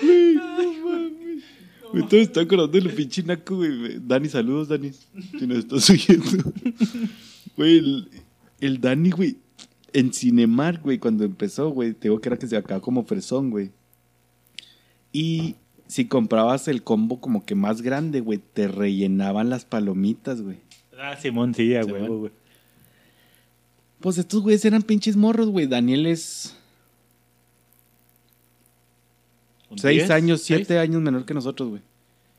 Güey, 0.00 0.34
no 0.34 0.50
Güey, 1.92 2.06
todo 2.06 2.20
está 2.20 2.40
acordando 2.40 2.72
de 2.72 2.82
lo 2.82 2.94
pinche 2.94 3.22
naco, 3.22 3.56
güey. 3.56 3.98
Dani, 4.00 4.28
saludos, 4.28 4.68
Dani. 4.68 4.90
Si 5.38 5.46
nos 5.46 5.58
estás 5.58 5.90
oyendo. 5.90 6.52
Güey, 7.56 7.78
el, 7.78 8.08
el 8.60 8.80
Dani, 8.80 9.10
güey. 9.10 9.36
En 9.92 10.12
Cinemark, 10.12 10.82
güey, 10.82 10.98
cuando 10.98 11.24
empezó, 11.24 11.70
güey, 11.70 11.94
te 11.94 12.08
digo 12.08 12.20
que 12.20 12.28
era 12.28 12.38
que 12.38 12.46
se 12.46 12.56
acaba 12.56 12.80
como 12.80 13.04
fresón, 13.04 13.50
güey. 13.50 13.72
Y 15.12 15.56
si 15.88 16.04
comprabas 16.04 16.68
el 16.68 16.84
combo 16.84 17.20
como 17.20 17.44
que 17.44 17.56
más 17.56 17.82
grande, 17.82 18.20
güey, 18.20 18.38
te 18.38 18.68
rellenaban 18.68 19.50
las 19.50 19.64
palomitas, 19.64 20.40
güey. 20.42 20.58
Ah, 20.96 21.16
Simón, 21.16 21.54
sí, 21.54 21.74
güey. 21.82 22.30
Pues 23.98 24.16
estos 24.16 24.42
güeyes 24.42 24.64
eran 24.64 24.82
pinches 24.82 25.16
morros, 25.16 25.48
güey. 25.48 25.66
Daniel 25.66 26.06
es 26.06 26.56
seis 29.76 29.98
¿Diez? 29.98 30.10
años, 30.10 30.40
¿Seis? 30.42 30.58
siete 30.66 30.78
años 30.78 31.00
menor 31.02 31.24
que 31.24 31.34
nosotros, 31.34 31.68
güey. 31.70 31.82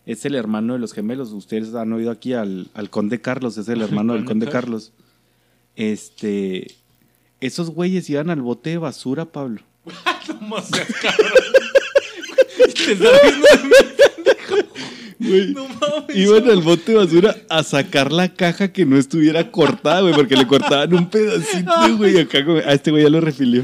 Es 0.05 0.25
el 0.25 0.35
hermano 0.35 0.73
de 0.73 0.79
los 0.79 0.93
gemelos. 0.93 1.31
Ustedes 1.31 1.73
han 1.75 1.93
oído 1.93 2.11
aquí 2.11 2.33
al, 2.33 2.67
al 2.73 2.89
conde 2.89 3.21
Carlos, 3.21 3.57
es 3.57 3.67
el 3.69 3.81
hermano 3.83 4.13
del 4.13 4.25
conde 4.25 4.47
Carlos. 4.47 4.91
Este, 5.75 6.75
esos 7.39 7.69
güeyes 7.69 8.09
iban 8.09 8.29
al 8.29 8.41
bote 8.41 8.71
de 8.71 8.77
basura, 8.77 9.25
Pablo. 9.25 9.61
No 10.41 10.61
seas 10.61 10.87
cabrón. 11.01 11.31
Te 12.85 12.91
está 12.93 13.09
riendo 13.23 13.47
de 13.47 13.63
mí. 13.67 13.75
Güey, 15.19 15.55
iban 16.15 16.49
al 16.49 16.61
bote 16.61 16.91
de 16.93 16.97
basura 16.97 17.35
a 17.49 17.63
sacar 17.63 18.11
la 18.11 18.33
caja 18.33 18.71
que 18.73 18.85
no 18.85 18.97
estuviera 18.97 19.51
cortada, 19.51 20.01
güey, 20.01 20.13
porque 20.13 20.35
le 20.35 20.47
cortaban 20.47 20.93
un 20.93 21.09
pedacito, 21.09 21.71
güey. 21.97 22.19
Acá, 22.19 22.41
güey, 22.41 22.59
a 22.63 22.73
este 22.73 22.91
güey 22.91 23.03
ya 23.03 23.09
lo 23.09 23.21
refilió. 23.21 23.63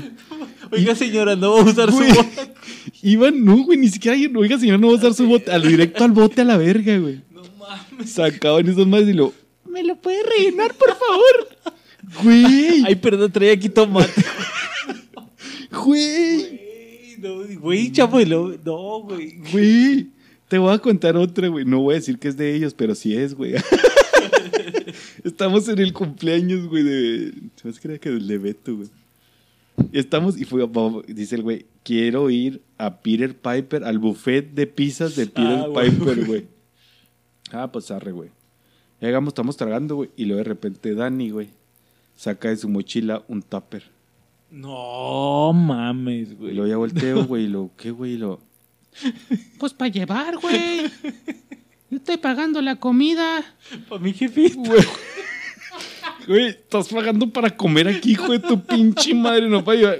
Oiga, 0.72 0.96
señora, 0.96 1.36
no 1.36 1.54
va 1.54 1.62
a 1.62 1.64
usar 1.64 1.92
su 1.92 1.98
bote. 2.00 2.54
Iban, 3.02 3.44
no, 3.46 3.64
güey, 3.64 3.78
ni 3.78 3.88
siquiera, 3.90 4.18
oiga, 4.38 4.58
señor, 4.60 4.80
no 4.80 4.88
va 4.88 4.94
a 4.94 4.98
usar 4.98 5.14
su 5.14 5.26
bote. 5.28 5.52
Al 5.52 5.62
directo 5.68 6.04
al 6.04 6.12
bote 6.12 6.42
a 6.42 6.46
la 6.46 6.58
verga, 6.58 6.98
güey. 6.98 7.22
No 7.32 7.42
mames. 7.60 8.10
Sacaban 8.12 8.68
esos 8.68 8.88
más 8.88 9.02
y 9.04 9.14
lo. 9.14 9.34
¿Me 9.70 9.84
lo 9.84 9.96
puede 9.96 10.24
rellenar, 10.24 10.74
por 10.76 10.90
favor? 10.90 11.74
Güey, 12.24 12.84
Ay, 12.86 12.96
perdón, 12.96 13.30
traía 13.32 13.52
aquí 13.52 13.68
tomate. 13.68 14.14
güey, 15.72 16.48
Güey, 16.48 17.18
no, 17.20 17.60
Güey, 17.60 17.92
chapo, 17.92 18.20
y 18.22 18.26
luego- 18.26 18.54
no, 18.64 19.02
güey. 19.04 19.38
güey. 19.52 20.08
Te 20.48 20.58
voy 20.58 20.74
a 20.74 20.78
contar 20.80 21.18
otra, 21.18 21.50
güey. 21.50 21.66
No 21.66 21.82
voy 21.82 21.96
a 21.96 21.98
decir 21.98 22.18
que 22.18 22.30
es 22.30 22.38
de 22.38 22.56
ellos, 22.56 22.74
pero 22.74 22.96
sí 22.96 23.14
es, 23.16 23.34
güey. 23.34 23.56
Estamos 25.24 25.68
en 25.68 25.80
el 25.80 25.92
cumpleaños, 25.92 26.68
güey, 26.68 26.84
de. 26.84 27.34
Se 27.58 27.66
me 27.66 27.72
hace 27.72 27.82
que 27.82 27.88
era 27.90 27.98
que 27.98 28.10
del 28.10 28.28
de 28.28 28.38
Beto, 28.38 28.76
güey. 28.78 28.88
Y 29.92 30.00
estamos, 30.00 30.40
y 30.40 30.46
fue, 30.46 30.68
dice 31.08 31.36
el 31.36 31.44
güey, 31.44 31.66
quiero 31.84 32.30
ir 32.30 32.62
a 32.78 32.98
Peter 33.02 33.36
Piper, 33.38 33.84
al 33.84 34.00
buffet 34.00 34.54
de 34.54 34.68
pizzas 34.68 35.16
de 35.16 35.28
Peter 35.28 35.66
Ah. 35.66 35.82
Piper, 35.82 36.26
güey. 36.26 36.48
Ah, 37.52 37.72
pues 37.72 37.90
arre, 37.92 38.12
güey. 38.12 38.30
Llegamos, 39.00 39.30
estamos 39.30 39.56
tragando, 39.56 39.96
güey. 39.96 40.10
Y 40.18 40.26
luego 40.26 40.40
de 40.40 40.44
repente 40.50 40.94
Dani, 40.94 41.30
güey, 41.30 41.50
saca 42.16 42.50
de 42.50 42.58
su 42.58 42.68
mochila 42.68 43.24
un 43.30 43.42
tupper. 43.42 43.84
No 44.52 45.54
mames, 45.54 46.32
Y 46.32 46.36
güey. 46.36 46.54
luego 46.54 46.70
ya 46.70 46.78
volteo, 46.78 47.26
güey, 47.26 47.46
y 47.46 47.48
lo, 47.48 47.72
¿qué, 47.78 47.92
güey? 47.92 48.14
Y 48.14 48.18
lo, 48.18 48.42
pues 49.60 49.74
para 49.74 49.90
llevar, 49.92 50.38
güey. 50.40 50.88
Yo 51.90 51.98
estoy 51.98 52.18
pagando 52.18 52.62
la 52.62 52.76
comida. 52.78 53.46
Para 53.88 54.02
mi 54.02 54.12
jefito. 54.12 54.60
Güey, 54.60 54.82
estás 56.36 56.90
pagando 56.90 57.30
para 57.30 57.50
comer 57.56 57.88
aquí, 57.88 58.12
hijo 58.12 58.32
de 58.32 58.40
tu 58.40 58.60
pinche 58.60 59.14
madre, 59.14 59.48
no 59.48 59.64
para 59.64 59.78
llevar. 59.78 60.00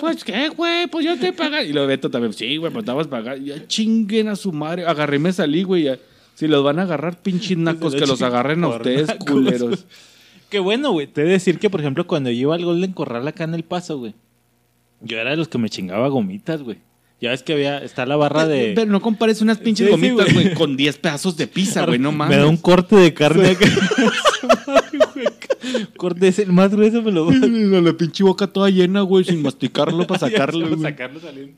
Pues 0.00 0.22
qué, 0.24 0.48
güey, 0.50 0.86
pues 0.88 1.04
yo 1.04 1.18
te 1.18 1.32
pago. 1.32 1.60
Y 1.60 1.72
lo 1.72 1.86
Beto 1.86 2.10
también, 2.10 2.32
sí, 2.32 2.56
güey, 2.56 2.72
pues 2.72 2.82
estabas 2.82 3.06
pagando. 3.06 3.44
Ya 3.44 3.66
chinguen 3.66 4.28
a 4.28 4.36
su 4.36 4.52
madre. 4.52 4.86
Agarré 4.86 5.18
me 5.18 5.32
salí, 5.32 5.62
güey. 5.62 5.84
ya. 5.84 5.98
Si 6.34 6.46
los 6.46 6.62
van 6.62 6.78
a 6.78 6.82
agarrar, 6.82 7.20
pinches 7.20 7.58
nacos, 7.58 7.94
que 7.94 8.06
los 8.06 8.22
agarren 8.22 8.62
a 8.62 8.68
ustedes, 8.68 9.08
nacos, 9.08 9.26
culeros. 9.26 9.86
Qué 10.50 10.60
bueno, 10.60 10.92
güey. 10.92 11.06
Te 11.06 11.22
he 11.22 11.24
de 11.24 11.32
decir 11.32 11.58
que, 11.58 11.68
por 11.68 11.80
ejemplo, 11.80 12.06
cuando 12.06 12.30
yo 12.30 12.36
iba 12.36 12.54
al 12.54 12.64
Golden 12.64 12.92
Corral 12.92 13.26
acá 13.26 13.44
en 13.44 13.54
El 13.54 13.64
Paso, 13.64 13.98
güey. 13.98 14.14
Yo 15.00 15.18
era 15.18 15.30
de 15.30 15.36
los 15.36 15.48
que 15.48 15.58
me 15.58 15.68
chingaba 15.68 16.08
gomitas, 16.08 16.62
güey. 16.62 16.78
Ya 17.20 17.30
ves 17.30 17.42
que 17.42 17.54
había, 17.54 17.78
está 17.78 18.06
la 18.06 18.14
barra 18.16 18.46
de... 18.46 18.72
Pero 18.76 18.92
no 18.92 19.00
compares 19.00 19.42
unas 19.42 19.58
pinches 19.58 19.88
Sí, 19.88 19.92
sí, 19.92 19.98
gomitas, 20.10 20.32
güey. 20.32 20.44
güey, 20.44 20.54
con 20.54 20.76
10 20.76 20.98
pedazos 20.98 21.36
de 21.36 21.48
pizza, 21.48 21.84
güey, 21.84 21.98
no 21.98 22.12
mames. 22.12 22.36
Me 22.36 22.42
da 22.42 22.48
un 22.48 22.56
corte 22.56 22.94
de 22.94 23.12
carne 23.12 23.50
acá. 23.50 23.66
corte 25.96 26.28
ese, 26.28 26.42
el 26.42 26.52
más 26.52 26.70
grueso 26.70 27.02
me 27.02 27.10
lo 27.10 27.30
La, 27.30 27.80
la 27.80 27.92
pinche 27.92 28.22
boca 28.22 28.46
toda 28.46 28.70
llena, 28.70 29.00
güey, 29.02 29.24
sin 29.24 29.42
masticarlo 29.42 30.06
para 30.06 30.20
sacarlo, 30.30 30.68
Para 30.70 30.90
sacarlo 30.90 31.20
saliendo. 31.20 31.54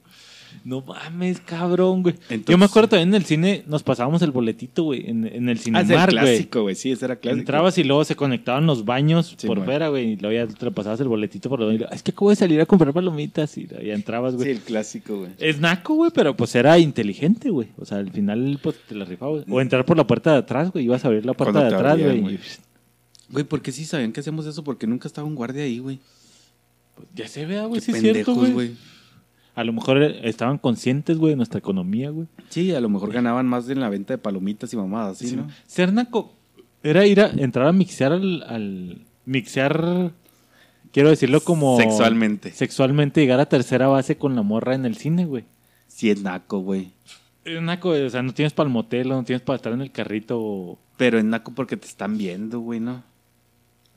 No 0.63 0.83
mames, 0.83 1.41
cabrón, 1.41 2.03
güey. 2.03 2.15
Yo 2.47 2.59
me 2.59 2.67
acuerdo 2.67 2.91
también 2.91 3.09
en 3.09 3.15
el 3.15 3.25
cine, 3.25 3.65
nos 3.67 3.83
pasábamos 3.83 4.21
el 4.21 4.31
boletito, 4.31 4.83
güey, 4.85 5.09
en, 5.09 5.27
en 5.27 5.49
el 5.49 5.57
Ah, 5.57 5.61
es 5.61 5.67
el 5.67 5.73
Cinemar, 5.87 6.11
güey. 6.13 6.25
clásico, 6.25 6.63
güey, 6.63 6.75
sí, 6.75 6.93
ese 6.93 7.07
era 7.07 7.17
clásico. 7.17 7.41
Entrabas 7.41 7.79
y 7.79 7.85
luego 7.85 8.05
se 8.05 8.15
conectaban 8.15 8.67
los 8.67 8.85
baños 8.85 9.35
Sí, 9.39 9.47
por 9.47 9.65
fuera, 9.65 9.89
güey, 9.89 10.13
y 10.13 10.17
luego 10.17 10.35
ya 10.47 10.55
te 10.55 10.71
pasabas 10.71 11.01
el 11.01 11.09
boletito 11.09 11.49
por 11.49 11.61
lo 11.61 11.71
Es 11.71 12.03
que 12.03 12.11
acabo 12.11 12.29
de 12.31 12.37
salir 12.37 12.61
a 12.61 12.67
comprar 12.67 12.93
palomitas 12.93 13.57
y 13.57 13.67
ya 13.69 13.95
entrabas, 13.95 14.33
Sí, 14.33 14.37
güey. 14.39 14.51
el 14.51 14.61
clásico, 14.61 15.17
güey. 15.19 15.31
Es 15.39 15.59
naco, 15.61 15.95
güey, 15.95 16.11
pero 16.15 16.37
pues 16.37 16.55
era 16.55 16.79
inteligente, 16.79 17.49
güey. 17.51 17.69
O 17.79 17.85
sea, 17.87 17.99
al 17.99 18.11
final 18.11 18.59
pues 18.63 18.77
te 18.87 18.95
la 18.95 19.05
rifabas. 19.07 19.45
O 19.49 19.61
entrar 19.61 19.85
por 19.87 19.97
la 19.97 20.07
puerta 20.07 20.33
de 20.33 20.39
atrás, 20.39 20.71
güey. 20.73 20.85
Ibas 20.85 21.05
a 21.05 21.09
abrir 21.09 21.25
la 21.25 21.33
puerta 21.35 21.53
Cuando 21.55 21.71
de 21.71 21.77
atrás, 21.77 21.93
abrían, 21.93 22.21
güey. 22.21 22.35
güey. 22.37 22.39
Güey, 23.31 23.45
¿por 23.45 23.63
qué 23.63 23.73
sí 23.73 23.85
sabían 23.87 24.13
que 24.13 24.21
hacemos 24.21 24.45
eso? 24.47 24.63
Porque 24.63 24.87
nunca 24.87 25.09
estaba 25.09 25.27
un 25.27 25.35
guardia 25.37 25.63
ahí, 25.63 25.79
güey. 25.79 26.01
Pues, 26.97 27.09
Ya 27.15 27.29
se 27.29 27.47
vea, 27.47 27.65
güey, 27.65 27.81
sí 27.81 27.93
es 27.93 28.01
cierto, 28.01 28.35
güey. 28.35 28.73
A 29.55 29.65
lo 29.65 29.73
mejor 29.73 30.03
eh, 30.03 30.21
estaban 30.25 30.59
conscientes, 30.59 31.19
güey, 31.19 31.33
de 31.33 31.37
nuestra 31.37 31.59
economía, 31.59 32.11
güey. 32.11 32.27
Sí, 32.49 32.75
a 32.75 32.81
lo 32.81 32.89
mejor 32.89 33.13
ganaban 33.13 33.47
más 33.47 33.69
en 33.69 33.81
la 33.81 33.89
venta 33.89 34.15
de 34.15 34.19
palomitas 34.19 34.73
y 34.73 34.77
mamadas, 34.77 35.19
¿sí, 35.19 35.37
no? 35.37 35.49
Ser 35.67 35.93
naco 35.93 36.33
era 36.83 37.07
ir 37.07 37.21
a 37.21 37.27
entrar 37.29 37.67
a 37.67 37.73
mixear 37.73 38.13
al, 38.13 38.43
al 38.45 39.07
mixear 39.27 40.13
quiero 40.93 41.11
decirlo 41.11 41.41
como 41.43 41.77
Sexualmente. 41.77 42.53
sexualmente 42.53 43.21
llegar 43.21 43.41
a 43.41 43.47
tercera 43.49 43.87
base 43.89 44.17
con 44.17 44.35
la 44.35 44.43
morra 44.43 44.75
en 44.75 44.87
el 44.87 44.97
cine, 44.97 45.27
güey. 45.27 45.45
Sí, 45.89 46.11
es 46.11 46.23
naco, 46.23 46.61
güey. 46.61 46.93
Es 47.45 47.61
naco, 47.61 47.91
o 47.91 48.11
sea, 48.11 48.23
no 48.23 48.33
tienes 48.33 48.53
para 48.53 48.67
el 48.69 48.73
motel, 48.73 49.09
no 49.09 49.25
tienes 49.25 49.43
para 49.43 49.57
estar 49.57 49.73
en 49.73 49.83
el 49.83 49.91
carrito. 49.91 50.79
Pero 50.97 51.19
es 51.19 51.25
naco 51.25 51.53
porque 51.53 51.77
te 51.77 51.87
están 51.87 52.17
viendo, 52.17 52.61
güey, 52.61 52.81
¿no? 52.81 53.03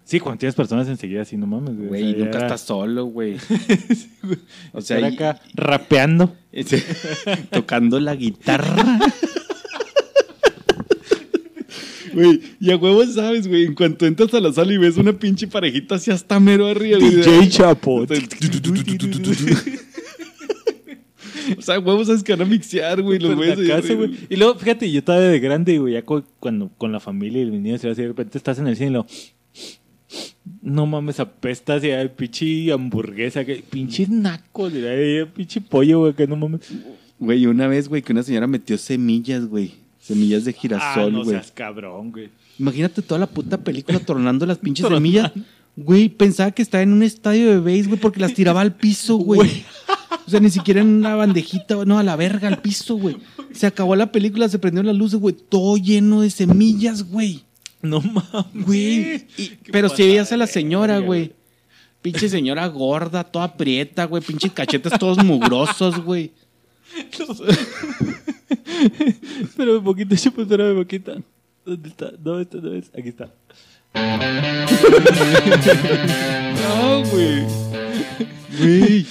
Sí, 0.05 0.19
cuando 0.19 0.39
tienes 0.39 0.53
personas 0.55 0.87
enseguida 0.89 1.21
así, 1.21 1.37
no 1.37 1.47
mames, 1.47 1.75
güey. 1.75 1.85
O 1.85 1.89
Güey, 1.89 2.01
sea, 2.03 2.11
nunca 2.25 2.37
era 2.37 2.47
estás 2.47 2.61
solo, 2.61 3.05
güey. 3.05 3.37
o 4.73 4.81
sea, 4.81 4.99
y- 4.99 5.03
acá 5.13 5.39
rapeando. 5.53 6.35
tocando 7.51 7.99
la 7.99 8.15
guitarra. 8.15 8.99
Güey, 12.13 12.41
y 12.59 12.69
a 12.71 12.75
huevo 12.77 13.03
sabes, 13.07 13.47
güey, 13.47 13.63
en 13.65 13.73
cuanto 13.73 14.05
entras 14.05 14.31
a 14.35 14.39
la 14.39 14.53
sala 14.53 14.71
y 14.71 14.77
ves 14.77 14.97
una 14.97 15.13
pinche 15.13 15.47
parejita 15.47 15.95
así 15.95 16.11
hasta 16.11 16.39
mero 16.39 16.67
arriba. 16.67 16.99
güey, 16.99 17.15
DJ 17.15 17.49
Chapo. 17.49 18.05
O 21.57 21.61
sea, 21.61 21.79
huevos 21.79 22.05
sabes 22.07 22.21
que 22.23 22.33
van 22.33 22.43
a 22.43 22.45
mixear, 22.45 23.01
güey, 23.01 23.17
los 23.19 23.33
Pues, 23.35 23.55
güeyes. 23.55 23.95
güey. 23.97 24.11
Y 24.29 24.35
luego, 24.35 24.55
fíjate, 24.59 24.91
yo 24.91 24.99
estaba 24.99 25.19
de 25.19 25.39
grande, 25.39 25.77
güey, 25.79 25.93
ya 25.95 26.03
cu- 26.03 26.23
cuando 26.39 26.69
con 26.77 26.91
la 26.91 26.99
familia 26.99 27.41
y 27.41 27.45
los 27.45 27.59
niños, 27.59 27.83
y 27.83 27.87
así 27.87 28.01
de 28.03 28.07
repente 28.09 28.37
estás 28.37 28.59
en 28.59 28.67
el 28.67 28.75
cine 28.77 28.89
y 28.91 28.93
lo. 28.93 29.07
No 30.61 30.85
mames, 30.85 31.19
apestas 31.19 31.83
y 31.83 31.91
hay 31.91 32.09
pinche 32.09 32.71
hamburguesa, 32.71 33.45
que 33.45 33.63
pinche 33.69 34.05
naco, 34.09 34.69
pinche 35.35 35.61
pollo, 35.61 35.99
güey, 35.99 36.13
que 36.13 36.27
no 36.27 36.35
mames. 36.35 36.61
Güey, 37.19 37.45
una 37.45 37.67
vez, 37.67 37.87
güey, 37.87 38.01
que 38.01 38.11
una 38.11 38.23
señora 38.23 38.47
metió 38.47 38.77
semillas, 38.77 39.45
güey. 39.45 39.75
Semillas 39.99 40.43
de 40.43 40.51
Ah, 40.51 40.59
girasol, 40.59 41.13
no 41.13 41.23
güey. 41.23 41.29
seas 41.37 41.51
cabrón, 41.51 42.11
güey. 42.11 42.29
Imagínate 42.59 43.01
toda 43.01 43.19
la 43.19 43.27
puta 43.27 43.57
película 43.57 43.99
tornando 44.05 44.45
las 44.45 44.57
pinches 44.57 44.85
semillas. 44.87 45.31
Güey, 45.77 46.09
pensaba 46.09 46.51
que 46.51 46.61
estaba 46.61 46.83
en 46.83 46.91
un 46.93 47.03
estadio 47.03 47.49
de 47.49 47.59
béis, 47.59 47.87
güey, 47.87 47.99
porque 47.99 48.19
las 48.19 48.33
tiraba 48.33 48.59
al 48.61 48.75
piso, 48.75 49.15
güey. 49.15 49.63
O 50.27 50.29
sea, 50.29 50.39
ni 50.39 50.49
siquiera 50.49 50.81
en 50.81 50.87
una 50.87 51.15
bandejita, 51.15 51.83
no, 51.85 51.97
a 51.99 52.03
la 52.03 52.15
verga, 52.15 52.47
al 52.49 52.61
piso, 52.61 52.95
güey. 52.95 53.17
Se 53.53 53.65
acabó 53.65 53.95
la 53.95 54.11
película, 54.11 54.49
se 54.49 54.59
prendió 54.59 54.83
las 54.83 54.95
luces, 54.95 55.19
güey, 55.19 55.35
todo 55.35 55.77
lleno 55.77 56.21
de 56.21 56.29
semillas, 56.29 57.03
güey. 57.09 57.43
No 57.83 57.99
mames. 58.01 58.65
Güey. 58.65 59.27
Pero 59.71 59.89
si 59.89 60.01
veías 60.03 60.31
a 60.31 60.37
la 60.37 60.47
señora, 60.47 60.97
güey. 60.99 61.33
Pinche 62.01 62.29
señora 62.29 62.65
gorda, 62.67 63.23
toda 63.25 63.55
prieta, 63.55 64.05
güey. 64.05 64.23
Pinches 64.23 64.51
cachetes 64.53 64.93
todos 64.97 65.23
mugrosos, 65.23 66.01
güey. 66.03 66.31
Espérame 69.41 69.77
un 69.77 69.83
poquito, 69.83 70.15
Chapo, 70.15 70.41
espérame 70.41 70.71
un 70.71 70.77
poquito. 70.83 71.21
¿Dónde 71.65 71.89
está? 71.89 72.11
¿Dónde 72.17 72.43
está? 72.43 72.57
¿Dónde 72.57 72.79
está? 72.79 72.99
Aquí 72.99 73.09
está. 73.09 73.29
No, 76.63 77.03
güey. 77.09 77.43
Güey. 78.57 79.05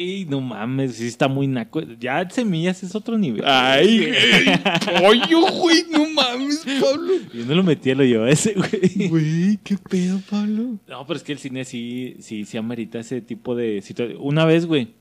Güey, 0.00 0.24
no 0.24 0.40
mames, 0.40 0.94
sí 0.94 1.06
está 1.06 1.28
muy 1.28 1.46
naco. 1.46 1.82
Ya 1.98 2.28
semillas 2.30 2.82
es 2.82 2.94
otro 2.94 3.18
nivel. 3.18 3.42
Ay, 3.44 3.98
güey. 4.06 4.98
Pollo, 5.00 5.52
güey. 5.52 5.84
No 5.90 6.08
mames, 6.10 6.64
Pablo. 6.80 7.12
Yo 7.34 7.44
no 7.44 7.54
lo 7.54 7.62
metí 7.62 7.94
lo 7.94 8.04
yo 8.04 8.26
ese, 8.26 8.54
güey. 8.54 9.08
Güey, 9.08 9.58
qué 9.62 9.76
pedo, 9.76 10.20
Pablo. 10.30 10.78
No, 10.88 11.06
pero 11.06 11.18
es 11.18 11.22
que 11.22 11.32
el 11.32 11.38
cine 11.38 11.64
sí, 11.66 12.16
sí, 12.20 12.44
sí 12.46 12.56
amerita 12.56 12.98
ese 12.98 13.20
tipo 13.20 13.54
de 13.54 13.82
situación. 13.82 14.18
Una 14.22 14.46
vez, 14.46 14.64
güey, 14.64 14.94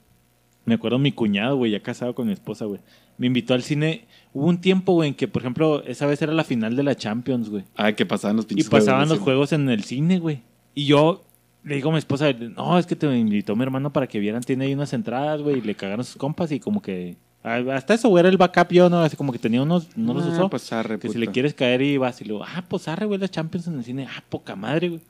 me 0.66 0.74
acuerdo 0.76 1.00
mi 1.00 1.14
cuñado, 1.14 1.56
güey, 1.56 1.72
ya 1.72 1.80
casado 1.82 2.14
con 2.14 2.28
mi 2.28 2.34
esposa, 2.34 2.66
güey. 2.66 2.82
Me 3.18 3.28
invitó 3.28 3.54
al 3.54 3.64
cine. 3.64 4.06
Hubo 4.34 4.48
un 4.48 4.60
tiempo, 4.60 4.94
güey, 4.94 5.10
en 5.10 5.16
que, 5.16 5.30
por 5.30 5.42
ejemplo, 5.42 5.82
esa 5.86 6.08
vez 6.08 6.22
era 6.22 6.34
la 6.34 6.44
final 6.44 6.76
de 6.76 6.84
la 6.84 6.96
Champions, 6.96 7.50
güey. 7.50 7.64
Ah, 7.78 7.94
que 7.94 8.06
pasaban 8.06 8.36
los 8.36 8.46
Y 8.46 8.50
pinches 8.50 8.70
pasaban 8.70 9.08
los 9.08 9.20
juegos 9.20 9.54
en 9.54 9.70
el 9.70 9.84
cine, 9.86 10.20
güey. 10.20 10.42
Y 10.76 10.86
yo 10.86 11.24
le 11.64 11.76
digo 11.76 11.90
a 11.90 11.92
mi 11.94 11.98
esposa, 12.00 12.32
no, 12.34 12.78
es 12.80 12.86
que 12.86 12.96
te 12.96 13.06
invitó 13.18 13.56
mi 13.56 13.64
hermano 13.64 13.92
para 13.92 14.08
que 14.08 14.20
vieran, 14.20 14.42
tiene 14.44 14.66
ahí 14.66 14.74
unas 14.74 14.94
entradas, 14.94 15.42
güey, 15.42 15.58
y 15.58 15.62
le 15.62 15.76
cagaron 15.76 16.06
sus 16.06 16.16
compas 16.18 16.52
y 16.52 16.60
como 16.60 16.82
que... 16.82 17.16
Hasta 17.42 17.94
eso, 17.94 18.10
güey, 18.10 18.20
era 18.22 18.30
el 18.30 18.38
backup 18.38 18.70
yo, 18.72 18.90
¿no? 18.90 19.00
Así 19.02 19.16
como 19.16 19.32
que 19.32 19.40
tenía 19.40 19.62
unos, 19.62 19.96
no 19.96 20.14
los 20.14 20.26
Ah, 20.26 20.30
usó. 20.30 20.50
pues 20.50 20.72
arre, 20.74 21.00
que 21.00 21.08
si 21.10 21.18
le 21.18 21.28
quieres 21.28 21.54
caer 21.54 21.82
y 21.82 21.98
vas 21.98 22.20
y 22.22 22.26
luego, 22.26 22.44
ah, 22.44 22.66
pues 22.68 22.88
arre, 22.90 23.06
güey, 23.06 23.18
las 23.20 23.32
Champions 23.32 23.68
en 23.68 23.76
el 23.78 23.84
cine. 23.86 24.08
Ah, 24.10 24.22
poca 24.28 24.56
madre, 24.58 24.90
güey. 24.90 25.02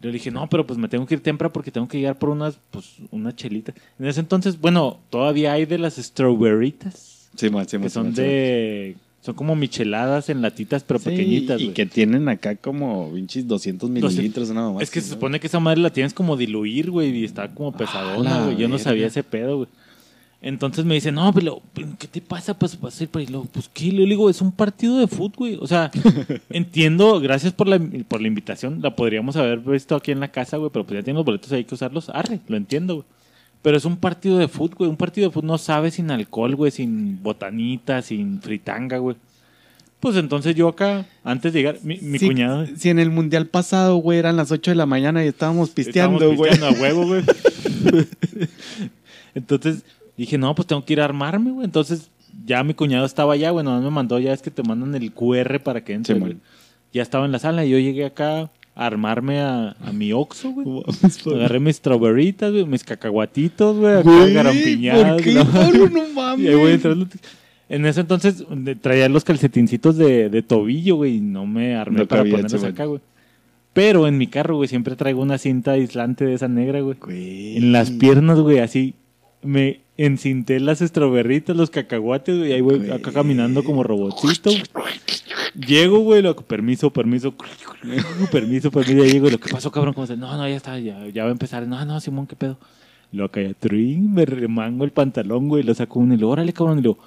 Yo 0.00 0.08
le 0.08 0.12
dije, 0.14 0.30
no, 0.30 0.48
pero 0.48 0.66
pues 0.66 0.78
me 0.78 0.88
tengo 0.88 1.04
que 1.06 1.14
ir 1.14 1.22
temprano 1.22 1.52
porque 1.52 1.70
tengo 1.72 1.88
que 1.88 1.98
llegar 1.98 2.16
por 2.18 2.28
unas, 2.28 2.58
pues, 2.70 2.96
una 3.10 3.34
chelita. 3.34 3.72
En 3.98 4.06
ese 4.06 4.20
entonces, 4.20 4.60
bueno, 4.60 4.98
todavía 5.10 5.52
hay 5.52 5.64
de 5.66 5.78
las 5.78 5.94
strawberritas, 5.96 7.28
Sí, 7.36 7.50
man, 7.50 7.66
sí, 7.68 7.76
man, 7.76 7.84
que 7.84 7.90
son 7.90 8.06
man, 8.06 8.14
sí, 8.16 8.20
man. 8.20 8.28
de... 8.30 8.96
Son 9.22 9.36
como 9.36 9.54
micheladas 9.54 10.28
en 10.30 10.42
latitas, 10.42 10.82
pero 10.82 10.98
Sí, 10.98 11.10
pequeñitas, 11.10 11.60
Y 11.60 11.68
que 11.68 11.86
tienen 11.86 12.28
acá 12.28 12.56
como 12.56 13.12
pinches 13.14 13.46
200 13.46 13.88
mililitros, 13.88 14.50
una 14.50 14.62
mamá 14.62 14.82
Es 14.82 14.90
que 14.90 15.00
se 15.00 15.10
¿no? 15.10 15.14
supone 15.14 15.38
que 15.38 15.46
esa 15.46 15.60
madre 15.60 15.80
la 15.80 15.90
tienes 15.90 16.12
como 16.12 16.36
diluir, 16.36 16.90
güey, 16.90 17.16
y 17.16 17.24
está 17.24 17.48
como 17.54 17.72
pesadona, 17.72 18.44
güey. 18.46 18.56
Yo 18.56 18.68
no 18.68 18.78
sabía 18.78 19.06
ese 19.06 19.22
pedo, 19.22 19.58
güey. 19.58 19.68
Entonces 20.44 20.84
me 20.84 20.94
dice, 20.94 21.12
no, 21.12 21.32
pero 21.32 21.62
¿qué 22.00 22.08
te 22.08 22.20
pasa? 22.20 22.58
Pues, 22.58 22.78
vas 22.80 23.00
a 23.00 23.04
ir 23.04 23.10
para 23.10 23.24
ahí. 23.24 23.32
Pues, 23.52 23.70
¿qué? 23.72 23.92
Le 23.92 24.04
digo, 24.06 24.28
es 24.28 24.40
un 24.42 24.50
partido 24.50 24.98
de 24.98 25.06
fútbol, 25.06 25.32
güey. 25.36 25.58
O 25.60 25.68
sea, 25.68 25.88
entiendo, 26.50 27.20
gracias 27.20 27.52
por 27.52 27.68
la, 27.68 27.80
por 28.08 28.20
la 28.20 28.26
invitación. 28.26 28.82
La 28.82 28.96
podríamos 28.96 29.36
haber 29.36 29.60
visto 29.60 29.94
aquí 29.94 30.10
en 30.10 30.18
la 30.18 30.32
casa, 30.32 30.56
güey, 30.56 30.70
pero 30.72 30.84
pues 30.84 30.98
ya 30.98 31.04
tienen 31.04 31.18
los 31.18 31.24
boletos, 31.24 31.52
hay 31.52 31.62
que 31.62 31.76
usarlos. 31.76 32.08
Arre, 32.08 32.40
lo 32.48 32.56
entiendo, 32.56 32.94
güey. 32.96 33.06
Pero 33.62 33.76
es 33.76 33.84
un 33.84 33.96
partido 33.96 34.38
de 34.38 34.48
fútbol, 34.48 34.76
güey. 34.78 34.90
Un 34.90 34.96
partido 34.96 35.28
de 35.28 35.32
fútbol 35.32 35.46
no 35.46 35.58
sabe 35.58 35.90
sin 35.90 36.10
alcohol, 36.10 36.54
güey, 36.56 36.70
sin 36.72 37.22
botanita, 37.22 38.02
sin 38.02 38.40
fritanga, 38.42 38.98
güey. 38.98 39.16
Pues 40.00 40.16
entonces 40.16 40.56
yo 40.56 40.66
acá, 40.66 41.06
antes 41.22 41.52
de 41.52 41.60
llegar, 41.60 41.78
mi, 41.84 41.96
mi 41.98 42.18
Sí, 42.18 42.26
cuñado... 42.26 42.66
Si 42.76 42.90
en 42.90 42.98
el 42.98 43.10
mundial 43.10 43.46
pasado, 43.46 43.96
güey, 43.98 44.18
eran 44.18 44.36
las 44.36 44.50
8 44.50 44.72
de 44.72 44.74
la 44.74 44.84
mañana 44.84 45.24
y 45.24 45.28
estábamos 45.28 45.70
pisteando, 45.70 46.16
Estábamos 46.16 46.36
güey. 46.38 46.50
pisteando 46.50 46.76
a 46.76 46.82
huevo, 46.82 47.06
güey. 47.06 47.22
Entonces 49.34 49.84
dije, 50.16 50.38
no, 50.38 50.54
pues 50.54 50.66
tengo 50.66 50.84
que 50.84 50.92
ir 50.94 51.00
a 51.00 51.04
armarme, 51.04 51.52
güey. 51.52 51.64
Entonces 51.64 52.10
ya 52.44 52.62
mi 52.64 52.74
cuñado 52.74 53.06
estaba 53.06 53.34
allá, 53.34 53.50
güey. 53.50 53.64
Nomás 53.64 53.82
me 53.82 53.90
mandó, 53.90 54.18
ya 54.18 54.32
es 54.32 54.42
que 54.42 54.50
te 54.50 54.62
mandan 54.62 54.94
el 54.94 55.12
QR 55.12 55.60
para 55.60 55.84
que 55.84 55.94
entres, 55.94 56.16
Sí, 56.16 56.20
güey. 56.20 56.36
Ya 56.92 57.02
estaba 57.02 57.24
en 57.24 57.32
la 57.32 57.38
sala 57.38 57.64
y 57.64 57.70
yo 57.70 57.78
llegué 57.78 58.04
acá 58.04 58.50
armarme 58.74 59.40
a, 59.40 59.76
a 59.80 59.92
mi 59.92 60.12
Oxxo, 60.12 60.50
güey. 60.50 60.82
Agarré 61.34 61.60
mis 61.60 61.76
strawberritas, 61.76 62.52
güey, 62.52 62.64
mis 62.64 62.84
cacahuatitos, 62.84 63.76
güey, 63.76 63.96
acá 63.98 64.10
garampiñadas. 64.32 65.22
En 67.68 67.86
ese 67.86 68.00
entonces 68.00 68.44
de- 68.50 68.74
traía 68.76 69.08
los 69.08 69.24
calcetincitos 69.24 69.96
de, 69.96 70.28
de 70.28 70.42
tobillo, 70.42 70.96
güey, 70.96 71.16
y 71.16 71.20
no 71.20 71.46
me 71.46 71.74
armé 71.74 72.00
No 72.00 72.06
para 72.06 72.22
ponerlos 72.24 72.64
acá, 72.64 72.84
güey. 72.84 73.00
Pero 73.72 74.06
en 74.06 74.18
mi 74.18 74.26
carro, 74.26 74.56
güey, 74.56 74.68
siempre 74.68 74.96
traigo 74.96 75.22
una 75.22 75.38
cinta 75.38 75.70
aislante 75.72 76.26
de 76.26 76.34
esa 76.34 76.48
negra. 76.48 76.80
Güey. 76.82 76.96
En 77.56 77.72
las 77.72 77.90
piernas, 77.90 78.38
güey, 78.40 78.58
así 78.58 78.94
me 79.42 79.80
encinté 80.04 80.58
las 80.60 80.80
estroberritas, 80.82 81.56
los 81.56 81.70
cacahuates, 81.70 82.36
güey, 82.38 82.50
y 82.50 82.52
ahí 82.54 82.60
voy 82.60 82.78
Güey. 82.78 82.90
acá 82.90 83.12
caminando 83.12 83.62
como 83.64 83.82
robotcito. 83.82 84.50
Llego, 85.54 85.98
güey, 86.00 86.22
lo 86.22 86.34
permiso, 86.36 86.90
permiso, 86.92 87.34
permiso, 88.32 88.70
permiso, 88.70 88.70
ya 88.98 89.04
llego, 89.04 89.30
lo 89.30 89.38
que 89.38 89.50
pasó, 89.52 89.70
cabrón, 89.70 89.94
como 89.94 90.06
se, 90.06 90.16
no, 90.16 90.36
no, 90.36 90.48
ya 90.48 90.56
está, 90.56 90.78
ya, 90.78 91.06
ya 91.08 91.24
va 91.24 91.28
a 91.28 91.32
empezar, 91.32 91.66
no, 91.66 91.84
no, 91.84 92.00
Simón, 92.00 92.26
qué 92.26 92.36
pedo. 92.36 92.58
Lo 93.12 93.26
acá 93.26 93.42
ya, 93.42 93.98
me 94.00 94.24
remango 94.24 94.84
el 94.84 94.90
pantalón, 94.92 95.48
güey, 95.48 95.62
lo 95.62 95.74
saco 95.74 96.00
uno 96.00 96.14
y 96.14 96.16
le 96.16 96.20
digo, 96.20 96.30
órale, 96.30 96.52
cabrón, 96.52 96.78
y 96.78 96.82
le 96.82 96.88
digo, 96.88 96.98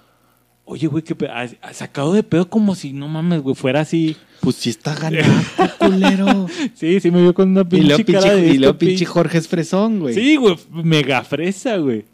oye, 0.65 0.87
güey, 0.87 1.03
qué 1.03 1.15
pedo, 1.15 1.31
ha, 1.31 1.47
ha 1.61 1.73
sacado 1.73 2.13
de 2.13 2.21
pedo 2.21 2.47
como 2.47 2.75
si, 2.75 2.93
no 2.93 3.07
mames, 3.07 3.41
güey, 3.41 3.55
fuera 3.55 3.81
así. 3.81 4.15
Pues 4.41 4.57
sí 4.57 4.69
está 4.69 4.93
ganando, 4.93 5.33
culero. 5.79 6.47
Sí, 6.75 6.99
sí 6.99 7.09
me 7.09 7.21
vio 7.21 7.33
con 7.33 7.49
una 7.49 7.61
y 7.61 7.65
pinche 7.65 7.87
luego 7.87 8.03
cara 8.05 8.33
pinche, 8.35 8.35
de 8.35 8.53
y 8.53 8.57
luego 8.59 8.77
pinche 8.77 9.05
Jorge 9.05 9.39
es 9.39 9.47
fresón, 9.47 9.99
güey. 10.01 10.13
Sí, 10.13 10.35
güey, 10.35 10.55
mega 10.71 11.23
fresa, 11.23 11.77
güey. 11.77 12.05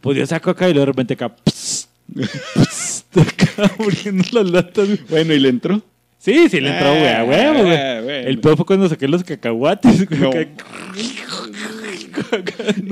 Pues 0.00 0.16
yo 0.16 0.26
saco 0.26 0.50
acá 0.50 0.68
y 0.68 0.72
luego 0.72 0.86
de 0.86 0.92
repente 0.92 1.14
acá. 1.14 1.34
pss, 1.44 1.88
pss, 2.14 3.04
acá 3.16 3.72
abriendo 3.78 4.24
las 4.32 4.50
latas, 4.50 4.86
güey. 4.86 5.00
Bueno, 5.08 5.34
¿y 5.34 5.40
le 5.40 5.48
entró? 5.48 5.82
Sí, 6.18 6.48
sí 6.48 6.60
le 6.60 6.70
entró, 6.70 6.90
güey, 6.90 7.08
a 7.08 7.24
huevo, 7.24 7.62
güey. 7.62 7.76
Ah, 7.76 8.00
bueno. 8.02 8.28
El 8.28 8.40
peor 8.40 8.56
fue 8.56 8.66
cuando 8.66 8.88
saqué 8.88 9.06
los 9.06 9.22
cacahuates, 9.22 10.08
güey. 10.08 10.20
No. 10.20 10.30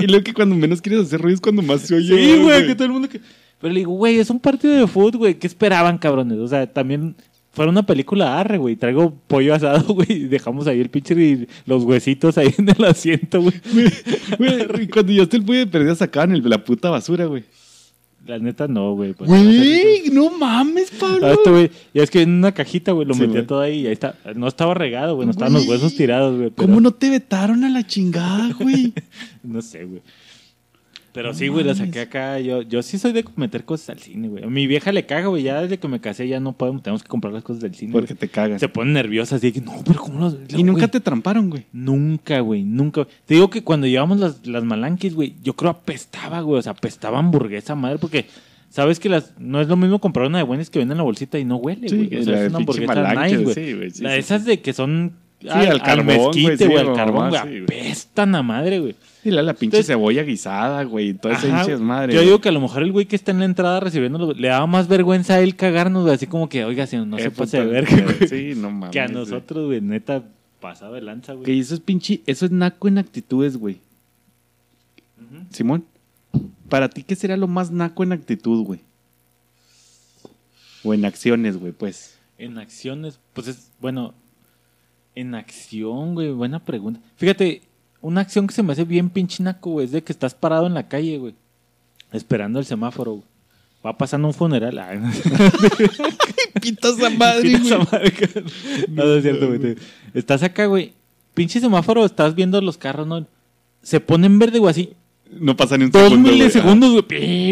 Y 0.02 0.06
lo 0.06 0.22
que 0.22 0.32
cuando 0.32 0.54
menos 0.54 0.80
quieres 0.80 1.06
hacer 1.06 1.20
ruido 1.20 1.34
es 1.34 1.40
cuando 1.40 1.62
más 1.62 1.82
se 1.82 1.94
oye. 1.94 2.16
Sí, 2.16 2.42
güey, 2.42 2.66
que 2.66 2.74
todo 2.74 2.86
el 2.86 2.92
mundo 2.92 3.08
que. 3.08 3.20
Pero 3.60 3.72
le 3.72 3.80
digo, 3.80 3.92
güey, 3.92 4.18
es 4.18 4.30
un 4.30 4.38
partido 4.38 4.74
de 4.74 4.86
fútbol, 4.86 5.18
güey. 5.18 5.34
¿Qué 5.38 5.46
esperaban, 5.46 5.98
cabrones? 5.98 6.38
O 6.38 6.46
sea, 6.46 6.66
también 6.66 7.16
fuera 7.56 7.70
una 7.70 7.84
película 7.86 8.38
arre, 8.38 8.58
güey. 8.58 8.76
Traigo 8.76 9.12
pollo 9.26 9.54
asado, 9.54 9.82
güey. 9.94 10.24
Dejamos 10.28 10.66
ahí 10.66 10.78
el 10.80 10.90
pinche 10.90 11.14
y 11.14 11.48
los 11.64 11.82
huesitos 11.84 12.36
ahí 12.38 12.54
en 12.58 12.68
el 12.68 12.84
asiento, 12.84 13.40
güey. 13.42 13.54
Güey, 14.38 14.88
cuando 14.88 15.12
yo 15.12 15.22
hasta 15.22 15.36
el 15.38 15.44
pollo 15.44 15.60
de 15.60 15.66
perdida 15.66 15.94
sacaban 15.94 16.32
el, 16.32 16.48
la 16.48 16.62
puta 16.62 16.90
basura, 16.90 17.24
güey. 17.24 17.44
La 18.26 18.38
neta, 18.40 18.66
no, 18.66 18.92
güey. 18.94 19.12
pues, 19.14 19.30
Güey, 19.30 20.10
no 20.12 20.30
mames, 20.30 20.90
Pablo. 20.90 21.26
Ah, 21.28 21.32
este 21.32 21.48
güey, 21.50 21.70
y 21.94 22.00
es 22.00 22.10
que 22.10 22.22
en 22.22 22.30
una 22.34 22.50
cajita, 22.52 22.90
güey, 22.92 23.06
lo 23.06 23.14
Sí, 23.14 23.20
metía 23.20 23.46
todo 23.46 23.60
ahí 23.60 23.82
y 23.82 23.86
ahí 23.86 23.92
está. 23.92 24.16
No 24.34 24.48
estaba 24.48 24.74
regado, 24.74 25.14
güey, 25.14 25.26
no 25.26 25.30
estaban 25.30 25.52
los 25.54 25.66
huesos 25.68 25.94
tirados, 25.94 26.36
güey. 26.36 26.50
pero- 26.50 26.66
¿Cómo 26.68 26.80
no 26.80 26.90
te 26.92 27.08
vetaron 27.08 27.62
a 27.64 27.70
la 27.70 27.86
chingada, 27.86 28.52
güey? 28.60 28.92
No 29.44 29.62
sé, 29.62 29.84
güey. 29.84 30.02
Pero 31.16 31.28
No 31.30 31.34
sí, 31.34 31.48
güey, 31.48 31.64
la 31.64 31.74
saqué 31.74 32.00
acá. 32.02 32.38
Yo, 32.38 32.60
yo 32.60 32.82
sí 32.82 32.98
soy 32.98 33.12
de 33.12 33.24
meter 33.36 33.64
cosas 33.64 33.88
al 33.90 33.98
cine, 33.98 34.28
güey. 34.28 34.44
A 34.44 34.48
mi 34.48 34.66
vieja 34.66 34.92
le 34.92 35.06
caga, 35.06 35.28
güey. 35.28 35.42
Ya 35.42 35.62
desde 35.62 35.78
que 35.78 35.88
me 35.88 35.98
casé 35.98 36.28
ya 36.28 36.40
no 36.40 36.52
podemos, 36.52 36.82
tenemos 36.82 37.02
que 37.02 37.08
comprar 37.08 37.32
las 37.32 37.42
cosas 37.42 37.62
del 37.62 37.74
cine. 37.74 37.90
Porque 37.92 38.12
güey. 38.12 38.18
te 38.18 38.28
cagas. 38.28 38.60
Se 38.60 38.68
pone 38.68 38.92
nerviosa 38.92 39.36
así 39.36 39.50
que, 39.50 39.62
no, 39.62 39.72
pero 39.84 39.98
¿cómo 40.00 40.20
los...? 40.20 40.36
Y 40.54 40.62
nunca 40.62 40.80
güey, 40.82 40.90
te 40.90 41.00
tramparon, 41.00 41.48
güey. 41.50 41.64
Nunca, 41.72 42.40
güey, 42.40 42.62
nunca. 42.64 43.06
Te 43.24 43.34
digo 43.34 43.48
que 43.50 43.64
cuando 43.64 43.86
llevamos 43.86 44.20
las, 44.20 44.46
las 44.46 44.62
malanquis, 44.62 45.14
güey, 45.14 45.34
yo 45.42 45.54
creo 45.54 45.70
apestaba, 45.70 46.40
güey. 46.42 46.58
O 46.58 46.62
sea, 46.62 46.72
apestaba 46.72 47.18
hamburguesa 47.18 47.74
madre 47.74 47.98
porque... 47.98 48.26
Sabes 48.68 49.00
que 49.00 49.08
las 49.08 49.32
no 49.38 49.60
es 49.60 49.68
lo 49.68 49.76
mismo 49.76 50.00
comprar 50.00 50.26
una 50.26 50.38
de 50.38 50.44
buenas 50.44 50.68
que 50.68 50.80
viene 50.80 50.92
en 50.92 50.98
la 50.98 51.04
bolsita 51.04 51.38
y 51.38 51.44
no 51.46 51.56
huele, 51.56 51.88
Sí, 51.88 51.96
güey. 51.96 52.20
O 52.20 52.24
sea, 52.24 52.42
es 52.42 52.50
una 52.50 52.58
hamburguesa 52.58 53.14
nice, 53.14 53.36
güey. 53.38 53.54
sí, 53.54 53.72
güey, 53.72 53.90
sí, 53.90 54.02
La- 54.02 54.12
sí, 54.12 54.18
esas 54.18 54.44
de 54.44 54.60
que 54.60 54.72
son 54.74 55.12
al 55.50 55.82
carbón, 55.82 56.06
güey, 56.06 56.18
mezquite, 56.18 56.56
sí, 56.58 56.64
güey, 56.66 56.78
al 56.78 56.94
carbón, 56.94 57.28
güey, 57.30 57.42
sí, 57.42 57.62
apestan 57.64 58.34
a 58.34 58.42
madre, 58.42 58.80
güey. 58.80 58.96
Y 59.24 59.30
la, 59.30 59.42
la 59.42 59.54
pinche 59.54 59.76
Entonces- 59.78 59.86
cebolla 59.86 60.22
guisada, 60.22 60.82
güey. 60.84 61.14
Toda 61.14 61.34
esa 61.34 61.46
pinche 61.64 61.76
madre. 61.78 62.12
Yo 62.12 62.18
güey. 62.20 62.26
digo 62.26 62.40
que 62.40 62.48
a 62.48 62.52
lo 62.52 62.60
mejor 62.60 62.82
el 62.82 62.92
güey 62.92 63.06
que 63.06 63.16
está 63.16 63.32
en 63.32 63.40
la 63.40 63.44
entrada 63.44 63.80
recibiendo 63.80 64.32
le 64.32 64.48
daba 64.48 64.66
más 64.66 64.86
vergüenza 64.88 65.34
a 65.34 65.40
él 65.40 65.56
cagarnos, 65.56 66.02
güey, 66.04 66.14
así 66.14 66.26
como 66.26 66.48
que, 66.48 66.64
oiga, 66.64 66.86
si 66.86 66.96
no 66.96 67.18
Eh, 67.18 67.22
se 67.22 67.30
pase 67.30 67.58
de 67.60 67.66
verga, 67.66 67.96
güey. 68.18 68.28
Sí, 68.28 68.52
no 68.56 68.70
mames. 68.70 68.90
que 68.90 69.00
a 69.00 69.08
nosotros, 69.08 69.66
güey, 69.66 69.80
neta, 69.80 70.22
pasado 70.60 70.94
de 70.94 71.02
lanza, 71.02 71.32
Que 71.32 71.38
güey. 71.38 71.60
eso 71.60 71.74
es 71.74 71.80
pinche. 71.80 72.20
Eso 72.26 72.46
es 72.46 72.52
naco 72.52 72.88
en 72.88 72.98
actitudes, 72.98 73.56
güey. 73.56 73.78
Simón. 75.50 75.84
Para 76.68 76.88
ti, 76.88 77.02
¿qué 77.02 77.14
sería 77.16 77.36
lo 77.36 77.46
más 77.48 77.70
naco 77.70 78.02
en 78.04 78.12
actitud, 78.12 78.64
güey? 78.64 78.80
O 80.84 80.94
en 80.94 81.04
acciones, 81.04 81.56
güey, 81.56 81.72
pues. 81.72 82.16
En 82.38 82.58
acciones, 82.58 83.18
pues 83.32 83.48
es, 83.48 83.70
bueno, 83.80 84.14
en 85.16 85.34
acción, 85.34 86.14
güey, 86.14 86.30
buena 86.30 86.60
pregunta. 86.60 87.00
Fíjate, 87.16 87.62
una 88.00 88.20
acción 88.20 88.46
que 88.46 88.54
se 88.54 88.62
me 88.62 88.72
hace 88.72 88.84
bien 88.84 89.10
pinche 89.10 89.42
naco, 89.42 89.70
güey, 89.72 89.86
es 89.86 89.92
de 89.92 90.02
que 90.04 90.12
estás 90.12 90.34
parado 90.34 90.66
en 90.68 90.74
la 90.74 90.86
calle, 90.86 91.18
güey, 91.18 91.34
esperando 92.12 92.60
el 92.60 92.64
semáforo, 92.66 93.12
güey. 93.12 93.24
Va 93.84 93.96
pasando 93.96 94.26
un 94.28 94.34
funeral. 94.34 94.76
Ay, 94.78 94.98
no. 94.98 95.10
Pita 96.60 96.88
esa 96.88 97.10
madre, 97.10 97.42
Pita 97.42 97.58
esa 97.58 97.76
güey. 97.76 97.88
madre. 97.92 98.12
No, 98.88 99.04
no 99.04 99.14
es 99.14 99.22
cierto, 99.22 99.46
güey. 99.48 99.76
Estás 100.12 100.42
acá, 100.42 100.66
güey. 100.66 100.92
Pinche 101.34 101.60
semáforo, 101.60 102.04
estás 102.04 102.34
viendo 102.34 102.60
los 102.60 102.78
carros, 102.78 103.06
¿no? 103.06 103.26
Se 103.82 104.00
ponen 104.00 104.38
verde, 104.40 104.58
güey, 104.58 104.70
así. 104.70 104.92
No 105.30 105.56
pasa 105.56 105.76
ni 105.78 105.84
un 105.84 105.90
Dos 105.92 106.02
segundo, 106.02 106.28
güey. 106.28 106.38
milisegundos, 106.40 106.90
güey. 106.92 107.02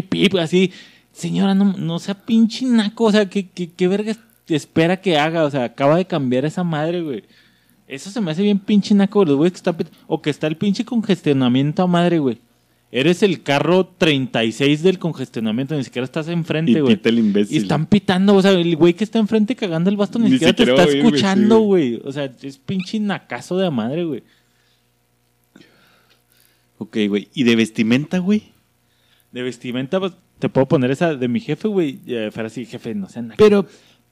Pip, 0.03 0.09
pip, 0.11 0.35
así. 0.37 0.73
Señora, 1.13 1.55
no, 1.55 1.73
no 1.79 1.99
sea 2.01 2.15
pinche 2.15 2.65
naco. 2.67 3.05
O 3.05 3.13
sea, 3.13 3.29
¿qué, 3.29 3.49
qué, 3.49 3.71
qué 3.71 3.87
verga 3.87 4.17
espera 4.49 5.01
que 5.01 5.17
haga? 5.19 5.45
O 5.45 5.51
sea, 5.51 5.65
acaba 5.65 5.97
de 5.97 6.07
cambiar 6.07 6.45
esa 6.45 6.65
madre, 6.65 7.03
güey. 7.03 7.23
Eso 7.87 8.11
se 8.11 8.21
me 8.21 8.31
hace 8.31 8.43
bien 8.43 8.59
pinche 8.59 8.95
naco, 8.95 9.19
güey. 9.21 9.29
Los 9.29 9.37
güeyes 9.37 9.53
que 9.53 9.57
están... 9.59 9.77
pit- 9.77 9.89
O 10.07 10.23
que 10.23 10.31
está 10.31 10.47
el 10.47 10.57
pinche 10.57 10.85
congestionamiento 10.85 11.83
a 11.83 11.87
madre, 11.87 12.19
güey. 12.19 12.39
Eres 12.91 13.23
el 13.25 13.43
carro 13.43 13.87
36 13.99 14.83
del 14.83 14.99
congestionamiento. 15.01 15.75
Ni 15.77 15.83
siquiera 15.85 16.05
estás 16.05 16.29
enfrente, 16.29 16.81
güey. 16.81 16.95
pita 16.97 17.09
el 17.09 17.19
imbécil. 17.19 17.55
Y 17.57 17.59
están 17.61 17.87
pitando, 17.87 18.35
o 18.37 18.41
sea, 18.43 18.53
el 18.53 18.77
güey 18.77 18.95
que 18.95 19.03
está 19.05 19.19
enfrente 19.19 19.57
cagando 19.57 19.91
el 19.91 19.97
bastón 19.97 20.23
ni, 20.23 20.29
Ni 20.31 20.35
siquiera 20.35 20.53
te 20.55 20.63
está 20.63 20.85
escuchando, 20.85 21.59
güey. 21.61 22.01
O 22.05 22.13
sea, 22.13 22.33
es 22.41 22.57
pinche 22.59 23.01
nacazo 23.01 23.59
de 23.59 23.69
madre, 23.71 24.05
güey. 24.05 24.23
Ok, 26.79 26.97
güey. 27.09 27.29
¿Y 27.35 27.45
de 27.45 27.57
vestimenta, 27.57 28.19
güey? 28.19 28.45
De 29.33 29.43
vestimenta, 29.43 29.99
pues, 30.01 30.13
te 30.39 30.49
puedo 30.49 30.67
poner 30.69 30.91
esa 30.91 31.15
de 31.15 31.29
mi 31.29 31.41
jefe, 31.41 31.69
güey. 31.69 31.99
Eh, 32.07 32.31
Fuera 32.33 32.47
así, 32.49 32.65
jefe, 32.65 32.95
no 32.95 33.09
sea 33.09 33.23
naco. 33.23 33.37
Pero 33.39 33.67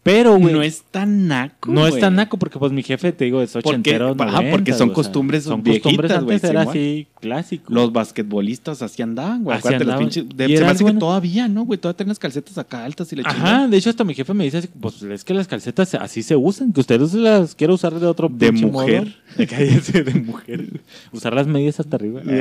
Pero, 0.04 0.36
güey, 0.36 0.52
no 0.52 0.62
es 0.62 0.82
tan 0.90 1.28
naco, 1.28 1.70
no 1.70 1.86
es 1.86 1.96
tan 2.00 2.16
naco 2.16 2.36
porque, 2.36 2.58
pues, 2.58 2.72
mi 2.72 2.82
jefe, 2.82 3.12
te 3.12 3.26
digo, 3.26 3.40
es 3.40 3.52
Porque- 3.52 3.68
ochentero, 3.68 4.16
ajá, 4.18 4.42
porque 4.50 4.72
son 4.72 4.90
costumbres 4.90 5.44
son 5.44 5.62
viejitas, 5.62 5.84
costumbres 5.84 6.10
güey, 6.24 6.34
antes 6.34 6.50
era 6.50 6.60
Simón. 6.62 6.72
así, 6.72 7.06
clásico. 7.20 7.72
Los 7.72 7.92
basquetbolistas 7.92 8.82
así 8.82 9.00
andaban, 9.00 9.44
güey. 9.44 9.56
Acuérdate, 9.58 9.84
los 9.84 9.92
andaban. 9.94 10.10
pinches. 10.10 10.36
de- 10.36 10.46
se 10.48 10.52
era 10.54 10.66
me 10.66 10.70
hace 10.72 10.78
que 10.78 10.82
bueno. 10.84 10.98
todavía, 10.98 11.46
¿no, 11.46 11.62
güey? 11.64 11.78
Todavía 11.78 11.98
tienen 11.98 12.08
las 12.08 12.18
calcetas 12.18 12.58
acá 12.58 12.84
altas 12.84 13.12
y 13.12 13.16
le 13.16 13.22
Ajá, 13.24 13.68
de 13.68 13.76
hecho, 13.76 13.90
hasta 13.90 14.02
mi 14.02 14.14
jefe 14.14 14.34
me 14.34 14.42
dice, 14.42 14.58
así, 14.58 14.68
pues, 14.80 15.00
es 15.04 15.22
que 15.22 15.34
las 15.34 15.46
calcetas 15.46 15.94
así 15.94 16.24
se 16.24 16.34
usan, 16.34 16.72
que 16.72 16.80
ustedes 16.80 17.14
las 17.14 17.54
quiero 17.54 17.74
usar 17.74 17.94
de 18.00 18.06
otro 18.08 18.28
De 18.28 18.50
mujer. 18.50 19.04
modo. 19.04 19.14
De 19.36 19.46
cállese, 19.46 20.02
de 20.02 20.14
mujer. 20.14 20.80
Usar 21.12 21.32
las 21.32 21.46
medias 21.46 21.78
hasta 21.78 21.94
arriba. 21.94 22.22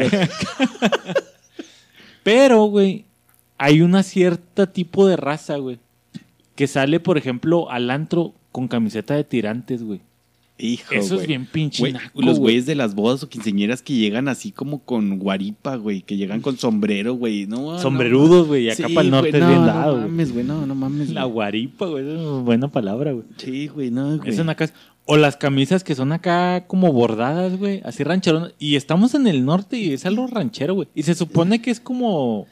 Pero, 2.24 2.66
güey, 2.66 3.05
hay 3.57 3.82
una 3.82 4.03
cierta 4.03 4.72
tipo 4.72 5.07
de 5.07 5.16
raza, 5.16 5.57
güey, 5.57 5.80
que 6.56 6.68
sale, 6.68 6.99
por 6.99 7.18
ejemplo, 7.18 7.70
al 7.72 7.89
antro 7.89 8.34
con 8.52 8.68
camiseta 8.68 9.16
de 9.16 9.24
tirantes, 9.24 9.84
güey. 9.84 10.02
Hijo, 10.64 10.93
Eso 10.93 11.20
es 11.20 11.26
bien 11.26 11.47
pinche 11.47 11.82
Güey, 11.82 11.93
naco, 11.93 12.22
los 12.22 12.38
güey. 12.38 12.39
güeyes 12.54 12.66
de 12.68 12.76
las 12.76 12.93
bodas 12.93 13.24
o 13.24 13.30
quinceñeras 13.30 13.82
que 13.82 13.95
llegan 13.95 14.28
así 14.28 14.52
como 14.52 14.84
con 14.84 15.18
guaripa, 15.18 15.76
güey, 15.78 16.04
que 16.04 16.18
llegan 16.18 16.41
con 16.41 16.56
sombrero, 16.58 17.16
güey. 17.16 17.47
No, 17.47 17.80
Sombrerudos, 17.80 18.45
güey, 18.47 18.66
y 18.66 18.68
no. 18.68 18.74
acá 18.74 18.88
Sí, 18.88 18.93
para 18.93 19.06
el 19.06 19.12
norte 19.12 19.32
güey, 19.32 19.41
es 19.41 19.47
bien 19.47 19.62
no, 19.62 19.66
dado, 19.66 19.95
No 19.95 20.02
mames, 20.08 20.32
güey, 20.34 20.45
no, 20.45 20.66
no 20.68 20.76
mames. 20.76 21.10
La 21.10 21.24
guaripa, 21.24 21.88
güey, 21.88 22.08
es 22.08 22.20
una 22.20 22.41
buena 22.43 22.68
palabra, 22.72 23.12
güey. 23.12 23.26
Sí, 23.38 23.68
güey, 23.70 23.89
no, 23.89 24.18
güey. 24.18 24.30
Es 24.30 24.38
una 24.38 24.54
casa. 24.54 24.76
O 25.06 25.18
las 25.18 25.36
camisas 25.36 25.84
que 25.84 25.95
son 25.95 26.12
acá 26.12 26.68
como 26.68 26.93
bordadas, 26.93 27.58
güey. 27.58 27.82
Así 27.84 28.04
rancheronas. 28.04 28.54
Y 28.60 28.76
estamos 28.76 29.16
en 29.16 29.26
el 29.26 29.43
norte 29.43 29.78
y 29.78 29.93
es 29.93 30.06
algo 30.06 30.28
ranchero, 30.28 30.76
güey. 30.76 30.89
Y 30.93 31.02
se 31.04 31.16
supone 31.16 31.60
que 31.60 31.72
es 31.72 31.80
como. 31.80 32.45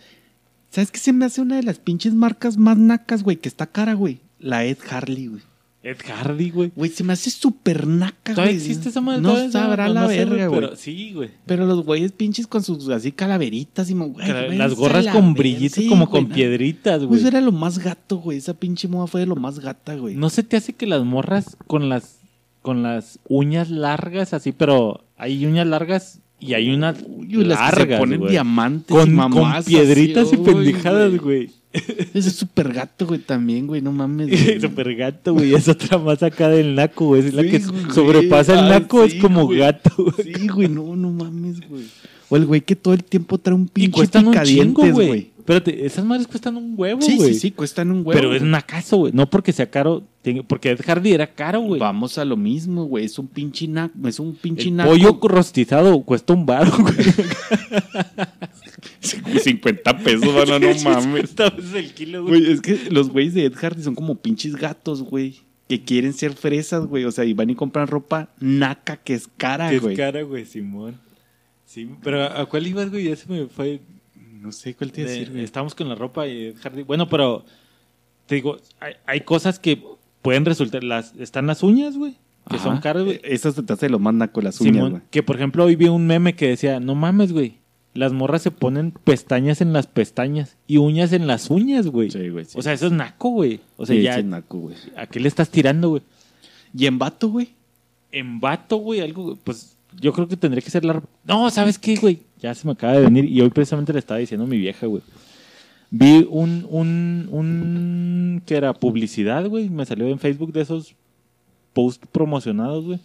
¿Sabes 0.70 0.92
qué 0.92 1.00
se 1.00 1.14
me 1.14 1.26
hace 1.26 1.42
una 1.42 1.56
de 1.56 1.64
las 1.64 1.80
pinches 1.80 2.14
marcas 2.14 2.58
más 2.58 2.78
nacas, 2.78 3.24
güey? 3.24 3.38
Que 3.38 3.50
está 3.50 3.68
cara, 3.68 3.94
güey. 3.94 4.20
La 4.40 4.64
Ed 4.66 4.78
Harley, 4.90 5.28
güey. 5.28 5.42
Ed 5.82 5.98
Hardy, 6.06 6.50
güey. 6.50 6.72
Güey, 6.76 6.92
se 6.92 7.06
me 7.06 7.14
hace 7.14 7.30
súper 7.32 7.88
naca, 7.88 8.34
¿Todavía 8.34 8.52
güey. 8.54 8.56
existe 8.58 8.90
esa 8.90 9.00
madre? 9.00 9.22
No 9.22 9.30
¿Todavía 9.30 9.52
sabrá 9.52 9.88
no- 9.88 9.94
la 9.94 10.02
no 10.02 10.08
verga, 10.10 10.48
güey. 10.48 10.60
Pero 10.62 10.76
sí, 10.76 11.14
güey. 11.14 11.30
Pero 11.46 11.66
los 11.66 11.86
güeyes 11.86 12.12
pinches 12.12 12.48
con 12.48 12.62
sus 12.64 12.90
así 12.90 13.14
calaveritas 13.14 13.90
y 13.90 13.94
güey, 13.94 14.14
Cara- 14.28 14.54
Las 14.54 14.74
gorras 14.76 15.08
con 15.08 15.34
brillitos, 15.34 15.82
Sí, 15.82 15.88
como 15.88 16.08
güey, 16.08 16.24
con 16.26 16.34
piedritas, 16.34 16.98
Güey, 16.98 17.08
güey. 17.08 17.20
eso 17.22 17.28
era 17.30 17.40
lo 17.40 17.54
más 17.54 17.80
gato, 17.80 18.18
güey. 18.18 18.38
Esa 18.38 18.54
pinche 18.56 18.90
moda 18.90 19.08
fue 19.08 19.22
de 19.22 19.28
lo 19.28 19.38
más 19.38 19.60
gata, 19.60 19.96
güey. 19.96 20.16
¿No 20.16 20.30
se 20.30 20.44
te 20.44 20.58
hace 20.58 20.74
que 20.74 20.86
las 20.86 21.04
morras 21.06 21.56
con 21.66 21.88
las 21.90 22.20
con 22.62 22.84
las 22.84 23.20
uñas 23.30 23.70
largas 23.70 24.34
así, 24.34 24.52
pero 24.52 25.06
hay 25.16 25.46
uñas 25.46 25.66
largas 25.66 26.20
y 26.40 26.54
hay 26.54 26.70
unas 26.72 26.98
Uy, 27.08 27.44
las 27.46 27.74
que 27.74 27.82
se 27.82 27.98
ponen 27.98 28.20
güey. 28.20 28.32
diamantes 28.32 28.90
y 28.90 28.94
con, 28.94 29.06
con 29.06 29.16
mamás 29.16 29.66
piedritas 29.66 30.28
así, 30.28 30.36
y 30.36 30.40
pendejadas, 30.40 31.18
güey. 31.18 31.50
Ese 31.72 32.30
es 32.30 32.36
súper 32.36 32.74
gato, 32.74 33.06
güey, 33.06 33.20
también, 33.20 33.68
güey. 33.68 33.82
No 33.82 33.92
mames. 33.92 34.28
güey. 34.46 34.60
Super 34.60 34.96
gato, 34.96 35.34
güey. 35.34 35.54
Es 35.54 35.68
otra 35.68 35.98
más 36.00 36.24
acá 36.24 36.50
del 36.50 36.74
naco, 36.76 37.06
güey. 37.08 37.28
Es 37.28 37.34
la 37.34 37.44
Sí, 37.44 37.50
que 37.50 37.60
güey. 37.60 37.92
sobrepasa 37.94 38.54
el 38.54 38.66
Ay, 38.66 38.70
naco, 38.80 39.08
sí, 39.08 39.18
es 39.18 39.22
como 39.22 39.46
güey. 39.46 39.60
gato. 39.60 39.92
güey. 39.98 40.34
Sí, 40.34 40.48
güey, 40.48 40.68
no, 40.68 40.96
no 40.96 41.12
mames, 41.12 41.60
güey. 41.70 41.84
O 42.30 42.38
el 42.38 42.46
güey 42.46 42.62
que 42.62 42.76
todo 42.76 42.94
el 42.94 43.04
tiempo 43.04 43.38
trae 43.38 43.56
un 43.56 43.64
Y 43.66 43.70
pinche 43.70 43.92
cuestan 43.92 44.28
un 44.28 44.34
chingo, 44.44 44.82
picadientes, 44.84 44.94
güey. 44.94 45.32
Güey. 45.50 45.58
Espérate, 45.58 45.86
esas 45.86 46.06
madres 46.06 46.28
cuestan 46.28 46.58
un 46.58 46.74
huevo, 46.78 47.02
Sí, 47.02 47.18
güey. 47.18 47.34
sí, 47.34 47.40
sí, 47.40 47.52
cuestan 47.52 47.92
un 47.92 47.98
huevo. 48.00 48.12
Pero 48.14 48.34
es 48.34 48.40
güey. 48.42 48.52
nacazo, 48.52 48.98
güey. 48.98 49.14
No 49.14 49.30
porque 49.30 49.52
sea 49.52 49.70
caro, 49.70 50.04
porque 50.48 50.72
Ed 50.72 50.80
Hardy 50.86 51.12
era 51.14 51.28
caro, 51.34 51.62
güey. 51.62 51.80
Vamos 51.80 52.18
a 52.18 52.26
lo 52.26 52.38
mismo, 52.38 52.86
güey. 52.86 53.06
Es 53.06 53.18
un 53.20 53.28
pinche 53.28 53.68
naco. 53.68 54.08
Es 54.08 54.20
un 54.20 54.36
pinche 54.36 54.72
naco. 54.72 54.92
pollo 54.92 55.20
rostizado 55.24 56.02
cuesta 56.04 56.34
un 56.34 56.46
baro, 56.46 56.72
güey. 56.80 56.96
50 59.02 59.98
pesos, 60.00 60.34
bueno, 60.34 60.60
no 60.60 60.68
mames. 60.84 61.24
Esta 61.26 61.50
vez 61.50 61.74
el 61.74 61.94
kilo, 61.94 62.24
güey. 62.24 62.42
Güey, 62.42 62.52
es 62.54 62.62
que 62.62 62.78
los 62.92 63.10
güeyes 63.10 63.34
de 63.34 63.46
Ed 63.46 63.54
Hardy 63.56 63.84
son 63.84 63.96
como 63.96 64.16
pinches 64.16 64.56
gatos, 64.56 65.04
güey. 65.04 65.38
Que 65.68 65.84
quieren 65.84 66.14
ser 66.14 66.34
fresas, 66.34 66.86
güey. 66.88 67.06
O 67.06 67.12
sea, 67.12 67.26
y 67.26 67.34
van 67.34 67.50
y 67.50 67.56
compran 67.56 67.88
ropa 67.88 68.30
naca 68.40 68.98
que 68.98 69.14
es 69.14 69.30
cara, 69.38 69.70
Que 69.70 69.76
es 69.78 69.82
güey. 69.82 69.96
cara, 69.96 70.22
güey, 70.24 70.46
Simón. 70.46 71.00
Sí, 71.66 71.88
pero 72.02 72.24
¿a 72.24 72.48
cuál 72.48 72.66
ibas, 72.66 72.90
güey? 72.90 73.06
Ya 73.06 73.16
se 73.16 73.32
me 73.32 73.46
fue. 73.48 73.80
No 74.40 74.52
sé 74.52 74.76
cuál 74.76 74.92
te 74.92 75.04
de- 75.04 75.10
decir, 75.10 75.32
güey. 75.32 75.44
Estamos 75.44 75.76
con 75.76 75.90
la 75.90 75.96
ropa 75.96 76.28
y 76.28 76.54
Hardy. 76.56 76.84
Bueno, 76.84 77.10
pero 77.10 77.44
te 78.26 78.36
digo, 78.36 78.58
hay, 78.80 78.94
hay 79.06 79.22
cosas 79.22 79.60
que 79.60 79.82
pueden 80.22 80.46
resultar. 80.46 80.84
Las, 80.84 81.14
están 81.16 81.48
las 81.48 81.64
uñas, 81.64 81.98
güey. 81.98 82.14
Que 82.50 82.56
Ajá. 82.56 82.64
son 82.64 82.80
caras, 82.80 83.04
güey. 83.04 83.20
Eso 83.24 83.52
se 83.52 83.62
te 83.64 83.74
hace 83.74 83.90
lo 83.90 84.00
más 84.00 84.14
naco, 84.14 84.42
las 84.42 84.60
uñas, 84.62 84.90
güey. 84.90 85.02
que 85.12 85.22
por 85.24 85.36
ejemplo 85.36 85.66
hoy 85.66 85.76
vi 85.76 85.88
un 85.88 86.08
meme 86.08 86.36
que 86.36 86.48
decía, 86.48 86.80
no 86.80 86.96
mames, 86.96 87.32
güey. 87.34 87.60
Las 87.94 88.14
morras 88.14 88.42
se 88.44 88.52
ponen 88.52 88.92
pestañas 88.92 89.62
en 89.62 89.74
las 89.74 89.88
pestañas 89.88 90.58
y 90.68 90.78
uñas 90.78 91.12
en 91.12 91.28
las 91.28 91.50
uñas, 91.50 91.88
güey. 91.88 92.12
Sí, 92.12 92.30
güey, 92.30 92.46
sí. 92.46 92.58
o 92.58 92.62
sea, 92.62 92.74
eso 92.74 92.86
es 92.86 92.92
naco, 92.92 93.30
güey. 93.30 93.60
O 93.78 93.86
sea, 93.86 93.96
Sí, 93.96 94.04
ya, 94.04 94.18
es 94.20 94.26
naco, 94.26 94.60
güey. 94.60 94.76
¿a 94.96 95.06
qué 95.08 95.20
le 95.20 95.28
estás 95.28 95.50
tirando, 95.50 95.90
güey? 95.90 96.02
Y 96.74 96.86
en 96.86 96.98
vato, 97.00 97.30
güey. 97.30 97.50
En 98.12 98.40
vato, 98.40 98.78
güey, 98.78 99.02
algo, 99.02 99.38
pues 99.44 99.76
yo 100.00 100.14
creo 100.14 100.28
que 100.28 100.38
tendría 100.38 100.62
que 100.62 100.70
ser 100.70 100.86
la... 100.86 101.02
No, 101.26 101.50
¿sabes 101.50 101.78
qué, 101.80 101.96
güey? 101.96 102.22
Ya 102.40 102.56
se 102.56 102.66
me 102.66 102.74
acaba 102.74 102.94
de 102.94 103.02
venir 103.02 103.26
y 103.26 103.42
hoy 103.42 103.50
precisamente 103.50 103.92
le 103.92 104.00
estaba 104.00 104.20
diciendo 104.20 104.46
a 104.46 104.48
mi 104.48 104.58
vieja, 104.58 104.88
güey. 104.88 105.02
Vi 105.92 106.28
un, 106.30 106.68
un, 106.70 107.28
un, 107.32 108.42
que 108.46 108.56
era 108.56 108.74
publicidad, 108.74 109.48
güey, 109.48 109.70
me 109.70 109.86
salió 109.86 110.08
en 110.08 110.20
Facebook 110.20 110.54
de 110.54 110.62
esos 110.62 110.96
posts 111.74 112.08
promocionados, 112.12 112.86
güey. 112.86 113.00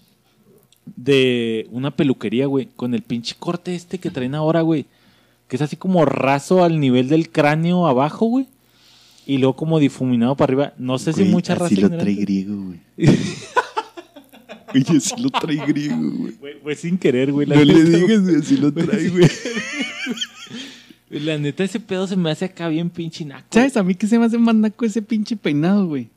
De 0.96 1.66
una 1.70 1.90
peluquería, 1.90 2.46
güey, 2.46 2.68
con 2.76 2.94
el 2.94 3.02
pinche 3.02 3.34
corte 3.38 3.74
este 3.74 3.98
que 3.98 4.10
traen 4.10 4.34
ahora, 4.34 4.60
güey. 4.60 4.84
Que 5.48 5.56
es 5.56 5.62
así 5.62 5.76
como 5.76 6.04
raso 6.04 6.62
al 6.62 6.78
nivel 6.78 7.08
del 7.08 7.30
cráneo 7.30 7.86
abajo, 7.86 8.26
güey. 8.26 8.46
Y 9.26 9.38
luego 9.38 9.56
como 9.56 9.78
difuminado 9.78 10.36
para 10.36 10.50
arriba. 10.50 10.72
No 10.76 10.98
sé 10.98 11.14
si 11.14 11.24
mucha 11.24 11.54
raza 11.54 11.66
Así 11.66 11.76
lo 11.76 11.88
trae 11.88 12.14
griego, 12.14 12.54
güey. 12.56 12.80
Oye, 14.74 14.96
así 14.98 15.14
lo 15.22 15.30
trae 15.30 15.56
griego, 15.66 16.10
güey. 16.10 16.32
Güey, 16.40 16.54
güey, 16.62 16.76
sin 16.76 16.98
querer, 16.98 17.32
güey. 17.32 17.46
la 17.46 17.56
No 17.56 17.64
le 17.64 17.74
neta, 17.74 17.88
güey. 17.90 18.00
digas, 18.02 18.22
güey, 18.22 18.36
así 18.36 18.56
lo 18.56 18.72
trae, 18.72 19.08
güey. 19.08 19.28
La 21.10 21.38
neta, 21.38 21.62
ese 21.62 21.78
pedo 21.80 22.06
se 22.06 22.16
me 22.16 22.30
hace 22.30 22.44
acá 22.46 22.68
bien 22.68 22.90
pinche 22.90 23.24
naco. 23.24 23.46
¿Sabes? 23.50 23.76
A 23.76 23.82
mí 23.84 23.94
que 23.94 24.06
se 24.06 24.18
me 24.18 24.24
hace 24.26 24.38
más 24.38 24.54
naco 24.54 24.84
ese 24.84 25.00
pinche 25.02 25.36
peinado, 25.36 25.86
güey. 25.86 26.08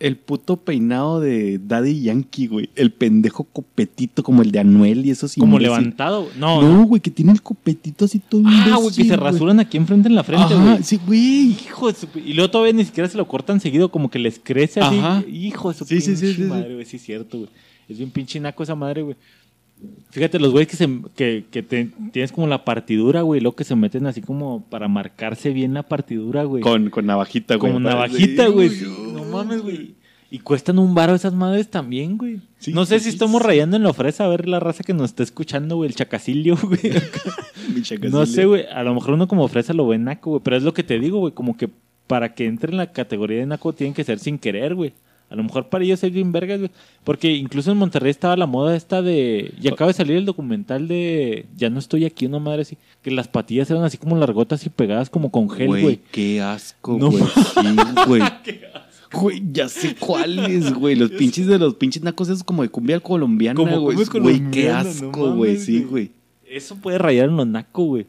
El 0.00 0.16
puto 0.16 0.56
peinado 0.56 1.20
de 1.20 1.60
Daddy 1.62 2.00
Yankee, 2.04 2.46
güey. 2.46 2.70
El 2.74 2.90
pendejo 2.90 3.44
copetito 3.44 4.22
como 4.22 4.40
el 4.40 4.50
de 4.50 4.58
Anuel 4.60 5.04
y 5.04 5.10
esos 5.10 5.34
Como 5.34 5.56
imbécil. 5.58 5.76
levantado. 5.76 6.30
No, 6.38 6.62
No, 6.62 6.84
güey, 6.86 7.02
que 7.02 7.10
tiene 7.10 7.32
el 7.32 7.42
copetito 7.42 8.06
así 8.06 8.18
todo 8.18 8.42
Ah, 8.46 8.78
güey, 8.80 8.94
que 8.96 9.04
se 9.04 9.14
rasuran 9.16 9.60
aquí 9.60 9.76
enfrente 9.76 10.08
en 10.08 10.14
la 10.14 10.24
frente, 10.24 10.54
Ajá, 10.54 10.70
güey. 10.72 10.82
sí, 10.82 10.98
güey. 11.06 11.50
Hijo 11.50 11.88
de 11.92 11.98
su... 11.98 12.08
Y 12.18 12.32
luego 12.32 12.50
todavía 12.50 12.72
ni 12.72 12.84
siquiera 12.86 13.10
se 13.10 13.18
lo 13.18 13.28
cortan 13.28 13.60
seguido, 13.60 13.90
como 13.90 14.10
que 14.10 14.18
les 14.18 14.40
crece 14.42 14.80
así. 14.80 14.96
Ajá. 14.98 15.22
Hijo 15.30 15.70
de 15.70 15.78
su 15.78 15.84
Sí, 15.84 16.00
sí, 16.00 16.06
pinche 16.12 16.26
sí, 16.28 16.34
sí, 16.34 16.42
sí. 16.44 16.48
madre, 16.48 16.72
güey. 16.74 16.86
Sí, 16.86 16.96
es 16.96 17.02
cierto, 17.02 17.38
güey. 17.40 17.50
Es 17.90 17.98
bien 17.98 18.10
pinche 18.10 18.38
naco 18.40 18.62
esa 18.62 18.74
madre, 18.74 19.02
güey. 19.02 19.16
Fíjate, 20.10 20.38
los 20.38 20.52
güeyes 20.52 20.68
que, 20.70 20.76
se, 20.76 20.88
que, 21.16 21.44
que 21.50 21.62
te- 21.62 21.88
tienes 22.12 22.32
como 22.32 22.46
la 22.46 22.64
partidura, 22.64 23.22
güey, 23.22 23.40
luego 23.40 23.56
que 23.56 23.64
se 23.64 23.74
meten 23.74 24.06
así 24.06 24.20
como 24.20 24.62
para 24.68 24.88
marcarse 24.88 25.50
bien 25.50 25.72
la 25.74 25.82
partidura, 25.82 26.44
güey. 26.44 26.62
Con, 26.62 26.90
con 26.90 27.06
navajita, 27.06 27.56
güey. 27.56 27.72
como 27.72 27.80
navajita, 27.80 28.48
güey. 28.48 28.68
sí, 28.68 28.84
No 29.14 29.24
mames, 29.24 29.62
güey. 29.62 29.94
Y 30.30 30.38
cuestan 30.40 30.78
un 30.78 30.94
baro 30.94 31.14
esas 31.14 31.32
madres 31.34 31.70
también, 31.70 32.16
güey. 32.18 32.40
Sí, 32.58 32.72
no 32.72 32.84
sé 32.84 32.98
sí, 32.98 33.04
si 33.06 33.10
estamos 33.10 33.42
rayando 33.42 33.76
en 33.76 33.82
la 33.82 33.92
fresa 33.94 34.26
a 34.26 34.28
ver 34.28 34.46
la 34.48 34.60
raza 34.60 34.84
que 34.84 34.92
nos 34.94 35.06
está 35.10 35.22
escuchando, 35.22 35.76
güey, 35.76 35.88
el 35.88 35.96
chacacilio, 35.96 36.56
güey. 36.62 36.78
Mi. 37.74 38.10
No 38.10 38.26
sé, 38.26 38.44
güey. 38.44 38.66
A 38.72 38.82
lo 38.82 38.94
mejor 38.94 39.14
uno 39.14 39.26
como 39.26 39.48
fresa 39.48 39.72
lo 39.72 39.88
ve 39.88 39.98
naco, 39.98 40.30
güey. 40.30 40.42
Pero 40.44 40.56
es 40.56 40.62
lo 40.62 40.74
que 40.74 40.82
te 40.84 41.00
digo, 41.00 41.18
güey. 41.20 41.32
Como 41.32 41.56
que 41.56 41.68
para 42.06 42.34
que 42.34 42.46
entre 42.46 42.70
en 42.70 42.76
la 42.76 42.92
categoría 42.92 43.38
de 43.38 43.46
naco 43.46 43.72
tienen 43.72 43.94
que 43.94 44.04
ser 44.04 44.18
sin 44.18 44.38
querer, 44.38 44.74
güey. 44.74 44.92
A 45.30 45.36
lo 45.36 45.44
mejor 45.44 45.68
para 45.68 45.84
ellos 45.84 46.02
es 46.02 46.12
bien 46.12 46.32
vergas, 46.32 46.58
güey. 46.58 46.70
Porque 47.04 47.30
incluso 47.32 47.70
en 47.70 47.78
Monterrey 47.78 48.10
estaba 48.10 48.36
la 48.36 48.46
moda 48.46 48.74
esta 48.76 49.00
de... 49.00 49.54
Y 49.62 49.68
acaba 49.68 49.88
de 49.88 49.94
salir 49.94 50.16
el 50.16 50.24
documental 50.24 50.88
de... 50.88 51.46
Ya 51.56 51.70
no 51.70 51.78
estoy 51.78 52.04
aquí, 52.04 52.26
una 52.26 52.40
madre 52.40 52.62
así. 52.62 52.76
Que 53.00 53.12
las 53.12 53.28
patillas 53.28 53.70
eran 53.70 53.84
así 53.84 53.96
como 53.96 54.16
largotas 54.16 54.66
y 54.66 54.70
pegadas 54.70 55.08
como 55.08 55.30
con 55.30 55.48
gel, 55.48 55.68
Güey, 55.68 55.82
güey. 55.82 56.00
qué 56.10 56.40
asco, 56.42 56.98
No 56.98 57.10
güey. 57.10 57.22
Sí, 57.22 57.76
güey. 58.06 58.22
Güey, 59.12 59.42
ya 59.52 59.68
sé 59.68 59.96
cuáles, 59.96 60.72
güey. 60.72 60.94
Los 60.94 61.10
pinches 61.18 61.46
de 61.48 61.58
los 61.58 61.74
pinches 61.74 62.02
nacos 62.02 62.28
esos 62.28 62.44
como 62.44 62.62
de 62.62 62.68
cumbia 62.68 63.00
colombiana, 63.00 63.56
Como 63.56 63.80
güey. 63.80 63.96
qué 64.52 64.68
no 64.68 64.76
asco, 64.76 65.34
güey. 65.34 65.56
Sí, 65.58 65.82
güey. 65.82 66.12
Eso 66.48 66.76
puede 66.76 66.98
rayar 66.98 67.28
en 67.28 67.36
los 67.36 67.46
naco, 67.46 67.84
güey. 67.84 68.06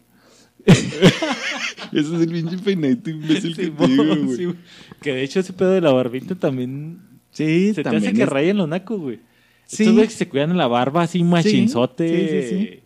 Ese 0.65 2.15
es 2.15 2.21
el 2.21 2.31
pinche 2.31 2.57
peinadito 2.59 3.09
imbécil 3.09 3.55
que 3.55 3.63
te 3.69 3.85
Simón, 3.85 3.89
digo, 3.91 4.13
sí, 4.15 4.19
güey. 4.21 4.45
güey. 4.45 4.57
que 5.01 5.11
de 5.13 5.23
hecho 5.23 5.39
ese 5.39 5.53
pedo 5.53 5.71
de 5.71 5.81
la 5.81 5.91
barbita 5.91 6.35
también... 6.35 6.99
Sí, 7.31 7.69
Se 7.69 7.75
te 7.75 7.83
también 7.83 8.03
hace 8.05 8.13
que 8.13 8.23
es- 8.23 8.29
rayen 8.29 8.57
los 8.57 8.67
nacos, 8.67 8.99
güey. 8.99 9.19
Sí. 9.65 9.83
Estos 9.83 9.93
güeyes 9.95 10.11
que 10.13 10.17
se 10.17 10.29
cuidan 10.29 10.57
la 10.57 10.67
barba 10.67 11.03
así 11.03 11.23
machinzote. 11.23 12.07
sí, 12.07 12.49
sí, 12.49 12.65
sí. 12.73 12.79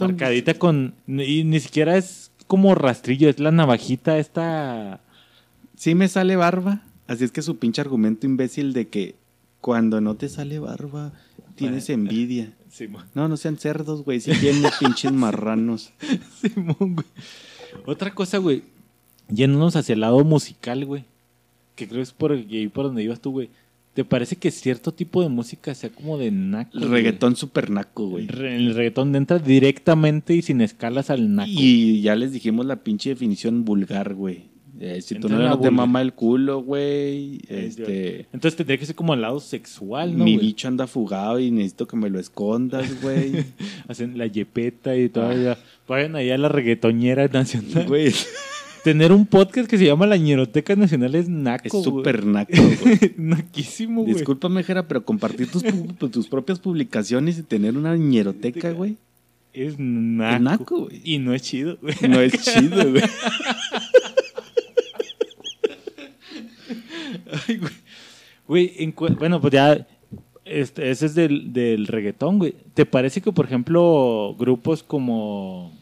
Marcadita 0.00 0.54
con... 0.54 0.94
Y 1.06 1.44
ni 1.44 1.60
siquiera 1.60 1.96
es 1.96 2.32
como 2.46 2.74
rastrillo, 2.74 3.28
es 3.28 3.38
la 3.38 3.50
navajita 3.52 4.18
esta... 4.18 5.00
Sí 5.76 5.94
me 5.94 6.08
sale 6.08 6.34
barba. 6.36 6.82
Así 7.06 7.24
es 7.24 7.30
que 7.32 7.42
su 7.42 7.58
pinche 7.58 7.80
argumento 7.80 8.26
imbécil 8.26 8.72
de 8.72 8.88
que 8.88 9.16
cuando 9.60 10.00
no 10.00 10.16
te 10.16 10.28
sale 10.28 10.58
barba, 10.58 11.12
tienes 11.56 11.88
envidia. 11.90 12.52
Simón, 12.70 13.04
No, 13.14 13.28
no 13.28 13.36
sean 13.36 13.58
cerdos, 13.58 14.02
güey. 14.02 14.20
Si 14.20 14.32
tienen 14.32 14.64
pinches 14.80 15.12
marranos. 15.12 15.92
Simón, 16.40 16.94
güey. 16.96 17.06
Otra 17.86 18.12
cosa, 18.14 18.38
güey. 18.38 18.62
Yéndonos 19.28 19.76
hacia 19.76 19.92
el 19.92 20.00
lado 20.00 20.24
musical, 20.24 20.84
güey. 20.84 21.04
Que 21.84 21.88
creo 21.88 22.02
es 22.02 22.12
por, 22.12 22.32
ahí 22.32 22.68
por 22.68 22.86
donde 22.86 23.02
ibas 23.02 23.20
tú, 23.20 23.30
güey. 23.32 23.50
¿Te 23.94 24.04
parece 24.04 24.36
que 24.36 24.50
cierto 24.50 24.92
tipo 24.92 25.22
de 25.22 25.28
música 25.28 25.74
sea 25.74 25.90
como 25.90 26.16
de 26.16 26.30
naco? 26.30 26.78
El 26.78 26.88
reggaetón 26.90 27.36
super 27.36 27.68
naco, 27.68 28.08
güey. 28.08 28.24
El, 28.24 28.28
re- 28.28 28.56
el 28.56 28.74
reggaetón 28.74 29.14
entra 29.14 29.38
directamente 29.38 30.34
y 30.34 30.40
sin 30.42 30.62
escalas 30.62 31.10
al 31.10 31.34
naco. 31.34 31.50
Y 31.52 32.00
ya 32.00 32.16
les 32.16 32.32
dijimos 32.32 32.64
la 32.64 32.76
pinche 32.76 33.10
definición 33.10 33.64
vulgar, 33.66 34.14
güey. 34.14 34.50
Eh, 34.80 35.00
si 35.02 35.16
tú 35.16 35.28
no, 35.28 35.38
no 35.38 35.60
te 35.60 35.70
mama 35.70 36.00
el 36.00 36.14
culo, 36.14 36.62
güey. 36.62 37.40
Este, 37.48 38.26
Entonces 38.32 38.56
tendría 38.56 38.78
que 38.78 38.86
ser 38.86 38.96
como 38.96 39.12
al 39.12 39.20
lado 39.20 39.38
sexual, 39.38 40.16
¿no? 40.16 40.24
mi 40.24 40.36
güey? 40.36 40.46
bicho 40.46 40.66
anda 40.68 40.86
fugado 40.86 41.38
y 41.38 41.50
necesito 41.50 41.86
que 41.86 41.96
me 41.96 42.08
lo 42.08 42.18
escondas, 42.18 43.00
güey. 43.02 43.44
Hacen 43.88 44.16
la 44.16 44.26
yepeta 44.26 44.96
y 44.96 45.10
todavía. 45.10 45.58
Vayan 45.86 46.16
allá 46.16 46.34
a 46.34 46.38
la 46.38 46.48
reggaetoñera 46.48 47.28
nacional. 47.28 47.86
Güey, 47.86 48.12
Tener 48.84 49.12
un 49.12 49.26
podcast 49.26 49.68
que 49.70 49.78
se 49.78 49.84
llama 49.86 50.06
La 50.08 50.16
Ñeroteca 50.16 50.74
Nacional 50.74 51.14
es 51.14 51.28
naco. 51.28 51.78
es 51.78 51.84
súper 51.84 52.26
naco, 52.26 52.52
güey. 52.82 53.14
Naquísimo, 53.16 54.02
güey. 54.02 54.14
Discúlpame, 54.14 54.64
Jera, 54.64 54.88
pero 54.88 55.04
compartir 55.04 55.48
tus, 55.50 55.62
pu- 55.64 56.10
tus 56.10 56.26
propias 56.26 56.58
publicaciones 56.58 57.38
y 57.38 57.42
tener 57.44 57.76
una 57.76 57.96
ñeroteca, 57.96 58.72
güey, 58.72 58.96
Es 59.52 59.76
naco. 59.78 60.34
es 60.34 60.40
naco, 60.42 60.80
güey. 60.86 61.00
Y 61.04 61.18
no 61.18 61.32
es 61.32 61.42
chido, 61.42 61.78
güey. 61.80 61.94
No 62.08 62.20
es 62.20 62.32
chido, 62.42 62.90
güey. 62.90 63.02
Ay, 67.48 67.56
güey. 67.58 67.72
Güey, 68.48 68.94
bueno, 69.18 69.40
pues 69.40 69.52
ya. 69.52 69.86
Este, 70.44 70.90
ese 70.90 71.06
es 71.06 71.14
del, 71.14 71.52
del 71.52 71.86
reggaetón, 71.86 72.38
güey. 72.38 72.54
¿Te 72.74 72.84
parece 72.84 73.20
que, 73.20 73.30
por 73.32 73.44
ejemplo, 73.46 74.34
grupos 74.38 74.82
como. 74.82 75.72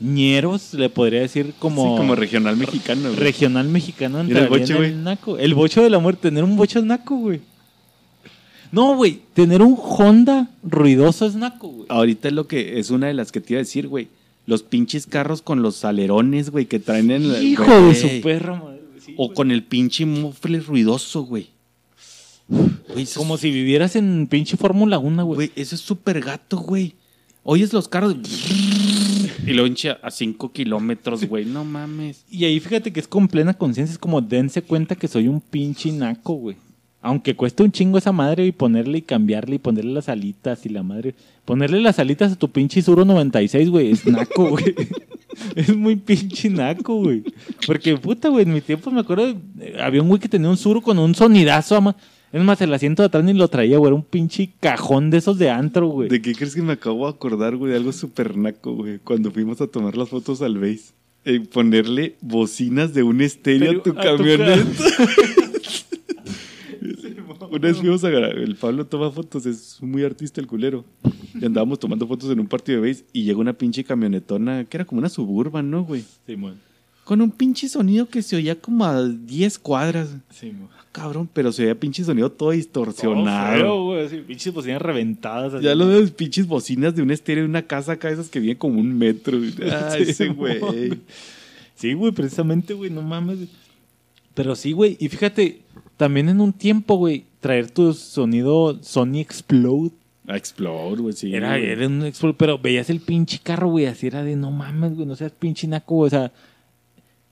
Ñeros, 0.00 0.74
le 0.74 0.88
podría 0.88 1.20
decir 1.20 1.52
como, 1.58 1.92
Sí, 1.92 1.96
como 1.98 2.14
regional 2.14 2.56
mexicano, 2.56 3.02
güey. 3.08 3.16
regional 3.16 3.68
mexicano. 3.68 4.20
El 4.20 4.36
en 4.36 4.48
güey. 4.48 4.62
el 4.90 5.04
naco. 5.04 5.38
El 5.38 5.54
bocho 5.54 5.82
de 5.82 5.90
la 5.90 5.98
muerte, 5.98 6.22
tener 6.28 6.44
un 6.44 6.56
bocho 6.56 6.78
es 6.78 6.84
naco, 6.84 7.16
güey. 7.16 7.40
No, 8.72 8.94
güey, 8.96 9.20
tener 9.34 9.62
un 9.62 9.76
Honda 9.76 10.48
ruidoso 10.62 11.26
es 11.26 11.34
naco, 11.34 11.68
güey. 11.68 11.86
Ahorita 11.88 12.28
es 12.28 12.34
lo 12.34 12.46
que 12.46 12.78
es 12.78 12.90
una 12.90 13.08
de 13.08 13.14
las 13.14 13.32
que 13.32 13.40
te 13.40 13.54
iba 13.54 13.58
a 13.58 13.64
decir, 13.64 13.88
güey. 13.88 14.08
Los 14.46 14.62
pinches 14.62 15.06
carros 15.06 15.42
con 15.42 15.62
los 15.62 15.84
alerones, 15.84 16.50
güey, 16.50 16.66
que 16.66 16.78
traen 16.78 17.10
en 17.10 17.32
la. 17.32 17.42
Hijo 17.42 17.64
güey. 17.64 17.88
de 17.88 17.94
su 17.94 18.20
perra, 18.22 18.54
madre. 18.56 18.80
sí, 19.04 19.14
O 19.16 19.26
güey. 19.26 19.34
con 19.36 19.50
el 19.50 19.62
pinche 19.64 20.06
muffler 20.06 20.64
ruidoso, 20.64 21.22
güey. 21.24 21.48
Como 23.16 23.34
es- 23.34 23.40
si 23.40 23.50
vivieras 23.50 23.96
en 23.96 24.26
pinche 24.28 24.56
Fórmula 24.56 24.98
1, 24.98 25.24
güey. 25.24 25.36
Güey, 25.36 25.52
eso 25.56 25.74
es 25.74 25.80
súper 25.80 26.20
gato, 26.20 26.58
güey. 26.58 26.94
Oyes 27.42 27.72
los 27.72 27.88
carros 27.88 28.16
y 29.46 29.52
lo 29.52 29.66
hincha 29.66 29.98
a 30.02 30.10
5 30.10 30.52
kilómetros, 30.52 31.24
güey. 31.24 31.44
No 31.44 31.64
mames. 31.64 32.24
Y 32.30 32.44
ahí 32.44 32.60
fíjate 32.60 32.92
que 32.92 33.00
es 33.00 33.08
con 33.08 33.28
plena 33.28 33.54
conciencia, 33.54 33.92
es 33.92 33.98
como 33.98 34.20
dense 34.20 34.62
cuenta 34.62 34.96
que 34.96 35.08
soy 35.08 35.28
un 35.28 35.40
pinche 35.40 35.92
naco, 35.92 36.34
güey. 36.34 36.56
Aunque 37.02 37.34
cueste 37.34 37.62
un 37.62 37.72
chingo 37.72 37.96
esa 37.96 38.12
madre 38.12 38.46
y 38.46 38.52
ponerle 38.52 38.98
y 38.98 39.02
cambiarle 39.02 39.56
y 39.56 39.58
ponerle 39.58 39.92
las 39.92 40.10
alitas 40.10 40.66
y 40.66 40.68
la 40.68 40.82
madre. 40.82 41.14
Ponerle 41.46 41.80
las 41.80 41.98
alitas 41.98 42.32
a 42.32 42.36
tu 42.36 42.50
pinche 42.50 42.82
Suro 42.82 43.06
96, 43.06 43.70
güey, 43.70 43.92
es 43.92 44.06
naco, 44.06 44.50
güey. 44.50 44.74
es 45.56 45.74
muy 45.74 45.96
pinche 45.96 46.50
naco, 46.50 46.96
güey. 46.96 47.22
Porque, 47.66 47.96
puta, 47.96 48.28
güey, 48.28 48.44
en 48.44 48.52
mi 48.52 48.60
tiempo 48.60 48.90
me 48.90 49.00
acuerdo, 49.00 49.34
eh, 49.60 49.76
había 49.80 50.02
un 50.02 50.08
güey 50.08 50.20
que 50.20 50.28
tenía 50.28 50.50
un 50.50 50.58
Suro 50.58 50.82
con 50.82 50.98
un 50.98 51.14
sonidazo, 51.14 51.76
ama. 51.76 51.96
Es 52.32 52.44
más, 52.44 52.60
el 52.60 52.72
asiento 52.72 53.02
de 53.02 53.08
atrás 53.08 53.24
ni 53.24 53.32
lo 53.32 53.48
traía, 53.48 53.78
güey. 53.78 53.88
Era 53.88 53.96
un 53.96 54.04
pinche 54.04 54.52
cajón 54.60 55.10
de 55.10 55.18
esos 55.18 55.36
de 55.38 55.50
antro, 55.50 55.88
güey. 55.88 56.08
¿De 56.08 56.22
qué 56.22 56.32
crees 56.34 56.54
que 56.54 56.62
me 56.62 56.74
acabo 56.74 57.06
de 57.06 57.12
acordar, 57.12 57.56
güey? 57.56 57.72
De 57.72 57.78
algo 57.78 57.92
súper 57.92 58.36
naco, 58.36 58.74
güey. 58.74 58.98
Cuando 58.98 59.32
fuimos 59.32 59.60
a 59.60 59.66
tomar 59.66 59.96
las 59.96 60.08
fotos 60.08 60.40
al 60.42 60.58
base. 60.58 60.92
Eh, 61.24 61.40
ponerle 61.40 62.16
bocinas 62.20 62.94
de 62.94 63.02
un 63.02 63.20
estéreo 63.20 63.80
a 63.80 63.82
tu 63.82 63.94
Pero 63.94 64.00
a 64.00 64.16
tu 64.16 64.22
camioneta. 64.22 64.62
Una 67.50 67.58
vez 67.58 67.78
fuimos 67.78 68.04
a 68.04 68.08
el 68.08 68.54
Pablo 68.54 68.86
toma 68.86 69.10
fotos, 69.10 69.44
es 69.44 69.78
muy 69.82 70.04
artista 70.04 70.40
el 70.40 70.46
culero. 70.46 70.84
Y 71.34 71.44
andábamos 71.44 71.80
tomando 71.80 72.06
fotos 72.06 72.30
en 72.30 72.38
un 72.38 72.46
partido 72.46 72.80
de 72.80 72.88
base 72.88 73.04
y 73.12 73.24
llegó 73.24 73.40
una 73.40 73.54
pinche 73.54 73.82
camionetona 73.82 74.64
que 74.64 74.76
era 74.76 74.84
como 74.84 75.00
una 75.00 75.08
suburban, 75.08 75.68
¿no, 75.68 75.84
güey? 75.84 76.04
Simón. 76.26 76.60
Con 77.04 77.20
un 77.20 77.32
pinche 77.32 77.68
sonido 77.68 78.06
que 78.06 78.22
se 78.22 78.36
oía 78.36 78.60
como 78.60 78.84
a 78.84 79.02
10 79.02 79.58
cuadras. 79.58 80.10
Simón. 80.30 80.68
Cabrón, 80.92 81.28
pero 81.32 81.52
se 81.52 81.64
oía 81.64 81.78
pinche 81.78 82.02
sonido 82.02 82.32
todo 82.32 82.50
distorsionado. 82.50 83.56
feo, 83.56 83.84
güey. 83.84 84.22
Pinches 84.24 84.52
bocinas 84.52 84.82
reventadas. 84.82 85.54
así. 85.54 85.64
Ya 85.64 85.74
lo 85.76 85.86
de 85.86 86.00
las 86.00 86.10
pinches 86.10 86.46
bocinas 86.48 86.96
de 86.96 87.02
un 87.02 87.12
estéreo 87.12 87.44
de 87.44 87.48
una 87.48 87.62
casa 87.62 87.92
acá, 87.92 88.10
esas 88.10 88.28
que 88.28 88.40
vienen 88.40 88.58
como 88.58 88.80
un 88.80 88.98
metro. 88.98 89.38
Ah, 89.70 89.92
Sí, 89.96 90.02
ese 90.10 90.28
güey. 90.28 90.60
Sí, 91.76 91.92
güey, 91.92 92.12
precisamente, 92.12 92.74
güey, 92.74 92.90
no 92.90 93.02
mames. 93.02 93.38
Pero 94.34 94.56
sí, 94.56 94.72
güey, 94.72 94.96
y 95.00 95.08
fíjate, 95.08 95.60
también 95.96 96.28
en 96.28 96.40
un 96.40 96.52
tiempo, 96.52 96.96
güey, 96.96 97.24
traer 97.40 97.70
tu 97.70 97.92
sonido 97.94 98.82
Sony 98.82 99.18
Explode. 99.20 99.92
A 100.26 100.36
Explode, 100.36 101.02
güey, 101.02 101.14
sí. 101.14 101.34
Era, 101.34 101.56
era 101.58 101.86
un 101.86 102.04
Explode, 102.04 102.34
pero 102.36 102.58
veías 102.58 102.90
el 102.90 103.00
pinche 103.00 103.38
carro, 103.42 103.68
güey, 103.68 103.86
así 103.86 104.08
era 104.08 104.22
de 104.24 104.34
no 104.36 104.50
mames, 104.50 104.94
güey, 104.94 105.06
no 105.06 105.14
seas 105.16 105.32
pinche 105.32 105.66
naco, 105.68 105.94
güey, 105.96 106.08
o 106.08 106.10
sea. 106.10 106.32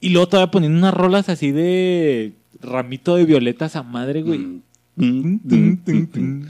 Y 0.00 0.10
luego 0.10 0.28
todavía 0.28 0.50
poniendo 0.52 0.78
unas 0.78 0.94
rolas 0.94 1.28
así 1.28 1.50
de 1.50 2.32
ramito 2.60 3.16
de 3.16 3.24
violetas 3.24 3.76
a 3.76 3.82
madre, 3.82 4.22
güey. 4.22 4.38
Mm, 4.38 5.40
mm, 5.44 5.78
mm. 6.14 6.42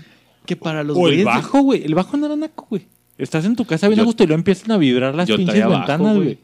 Que 0.47 0.57
para 0.57 0.83
los 0.83 0.97
o 0.97 1.09
el 1.09 1.25
bajo, 1.25 1.61
güey. 1.63 1.85
El 1.85 1.95
bajo 1.95 2.17
no 2.17 2.27
era 2.27 2.37
naco, 2.37 2.67
güey. 2.71 2.87
Estás 3.19 3.45
en 3.45 3.57
tu 3.57 3.65
casa 3.65 3.89
bien 3.89 4.01
a 4.01 4.05
gusto 4.05 4.23
y 4.23 4.27
luego 4.27 4.39
empiezan 4.39 4.71
a 4.73 4.77
vibrar 4.79 5.15
las 5.15 5.29
yo 5.29 5.37
pinches 5.37 5.69
ventanas, 5.69 6.17
güey. 6.17 6.39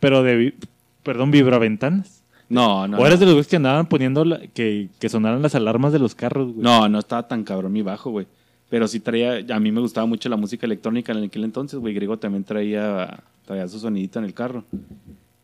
Pero 0.00 0.22
de. 0.22 0.36
vi- 0.36 0.54
Perdón, 1.02 1.30
vibraventanas. 1.30 2.22
No, 2.48 2.88
no. 2.88 2.98
o 2.98 3.06
eres 3.06 3.18
no. 3.18 3.20
de 3.20 3.26
los 3.26 3.34
güeyes 3.34 3.46
que 3.48 3.56
andaban 3.56 3.86
poniendo 3.88 4.24
la- 4.24 4.40
que, 4.48 4.88
que 4.98 5.08
sonaran 5.08 5.42
las 5.42 5.54
alarmas 5.54 5.92
de 5.92 5.98
los 5.98 6.14
carros, 6.14 6.52
güey. 6.52 6.62
No, 6.62 6.88
no 6.88 6.98
estaba 6.98 7.28
tan 7.28 7.44
cabrón 7.44 7.72
mi 7.72 7.82
bajo, 7.82 8.10
güey. 8.10 8.26
Pero 8.70 8.88
sí 8.88 9.00
traía, 9.00 9.44
a 9.54 9.60
mí 9.60 9.70
me 9.70 9.80
gustaba 9.80 10.06
mucho 10.06 10.28
la 10.28 10.36
música 10.36 10.66
electrónica 10.66 11.12
en 11.12 11.24
aquel 11.24 11.44
entonces, 11.44 11.78
güey. 11.78 11.94
Griego 11.94 12.18
también 12.18 12.42
traía, 12.44 13.22
traía 13.46 13.68
su 13.68 13.78
sonidito 13.78 14.18
en 14.18 14.24
el 14.24 14.34
carro. 14.34 14.64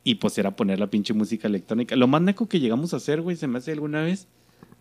Y 0.02 0.16
pues 0.16 0.38
era 0.38 0.56
poner 0.56 0.78
la 0.80 0.88
pinche 0.88 1.12
música 1.12 1.48
electrónica. 1.48 1.96
Lo 1.96 2.08
más 2.08 2.22
naco 2.22 2.48
que 2.48 2.60
llegamos 2.60 2.94
a 2.94 2.96
hacer, 2.96 3.20
güey, 3.20 3.36
se 3.36 3.46
me 3.46 3.58
hace 3.58 3.72
alguna 3.72 4.02
vez. 4.02 4.28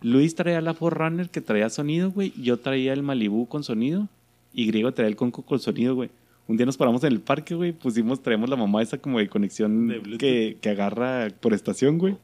Luis 0.02 0.34
traía 0.34 0.60
la 0.60 0.74
Forerunner 0.74 1.28
que 1.28 1.40
traía 1.40 1.68
sonido, 1.68 2.10
güey. 2.10 2.32
Yo 2.40 2.58
traía 2.58 2.92
el 2.92 3.02
Malibu 3.02 3.46
con 3.46 3.62
sonido. 3.62 4.08
Y 4.52 4.66
Griego 4.66 4.92
traía 4.92 5.08
el 5.08 5.16
Conco 5.16 5.42
con 5.42 5.60
sonido, 5.60 5.94
güey. 5.94 6.10
Un 6.48 6.56
día 6.56 6.66
nos 6.66 6.76
paramos 6.76 7.04
en 7.04 7.12
el 7.12 7.20
parque, 7.20 7.54
güey. 7.54 7.72
Pusimos, 7.72 8.22
traemos 8.22 8.48
la 8.48 8.56
mamá 8.56 8.82
esa 8.82 8.98
como 8.98 9.18
de 9.18 9.28
conexión 9.28 9.88
De 9.88 10.18
que, 10.18 10.56
que 10.60 10.70
agarra 10.70 11.28
por 11.40 11.52
estación, 11.52 11.98
güey. 11.98 12.16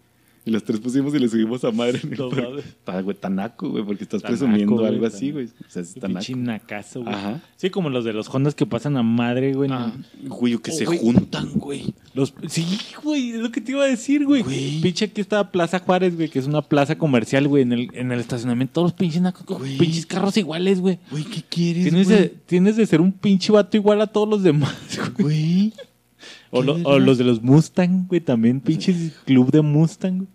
Y 0.47 0.51
los 0.53 0.63
tres 0.63 0.79
pusimos 0.81 1.13
y 1.13 1.19
le 1.19 1.29
subimos 1.29 1.65
a 1.65 1.73
madre 1.73 2.01
en 2.05 2.13
el 2.13 2.19
No. 2.21 2.31
Está, 2.59 3.01
güey, 3.03 3.17
tan 3.17 3.35
naco, 3.35 3.69
güey, 3.69 3.85
porque 3.85 4.05
estás 4.05 4.23
presumiendo 4.23 4.77
güey, 4.77 4.87
algo 4.87 5.05
así, 5.05 5.33
güey. 5.33 5.47
O 5.47 5.51
sea, 5.69 5.83
es 5.83 5.93
tan 5.95 6.13
Pinche 6.13 6.35
naco. 6.37 6.63
nacazo, 6.63 7.03
güey. 7.03 7.13
Ajá. 7.15 7.43
Sí, 7.57 7.69
como 7.69 7.91
los 7.91 8.05
de 8.05 8.13
los 8.13 8.33
Hondas 8.33 8.55
que 8.55 8.65
pasan 8.65 8.97
a 8.97 9.03
madre, 9.03 9.55
güey. 9.55 9.69
Ah, 9.73 9.93
güey, 10.23 10.55
o 10.55 10.63
que 10.63 10.71
Oh, 10.71 10.75
se 10.75 10.85
güey. 10.85 11.01
juntan, 11.01 11.51
güey. 11.55 11.93
Los, 12.15 12.33
sí, 12.47 12.65
güey, 13.03 13.31
es 13.33 13.41
lo 13.41 13.51
que 13.51 13.61
te 13.61 13.73
iba 13.73 13.83
a 13.83 13.87
decir, 13.89 14.25
güey. 14.25 14.43
Güey. 14.43 14.81
Pinche 14.81 15.07
aquí 15.07 15.21
está 15.21 15.51
Plaza 15.51 15.81
Juárez, 15.81 16.15
güey, 16.15 16.29
que 16.29 16.39
es 16.39 16.47
una 16.47 16.63
plaza 16.63 16.97
comercial, 16.97 17.49
güey. 17.49 17.65
En 17.65 17.73
el, 17.73 17.89
en 17.93 18.13
el 18.13 18.21
estacionamiento, 18.21 18.75
todos 18.75 18.87
los 18.87 18.93
pinches 18.93 19.21
nacos 19.23 19.45
Güey. 19.45 19.77
pinches 19.79 20.07
carros 20.07 20.37
iguales, 20.37 20.81
güey. 20.81 21.01
Güey, 21.11 21.25
¿qué 21.25 21.43
quieres, 21.43 21.83
Tienes 21.83 22.07
güey? 22.07 22.19
de, 22.21 22.29
tienes 22.47 22.77
de 22.77 22.87
ser 22.87 23.01
un 23.01 23.11
pinche 23.11 23.51
vato 23.53 23.77
igual 23.77 24.01
a 24.01 24.07
todos 24.07 24.29
los 24.29 24.45
demás, 24.45 24.77
güey. 25.19 25.73
Güey. 25.73 25.73
O, 26.53 26.61
¿Qué 26.61 26.67
lo- 26.67 26.89
o 26.89 26.99
los 27.01 27.19
de 27.19 27.25
los 27.25 27.43
Mustang, 27.43 28.07
güey, 28.07 28.21
también 28.21 28.61
pinches 28.61 29.13
club 29.25 29.51
de 29.51 29.61
Mustang. 29.63 30.29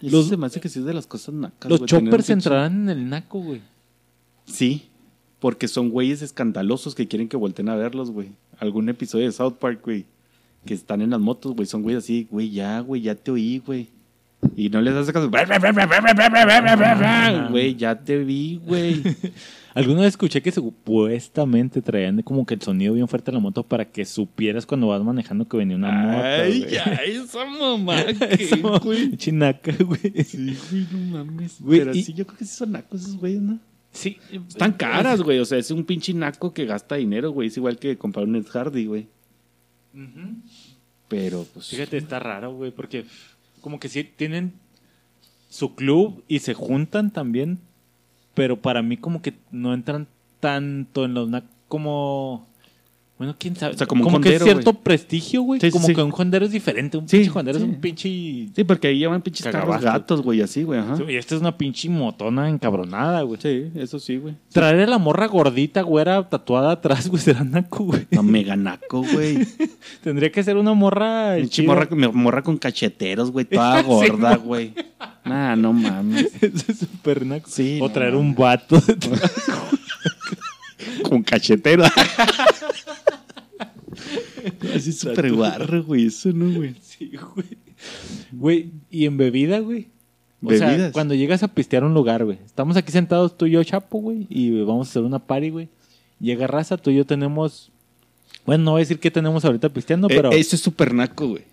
Güey. 0.00 0.12
Los, 0.12 0.28
se 0.28 0.36
me 0.36 0.46
hace 0.46 0.60
que 0.60 0.68
sí 0.68 0.78
es 0.78 0.84
de 0.84 0.94
las 0.94 1.06
cosas 1.06 1.34
nacas, 1.34 1.70
Los 1.70 1.80
un 1.80 1.86
choppers 1.86 2.30
entrarán 2.30 2.88
en 2.88 2.98
el 2.98 3.08
naco, 3.08 3.40
güey. 3.40 3.60
Sí, 4.46 4.88
porque 5.38 5.68
son 5.68 5.90
güeyes 5.90 6.22
escandalosos 6.22 6.94
que 6.94 7.08
quieren 7.08 7.28
que 7.28 7.36
volteen 7.36 7.68
a 7.68 7.76
verlos, 7.76 8.10
güey. 8.10 8.28
Algún 8.58 8.88
episodio 8.88 9.26
de 9.26 9.32
South 9.32 9.54
Park, 9.58 9.80
güey, 9.84 10.06
que 10.64 10.74
están 10.74 11.00
en 11.00 11.10
las 11.10 11.20
motos, 11.20 11.54
güey. 11.54 11.66
Son 11.66 11.82
güeyes 11.82 12.04
así, 12.04 12.28
güey, 12.30 12.50
ya, 12.50 12.80
güey, 12.80 13.02
ya 13.02 13.14
te 13.14 13.30
oí, 13.30 13.62
güey. 13.64 13.88
Y 14.56 14.70
no 14.70 14.80
les 14.80 14.94
hace 14.94 15.12
caso. 15.12 15.30
Güey, 17.50 17.76
ya 17.76 17.98
te 17.98 18.18
vi, 18.18 18.60
güey. 18.64 19.02
Alguna 19.74 20.00
vez 20.00 20.08
escuché 20.08 20.42
que 20.42 20.50
supuestamente 20.52 21.80
traían 21.82 22.22
como 22.22 22.44
que 22.44 22.54
el 22.54 22.62
sonido 22.62 22.94
bien 22.94 23.06
fuerte 23.08 23.30
en 23.30 23.36
la 23.36 23.40
moto 23.40 23.62
para 23.62 23.84
que 23.84 24.04
supieras 24.04 24.66
cuando 24.66 24.88
vas 24.88 25.02
manejando 25.02 25.46
que 25.48 25.56
venía 25.56 25.76
una 25.76 25.90
moto. 25.92 26.24
Ay, 26.24 26.60
güey. 26.60 26.72
ya, 26.72 26.82
esa 27.06 27.44
mamá, 27.44 28.00
Esa 28.30 28.56
¿qué, 28.56 28.62
mamá, 28.62 28.78
güey? 28.80 29.16
Chinaca, 29.16 29.72
güey. 29.84 30.24
Sí, 30.24 30.56
güey, 30.70 30.86
no 30.92 30.98
mames. 31.18 31.60
Güey, 31.60 31.78
Pero 31.80 31.94
y- 31.94 32.02
sí, 32.02 32.12
yo 32.14 32.26
creo 32.26 32.38
que 32.38 32.44
sí 32.44 32.54
son 32.56 32.72
nacos 32.72 33.00
esos 33.02 33.16
güeyes, 33.16 33.40
¿no? 33.42 33.58
Sí. 33.92 34.18
Están 34.48 34.72
caras, 34.72 35.20
güey. 35.22 35.38
O 35.40 35.44
sea, 35.44 35.58
es 35.58 35.70
un 35.70 35.84
pinche 35.84 36.14
naco 36.14 36.52
que 36.54 36.64
gasta 36.64 36.94
dinero, 36.96 37.30
güey. 37.32 37.48
Es 37.48 37.56
igual 37.56 37.78
que 37.78 37.96
comprar 37.98 38.26
un 38.26 38.36
Ed 38.36 38.46
Hardy, 38.46 38.86
güey. 38.86 39.08
Pero, 41.08 41.46
pues. 41.52 41.68
Fíjate, 41.68 41.96
está 41.96 42.18
raro, 42.18 42.54
güey, 42.54 42.70
porque 42.70 43.04
como 43.60 43.80
que 43.80 43.88
sí 43.88 44.04
tienen 44.04 44.52
su 45.48 45.74
club 45.74 46.22
y 46.28 46.38
se 46.38 46.54
juntan 46.54 47.10
también, 47.12 47.58
pero 48.34 48.60
para 48.60 48.82
mí 48.82 48.96
como 48.96 49.22
que 49.22 49.34
no 49.50 49.74
entran 49.74 50.06
tanto 50.40 51.04
en 51.04 51.14
los 51.14 51.30
como 51.68 52.46
bueno, 53.20 53.36
quién 53.38 53.54
sabe, 53.54 53.74
O 53.74 53.76
sea, 53.76 53.86
como 53.86 54.08
un 54.08 54.22
que 54.22 54.34
es 54.36 54.42
cierto 54.42 54.72
prestigio, 54.72 55.42
güey, 55.42 55.60
Sí, 55.60 55.70
como 55.70 55.86
sí. 55.86 55.94
que 55.94 56.02
un 56.02 56.10
hondero 56.16 56.46
es 56.46 56.52
diferente, 56.52 56.96
un 56.96 57.04
pinche 57.04 57.30
hondero 57.38 57.58
es 57.58 57.64
un 57.64 57.74
pinche 57.74 58.08
Sí, 58.08 58.64
porque 58.66 58.88
ahí 58.88 58.98
llevan 58.98 59.20
pinches 59.20 59.46
carros 59.46 59.82
gatos, 59.82 60.22
güey, 60.22 60.40
así, 60.40 60.62
güey. 60.62 60.80
Ajá. 60.80 60.96
Sí, 60.96 61.02
y 61.06 61.16
esta 61.16 61.34
es 61.34 61.42
una 61.42 61.54
pinche 61.58 61.90
motona 61.90 62.48
encabronada, 62.48 63.20
güey. 63.20 63.38
Sí, 63.38 63.70
eso 63.74 63.98
sí, 63.98 64.16
güey. 64.16 64.36
Traer 64.50 64.80
a 64.80 64.86
la 64.86 64.96
morra 64.96 65.26
gordita, 65.26 65.82
güera, 65.82 66.26
tatuada 66.30 66.72
atrás, 66.72 67.08
güey, 67.08 67.20
será 67.22 67.44
naco, 67.44 67.84
güey. 67.84 68.06
No, 68.10 68.22
mega 68.22 68.56
naco, 68.56 69.02
güey. 69.12 69.46
Tendría 70.02 70.32
que 70.32 70.42
ser 70.42 70.56
una 70.56 70.72
morra 70.72 71.34
Pinche 71.36 71.62
morra, 71.62 71.88
morra 72.14 72.40
con 72.42 72.56
cacheteros, 72.56 73.30
güey. 73.30 73.44
Toda 73.44 73.82
gorda, 73.82 74.36
güey. 74.36 74.72
Nah, 75.26 75.56
no 75.56 75.74
mames. 75.74 76.30
Eso 76.40 76.72
es 76.72 76.78
súper 76.78 77.26
naco. 77.26 77.50
Sí, 77.50 77.78
o 77.82 77.88
no 77.88 77.92
traer 77.92 78.14
mames. 78.14 78.28
un 78.30 78.34
vato. 78.34 78.82
Con 81.02 81.22
cachetero. 81.22 81.84
Así 84.74 84.92
súper 84.92 85.32
guarro, 85.32 85.82
güey. 85.84 86.06
Eso 86.06 86.32
no, 86.32 86.54
güey. 86.56 86.74
Sí, 86.82 87.10
güey. 87.34 87.46
Güey, 88.32 88.70
y 88.90 89.06
en 89.06 89.16
bebida, 89.16 89.58
güey. 89.60 89.88
O 90.42 90.50
sea, 90.52 90.90
cuando 90.92 91.14
llegas 91.14 91.42
a 91.42 91.48
pistear 91.48 91.84
un 91.84 91.92
lugar, 91.94 92.24
güey. 92.24 92.38
Estamos 92.44 92.76
aquí 92.76 92.92
sentados 92.92 93.36
tú 93.36 93.46
y 93.46 93.50
yo, 93.52 93.64
Chapo, 93.64 93.98
güey, 94.00 94.26
y 94.30 94.50
vamos 94.62 94.88
a 94.88 94.90
hacer 94.90 95.02
una 95.02 95.18
party, 95.18 95.50
güey. 95.50 95.68
Llega 96.18 96.46
raza, 96.46 96.76
tú 96.76 96.90
y 96.90 96.96
yo 96.96 97.04
tenemos... 97.06 97.70
Bueno, 98.46 98.64
no 98.64 98.70
voy 98.72 98.80
a 98.80 98.82
decir 98.84 98.98
qué 98.98 99.10
tenemos 99.10 99.44
ahorita 99.44 99.68
pisteando, 99.70 100.08
Eh, 100.08 100.14
pero, 100.16 100.30
eso 100.32 100.56
es 100.56 100.62
súper 100.62 100.94
naco, 100.94 101.28
güey. 101.28 101.44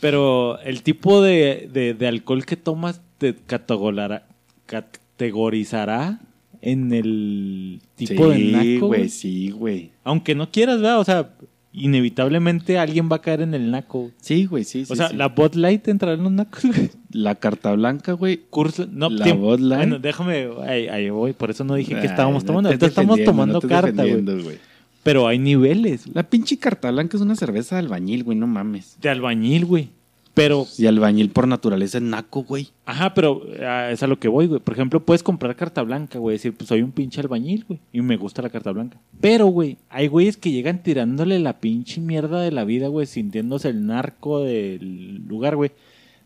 pero 0.00 0.58
el 0.60 0.82
tipo 0.82 1.22
de, 1.22 1.68
de- 1.72 1.94
de 1.94 2.06
alcohol 2.08 2.44
que 2.44 2.56
tomas 2.56 3.00
te 3.18 3.34
categorizará, 3.34 4.26
categorizará 4.66 6.20
en 6.60 6.92
el 6.92 7.80
tipo 7.96 8.28
de 8.28 8.36
sí, 8.36 8.52
naco, 8.52 8.86
güey, 8.86 9.00
güey. 9.00 9.08
sí, 9.08 9.50
güey. 9.50 9.90
Aunque 10.04 10.34
no 10.34 10.50
quieras, 10.50 10.76
¿verdad? 10.80 11.00
O 11.00 11.04
sea, 11.04 11.30
inevitablemente 11.72 12.78
alguien 12.78 13.08
va 13.10 13.16
a 13.16 13.20
caer 13.20 13.40
en 13.42 13.54
el 13.54 13.70
naco. 13.70 14.10
Sí, 14.20 14.46
güey, 14.46 14.64
sí, 14.64 14.84
sí. 14.84 14.92
o 14.92 14.96
sea, 14.96 15.08
sí. 15.08 15.16
la 15.16 15.28
Bot 15.28 15.54
Light 15.54 15.88
entrará 15.88 16.14
en 16.14 16.22
los 16.22 16.32
nacos, 16.32 16.64
güey. 16.64 16.90
La 17.10 17.34
carta 17.34 17.72
blanca, 17.72 18.12
güey. 18.12 18.42
Curso, 18.50 18.86
no, 18.90 19.10
La 19.10 19.24
tiempo. 19.24 19.44
Bud 19.44 19.60
Light. 19.60 19.78
Bueno, 19.80 19.98
déjame, 19.98 20.48
ahí, 20.66 20.88
ahí 20.88 21.10
voy, 21.10 21.32
por 21.32 21.50
eso 21.50 21.64
no 21.64 21.74
dije 21.74 21.94
que 21.94 22.06
estábamos 22.06 22.44
tomando. 22.44 22.68
Ahorita 22.68 22.86
estamos 22.86 23.22
tomando 23.24 23.60
no 23.60 23.68
carta, 23.68 24.04
güey. 24.04 24.58
Pero 25.02 25.26
hay 25.26 25.40
niveles 25.40 26.06
La 26.14 26.22
pinche 26.22 26.58
carta 26.58 26.90
blanca 26.92 27.16
es 27.16 27.22
una 27.22 27.34
cerveza 27.34 27.74
de 27.74 27.80
albañil, 27.80 28.22
güey, 28.22 28.38
no 28.38 28.46
mames. 28.46 28.96
de 29.00 29.08
albañil, 29.08 29.64
güey. 29.64 29.90
Pero, 30.34 30.66
Y 30.78 30.86
albañil 30.86 31.30
por 31.30 31.46
naturaleza 31.46 31.98
es 31.98 32.04
naco, 32.04 32.42
güey. 32.44 32.68
ajá, 32.86 33.12
pero 33.12 33.42
ah, 33.60 33.90
es 33.90 34.02
a 34.02 34.06
lo 34.06 34.18
que 34.18 34.28
voy, 34.28 34.46
güey. 34.46 34.60
Por 34.60 34.72
ejemplo, 34.72 35.04
puedes 35.04 35.22
comprar 35.22 35.54
carta 35.56 35.82
blanca, 35.82 36.18
güey. 36.18 36.36
Decir, 36.36 36.54
pues 36.54 36.68
soy 36.68 36.80
un 36.80 36.90
pinche 36.92 37.20
albañil, 37.20 37.64
güey. 37.68 37.80
Y 37.92 38.00
me 38.00 38.16
gusta 38.16 38.40
la 38.40 38.48
carta 38.48 38.72
blanca. 38.72 38.98
Pero, 39.20 39.46
güey, 39.46 39.76
hay 39.90 40.06
güeyes 40.08 40.38
que 40.38 40.50
llegan 40.50 40.82
tirándole 40.82 41.38
la 41.38 41.60
pinche 41.60 42.00
mierda 42.00 42.40
de 42.40 42.50
la 42.50 42.64
vida, 42.64 42.88
güey. 42.88 43.06
Sintiéndose 43.06 43.68
el 43.68 43.86
narco 43.86 44.40
del 44.40 45.22
lugar, 45.28 45.56
güey. 45.56 45.72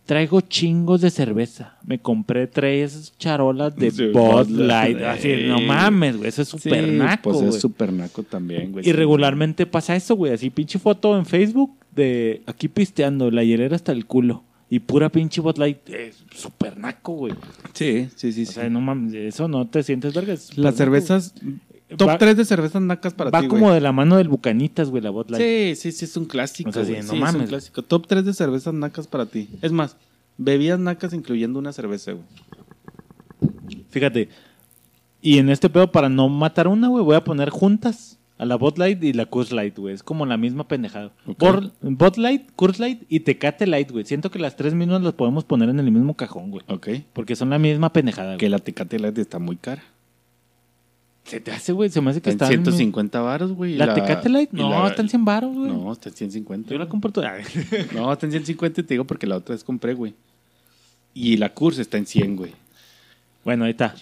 Traigo 0.05 0.41
chingos 0.41 1.01
de 1.01 1.11
cerveza. 1.11 1.79
Me 1.85 1.99
compré 1.99 2.47
tres 2.47 3.13
charolas 3.19 3.75
de 3.75 3.91
Sí, 3.91 4.07
Bud 4.13 4.49
Light. 4.51 5.03
Así, 5.03 5.33
no 5.49 5.61
mames, 5.61 6.17
güey. 6.19 6.29
Eso 6.29 6.43
es 6.43 6.49
súper 6.49 6.85
Sí, 6.85 6.91
naco, 6.93 7.33
Pues 7.33 7.43
es 7.43 7.61
súper 7.61 7.93
naco 7.93 8.23
también, 8.23 8.71
güey. 8.71 8.89
Y 8.89 8.93
regularmente 8.93 9.67
pasa 9.67 9.97
eso, 9.97 10.15
güey. 10.15 10.33
Así 10.33 10.49
pinche 10.49 10.79
foto 10.79 11.19
en 11.19 11.27
Facebook 11.27 11.77
de 11.97 12.43
aquí 12.47 12.69
pisteando, 12.69 13.31
la 13.33 13.43
hielera 13.43 13.75
hasta 13.75 13.91
el 13.93 14.07
culo. 14.07 14.45
Y 14.69 14.81
pura 14.81 15.09
pinche 15.11 15.41
Bud 15.41 15.57
Light. 15.59 15.89
Es 15.89 16.25
súper 16.35 16.77
naco, 16.77 17.13
güey. 17.15 17.35
Sí, 17.73 18.09
sí, 18.17 18.33
sí. 18.33 18.43
O 18.43 18.47
sí. 18.47 18.53
sea, 18.53 18.69
no 18.69 18.81
mames, 18.81 19.15
eso 19.15 19.49
no 19.49 19.67
te 19.69 19.83
sientes 19.83 20.13
verga. 20.15 20.35
Las 20.57 20.75
cervezas, 20.75 21.35
güey. 21.41 21.57
top 21.97 22.09
Va- 22.09 22.19
3 22.19 22.37
de 22.37 22.45
cervezas 22.45 22.83
nacas 22.83 23.15
para 23.15 23.31
Va 23.31 23.43
ti, 23.43 23.47
como 23.49 23.67
güey. 23.67 23.75
de 23.75 23.81
la 23.81 23.93
mano 23.93 24.17
del 24.17 24.29
Bucanitas, 24.29 24.91
güey, 24.91 25.03
la 25.03 25.11
Bud 25.11 25.31
Light. 25.31 25.77
Sí, 25.77 25.81
sí, 25.81 25.93
sí, 25.97 26.05
es 26.07 26.17
un 26.17 26.25
clásico. 26.25 26.71
O 26.71 26.73
sea, 26.73 26.85
sí, 26.85 26.93
no 26.95 27.03
Sí, 27.03 27.15
es 27.15 27.21
mames. 27.21 27.43
un 27.43 27.47
clásico. 27.47 27.83
Top 27.83 28.07
3 28.09 28.25
de 28.25 28.35
cervezas 28.35 28.75
nacas 28.75 29.07
para 29.07 29.27
ti. 29.27 29.49
Es 29.63 29.71
más, 29.71 29.97
bebidas 30.37 30.81
nacas 30.81 31.13
incluyendo 31.13 31.61
una 31.61 31.73
cerveza, 31.73 32.13
güey. 32.13 32.25
Fíjate. 33.91 34.29
Y 35.23 35.39
en 35.39 35.49
este 35.49 35.69
pedo, 35.71 35.91
para 35.91 36.09
no 36.09 36.29
matar 36.29 36.69
una, 36.69 36.89
güey, 36.89 37.05
voy 37.05 37.17
a 37.17 37.25
poner 37.25 37.51
juntas 37.51 38.19
a 38.39 38.45
la 38.45 38.57
Bud 38.57 38.77
Light 38.77 39.03
y 39.03 39.13
la 39.15 39.27
Coors 39.27 39.51
Light, 39.53 39.79
güey. 39.79 39.95
Es 39.95 40.03
como 40.03 40.27
la 40.27 40.37
misma 40.37 40.69
pendejada. 40.69 41.13
Ok. 41.27 41.39
Bor- 41.39 41.73
Bud 41.81 42.17
Light, 42.19 42.51
Coors 42.55 42.79
Light 42.79 43.03
y 43.09 43.21
Tecate 43.21 43.67
Light, 43.67 43.91
güey. 43.91 44.05
Siento 44.05 44.31
que 44.31 44.39
las 44.39 44.57
tres 44.57 44.75
mismas 44.75 45.01
las 45.03 45.15
podemos 45.15 45.45
poner 45.45 45.69
en 45.71 45.79
el 45.81 45.91
mismo 45.91 46.15
cajón, 46.15 46.51
güey. 46.51 46.65
Ok. 46.69 46.89
Porque 47.13 47.35
son 47.37 47.51
la 47.51 47.59
misma 47.59 47.93
pendejada, 47.93 48.29
güey. 48.31 48.39
Que 48.39 48.49
la 48.51 48.59
Tecate 48.59 48.99
Light 48.99 49.17
está 49.19 49.39
muy 49.39 49.57
cara. 49.57 49.83
Se 51.25 51.41
te 51.41 51.51
hace, 51.51 51.73
güey. 51.73 51.91
Se 51.91 52.01
me 52.01 52.11
hace 52.11 52.21
que 52.21 52.31
Está 52.31 52.47
en 52.47 52.61
está 52.61 52.71
150 52.71 53.21
baros, 53.21 53.53
güey. 53.53 53.73
y 53.75 53.77
¿La, 53.79 53.95
Tecate 53.95 54.29
Light? 54.29 54.51
No, 54.53 54.71
la- 54.71 54.89
está 54.89 55.03
en 55.03 55.09
100 55.09 55.25
baros, 55.25 55.55
güey. 55.57 55.73
No, 55.73 55.91
está 55.93 56.09
en 56.11 56.15
150. 56.17 56.71
Yo 56.71 56.79
la 56.79 56.89
compro 56.89 57.11
toda. 57.11 57.35
No, 57.95 58.13
está 58.13 58.27
en 58.27 58.33
150 58.33 58.81
y 58.81 58.85
te 58.85 58.95
digo 58.95 59.05
porque 59.05 59.27
la 59.27 59.37
otra 59.37 59.55
vez 59.55 59.65
compré, 59.65 59.95
güey. 59.95 60.15
Y 61.15 61.37
la 61.39 61.49
Curse 61.53 61.83
está 61.83 61.97
en 61.97 62.07
100, 62.07 62.37
güey. 62.37 62.53
bueno, 63.45 63.65
ahí 63.65 63.71
está. 63.73 63.95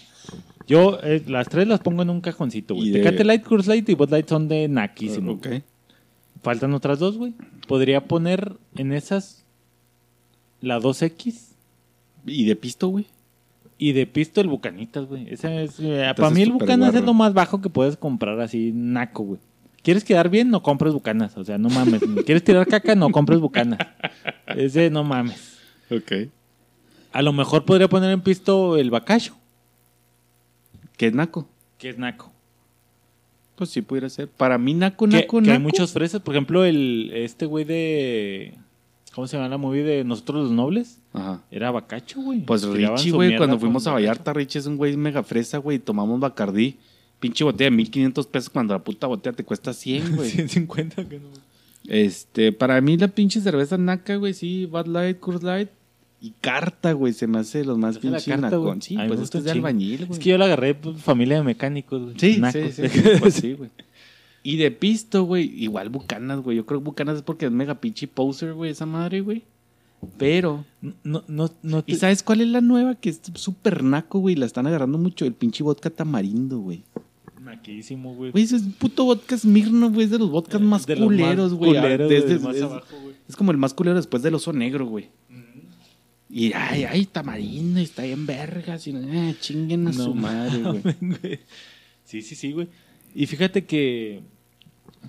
Yo 0.66 0.98
eh, 1.02 1.22
las 1.26 1.48
tres 1.48 1.68
las 1.68 1.80
pongo 1.80 2.02
en 2.02 2.10
un 2.10 2.20
cajoncito, 2.20 2.74
güey. 2.74 2.88
Y 2.88 2.92
de- 2.92 3.00
Tecate 3.02 3.24
Light, 3.24 3.42
Coors 3.44 3.66
Light 3.66 3.88
y 3.88 3.94
Bud 3.94 4.10
Light 4.10 4.28
son 4.28 4.48
de 4.48 4.66
naquísimo. 4.68 5.32
Ok. 5.32 5.48
Faltan 6.42 6.72
otras 6.74 6.98
dos, 6.98 7.16
güey. 7.18 7.34
Podría 7.68 8.04
poner 8.06 8.52
en 8.76 8.92
esas 8.92 9.44
la 10.60 10.78
2X 10.80 11.52
¿Y 12.26 12.44
de 12.44 12.56
pisto, 12.56 12.88
güey? 12.88 13.06
y 13.76 13.92
de 13.92 14.06
pisto 14.06 14.40
el 14.40 14.48
Bucanitas, 14.48 15.06
güey. 15.06 15.26
Ese 15.28 15.64
es, 15.64 15.78
eh, 15.80 16.12
para 16.16 16.30
mí 16.30 16.42
el 16.42 16.48
súper 16.52 16.62
Bucanas 16.66 16.88
es 16.88 16.92
guarro. 16.94 17.06
lo 17.06 17.14
más 17.14 17.34
bajo 17.34 17.60
que 17.60 17.68
puedes 17.68 17.96
comprar 17.96 18.40
así 18.40 18.70
naco, 18.72 19.24
güey. 19.24 19.40
¿Quieres 19.82 20.04
quedar 20.04 20.30
bien? 20.30 20.48
No 20.50 20.62
compres 20.62 20.94
Bucanas. 20.94 21.36
O 21.36 21.44
sea, 21.44 21.58
no 21.58 21.68
mames. 21.68 22.00
¿Quieres 22.24 22.42
tirar 22.44 22.66
caca? 22.66 22.94
No 22.94 23.10
compres 23.10 23.40
Bucanas. 23.40 23.80
Ese 24.46 24.88
no 24.90 25.04
mames. 25.04 25.58
Ok. 25.90 26.30
A 27.12 27.20
lo 27.20 27.32
mejor 27.34 27.64
podría 27.66 27.88
poner 27.88 28.10
en 28.12 28.22
pisto 28.22 28.76
el 28.78 28.90
Bacacho, 28.90 29.36
¿Qué 30.96 31.06
es 31.06 31.14
naco? 31.14 31.48
que 31.78 31.90
es 31.90 31.98
naco. 31.98 32.32
Pues 33.56 33.70
sí 33.70 33.82
pudiera 33.82 34.08
ser. 34.08 34.28
Para 34.28 34.58
mí, 34.58 34.74
naco, 34.74 35.06
Que, 35.06 35.16
naco, 35.20 35.40
que 35.42 35.50
hay 35.50 35.58
naco. 35.58 35.62
muchos 35.62 35.92
fresas. 35.92 36.20
Por 36.22 36.34
ejemplo, 36.34 36.64
el 36.64 37.10
este 37.14 37.46
güey 37.46 37.64
de... 37.64 38.54
¿Cómo 39.14 39.26
se 39.28 39.36
llama 39.36 39.48
la 39.48 39.58
movie 39.58 39.84
de 39.84 40.02
Nosotros 40.02 40.44
los 40.44 40.52
Nobles? 40.52 41.00
Ajá. 41.12 41.42
Era 41.50 41.70
Bacacho, 41.70 42.20
güey. 42.20 42.40
Pues 42.40 42.64
Richie, 42.64 43.12
güey, 43.12 43.36
cuando 43.36 43.58
fuimos 43.60 43.86
a. 43.86 43.92
Vallarta, 43.92 44.32
Richie 44.32 44.58
es 44.58 44.66
un 44.66 44.76
güey 44.76 44.96
mega 44.96 45.22
fresa, 45.22 45.58
güey. 45.58 45.78
Tomamos 45.78 46.18
Bacardí. 46.18 46.78
Pinche 47.20 47.44
botella 47.44 47.70
de 47.70 47.76
1500 47.76 48.26
pesos 48.26 48.50
cuando 48.50 48.74
la 48.74 48.82
puta 48.82 49.06
botella 49.06 49.36
te 49.36 49.44
cuesta 49.44 49.72
100, 49.72 50.16
güey. 50.16 50.30
150 50.30 51.08
que 51.08 51.20
no. 51.20 51.28
Este, 51.86 52.50
para 52.50 52.80
mí 52.80 52.96
la 52.96 53.06
pinche 53.08 53.40
cerveza 53.40 53.78
naca, 53.78 54.16
güey, 54.16 54.34
sí, 54.34 54.66
Bud 54.66 54.86
Light, 54.86 55.20
Coors 55.20 55.42
Light 55.42 55.68
y 56.26 56.32
carta, 56.40 56.92
güey, 56.92 57.12
se 57.12 57.26
me 57.26 57.38
hace 57.38 57.64
los 57.64 57.76
más 57.76 57.96
la 57.96 58.00
pinches 58.00 58.24
carta, 58.24 58.48
güey. 58.56 58.62
nacón. 58.62 58.82
Sí, 58.82 58.96
pues 58.96 59.08
gusta 59.08 59.22
esto 59.24 59.38
es 59.38 59.44
de 59.44 59.50
albañil, 59.50 60.06
güey. 60.06 60.12
Es 60.12 60.18
que 60.18 60.30
yo 60.30 60.38
lo 60.38 60.44
agarré 60.44 60.74
pues, 60.74 61.00
familia 61.02 61.36
de 61.38 61.42
mecánicos, 61.44 62.02
güey. 62.02 62.14
Sí, 62.18 62.38
Nacos. 62.38 62.60
sí, 62.74 62.88
sí, 62.88 63.00
pues 63.20 63.34
sí, 63.34 63.52
güey. 63.52 63.70
Y 64.42 64.56
de 64.56 64.70
pisto, 64.70 65.24
güey, 65.24 65.44
igual 65.62 65.88
Bucanas, 65.90 66.40
güey. 66.40 66.56
Yo 66.56 66.66
creo 66.66 66.80
que 66.80 66.84
Bucanas 66.84 67.16
es 67.16 67.22
porque 67.22 67.46
es 67.46 67.52
mega 67.52 67.74
pinche 67.80 68.06
poser, 68.08 68.54
güey, 68.54 68.70
esa 68.70 68.86
madre, 68.86 69.20
güey. 69.20 69.42
Pero, 70.18 70.64
No, 71.02 71.24
no, 71.28 71.50
no 71.62 71.82
te- 71.82 71.92
¿y 71.92 71.96
sabes 71.96 72.22
cuál 72.22 72.42
es 72.42 72.48
la 72.48 72.60
nueva 72.60 72.94
que 72.94 73.08
es 73.08 73.20
súper 73.34 73.82
naco, 73.82 74.18
güey? 74.18 74.34
La 74.36 74.44
están 74.46 74.66
agarrando 74.66 74.98
mucho, 74.98 75.24
el 75.24 75.32
pinche 75.32 75.62
vodka 75.64 75.88
tamarindo, 75.90 76.58
güey. 76.58 76.82
Naquísimo, 77.42 78.14
güey. 78.14 78.30
Güey, 78.30 78.44
ese 78.44 78.56
es 78.56 78.62
puto 78.78 79.04
vodka 79.04 79.36
Smirno, 79.36 79.90
güey, 79.90 80.04
es 80.04 80.10
de 80.10 80.18
los 80.18 80.30
vodkas 80.30 80.60
más 80.60 80.86
De 80.86 80.96
los 80.96 81.08
más 81.10 81.16
culeros, 81.18 81.54
güey. 81.54 81.70
culeros, 81.74 82.10
Es, 82.12 82.22
güey, 82.24 82.34
es- 82.36 82.42
más 82.42 82.56
es- 82.56 82.62
abajo, 82.62 82.96
güey. 83.02 83.14
es 83.28 83.36
como 83.36 83.50
el 83.50 83.58
más 83.58 83.74
culero 83.74 83.96
después 83.96 84.22
del 84.22 84.34
oso 84.34 84.52
negro, 84.52 84.86
güey. 84.86 85.08
Y 86.36 86.52
ay, 86.52 86.82
ay, 86.82 87.06
tamarindo, 87.06 87.78
está 87.78 88.02
bien 88.02 88.26
vergas. 88.26 88.88
Y, 88.88 88.90
eh, 88.96 89.36
chinguen 89.40 89.86
a 89.86 89.92
No 89.92 90.04
su 90.04 90.14
madre, 90.16 90.58
güey. 90.62 91.38
Sí, 92.02 92.22
sí, 92.22 92.34
sí, 92.34 92.50
güey. 92.50 92.66
Y 93.14 93.26
fíjate 93.26 93.64
que 93.66 94.20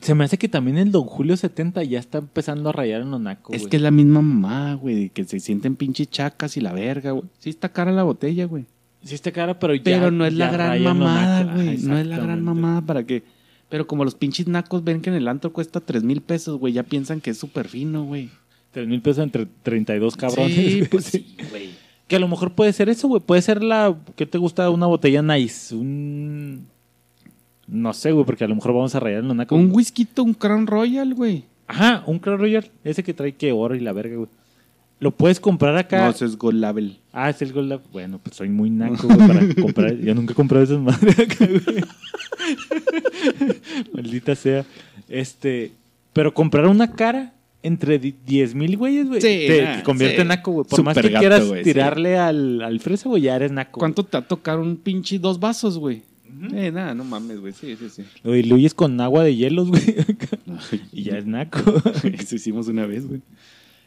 se 0.02 0.14
me 0.14 0.24
hace 0.24 0.38
que 0.38 0.48
también 0.48 0.78
el 0.78 0.92
Don 0.92 1.06
Julio 1.06 1.36
70 1.36 1.82
ya 1.84 1.98
está 1.98 2.20
empezando 2.20 2.70
a 2.70 2.74
rayar 2.74 3.02
en 3.02 3.10
los 3.10 3.20
nacos, 3.20 3.56
Es 3.56 3.64
güey. 3.64 3.72
que 3.72 3.78
es 3.78 3.82
la 3.82 3.90
misma 3.90 4.22
mamá, 4.22 4.76
güey, 4.76 5.10
que 5.10 5.24
se 5.24 5.40
sienten 5.40 5.76
pinche 5.76 6.06
chacas 6.06 6.58
y 6.58 6.62
la 6.62 6.74
verga, 6.74 7.10
güey. 7.10 7.26
Sí 7.40 7.50
está 7.50 7.70
cara 7.70 7.92
la 7.92 8.04
botella, 8.04 8.46
güey. 8.46 8.66
Sí 9.04 9.16
está 9.16 9.32
cara, 9.32 9.58
pero 9.58 9.74
ya 9.74 9.82
Pero 9.84 10.12
no 10.12 10.28
es 10.28 10.34
la 10.34 10.52
gran 10.52 10.84
mamada, 10.84 11.56
güey. 11.56 11.80
No 11.80 11.98
es 11.98 12.06
la 12.06 12.20
gran 12.20 12.44
mamada 12.44 12.82
para 12.82 13.04
que... 13.04 13.24
Pero 13.70 13.88
como 13.88 14.06
los 14.06 14.14
pinches 14.14 14.48
nacos 14.48 14.84
ven 14.84 15.02
que 15.02 15.10
en 15.10 15.16
el 15.16 15.28
antro 15.28 15.52
cuesta 15.52 15.80
tres 15.80 16.04
mil 16.04 16.22
pesos, 16.22 16.60
güey, 16.60 16.74
ya 16.74 16.84
piensan 16.84 17.20
que 17.20 17.32
es 17.32 17.38
súper 17.40 17.68
fino, 17.68 18.04
güey. 18.04 18.30
Tres 18.76 18.90
mil 18.90 19.02
pesos 19.02 19.24
entre 19.24 19.48
32 19.64 20.18
cabrones. 20.18 20.54
Sí, 20.54 20.80
güey. 20.80 20.90
pues 20.90 21.06
sí, 21.06 21.38
güey. 21.50 21.70
Que 22.10 22.18
a 22.18 22.20
lo 22.20 22.28
mejor 22.28 22.52
puede 22.52 22.74
ser 22.74 22.90
eso, 22.90 23.08
güey. 23.08 23.22
Puede 23.22 23.42
ser 23.42 23.64
la. 23.64 23.96
¿Qué 24.18 24.26
te 24.26 24.38
gusta? 24.38 24.70
Una 24.70 24.86
botella 24.86 25.22
nice. 25.22 25.74
Un. 25.74 26.68
No 27.70 27.94
sé, 27.94 28.12
güey, 28.12 28.26
porque 28.26 28.44
a 28.44 28.50
lo 28.50 28.56
mejor 28.56 28.74
vamos 28.74 28.94
a 28.94 29.00
rayar 29.00 29.24
en 29.24 29.38
nacos. 29.38 29.58
Un 29.58 29.72
whisky, 29.72 30.06
un 30.18 30.34
Crown 30.34 30.68
Royal, 30.68 31.14
güey. 31.14 31.46
Ajá, 31.68 32.04
un 32.06 32.20
Crown 32.20 32.38
Royal. 32.38 32.70
Ese 32.84 33.02
que 33.02 33.14
trae 33.14 33.32
que 33.32 33.54
oro 33.54 33.76
y 33.76 33.80
la 33.80 33.94
verga, 33.94 34.18
güey. 34.18 34.30
Lo 35.00 35.12
puedes 35.12 35.40
comprar 35.40 35.78
acá. 35.78 36.04
No, 36.04 36.10
eso 36.10 36.26
es 36.26 36.38
Gold 36.38 36.60
Label. 36.60 37.00
Ah, 37.14 37.30
es 37.30 37.42
el 37.42 37.54
Gold 37.54 37.70
Lab. 37.70 37.82
Bueno, 37.94 38.20
pues 38.22 38.36
soy 38.36 38.50
muy 38.50 38.70
naco, 38.70 39.08
güey, 39.08 39.18
para 39.26 39.56
comprar. 39.62 39.96
Yo 39.96 40.14
nunca 40.14 40.34
he 40.34 40.36
comprado 40.36 40.66
esas 40.66 40.80
madres 40.82 41.18
acá, 41.18 41.48
güey. 41.48 41.82
Maldita 43.94 44.36
sea. 44.36 44.66
Este. 45.08 45.72
Pero 46.12 46.34
comprar 46.34 46.68
una 46.68 46.92
cara 46.92 47.35
entre 47.66 47.99
di- 47.99 48.16
10 48.26 48.55
mil 48.55 48.78
güeyes, 48.78 49.07
güey. 49.07 49.22
Sí, 49.22 49.45
te, 49.47 49.61
nah, 49.63 49.78
te 49.78 49.84
convierte 49.84 50.18
sí. 50.18 50.22
en 50.22 50.28
naco, 50.28 50.51
güey. 50.51 50.68
Por 50.68 50.84
más 50.84 50.97
que 50.97 51.09
gato, 51.09 51.20
quieras 51.20 51.43
sí. 51.43 51.63
tirarle 51.63 52.18
al, 52.18 52.61
al 52.61 52.80
fresa, 52.80 53.09
güey, 53.09 53.24
ya 53.24 53.36
eres 53.36 53.51
naco. 53.51 53.80
¿Cuánto 53.80 54.03
te 54.03 54.18
va 54.18 54.24
a 54.24 54.28
tocar 54.28 54.59
un 54.59 54.78
pinche 54.78 55.20
dos 55.20 55.39
vasos, 55.39 55.78
güey? 55.78 56.03
Eh, 56.53 56.72
nada, 56.72 56.93
no 56.93 57.03
mames, 57.03 57.39
güey. 57.39 57.53
Sí, 57.53 57.76
sí, 57.78 57.89
sí. 57.89 58.03
Lo 58.24 58.34
diluyes 58.34 58.74
con 58.74 58.99
agua 58.99 59.24
de 59.24 59.36
hielos, 59.36 59.70
güey. 59.70 59.84
y 60.91 61.03
ya 61.03 61.18
es 61.18 61.26
naco. 61.26 61.59
Eso 62.03 62.36
hicimos 62.36 62.68
una 62.68 62.86
vez, 62.86 63.07
güey. 63.07 63.22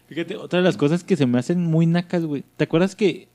Fíjate, 0.09 0.37
otra 0.37 0.61
de 0.61 0.65
las 0.65 0.77
cosas 0.77 1.05
que 1.05 1.17
se 1.17 1.27
me 1.27 1.39
hacen 1.39 1.63
muy 1.63 1.87
nacas, 1.87 2.25
güey. 2.25 2.43
¿Te 2.57 2.65
acuerdas 2.65 2.97
que 2.97 3.29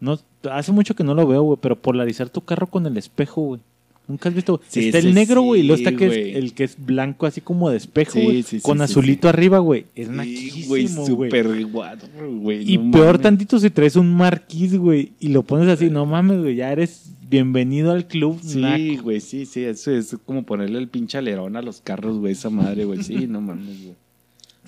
no 0.00 0.18
hace 0.50 0.72
mucho 0.72 0.96
que 0.96 1.04
no 1.04 1.14
lo 1.14 1.26
veo, 1.26 1.42
güey, 1.42 1.58
pero 1.62 1.80
polarizar 1.80 2.28
tu 2.28 2.40
carro 2.40 2.66
con 2.66 2.84
el 2.86 2.96
espejo, 2.96 3.42
güey? 3.42 3.60
Nunca 4.08 4.28
has 4.28 4.34
visto. 4.36 4.60
Sí, 4.68 4.86
está 4.86 5.00
sí, 5.00 5.08
el 5.08 5.14
negro, 5.14 5.42
güey, 5.42 5.62
y 5.62 5.64
luego 5.64 5.78
sí, 5.78 5.84
está 5.84 5.96
que 5.98 6.06
es, 6.06 6.36
el 6.36 6.52
que 6.54 6.64
es 6.64 6.76
blanco, 6.78 7.26
así 7.26 7.40
como 7.40 7.70
de 7.70 7.76
espejo, 7.76 8.12
Sí, 8.12 8.22
güey. 8.24 8.42
sí, 8.44 8.56
sí, 8.58 8.60
con 8.62 8.78
sí, 8.78 8.84
azulito 8.84 9.28
arriba, 9.28 9.58
güey. 9.58 9.86
Es 9.96 10.06
Sí, 10.08 10.12
naquísimo, 10.14 10.66
güey, 10.68 10.88
súper 10.88 11.66
guapo, 11.66 12.06
güey. 12.40 12.70
Y 12.72 12.78
no 12.78 12.90
peor 12.92 13.06
mames. 13.06 13.22
tantito 13.22 13.58
si 13.58 13.70
traes 13.70 13.96
un 13.96 14.14
marquís, 14.14 14.76
güey, 14.76 15.12
y 15.18 15.28
lo 15.28 15.42
pones 15.42 15.68
así, 15.68 15.90
no 15.90 16.06
mames, 16.06 16.38
güey, 16.40 16.54
ya 16.56 16.70
eres 16.70 17.10
bienvenido 17.28 17.90
al 17.90 18.06
club 18.06 18.38
Sí, 18.42 18.96
güey, 18.98 19.20
sí, 19.20 19.44
sí. 19.46 19.64
Eso 19.64 19.90
es 19.90 20.16
como 20.24 20.44
ponerle 20.44 20.78
el 20.78 20.86
pinche 20.88 21.18
alerón 21.18 21.56
a 21.56 21.62
los 21.62 21.80
carros, 21.80 22.18
güey, 22.18 22.34
esa 22.34 22.48
madre, 22.50 22.84
güey. 22.84 23.02
Sí, 23.02 23.26
no 23.26 23.40
mames, 23.40 23.82
güey. 23.82 23.94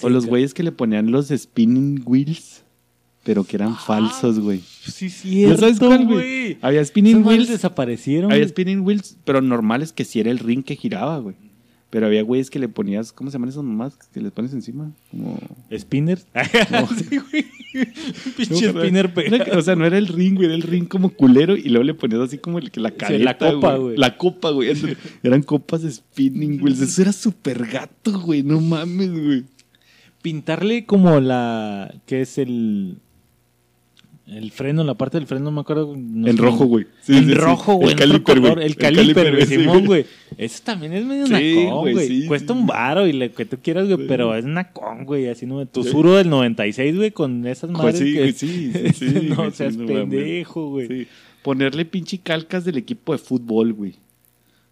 O 0.00 0.06
Sí, 0.06 0.12
los 0.12 0.24
claro. 0.24 0.30
güeyes 0.30 0.54
que 0.54 0.62
le 0.62 0.70
ponían 0.72 1.10
los 1.10 1.28
spinning 1.28 2.02
wheels, 2.06 2.62
pero 3.28 3.44
que 3.44 3.56
eran 3.56 3.76
falsos, 3.76 4.40
güey. 4.40 4.62
Sí, 4.86 5.10
cierto, 5.10 5.54
¿Ya 5.54 5.60
sabes 5.60 5.78
cuál, 5.78 6.06
güey? 6.06 6.56
Había 6.62 6.82
spinning 6.82 7.22
wheels, 7.26 7.46
desaparecieron, 7.50 8.32
había 8.32 8.48
spinning 8.48 8.80
wheels, 8.80 9.18
pero 9.26 9.42
normales 9.42 9.92
que 9.92 10.06
sí 10.06 10.18
era 10.18 10.30
el 10.30 10.38
ring 10.38 10.64
que 10.64 10.76
giraba, 10.76 11.18
güey. 11.18 11.36
Pero 11.90 12.06
había 12.06 12.22
güeyes 12.22 12.48
que 12.48 12.58
le 12.58 12.70
ponías, 12.70 13.12
¿cómo 13.12 13.30
se 13.30 13.34
llaman 13.34 13.50
esas 13.50 13.64
mamás 13.64 13.98
que 14.14 14.22
les 14.22 14.32
pones 14.32 14.54
encima? 14.54 14.94
Como... 15.10 15.38
¿Spinner? 15.70 16.18
Sí, 16.96 17.18
güey. 17.18 17.44
Pinche 18.34 18.72
No, 18.72 18.80
spinner 18.80 19.12
pegado. 19.12 19.58
O 19.58 19.60
sea, 19.60 19.76
no 19.76 19.84
era 19.84 19.98
el 19.98 20.06
ring, 20.06 20.36
güey, 20.36 20.46
era 20.46 20.54
el 20.54 20.62
ring 20.62 20.88
como 20.88 21.10
culero 21.10 21.54
y 21.54 21.68
luego 21.68 21.84
le 21.84 21.92
ponías 21.92 22.22
así 22.22 22.38
como 22.38 22.58
el, 22.58 22.70
que 22.70 22.80
la 22.80 22.92
careta, 22.92 23.22
la 23.24 23.36
copa, 23.36 23.76
güey. 23.76 23.96
La 23.98 24.16
copa, 24.16 24.50
güey. 24.52 24.72
Eran 25.22 25.42
copas 25.42 25.82
de 25.82 25.92
spinning, 25.92 26.60
güey. 26.60 26.72
Eso 26.72 27.02
era 27.02 27.12
súper 27.12 27.66
gato, 27.66 28.20
güey. 28.20 28.42
No 28.42 28.58
mames, 28.58 29.12
güey. 29.12 29.44
Pintarle 30.22 30.86
como 30.86 31.20
la... 31.20 31.94
¿Qué 32.06 32.22
es 32.22 32.38
el...? 32.38 33.02
El 34.28 34.50
freno, 34.50 34.84
la 34.84 34.94
parte 34.94 35.16
del 35.16 35.26
freno, 35.26 35.46
no 35.46 35.52
me 35.52 35.60
acuerdo. 35.62 35.94
no 35.96 36.26
sé. 36.26 36.36
rojo, 36.36 36.66
güey. 36.66 36.86
Sí, 37.00 37.18
sí. 37.18 37.32
rojo, 37.32 37.74
güey. 37.76 37.94
El 37.98 38.12
otro 38.12 38.24
caliper, 38.24 38.54
güey. 38.54 38.66
El 38.66 38.76
caliper, 38.76 39.34
güey. 39.34 39.46
Simón, 39.46 39.86
güey. 39.86 40.06
Eso 40.36 40.60
también 40.64 40.92
es 40.92 41.04
medio 41.06 41.26
nacón, 41.26 41.92
güey, 41.92 42.26
Cuesta 42.26 42.52
un 42.52 42.66
varo 42.66 43.06
y 43.06 43.14
lo 43.14 43.32
que 43.32 43.46
tú 43.46 43.56
quieras, 43.62 43.88
güey. 43.88 44.06
Pero 44.06 44.34
es 44.34 44.44
nacón, 44.44 45.06
güey. 45.06 45.28
Así 45.28 45.46
no. 45.46 45.64
Tu 45.66 45.82
suro 45.82 46.16
del 46.16 46.28
96, 46.28 46.96
güey, 46.96 47.10
con 47.10 47.46
esas 47.46 47.70
Pues 47.70 47.78
madres 47.78 47.98
sí, 47.98 48.12
que. 48.12 48.32
sí, 48.32 48.92
sí, 48.92 49.28
no 49.36 49.50
seas 49.50 49.76
pendejo, 49.78 50.70
güey. 50.70 50.88
Sí. 50.88 51.06
Ponerle 51.42 51.86
pinche 51.86 52.18
calcas 52.18 52.66
del 52.66 52.76
equipo 52.76 53.12
de 53.12 53.18
fútbol, 53.18 53.72
güey. 53.72 53.94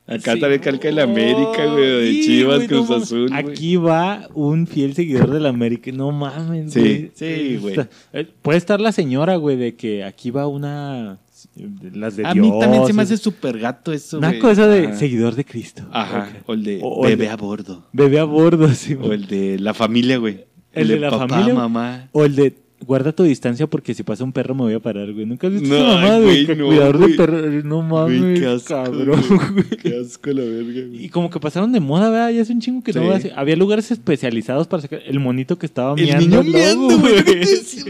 Acá 0.08 0.34
Sí. 0.34 0.40
también 0.40 0.60
calca 0.60 0.86
de 0.88 0.94
la 0.94 1.02
América, 1.02 1.66
güey, 1.66 1.90
o 1.92 1.98
de 1.98 2.10
Sí, 2.12 2.22
Chivas, 2.22 2.56
güey, 2.56 2.68
no 2.68 2.74
Cruz 2.76 2.88
mames. 2.90 3.02
Azul, 3.04 3.28
güey. 3.28 3.40
Aquí 3.40 3.76
va 3.76 4.28
un 4.34 4.66
fiel 4.68 4.94
seguidor 4.94 5.30
de 5.30 5.40
la 5.40 5.48
América. 5.48 5.90
No 5.92 6.12
mames, 6.12 6.72
Sí, 6.72 6.80
güey. 6.80 7.10
sí, 7.14 7.56
güey. 7.60 7.74
Está- 7.74 7.88
eh, 8.12 8.28
Puede 8.42 8.58
estar 8.58 8.80
la 8.80 8.92
señora, 8.92 9.34
güey, 9.36 9.56
de 9.56 9.74
que 9.74 10.04
aquí 10.04 10.30
va 10.30 10.46
una. 10.46 11.18
de 11.54 11.90
Las 11.96 12.16
de 12.16 12.26
A 12.26 12.32
Dios. 12.32 12.46
mí 12.46 12.60
también 12.60 12.86
se 12.86 12.92
me 12.92 13.02
hace 13.02 13.16
súper 13.16 13.58
gato 13.58 13.92
eso, 13.92 14.18
güey. 14.18 14.32
Naco 14.32 14.50
eso 14.50 14.66
de 14.68 14.86
Ajá. 14.86 14.96
seguidor 14.96 15.34
de 15.34 15.44
Cristo. 15.44 15.82
Ajá. 15.92 16.28
O 16.46 16.54
el 16.54 16.64
de 16.64 16.80
O- 16.82 16.88
o 16.88 17.04
el 17.04 17.10
bebé 17.12 17.24
de- 17.26 17.30
a 17.30 17.36
bordo. 17.36 17.86
Bebé 17.92 18.18
a 18.20 18.24
bordo, 18.24 18.68
sí. 18.74 18.94
O 18.94 19.12
el 19.12 19.26
de 19.26 19.58
la 19.58 19.72
familia, 19.74 20.18
güey. 20.18 20.44
El 20.72 20.88
de 20.88 20.98
la 21.00 21.10
papá, 21.10 21.28
familia, 21.28 21.54
güey. 21.54 21.56
mamá. 21.56 22.08
O 22.12 22.24
el 22.24 22.34
de 22.36 22.54
guarda 22.84 23.10
tu 23.12 23.22
distancia 23.22 23.66
porque 23.66 23.94
si 23.94 24.02
pasa 24.02 24.22
un 24.22 24.32
perro 24.32 24.54
me 24.54 24.62
voy 24.62 24.74
a 24.74 24.80
parar, 24.80 25.12
güey. 25.12 25.24
Nunca 25.26 25.46
has 25.46 25.54
visto 25.54 25.68
No, 25.68 25.96
ay, 25.98 26.22
güey. 26.22 26.44
güey, 26.46 26.56
no, 26.58 26.66
cuidador 26.66 26.98
güey. 26.98 27.10
de 27.12 27.16
perro. 27.16 27.62
No 27.64 27.82
mames, 27.82 28.20
Güey, 28.20 28.40
qué 28.40 28.46
asco, 28.46 28.68
cabrón, 28.68 29.20
güey. 29.54 29.68
Qué 29.82 29.98
asco 29.98 30.30
la 30.30 30.42
verga, 30.42 30.86
güey. 30.88 31.04
Y 31.04 31.08
como 31.08 31.30
que 31.30 31.40
pasaron 31.40 31.72
de 31.72 31.80
moda, 31.80 32.10
¿verdad? 32.10 32.30
Ya 32.30 32.42
es 32.42 32.50
un 32.50 32.60
chingo 32.60 32.82
que 32.84 32.92
no 32.92 33.00
Sí. 33.02 33.08
va 33.08 33.16
así. 33.16 33.30
Había 33.34 33.56
lugares 33.56 33.90
especializados 33.90 34.66
para 34.66 34.82
sacar 34.82 35.00
el 35.06 35.18
monito 35.20 35.58
que 35.58 35.66
estaba 35.66 35.94
El 35.96 36.04
miando. 36.04 36.42
niño 36.42 36.58
miando, 36.58 36.98
güey. 37.00 37.14
Ese 37.40 37.82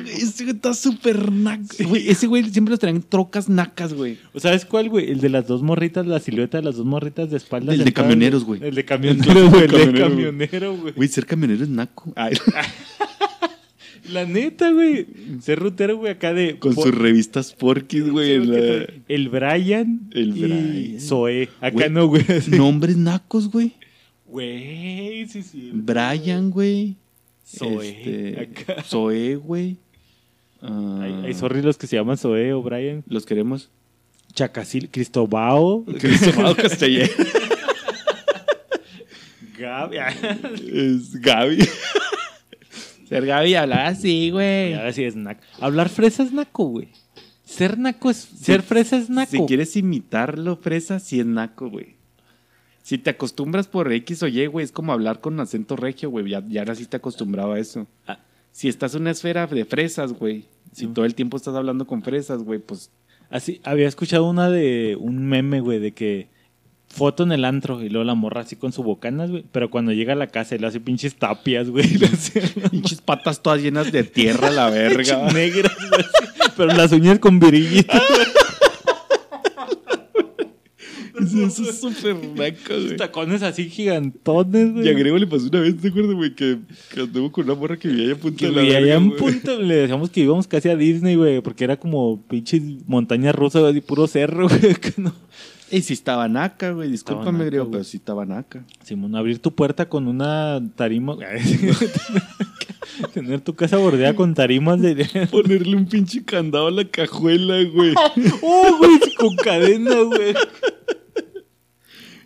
güey 0.44 0.50
está 0.54 0.72
súper 0.74 1.32
naco. 1.32 1.64
Güey, 1.88 2.08
ese 2.08 2.26
güey 2.26 2.44
siempre 2.50 2.70
los 2.70 2.78
traían 2.80 3.02
trocas 3.02 3.48
nacas, 3.48 3.92
güey. 3.92 4.18
¿O 4.34 4.40
¿Sabes 4.40 4.64
cuál, 4.64 4.88
güey? 4.88 5.10
El 5.10 5.20
de 5.20 5.28
las 5.30 5.46
dos 5.46 5.62
morritas, 5.62 6.06
la 6.06 6.20
silueta 6.20 6.58
de 6.58 6.64
las 6.64 6.76
dos 6.76 6.86
morritas 6.86 7.30
de 7.30 7.36
espaldas. 7.36 7.74
El 7.74 7.84
de 7.84 7.92
camioneros, 7.92 8.44
güey. 8.46 8.62
El 8.62 8.74
de 8.74 8.80
El 8.82 8.86
camioneros, 8.86 9.50
güey. 9.50 9.64
El 9.64 9.70
de 9.70 10.00
camionero, 10.00 10.76
güey. 10.76 10.92
Güey, 10.94 11.08
ser 11.08 11.26
camionero 11.26 11.62
es 11.64 11.68
naco. 11.68 12.12
Ay, 12.16 12.34
La 14.10 14.24
neta, 14.24 14.70
güey. 14.70 15.06
Ser 15.40 15.58
rutero, 15.58 15.96
güey, 15.96 16.12
acá 16.12 16.32
de. 16.32 16.58
con 16.58 16.74
sus 16.74 16.94
revistas 16.94 17.52
Porky's, 17.52 18.08
güey. 18.10 18.44
la- 18.44 18.86
El 19.08 19.28
Brian. 19.28 20.08
El 20.12 20.36
y 20.36 20.40
Brian. 20.42 21.00
Zoe. 21.00 21.48
Acá 21.60 21.70
Güey, 21.70 21.90
no, 21.90 22.06
güey. 22.08 22.24
Nombres 22.48 22.96
nacos, 22.96 23.50
güey. 23.50 23.72
Güey, 24.26 25.26
sí, 25.28 25.42
sí. 25.42 25.70
Brian, 25.72 26.50
güey. 26.50 26.96
Zoe. 27.46 27.88
Este, 27.88 28.40
Acá. 28.40 28.82
Zoe, 28.82 29.36
güey. 29.36 29.76
Ah, 30.62 31.00
Hay, 31.02 31.26
hay 31.26 31.34
sorry 31.34 31.62
los 31.62 31.76
que 31.78 31.86
se 31.86 31.96
llaman 31.96 32.16
Zoe 32.16 32.52
o 32.52 32.62
Brian. 32.62 33.04
Los 33.08 33.24
queremos. 33.26 33.70
Chacacil, 34.34 34.88
Cristobao. 34.90 35.84
Cristóbal 35.98 36.56
Castellé. 36.56 37.10
Gaby. 39.58 39.96
es 40.72 41.12
Gaby. 41.20 41.58
Ser 43.08 43.26
Gaby 43.26 43.54
hablaba 43.54 43.86
así, 43.86 44.30
güey. 44.30 44.74
Ahora 44.74 44.92
sí 44.92 45.04
es 45.04 45.16
naco. 45.16 45.40
Hablar 45.60 45.88
fresa 45.88 46.22
es 46.22 46.32
naco, 46.32 46.64
güey. 46.64 46.88
Ser 47.44 47.78
naco 47.78 48.10
es. 48.10 48.16
Ser 48.16 48.62
fresa 48.62 48.96
es 48.96 49.08
naco. 49.10 49.30
Si 49.30 49.40
quieres 49.46 49.76
imitarlo, 49.76 50.56
fresa, 50.56 50.98
sí 50.98 51.20
es 51.20 51.26
naco, 51.26 51.70
güey. 51.70 51.96
Si 52.82 52.98
te 52.98 53.10
acostumbras 53.10 53.66
por 53.66 53.92
X 53.92 54.22
o 54.22 54.28
Y, 54.28 54.46
güey, 54.46 54.64
es 54.64 54.72
como 54.72 54.92
hablar 54.92 55.20
con 55.20 55.38
acento 55.40 55.76
regio, 55.76 56.10
güey. 56.10 56.28
Ya, 56.28 56.42
ya 56.48 56.64
naciste 56.64 56.96
acostumbrado 56.96 57.52
a 57.52 57.58
eso. 57.58 57.86
Ah. 58.06 58.18
Si 58.52 58.68
estás 58.68 58.94
en 58.94 59.02
una 59.02 59.10
esfera 59.10 59.46
de 59.46 59.64
fresas, 59.64 60.12
güey. 60.12 60.44
Si 60.72 60.86
todo 60.88 61.04
el 61.04 61.14
tiempo 61.14 61.36
estás 61.36 61.54
hablando 61.54 61.86
con 61.86 62.02
fresas, 62.02 62.42
güey, 62.42 62.58
pues 62.58 62.90
Así, 63.30 63.60
había 63.64 63.88
escuchado 63.88 64.28
una 64.28 64.50
de 64.50 64.96
un 64.98 65.26
meme, 65.26 65.60
güey, 65.60 65.78
de 65.78 65.92
que 65.92 66.28
foto 66.96 67.22
en 67.22 67.32
el 67.32 67.44
antro 67.44 67.82
y 67.82 67.88
luego 67.88 68.04
la 68.04 68.14
morra 68.14 68.40
así 68.40 68.56
con 68.56 68.72
su 68.72 68.82
bocanas, 68.82 69.30
güey. 69.30 69.44
Pero 69.52 69.70
cuando 69.70 69.92
llega 69.92 70.14
a 70.14 70.16
la 70.16 70.28
casa 70.28 70.54
y 70.54 70.58
le 70.58 70.66
hace 70.66 70.80
pinches 70.80 71.16
tapias, 71.16 71.68
güey. 71.70 71.84
Hace 72.12 72.40
pinches 72.70 73.00
patas 73.00 73.42
todas 73.42 73.60
llenas 73.62 73.92
de 73.92 74.04
tierra, 74.04 74.50
la 74.50 74.70
verga. 74.70 75.30
negras, 75.32 75.76
güey, 75.76 76.00
así, 76.00 76.52
Pero 76.56 76.72
las 76.74 76.92
uñas 76.92 77.18
con 77.18 77.38
virillitas. 77.38 78.02
Eso 81.20 81.46
es 81.70 81.80
súper 81.80 82.14
naco, 82.36 82.74
güey. 82.74 82.96
tacones 82.96 83.42
así 83.42 83.68
gigantones, 83.70 84.72
güey. 84.72 84.86
Y 84.86 84.88
a 84.90 84.92
Grego 84.92 85.18
le 85.18 85.26
pasó 85.26 85.46
una 85.48 85.60
vez, 85.60 85.76
¿te 85.78 85.88
acuerdas, 85.88 86.14
güey? 86.14 86.34
Que, 86.34 86.58
que 86.92 87.00
anduvo 87.00 87.32
con 87.32 87.44
una 87.44 87.54
morra 87.54 87.76
que 87.76 87.88
vivía 87.88 88.04
allá 88.06 88.14
a 88.14 88.18
punta 88.18 88.38
Que 88.38 88.46
de 88.46 88.52
la 88.52 88.60
vivía 88.62 88.78
allá 88.78 88.94
en 88.96 89.16
punta, 89.16 89.54
le 89.56 89.74
decíamos 89.76 90.10
que 90.10 90.20
íbamos 90.20 90.46
casi 90.46 90.68
a 90.68 90.76
Disney, 90.76 91.14
güey, 91.16 91.40
porque 91.40 91.64
era 91.64 91.76
como 91.78 92.22
pinche 92.28 92.60
montaña 92.86 93.32
rusa, 93.32 93.60
güey, 93.60 93.78
y 93.78 93.80
puro 93.80 94.06
cerro, 94.06 94.48
güey. 94.48 94.74
que 94.74 94.94
no. 94.98 95.14
Y 95.70 95.82
si 95.82 95.94
estaba 95.94 96.28
naca, 96.28 96.70
güey. 96.72 96.90
Discúlpame, 96.90 97.44
naca, 97.46 97.56
güey. 97.58 97.70
pero 97.72 97.84
sí 97.84 97.96
estaba 97.96 98.24
naca. 98.24 98.64
Simón, 98.84 99.16
abrir 99.16 99.40
tu 99.40 99.54
puerta 99.54 99.88
con 99.88 100.06
una 100.06 100.60
tarima. 100.76 101.16
Tener 103.12 103.40
tu 103.40 103.54
casa 103.54 103.76
bordeada 103.76 104.14
con 104.14 104.34
tarimas 104.34 104.80
de. 104.80 105.26
Ponerle 105.30 105.76
un 105.76 105.86
pinche 105.86 106.24
candado 106.24 106.68
a 106.68 106.70
la 106.70 106.84
cajuela, 106.84 107.62
güey. 107.64 107.94
¡Oh, 108.42 108.76
güey! 108.78 108.98
Con 109.18 109.36
cadena, 109.36 110.00
güey. 110.02 110.34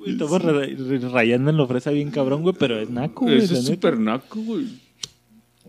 Estamos 0.06 0.42
ra- 0.42 0.52
ra- 0.52 1.08
rayando 1.12 1.50
en 1.50 1.56
la 1.56 1.66
fresa 1.66 1.90
bien 1.90 2.10
cabrón, 2.10 2.42
güey, 2.42 2.54
pero 2.58 2.78
es 2.78 2.88
naco, 2.90 3.24
güey. 3.26 3.38
Eso 3.38 3.54
es 3.54 3.64
súper 3.66 3.98
naco, 3.98 4.40
güey. 4.40 4.66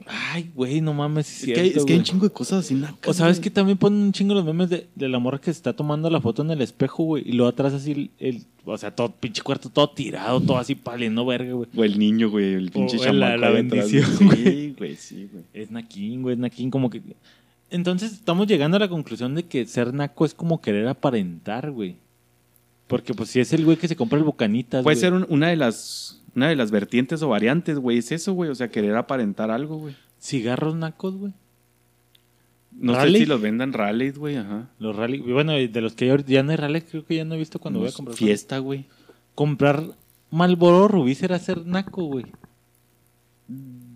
Ay, 0.08 0.52
güey, 0.56 0.82
no 0.82 0.94
mames, 0.94 1.28
es, 1.28 1.34
Es, 1.36 1.40
cierto, 1.44 1.62
que, 1.62 1.62
hay- 1.70 1.74
es 1.78 1.86
que 1.86 1.94
hay 1.94 2.00
un 2.00 2.06
chingo 2.06 2.26
de 2.28 2.34
cosas 2.34 2.66
así 2.66 2.74
nacas. 2.76 3.08
O 3.08 3.14
sabes 3.14 3.38
güey. 3.38 3.44
que 3.44 3.50
también 3.52 3.78
ponen 3.78 4.02
un 4.02 4.12
chingo 4.12 4.34
los 4.34 4.44
memes 4.46 4.70
de, 4.70 4.88
de 4.96 5.10
la 5.10 5.20
morra 5.20 5.38
que 5.40 5.46
se 5.46 5.52
está 5.52 5.74
tomando 5.74 6.10
la 6.10 6.20
foto 6.22 6.42
en 6.42 6.52
el 6.52 6.62
espejo, 6.62 7.04
güey. 7.04 7.24
Y 7.28 7.34
luego 7.34 7.50
atrás 7.50 7.74
así 7.74 7.92
el, 7.92 8.12
el- 8.20 8.44
o 8.66 8.78
sea, 8.78 8.96
todo 8.96 9.12
pinche 9.12 9.42
cuarto, 9.42 9.70
todo 9.70 9.90
tirado, 9.90 10.40
todo 10.42 10.58
así 10.58 10.76
paliendo 10.76 11.26
verga, 11.26 11.54
güey. 11.54 11.68
O 11.76 11.84
el 11.84 11.98
niño, 11.98 12.30
güey, 12.30 12.54
el 12.54 12.72
pinche 12.72 12.98
O 12.98 13.14
la- 13.14 13.36
la 13.38 13.48
ahí 13.48 13.58
atrás, 13.58 13.92
bendición, 13.92 14.06
güey. 14.28 14.44
Sí, 14.44 14.76
güey, 14.78 14.96
sí, 14.96 15.30
güey. 15.32 15.44
Es 15.54 15.72
naquín, 15.72 16.22
güey, 16.22 16.34
es 16.34 16.40
naquín, 16.40 16.70
como 16.70 16.90
que... 16.90 17.02
Entonces 17.70 18.12
estamos 18.12 18.48
llegando 18.48 18.78
a 18.78 18.80
la 18.82 18.90
conclusión 18.90 19.34
de 19.34 19.44
que 19.44 19.66
ser 19.66 19.94
naco 19.94 20.26
es 20.26 20.34
como 20.34 20.60
querer 20.62 20.88
aparentar, 20.88 21.72
güey. 21.72 21.96
Porque 22.88 23.14
pues 23.14 23.30
si 23.30 23.40
es 23.40 23.54
el 23.54 23.64
güey 23.64 23.78
que 23.78 23.88
se 23.88 23.96
compra 23.96 24.18
el 24.20 24.26
bocanitas, 24.26 24.84
Puede 24.84 24.96
güey. 24.96 25.00
ser 25.02 25.14
un- 25.14 25.26
una 25.30 25.48
de 25.48 25.56
las 25.56 26.21
una 26.36 26.50
de 26.50 26.56
las 26.56 26.72
vertientes 26.72 27.22
o 27.22 27.30
variantes, 27.30 27.78
güey. 27.78 27.98
Es 27.98 28.12
eso, 28.12 28.34
güey. 28.34 28.50
O 28.50 28.56
sea, 28.56 28.70
querer 28.70 28.96
aparentar 28.96 29.52
algo, 29.52 29.78
güey. 29.78 29.96
Cigarros 30.20 30.76
nacos, 30.76 31.16
güey. 31.16 31.34
No 32.72 33.00
sé 33.00 33.12
si 33.12 33.26
los 33.26 33.42
vendan 33.42 33.74
rallies, 33.74 34.18
güey. 34.18 34.38
Ajá. 34.38 34.70
Los 34.80 34.96
rally, 34.96 35.20
bueno, 35.20 35.54
de 35.54 35.82
los 35.82 35.94
que 35.94 36.08
ya, 36.08 36.18
ya 36.26 36.42
no 36.44 36.52
hay 36.52 36.58
rally, 36.58 36.82
creo 36.82 37.06
que 37.06 37.16
ya 37.16 37.26
no 37.26 37.36
he 37.36 37.38
visto 37.38 37.60
cuando 37.60 37.80
voy 37.80 37.90
a 37.90 37.92
comprar. 37.92 38.16
Fiesta, 38.16 38.60
güey. 38.60 38.86
Comprar 39.36 39.84
Malboro 40.30 40.88
Rubí 40.88 41.14
será 41.16 41.38
ser 41.40 41.66
naco, 41.66 42.04
güey. 42.06 42.26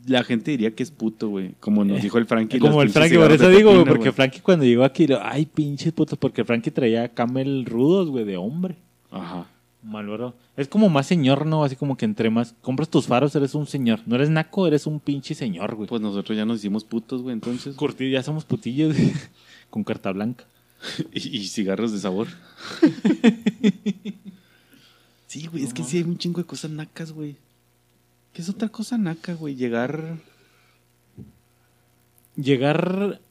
La 0.06 0.24
gente 0.24 0.52
diría 0.52 0.76
que 0.76 0.84
es 0.84 0.92
puto, 0.92 1.30
güey. 1.30 1.56
Como 1.60 1.86
nos 1.86 2.02
dijo 2.02 2.18
el 2.18 2.26
Frankie. 2.26 2.58
Eh, 2.58 2.60
Como 2.60 2.82
el 2.82 2.90
Frankie, 2.90 3.18
por 3.18 3.32
eso 3.32 3.50
digo, 3.50 3.72
güey, 3.72 3.86
porque 3.86 4.12
Frankie 4.12 4.42
cuando 4.42 4.66
llegó 4.66 4.84
aquí, 4.84 5.08
ay, 5.22 5.46
pinches 5.46 5.94
putos, 5.94 6.18
porque 6.20 6.44
Frankie 6.44 6.70
traía 6.70 7.08
camel 7.08 7.66
rudos, 7.66 8.10
güey, 8.10 8.26
de 8.26 8.38
hombre. 8.38 8.76
Ajá. 9.10 9.48
Malboro. 9.86 10.34
Es 10.58 10.68
como 10.68 10.90
más 10.90 11.06
señor, 11.06 11.46
¿no? 11.46 11.64
Así 11.64 11.76
como 11.76 11.96
que 11.96 12.06
entre 12.06 12.30
más 12.30 12.56
compras 12.62 12.90
tus 12.90 13.06
faros, 13.06 13.36
eres 13.36 13.54
un 13.54 13.68
señor. 13.68 14.02
No 14.06 14.16
eres 14.16 14.30
naco, 14.30 14.68
eres 14.68 14.88
un 14.88 15.00
pinche 15.00 15.36
señor, 15.36 15.76
güey. 15.76 15.88
Pues 15.88 16.02
nosotros 16.02 16.38
ya 16.38 16.46
nos 16.46 16.58
hicimos 16.58 16.84
putos, 16.84 17.22
güey, 17.22 17.34
entonces. 17.34 17.76
Curtido, 17.76 18.12
ya 18.12 18.24
somos 18.24 18.46
putillos 18.46 18.96
con 19.70 19.84
carta 19.84 20.12
blanca. 20.12 20.46
Y, 21.14 21.38
y 21.38 21.48
cigarros 21.48 21.92
de 21.92 22.00
sabor. 22.00 22.28
sí, 25.28 25.48
güey, 25.48 25.64
es 25.64 25.74
que 25.74 25.84
sí 25.84 25.98
hay 25.98 26.04
un 26.04 26.18
chingo 26.18 26.42
de 26.42 26.48
cosas 26.48 26.72
nacas, 26.72 27.12
güey. 27.12 27.38
¿Qué 28.34 28.42
es 28.42 28.50
otra 28.50 28.70
cosa 28.70 28.98
naca, 28.98 29.34
güey? 29.34 29.56
Llegar. 29.56 30.18
Llegar 32.36 33.22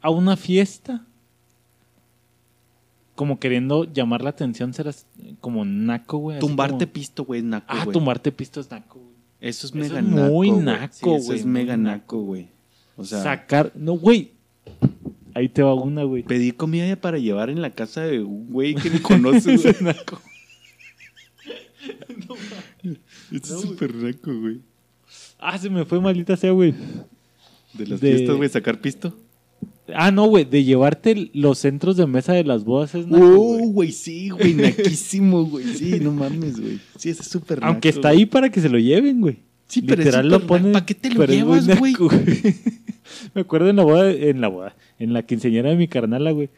a 0.00 0.10
una 0.10 0.36
fiesta 0.36 1.06
como 3.18 3.40
queriendo 3.40 3.82
llamar 3.92 4.22
la 4.22 4.30
atención, 4.30 4.72
serás 4.72 5.04
como 5.40 5.64
naco, 5.64 6.18
güey. 6.18 6.38
Tumbarte 6.38 6.84
como- 6.86 6.92
pisto, 6.92 7.24
güey, 7.24 7.40
es 7.40 7.44
naco, 7.46 7.66
Ah, 7.68 7.84
tumbarte 7.92 8.30
pisto 8.30 8.60
es 8.60 8.70
naco, 8.70 9.00
güey. 9.00 9.14
Eso 9.40 9.66
es 9.66 9.72
Eso 9.74 9.78
mega 9.78 9.98
es 9.98 10.04
naco. 10.06 10.32
muy 10.32 10.50
güey. 10.50 10.62
naco, 10.64 10.92
Sí, 10.94 11.10
eso 11.16 11.26
güey, 11.26 11.38
es 11.40 11.44
mega 11.44 11.76
naco. 11.76 11.96
naco, 11.98 12.20
güey. 12.22 12.48
O 12.96 13.04
sea, 13.04 13.20
Sacar. 13.24 13.72
No, 13.74 13.94
güey. 13.94 14.30
Ahí 15.34 15.48
te 15.48 15.64
va 15.64 15.74
una, 15.74 16.04
güey. 16.04 16.22
pedir 16.22 16.54
comida 16.56 16.94
para 16.94 17.18
llevar 17.18 17.50
en 17.50 17.60
la 17.60 17.70
casa 17.70 18.02
de 18.02 18.22
un 18.22 18.52
güey 18.52 18.76
que 18.76 18.88
ni 18.88 19.00
conoces, 19.00 19.62
güey. 19.62 19.74
Este 23.32 23.54
es 23.54 23.60
súper 23.60 23.94
naco, 23.96 24.34
güey. 24.38 24.60
Ah, 25.38 25.58
se 25.58 25.70
me 25.70 25.84
fue 25.84 26.00
maldita 26.00 26.36
sea, 26.36 26.50
güey. 26.52 26.74
De 27.74 27.86
las 27.86 28.00
De- 28.00 28.14
fiestas, 28.16 28.36
güey, 28.36 28.48
sacar 28.48 28.80
pisto. 28.80 29.14
Ah, 29.94 30.10
no, 30.10 30.26
güey, 30.26 30.44
de 30.44 30.64
llevarte 30.64 31.30
los 31.32 31.58
centros 31.58 31.96
de 31.96 32.06
mesa 32.06 32.32
de 32.34 32.44
las 32.44 32.64
bodas 32.64 32.94
es 32.94 33.06
naco, 33.06 33.24
Uh, 33.24 33.72
güey. 33.72 33.92
sí, 33.92 34.28
güey, 34.28 34.54
naquísimo, 34.54 35.44
güey. 35.44 35.64
Sí, 35.74 35.98
no 36.00 36.12
mames, 36.12 36.60
güey. 36.60 36.78
Sí, 36.98 37.10
ese 37.10 37.22
es 37.22 37.28
súper 37.28 37.60
naco. 37.60 37.72
Aunque 37.72 37.88
está 37.88 38.08
ahí 38.08 38.26
para 38.26 38.50
que 38.50 38.60
se 38.60 38.68
lo 38.68 38.78
lleven, 38.78 39.20
güey. 39.20 39.38
Sí, 39.66 39.82
pero 39.82 40.02
es 40.02 40.24
lo 40.24 40.46
ponen. 40.46 40.72
¿Para 40.72 40.84
qué 40.86 40.94
te 40.94 41.10
lo 41.10 41.24
llevas, 41.26 41.66
güey? 41.78 41.94
Me 43.34 43.40
acuerdo 43.42 43.68
en 43.68 43.76
la 43.76 43.82
boda, 43.84 44.10
en 44.10 44.40
la 44.40 44.48
boda, 44.48 44.76
en 44.98 45.12
la 45.12 45.22
quinceañera 45.22 45.70
de 45.70 45.76
mi 45.76 45.88
carnala, 45.88 46.30
güey. 46.30 46.50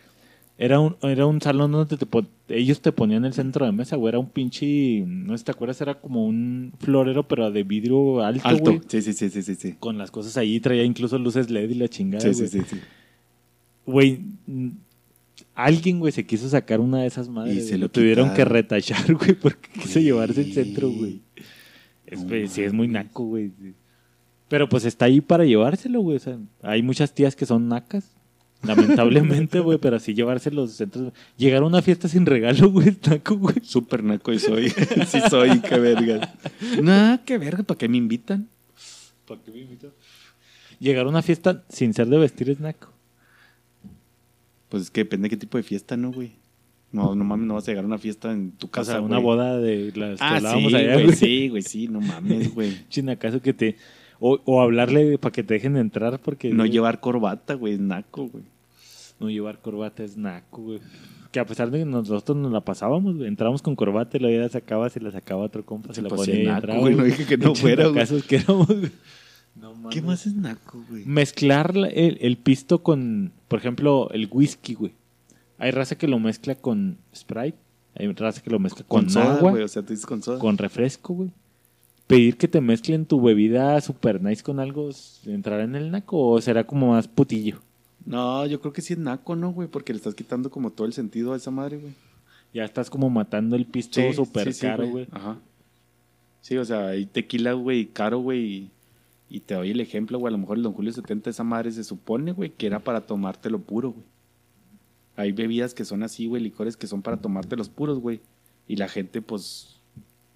Era 0.59 0.79
un, 0.79 0.97
era 1.01 1.25
un 1.25 1.41
salón 1.41 1.73
donde 1.73 1.97
te 1.97 2.05
pon- 2.05 2.29
ellos 2.49 2.83
te 2.83 2.93
ponían 2.93 3.25
el 3.25 3.33
centro 3.33 3.65
de 3.65 3.73
mesa, 3.73 3.97
güey. 3.97 4.11
Era 4.11 4.19
un 4.19 4.29
pinche, 4.29 5.05
no 5.07 5.33
sé 5.33 5.39
si 5.39 5.45
te 5.45 5.53
acuerdas, 5.53 5.81
era 5.81 5.95
como 5.95 6.27
un 6.27 6.73
florero, 6.81 7.27
pero 7.27 7.51
de 7.51 7.63
vidrio 7.63 8.23
alto, 8.23 8.47
Alto. 8.47 8.65
güey. 8.73 8.81
Sí, 8.89 9.01
sí, 9.01 9.13
sí, 9.15 9.31
sí, 9.31 9.43
sí. 9.43 9.55
Sí, 9.55 9.75
Con 9.79 9.97
las 9.97 10.11
cosas 10.11 10.37
ahí, 10.37 10.61
traía 10.61 10.85
incluso 10.85 11.19
luces 11.19 11.49
LED 11.51 11.71
y 11.71 11.75
la 11.77 11.89
chingada, 11.89 12.21
sí, 12.31 12.39
güey. 12.39 12.49
sí, 12.51 12.59
sí, 12.61 12.65
sí. 12.77 12.77
Güey, 13.91 14.21
alguien, 15.55 15.99
güey, 15.99 16.13
se 16.13 16.25
quiso 16.25 16.49
sacar 16.49 16.81
una 16.81 17.03
de 17.03 17.07
esas 17.07 17.29
madres. 17.29 17.57
Y 17.57 17.61
se 17.61 17.79
lo 17.79 17.87
lo 17.87 17.91
tuvieron 17.91 18.35
que 18.35 18.45
retachar, 18.45 19.15
güey, 19.15 19.35
porque 19.35 19.69
quiso 19.81 20.01
llevarse 20.01 20.41
el 20.43 20.53
centro, 20.53 20.91
güey. 20.91 21.21
Es, 22.07 22.25
No 22.25 22.49
sí, 22.49 22.63
es 22.63 22.73
muy 22.73 22.89
naco, 22.89 23.25
güey. 23.25 23.53
Pero 24.49 24.69
pues 24.69 24.85
está 24.85 25.05
ahí 25.05 25.21
para 25.21 25.45
llevárselo, 25.45 26.01
güey. 26.01 26.17
O 26.17 26.21
sea, 26.21 26.39
hay 26.63 26.83
muchas 26.83 27.15
tías 27.15 27.37
que 27.37 27.47
son 27.47 27.69
nacas. 27.69 28.11
Lamentablemente, 28.63 29.61
güey, 29.61 29.79
pero 29.79 29.97
así 29.97 30.13
llevarse 30.13 30.51
los 30.51 30.73
centros. 30.73 31.13
Llegar 31.37 31.63
a 31.63 31.67
una 31.67 31.83
fiesta 31.83 32.09
sin 32.09 32.27
regalo, 32.27 32.71
güey, 32.71 32.89
es 32.89 33.09
naco, 33.09 33.37
güey. 33.37 33.57
Súper 33.63 34.03
naco 34.03 34.33
y 34.33 34.39
soy. 34.39 34.71
sí 35.07 35.21
soy, 35.31 35.61
qué 35.61 35.79
verga. 35.79 36.35
Nah, 36.83 37.19
qué 37.19 37.39
verga, 37.39 37.63
¿para 37.63 37.79
qué 37.79 37.89
me 37.89 37.97
invitan? 37.97 38.49
¿Para 39.27 39.41
qué 39.41 39.51
me 39.51 39.61
invito? 39.61 39.93
Llegar 40.79 41.07
a 41.07 41.09
una 41.09 41.23
fiesta 41.23 41.63
sin 41.69 41.95
ser 41.95 42.09
de 42.09 42.19
vestir 42.19 42.51
es 42.51 42.61
naco. 42.61 42.93
Pues 44.71 44.85
es 44.85 44.91
que 44.91 45.03
depende 45.03 45.27
de 45.27 45.31
qué 45.31 45.37
tipo 45.37 45.59
de 45.59 45.63
fiesta, 45.63 45.97
¿no, 45.99 46.11
güey? 46.13 46.33
No, 46.93 47.15
no 47.15 47.23
mames, 47.25 47.47
no 47.47 47.55
vas 47.55 47.69
a 47.69 47.71
llegar 47.73 47.85
a 47.85 47.87
una 47.87 47.99
fiesta 47.99 48.33
en 48.33 48.53
tu 48.53 48.67
O 48.67 48.71
casa, 48.71 48.93
sea, 48.93 49.01
una 49.01 49.17
güey. 49.17 49.25
boda 49.25 49.59
de 49.59 49.93
las 49.95 50.19
que 50.19 50.25
Ah, 50.25 50.37
hablábamos 50.37 50.71
sí, 50.73 50.77
allá, 50.79 50.95
güey, 50.95 51.13
sí, 51.13 51.49
güey, 51.49 51.63
sí, 51.63 51.89
no 51.89 52.01
mames, 52.01 52.55
güey. 52.55 52.73
Chinacaso 52.89 53.43
que 53.43 53.53
te. 53.53 53.77
O, 54.19 54.41
o 54.45 54.61
hablarle 54.61 55.17
para 55.19 55.33
que 55.33 55.43
te 55.45 55.55
dejen 55.55 55.77
entrar 55.77 56.19
porque. 56.21 56.51
No 56.51 56.65
llevar 56.67 57.01
corbata, 57.01 57.55
güey, 57.55 57.75
es 57.75 57.81
naco, 57.81 58.29
güey. 58.29 58.45
No 59.21 59.29
llevar 59.31 59.59
corbata 59.61 60.03
es 60.03 60.17
naco, 60.17 60.63
güey. 60.63 60.81
Que 61.31 61.39
a 61.39 61.47
pesar 61.47 61.71
de 61.71 61.79
que 61.79 61.85
nosotros 61.85 62.37
nos 62.37 62.51
la 62.51 62.61
pasábamos, 62.63 63.17
güey, 63.17 63.29
entramos 63.29 63.63
con 63.63 63.77
corbata 63.77 64.17
y 64.17 64.21
la 64.21 64.29
vida 64.29 64.49
sacaba, 64.49 64.91
se 64.91 64.99
la 65.01 65.13
sacaba 65.13 65.43
otro 65.45 65.65
compa, 65.65 65.95
se 65.95 66.03
la 66.03 66.09
pues, 66.09 66.23
ponía 66.29 66.43
y 66.43 66.47
entraba. 66.49 66.81
güey, 66.81 66.97
no 66.97 67.05
dije 67.05 67.25
que 67.25 67.37
no 67.37 67.55
fuera, 67.55 67.85
güey. 67.85 67.95
Casos 68.01 68.25
que 68.25 68.37
éramos, 68.37 68.67
güey. 68.67 68.91
No 69.57 69.75
mames. 69.75 69.95
¿Qué 69.95 70.03
más 70.03 70.27
es 70.27 70.35
naco, 70.35 70.83
güey? 70.89 71.05
Mezclar 71.05 71.77
la- 71.77 71.89
el, 71.89 72.19
el 72.21 72.37
pisto 72.37 72.83
con, 72.83 73.33
por 73.49 73.59
ejemplo, 73.59 74.09
el 74.11 74.29
whisky, 74.31 74.75
güey. 74.75 74.93
Hay 75.59 75.71
raza 75.73 75.97
que 75.99 76.09
lo 76.09 76.19
mezcla 76.19 76.55
con 76.55 76.97
Sprite, 77.15 77.59
hay 77.95 78.11
raza 78.13 78.41
que 78.43 78.51
lo 78.51 78.59
mezcla 78.59 78.85
con, 78.87 79.11
soda, 79.11 79.37
agua, 79.37 79.51
güey, 79.51 79.63
o 79.63 79.69
sea, 79.69 79.83
tú 79.83 79.89
dices 79.93 80.07
con 80.07 80.23
soda. 80.23 80.39
con 80.39 80.57
refresco, 80.57 81.13
güey. 81.15 81.31
Pedir 82.07 82.37
que 82.39 82.49
te 82.49 82.61
mezclen 82.61 83.05
tu 83.07 83.21
bebida 83.21 83.81
super 83.81 84.23
nice 84.23 84.43
con 84.43 84.59
algo, 84.59 84.91
¿entrará 85.27 85.65
en 85.65 85.77
el 85.77 85.91
naco 85.91 86.19
o 86.31 86.41
será 86.41 86.65
como 86.67 86.89
más 86.93 87.07
putillo? 87.07 87.61
No, 88.07 88.47
yo 88.47 88.61
creo 88.61 88.73
que 88.73 88.81
sí 88.83 88.95
es 88.95 88.99
naco, 88.99 89.37
¿no, 89.37 89.53
güey? 89.53 89.69
Porque 89.69 89.93
le 89.93 89.99
estás 89.99 90.15
quitando 90.15 90.51
como 90.51 90.71
todo 90.71 90.87
el 90.87 90.93
sentido 90.95 91.35
a 91.35 91.37
esa 91.37 91.51
madre, 91.51 91.77
güey. 91.77 91.93
Ya 92.55 92.65
estás 92.65 92.89
como 92.91 93.11
matando 93.11 93.55
el 93.55 93.67
pisto 93.67 94.01
Sí, 94.01 94.13
super 94.15 94.47
sí, 94.47 94.53
sí, 94.55 94.67
caro, 94.67 94.89
güey. 94.89 95.07
Ajá. 95.13 95.37
Sí, 96.41 96.57
o 96.57 96.65
sea, 96.65 96.89
hay 96.89 97.05
tequila, 97.07 97.53
güey, 97.53 97.87
caro, 97.87 98.19
güey. 98.21 98.71
Y, 99.31 99.41
te 99.41 99.55
doy 99.55 99.71
el 99.71 99.81
ejemplo, 99.81 100.19
güey. 100.19 100.31
A 100.31 100.33
lo 100.33 100.39
mejor 100.39 100.57
el 100.57 100.65
Don 100.65 100.73
Julio 100.73 100.93
70, 100.93 101.31
esa 101.31 101.45
madre 101.45 101.71
se 101.71 101.85
supone, 101.85 102.33
güey, 102.33 102.51
que 102.51 102.67
era 102.67 102.81
para 102.81 103.07
tomártelo 103.07 103.61
puro, 103.61 103.93
güey. 103.93 104.05
Hay 105.17 105.33
bebidas 105.33 105.73
que 105.73 105.85
son 105.85 106.03
así, 106.03 106.27
güey, 106.27 106.43
licores 106.43 106.77
que 106.77 106.87
son 106.87 107.01
para 107.01 107.17
tomártelos 107.17 107.69
puros, 107.69 108.01
güey. 108.01 108.21
Y 108.67 108.77
la 108.77 108.89
gente, 108.89 109.23
pues. 109.23 109.81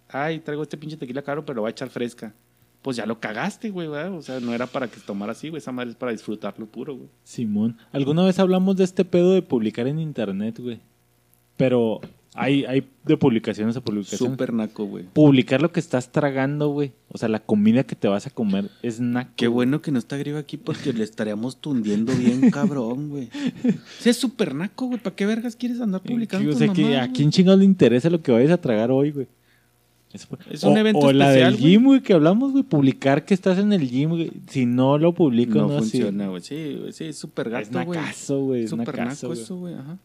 Ay, 0.08 0.38
traigo 0.38 0.62
este 0.62 0.76
pinche 0.76 0.96
tequila 0.96 1.22
caro, 1.22 1.44
pero 1.44 1.62
voy 1.62 1.68
a 1.68 1.72
echar 1.72 1.90
fresca. 1.90 2.32
Pues 2.82 2.96
ya 2.96 3.06
lo 3.06 3.18
cagaste, 3.18 3.70
güey, 3.70 3.88
¿verdad? 3.88 4.12
O 4.12 4.22
sea, 4.22 4.40
no 4.40 4.54
era 4.54 4.66
para 4.66 4.88
que 4.88 5.00
tomara 5.00 5.32
así, 5.32 5.48
güey. 5.48 5.58
Esa 5.58 5.72
madre 5.72 5.90
es 5.90 5.96
para 5.96 6.12
disfrutarlo 6.12 6.66
puro, 6.66 6.96
güey. 6.96 7.08
Simón. 7.24 7.78
¿Alguna 7.92 8.24
vez 8.24 8.38
hablamos 8.38 8.76
de 8.76 8.84
este 8.84 9.04
pedo 9.04 9.32
de 9.32 9.42
publicar 9.42 9.86
en 9.86 9.98
internet, 9.98 10.58
güey? 10.60 10.80
Pero 11.56 12.00
hay, 12.36 12.64
hay 12.64 12.88
de 13.04 13.16
publicaciones 13.16 13.76
a 13.76 13.80
publicaciones. 13.80 14.32
Súper 14.32 14.52
naco, 14.52 14.84
güey. 14.86 15.04
Publicar 15.12 15.62
lo 15.62 15.70
que 15.70 15.78
estás 15.78 16.10
tragando, 16.10 16.68
güey. 16.68 16.92
O 17.08 17.16
sea, 17.18 17.28
la 17.28 17.38
comida 17.38 17.84
que 17.84 17.94
te 17.94 18.08
vas 18.08 18.26
a 18.26 18.30
comer 18.30 18.70
es 18.82 18.98
naco. 18.98 19.30
Qué 19.36 19.46
bueno 19.46 19.80
que 19.80 19.92
no 19.92 19.98
está 20.00 20.16
griego 20.16 20.38
aquí 20.38 20.56
porque 20.56 20.92
le 20.92 21.04
estaríamos 21.04 21.60
tundiendo 21.60 22.12
bien 22.12 22.50
cabrón, 22.50 23.08
güey. 23.08 23.28
Sí, 24.00 24.10
es 24.10 24.16
súper 24.16 24.54
naco, 24.54 24.86
güey. 24.86 24.98
¿Para 25.00 25.14
qué 25.14 25.26
vergas 25.26 25.54
quieres 25.54 25.80
andar 25.80 26.02
publicando 26.02 26.42
Sí, 26.44 26.48
o 26.48 26.50
tus 26.50 26.58
sea, 26.58 26.72
que 26.72 26.82
mamadas, 26.82 27.08
¿a 27.08 27.12
quién 27.12 27.30
chingados 27.30 27.60
le 27.60 27.66
interesa 27.66 28.10
lo 28.10 28.20
que 28.20 28.32
vayas 28.32 28.50
a 28.50 28.60
tragar 28.60 28.90
hoy, 28.90 29.12
güey? 29.12 29.26
Es 30.48 30.62
un 30.62 30.74
o, 30.74 30.76
evento 30.78 31.00
o 31.00 31.12
la 31.12 31.30
especial, 31.30 31.52
del 31.54 31.60
güey. 31.60 31.72
gym, 31.72 31.84
güey, 31.84 32.00
que 32.02 32.12
hablamos, 32.14 32.52
güey. 32.52 32.62
Publicar 32.64 33.24
que 33.24 33.34
estás 33.34 33.58
en 33.58 33.72
el 33.72 33.88
gym, 33.88 34.10
güey. 34.10 34.30
Si 34.48 34.64
no 34.64 34.96
lo 34.98 35.12
publico, 35.12 35.58
No, 35.58 35.68
no, 35.68 35.78
funciona, 35.78 36.28
güey. 36.28 36.40
Sí, 36.40 36.76
güey, 36.80 36.92
sí, 36.92 37.04
es 37.06 37.18
súper 37.18 37.48
Es 37.48 37.52
gato, 37.70 37.84
güey. 37.84 37.98
nacazo, 37.98 38.44
güey. 38.44 38.64
Es 38.64 38.70
Súper 38.70 38.86
nacazo, 38.96 39.28
naco 39.28 39.40
eso, 39.40 39.56
güey. 39.56 39.74
Ajá. 39.74 39.98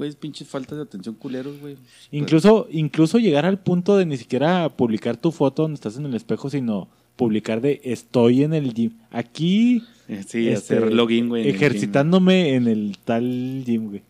Güey, 0.00 0.08
es 0.08 0.16
pinches 0.16 0.48
faltas 0.48 0.78
de 0.78 0.84
atención 0.84 1.14
culeros, 1.14 1.60
güey. 1.60 1.76
Incluso, 2.10 2.66
incluso 2.70 3.18
llegar 3.18 3.44
al 3.44 3.58
punto 3.58 3.98
de 3.98 4.06
ni 4.06 4.16
siquiera 4.16 4.74
publicar 4.74 5.18
tu 5.18 5.30
foto 5.30 5.60
donde 5.60 5.74
estás 5.74 5.98
en 5.98 6.06
el 6.06 6.14
espejo, 6.14 6.48
sino 6.48 6.88
publicar 7.16 7.60
de 7.60 7.82
estoy 7.84 8.42
en 8.42 8.54
el 8.54 8.72
gym. 8.72 8.92
Aquí 9.10 9.82
Eh, 10.08 10.24
Sí, 10.26 10.48
este, 10.48 10.76
hacer 10.78 10.94
login, 10.94 11.28
güey. 11.28 11.46
el 11.46 11.54
ejercitándome 11.54 12.54
en 12.54 12.66
el 12.66 12.96
tal 13.04 13.62
gym, 13.66 13.90
güey. 13.90 14.02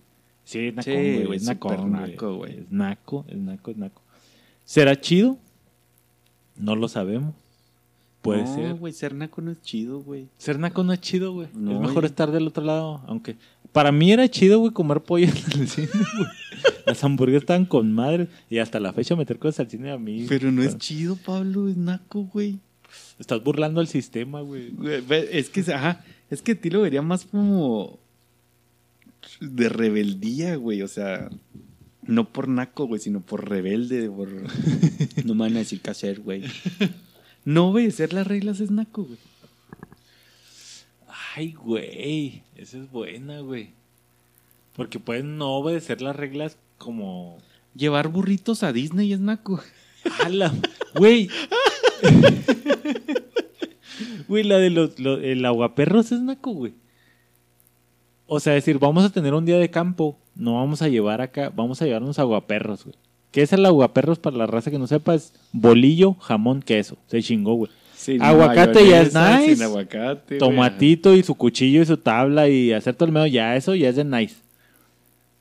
Sí, 0.45 0.69
es 0.69 0.75
naco, 0.77 0.91
Sí, 0.93 1.25
güey. 1.25 1.37
Es 1.39 1.43
naco, 1.43 2.37
güey. 2.37 2.53
Es 2.61 2.71
naco, 2.71 3.25
es 3.27 3.37
naco, 3.37 3.71
es 3.73 3.77
naco. 3.77 4.03
¿Será 4.65 5.01
chido? 5.01 5.39
No 6.55 6.77
lo 6.77 6.87
sabemos. 6.87 7.35
Puede 8.23 8.43
no, 8.43 8.55
ser. 8.55 8.75
güey, 8.75 8.93
ser 8.93 9.15
naco 9.15 9.41
no 9.41 9.51
es 9.51 9.63
chido, 9.63 10.01
güey. 10.01 10.29
Ser 10.37 10.59
naco 10.59 10.85
no 10.85 10.93
es 10.93 11.01
chido, 11.01 11.33
güey. 11.33 11.49
No, 11.55 11.73
es 11.73 11.81
mejor 11.81 12.05
estar 12.05 12.31
del 12.31 12.47
otro 12.47 12.65
lado, 12.65 13.03
aunque... 13.07 13.37
Para 13.73 13.93
mí 13.93 14.11
era 14.11 14.29
chido, 14.29 14.59
güey, 14.59 14.73
comer 14.73 15.01
pollo 15.01 15.27
en 15.27 15.61
el 15.61 15.69
cine, 15.69 15.89
güey. 15.93 16.29
Las 16.87 17.03
hamburguesas 17.05 17.45
estaban 17.45 17.65
con 17.65 17.93
madre. 17.93 18.29
Y 18.51 18.59
hasta 18.59 18.81
la 18.81 18.93
fecha 18.93 19.17
meter 19.17 19.39
cosas 19.39 19.61
al 19.61 19.71
cine 19.71 19.91
a 19.93 19.97
mí... 19.97 20.27
Pero 20.29 20.51
no 20.51 20.63
es 20.63 20.77
chido, 20.77 21.17
Pablo, 21.17 21.69
es 21.69 21.77
naco, 21.77 22.25
güey. 22.25 22.59
Estás 23.19 23.43
burlando 23.43 23.81
al 23.81 23.87
sistema, 23.87 24.41
güey. 24.41 24.75
Es 25.31 25.49
que, 25.49 25.61
ajá, 25.73 26.05
es 26.31 26.43
que 26.43 26.53
a 26.53 26.61
ti 26.61 26.69
lo 26.69 26.83
vería 26.83 27.01
más 27.01 27.25
como 27.25 27.99
de 29.41 29.69
rebeldía, 29.69 30.57
güey. 30.57 30.83
O 30.83 30.89
sea, 30.89 31.31
no 32.03 32.29
por 32.29 32.49
naco, 32.49 32.87
güey, 32.87 33.01
sino 33.01 33.21
por 33.21 33.49
rebelde, 33.49 34.11
por... 34.11 34.29
no 35.25 35.35
me 35.35 35.41
van 35.41 35.57
a 35.57 35.61
decir 35.61 35.81
qué 35.81 35.91
hacer, 35.91 36.21
güey. 36.21 36.43
No 37.45 37.69
obedecer 37.69 38.13
las 38.13 38.27
reglas 38.27 38.61
es 38.61 38.71
naco, 38.71 39.05
güey. 39.05 39.19
Ay, 41.37 41.53
güey. 41.53 42.43
Esa 42.57 42.79
es 42.79 42.91
buena, 42.91 43.41
güey. 43.41 43.71
Porque 44.77 44.99
pueden 44.99 45.39
no 45.39 45.51
obedecer 45.57 46.01
las 46.03 46.17
reglas 46.17 46.57
como... 46.79 47.39
Llevar 47.75 48.09
burritos 48.09 48.63
a 48.63 48.73
Disney 48.73 49.13
es 49.13 49.21
naco. 49.21 49.63
¡Hala! 50.21 50.53
Güey. 50.95 51.29
Güey, 54.29 54.45
la 54.45 54.59
de 54.59 54.71
los, 54.71 54.99
lo- 54.99 55.19
el 55.19 55.45
aguaperros 55.45 56.13
es 56.13 56.21
naco, 56.21 56.53
güey. 56.53 56.75
O 58.27 58.39
sea, 58.41 58.53
decir, 58.53 58.79
vamos 58.79 59.05
a 59.05 59.11
tener 59.11 59.35
un 59.35 59.45
día 59.45 59.59
de 59.59 59.71
campo, 59.71 60.17
no 60.37 60.55
vamos 60.55 60.83
a 60.83 60.89
llevar 60.89 61.21
acá, 61.21 61.51
vamos 61.55 61.83
a 61.83 61.85
llevarnos 61.85 62.19
aguaperros, 62.19 62.85
güey. 62.85 62.97
¿Qué 63.33 63.43
es 63.43 63.53
el 63.53 63.65
aguaperros 63.65 64.19
para 64.19 64.37
la 64.37 64.47
raza 64.47 64.71
que 64.71 64.79
no 64.79 64.87
sepa? 64.87 65.15
Es 65.15 65.33
bolillo, 65.53 66.15
jamón, 66.15 66.63
queso. 66.63 66.97
Se 67.07 67.23
chingó, 67.23 67.55
güey. 67.55 67.71
Sin 67.95 68.23
Aguacate 68.23 68.89
ya 68.89 69.03
es 69.03 69.15
nice. 69.15 69.55
Sin 69.57 69.63
aguacate, 69.65 70.39
güey. 70.39 70.39
Tomatito 70.39 71.15
y 71.15 71.23
su 71.23 71.35
cuchillo 71.35 71.83
y 71.83 71.87
su 71.87 71.97
tabla 71.99 72.49
y 72.49 72.73
hacer 72.73 72.95
todo 72.95 73.07
el 73.07 73.13
medio, 73.13 73.27
ya 73.27 73.57
eso 73.57 73.75
ya 73.75 73.91
es 73.91 73.97
de 73.97 74.05
nice. 74.05 74.37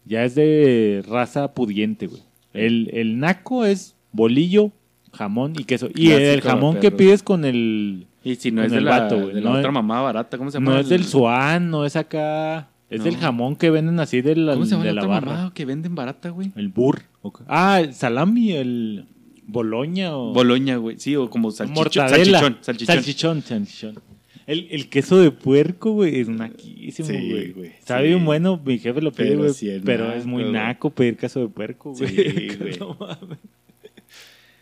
Ya 0.06 0.24
es 0.26 0.36
de 0.36 1.04
raza 1.08 1.54
pudiente, 1.54 2.08
güey. 2.08 2.22
El, 2.54 2.90
el 2.94 3.20
naco 3.20 3.64
es 3.66 3.96
bolillo, 4.12 4.72
jamón 5.14 5.54
y 5.58 5.64
queso. 5.64 5.88
Y 5.88 6.08
Clásico 6.08 6.18
el 6.20 6.42
jamón 6.42 6.80
que 6.80 6.92
pides 6.92 7.24
con 7.24 7.46
el... 7.46 8.08
Y 8.24 8.36
si 8.36 8.52
no 8.52 8.64
es 8.64 8.72
de 8.72 8.80
el 8.80 8.86
la, 8.86 8.92
vato, 9.02 9.20
güey. 9.22 9.36
de 9.36 9.42
la 9.42 9.50
No 9.52 9.56
otra 9.58 9.70
es- 9.70 9.74
mamá 9.74 10.02
barata, 10.02 10.38
¿cómo 10.38 10.52
se 10.52 10.58
llama? 10.58 10.74
No 10.74 10.80
es 10.80 10.90
del 10.90 11.02
El- 11.02 11.08
Swan, 11.08 11.70
no 11.72 11.86
es 11.86 11.96
acá... 11.96 12.68
Es 12.90 13.00
No. 13.00 13.06
del 13.06 13.18
jamón 13.18 13.56
que 13.56 13.70
venden 13.70 14.00
así 14.00 14.22
de 14.22 14.36
la, 14.36 14.54
¿Cómo 14.54 14.66
se 14.66 14.72
llama 14.72 14.86
de 14.86 14.94
la 14.94 15.06
barra. 15.06 15.52
que 15.54 15.66
venden 15.66 15.94
barata, 15.96 16.30
güey? 16.30 16.52
El 16.56 16.70
burr. 16.70 17.04
Ah, 17.48 17.82
el 17.82 17.94
salami, 17.94 18.52
el 18.54 19.06
boloña 19.46 20.16
o... 20.18 20.34
Boloña, 20.34 20.78
güey. 20.78 20.98
Sí, 21.00 21.16
o 21.16 21.30
como 21.30 21.52
salchichón. 21.52 21.84
mortadela. 21.84 22.40
Salchichón, 22.40 22.58
salchichón. 22.64 22.96
Salchichón, 22.96 23.42
salchichón. 23.44 24.00
El, 24.48 24.68
el 24.72 24.90
queso 24.90 25.18
de 25.20 25.30
puerco, 25.30 25.92
güey, 25.92 26.20
es 26.22 26.28
naquísimo, 26.30 27.08
Sí, 27.10 27.30
güey. 27.30 27.52
güey, 27.52 27.72
Sabe 27.86 28.04
sí. 28.08 28.08
bien 28.14 28.26
bueno, 28.26 28.60
mi 28.66 28.80
jefe 28.80 29.00
lo 29.02 29.12
pide, 29.12 29.28
Pero 29.30 29.40
güey. 29.42 29.54
sí 29.54 29.70
pero 29.86 30.12
es 30.12 30.26
muy 30.26 30.52
naco 30.52 30.90
pedir 30.90 31.18
queso 31.18 31.40
de 31.42 31.48
puerco, 31.50 31.94
güey. 31.94 32.10
Sí, 32.10 32.48
güey. 32.60 32.80
No 32.80 32.98
mames. 33.00 33.38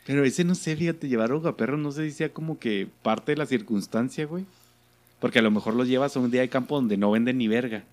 Pero 0.05 0.25
ese 0.25 0.43
no 0.43 0.55
sé, 0.55 0.75
fíjate, 0.75 1.07
llevar 1.07 1.32
perro 1.55 1.78
no 1.78 1.91
sé 1.93 2.05
si 2.09 2.11
sea 2.17 2.30
como 2.30 2.59
que 2.59 2.88
parte 3.01 3.32
de 3.32 3.38
la 3.38 3.45
circunstancia, 3.45 4.25
güey. 4.25 4.43
Porque 5.19 5.39
a 5.39 5.41
lo 5.41 5.51
mejor 5.51 5.73
los 5.73 5.88
llevas 5.88 6.15
a 6.15 6.19
un 6.19 6.32
día 6.32 6.41
de 6.41 6.49
campo 6.49 6.75
donde 6.75 6.97
no 6.97 7.11
venden 7.11 7.38
ni 7.38 7.47
verga. 7.47 7.84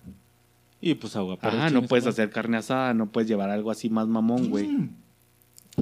Y 0.81 0.93
pues 0.95 1.15
agua. 1.15 1.37
pero 1.41 1.57
Ajá, 1.57 1.69
no 1.69 1.83
puedes 1.83 2.05
hacer 2.05 2.29
carne 2.29 2.57
asada, 2.57 2.93
no 2.93 3.11
puedes 3.11 3.27
llevar 3.29 3.49
algo 3.49 3.71
así 3.71 3.89
más 3.89 4.07
mamón, 4.07 4.49
güey. 4.49 4.69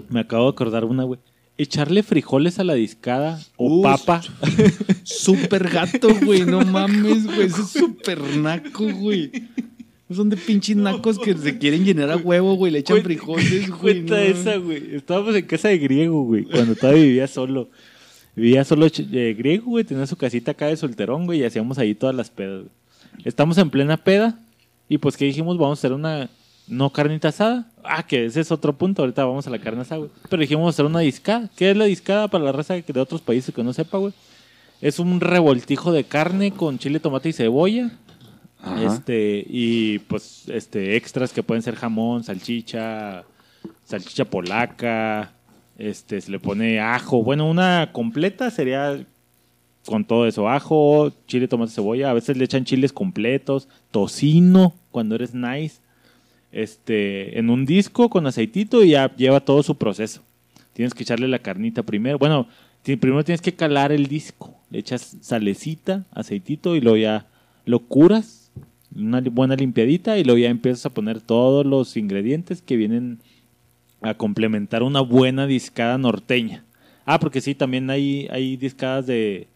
Me 0.10 0.22
acabo 0.22 0.46
de 0.46 0.50
acordar 0.52 0.86
una, 0.86 1.04
güey. 1.04 1.20
Echarle 1.58 2.02
frijoles 2.04 2.58
a 2.60 2.64
la 2.64 2.74
discada 2.74 3.40
o 3.58 3.82
papa. 3.84 4.22
Súper 5.04 5.70
gato, 5.70 6.08
güey, 6.26 6.46
no 6.46 6.62
mames, 6.62 7.26
güey. 7.26 7.48
Eso 7.48 7.62
es 7.62 7.70
súper 7.70 8.20
naco, 8.38 8.86
güey. 8.92 9.32
Son 10.10 10.30
de 10.30 10.38
pinches 10.38 10.76
nacos 10.76 11.18
que 11.20 11.36
se 11.36 11.58
quieren 11.58 11.84
llenar 11.86 12.10
a 12.12 12.18
huevo, 12.18 12.56
güey. 12.56 12.72
Le 12.72 12.80
echan 12.80 12.96
Cuenta- 13.02 13.06
frijoles, 13.08 13.70
güey. 13.70 13.80
Cuenta 14.04 14.16
no. 14.16 14.22
esa, 14.22 14.56
güey. 14.58 14.96
Estábamos 14.96 15.36
en 15.36 15.46
casa 15.46 15.70
de 15.70 15.78
griego, 15.80 16.24
güey. 16.24 16.44
Cuando 16.46 16.76
todavía 16.76 17.04
vivía 17.04 17.28
solo. 17.28 17.70
Vivía 18.36 18.64
solo 18.64 18.88
ch- 18.88 19.08
eh, 19.12 19.34
griego, 19.36 19.66
güey. 19.66 19.84
Tenía 19.84 20.08
su 20.08 20.16
casita 20.16 20.52
acá 20.52 20.68
de 20.68 20.78
solterón, 20.78 21.26
güey. 21.26 21.42
Y 21.42 21.44
hacíamos 21.44 21.78
ahí 21.78 21.94
todas 21.96 22.16
las 22.16 22.30
pedas. 22.30 22.62
güey. 22.64 22.72
Estamos 23.26 23.58
en 23.60 23.70
plena 23.70 23.98
peda. 23.98 24.40
Y 24.90 24.98
pues, 24.98 25.18
¿qué 25.18 25.26
dijimos? 25.26 25.58
Vamos 25.58 25.80
a 25.80 25.82
hacer 25.82 25.94
una. 25.94 26.30
No 26.66 26.92
carnita 26.92 27.28
asada. 27.28 27.68
Ah, 27.84 28.04
que 28.04 28.26
ese 28.26 28.40
es 28.40 28.52
otro 28.52 28.74
punto. 28.74 29.02
Ahorita 29.02 29.26
vamos 29.26 29.46
a 29.48 29.50
la 29.50 29.60
carne 29.60 29.82
asada, 29.82 30.00
güey. 30.00 30.12
Pero 30.30 30.42
dijimos 30.42 30.62
vamos 30.62 30.74
a 30.74 30.76
hacer 30.76 30.86
una 30.86 31.00
discada. 31.00 31.50
¿Qué 31.58 31.72
es 31.72 31.78
la 31.78 31.86
discada 31.86 32.30
para 32.30 32.46
la 32.46 32.52
raza 32.54 32.76
de 32.76 33.00
otros 33.02 33.22
países 33.22 33.54
que 33.54 33.64
no 33.64 33.74
sepa, 33.74 33.98
güey? 33.98 34.14
Es 34.80 35.00
un 35.00 35.20
revoltijo 35.20 35.92
de 35.92 36.06
carne 36.06 36.52
con 36.52 36.80
chile, 36.80 37.02
tomate 37.02 37.30
y 37.30 37.34
cebolla. 37.34 37.92
Ajá. 38.62 38.94
Este, 38.94 39.46
y 39.46 40.00
pues, 40.00 40.44
este, 40.48 40.96
extras 40.96 41.34
que 41.34 41.44
pueden 41.44 41.62
ser 41.62 41.76
jamón, 41.76 42.24
salchicha, 42.24 43.26
salchicha 43.84 44.26
polaca, 44.26 45.34
este, 45.78 46.22
se 46.22 46.32
le 46.32 46.40
pone 46.40 46.80
ajo. 46.80 47.24
Bueno, 47.24 47.50
una 47.50 47.90
completa 47.92 48.50
sería 48.52 49.06
con 49.86 50.06
todo 50.06 50.28
eso, 50.28 50.48
ajo, 50.48 51.12
chile, 51.28 51.48
tomate, 51.48 51.74
cebolla. 51.74 52.10
A 52.10 52.14
veces 52.14 52.38
le 52.38 52.46
echan 52.46 52.64
chiles 52.64 52.94
completos, 52.94 53.68
tocino, 53.94 54.74
cuando 54.92 55.16
eres 55.16 55.34
nice. 55.34 55.78
Este, 56.52 57.40
en 57.40 57.50
un 57.50 57.66
disco 57.66 58.10
con 58.10 58.28
aceitito 58.28 58.84
y 58.84 58.90
ya 58.90 59.16
lleva 59.16 59.40
todo 59.40 59.64
su 59.64 59.76
proceso. 59.76 60.22
Tienes 60.74 60.94
que 60.94 61.04
echarle 61.04 61.28
la 61.28 61.40
carnita 61.40 61.84
primero. 61.84 62.18
Bueno, 62.20 62.48
primero 62.84 63.24
tienes 63.24 63.42
que 63.42 63.54
calar 63.54 63.92
el 63.92 64.08
disco. 64.08 64.54
Le 64.70 64.80
echas 64.80 65.18
salecita, 65.22 66.04
aceitito 66.12 66.76
y 66.76 66.82
luego 66.82 66.98
ya 66.98 67.28
lo 67.66 67.80
curas. 67.80 68.52
Una 68.96 69.22
buena 69.22 69.56
limpiadita 69.56 70.18
y 70.18 70.24
luego 70.24 70.40
ya 70.40 70.50
empiezas 70.50 70.86
a 70.88 70.94
poner 70.94 71.22
todos 71.22 71.66
los 71.66 71.96
ingredientes 71.98 72.62
que 72.62 72.76
vienen 72.76 73.20
a 74.02 74.16
complementar 74.16 74.84
una 74.84 75.02
buena 75.02 75.48
discada 75.48 75.98
norteña. 75.98 76.66
Ah, 77.06 77.20
porque 77.20 77.42
sí, 77.42 77.56
también 77.56 77.90
hay, 77.90 78.28
hay 78.32 78.58
discadas 78.58 79.08
de, 79.08 79.48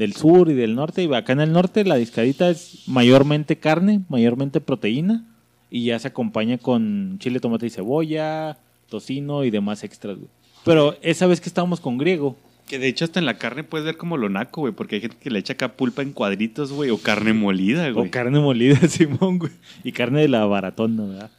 del 0.00 0.14
sur 0.14 0.50
y 0.50 0.54
del 0.54 0.74
norte. 0.74 1.04
Y 1.04 1.14
acá 1.14 1.34
en 1.34 1.40
el 1.40 1.52
norte 1.52 1.84
la 1.84 1.96
discadita 1.96 2.48
es 2.48 2.82
mayormente 2.86 3.58
carne, 3.58 4.00
mayormente 4.08 4.60
proteína. 4.60 5.24
Y 5.70 5.84
ya 5.84 5.98
se 6.00 6.08
acompaña 6.08 6.58
con 6.58 7.18
chile, 7.20 7.38
tomate 7.38 7.66
y 7.66 7.70
cebolla, 7.70 8.58
tocino 8.88 9.44
y 9.44 9.50
demás 9.50 9.84
extras. 9.84 10.16
güey. 10.16 10.28
Pero 10.64 10.96
esa 11.02 11.26
vez 11.26 11.40
que 11.40 11.48
estábamos 11.48 11.80
con 11.80 11.96
griego, 11.98 12.36
Que 12.66 12.78
de 12.78 12.86
hecho 12.88 13.04
hasta 13.04 13.18
en 13.18 13.26
la 13.26 13.36
carne 13.36 13.64
puedes 13.64 13.84
ver 13.84 13.96
como 13.96 14.16
lo 14.16 14.28
naco, 14.28 14.62
güey. 14.62 14.72
Porque 14.72 14.96
hay 14.96 15.00
gente 15.02 15.16
que 15.20 15.30
le 15.30 15.38
echa 15.38 15.52
acá 15.52 15.72
pulpa 15.76 16.02
en 16.02 16.12
cuadritos, 16.12 16.72
güey. 16.72 16.90
O 16.90 16.98
carne 16.98 17.32
molida, 17.32 17.90
güey. 17.90 18.08
O 18.08 18.10
carne 18.10 18.40
molida, 18.40 18.76
Simón, 18.88 19.38
güey. 19.38 19.52
Y 19.84 19.92
carne 19.92 20.20
de 20.20 20.28
la 20.28 20.44
baratona, 20.46 21.04
¿verdad? 21.04 21.30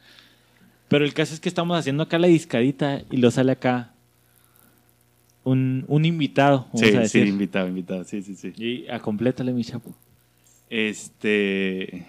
Pero 0.88 1.04
el 1.04 1.14
caso 1.14 1.32
es 1.34 1.40
que 1.40 1.48
estamos 1.48 1.76
haciendo 1.78 2.02
acá 2.02 2.18
la 2.18 2.26
discadita 2.28 3.02
y 3.10 3.16
lo 3.16 3.30
sale 3.30 3.52
acá 3.52 3.91
un, 5.44 5.84
un 5.88 6.04
invitado, 6.04 6.66
vamos 6.72 6.80
Sí, 6.80 6.86
a 6.86 6.90
sí, 6.90 6.96
decir. 6.98 7.26
invitado, 7.26 7.68
invitado. 7.68 8.04
Sí, 8.04 8.22
sí, 8.22 8.34
sí. 8.36 8.52
Y 8.56 8.88
a 8.90 9.00
complétale, 9.00 9.52
mi 9.52 9.64
chapo. 9.64 9.94
Este. 10.70 12.06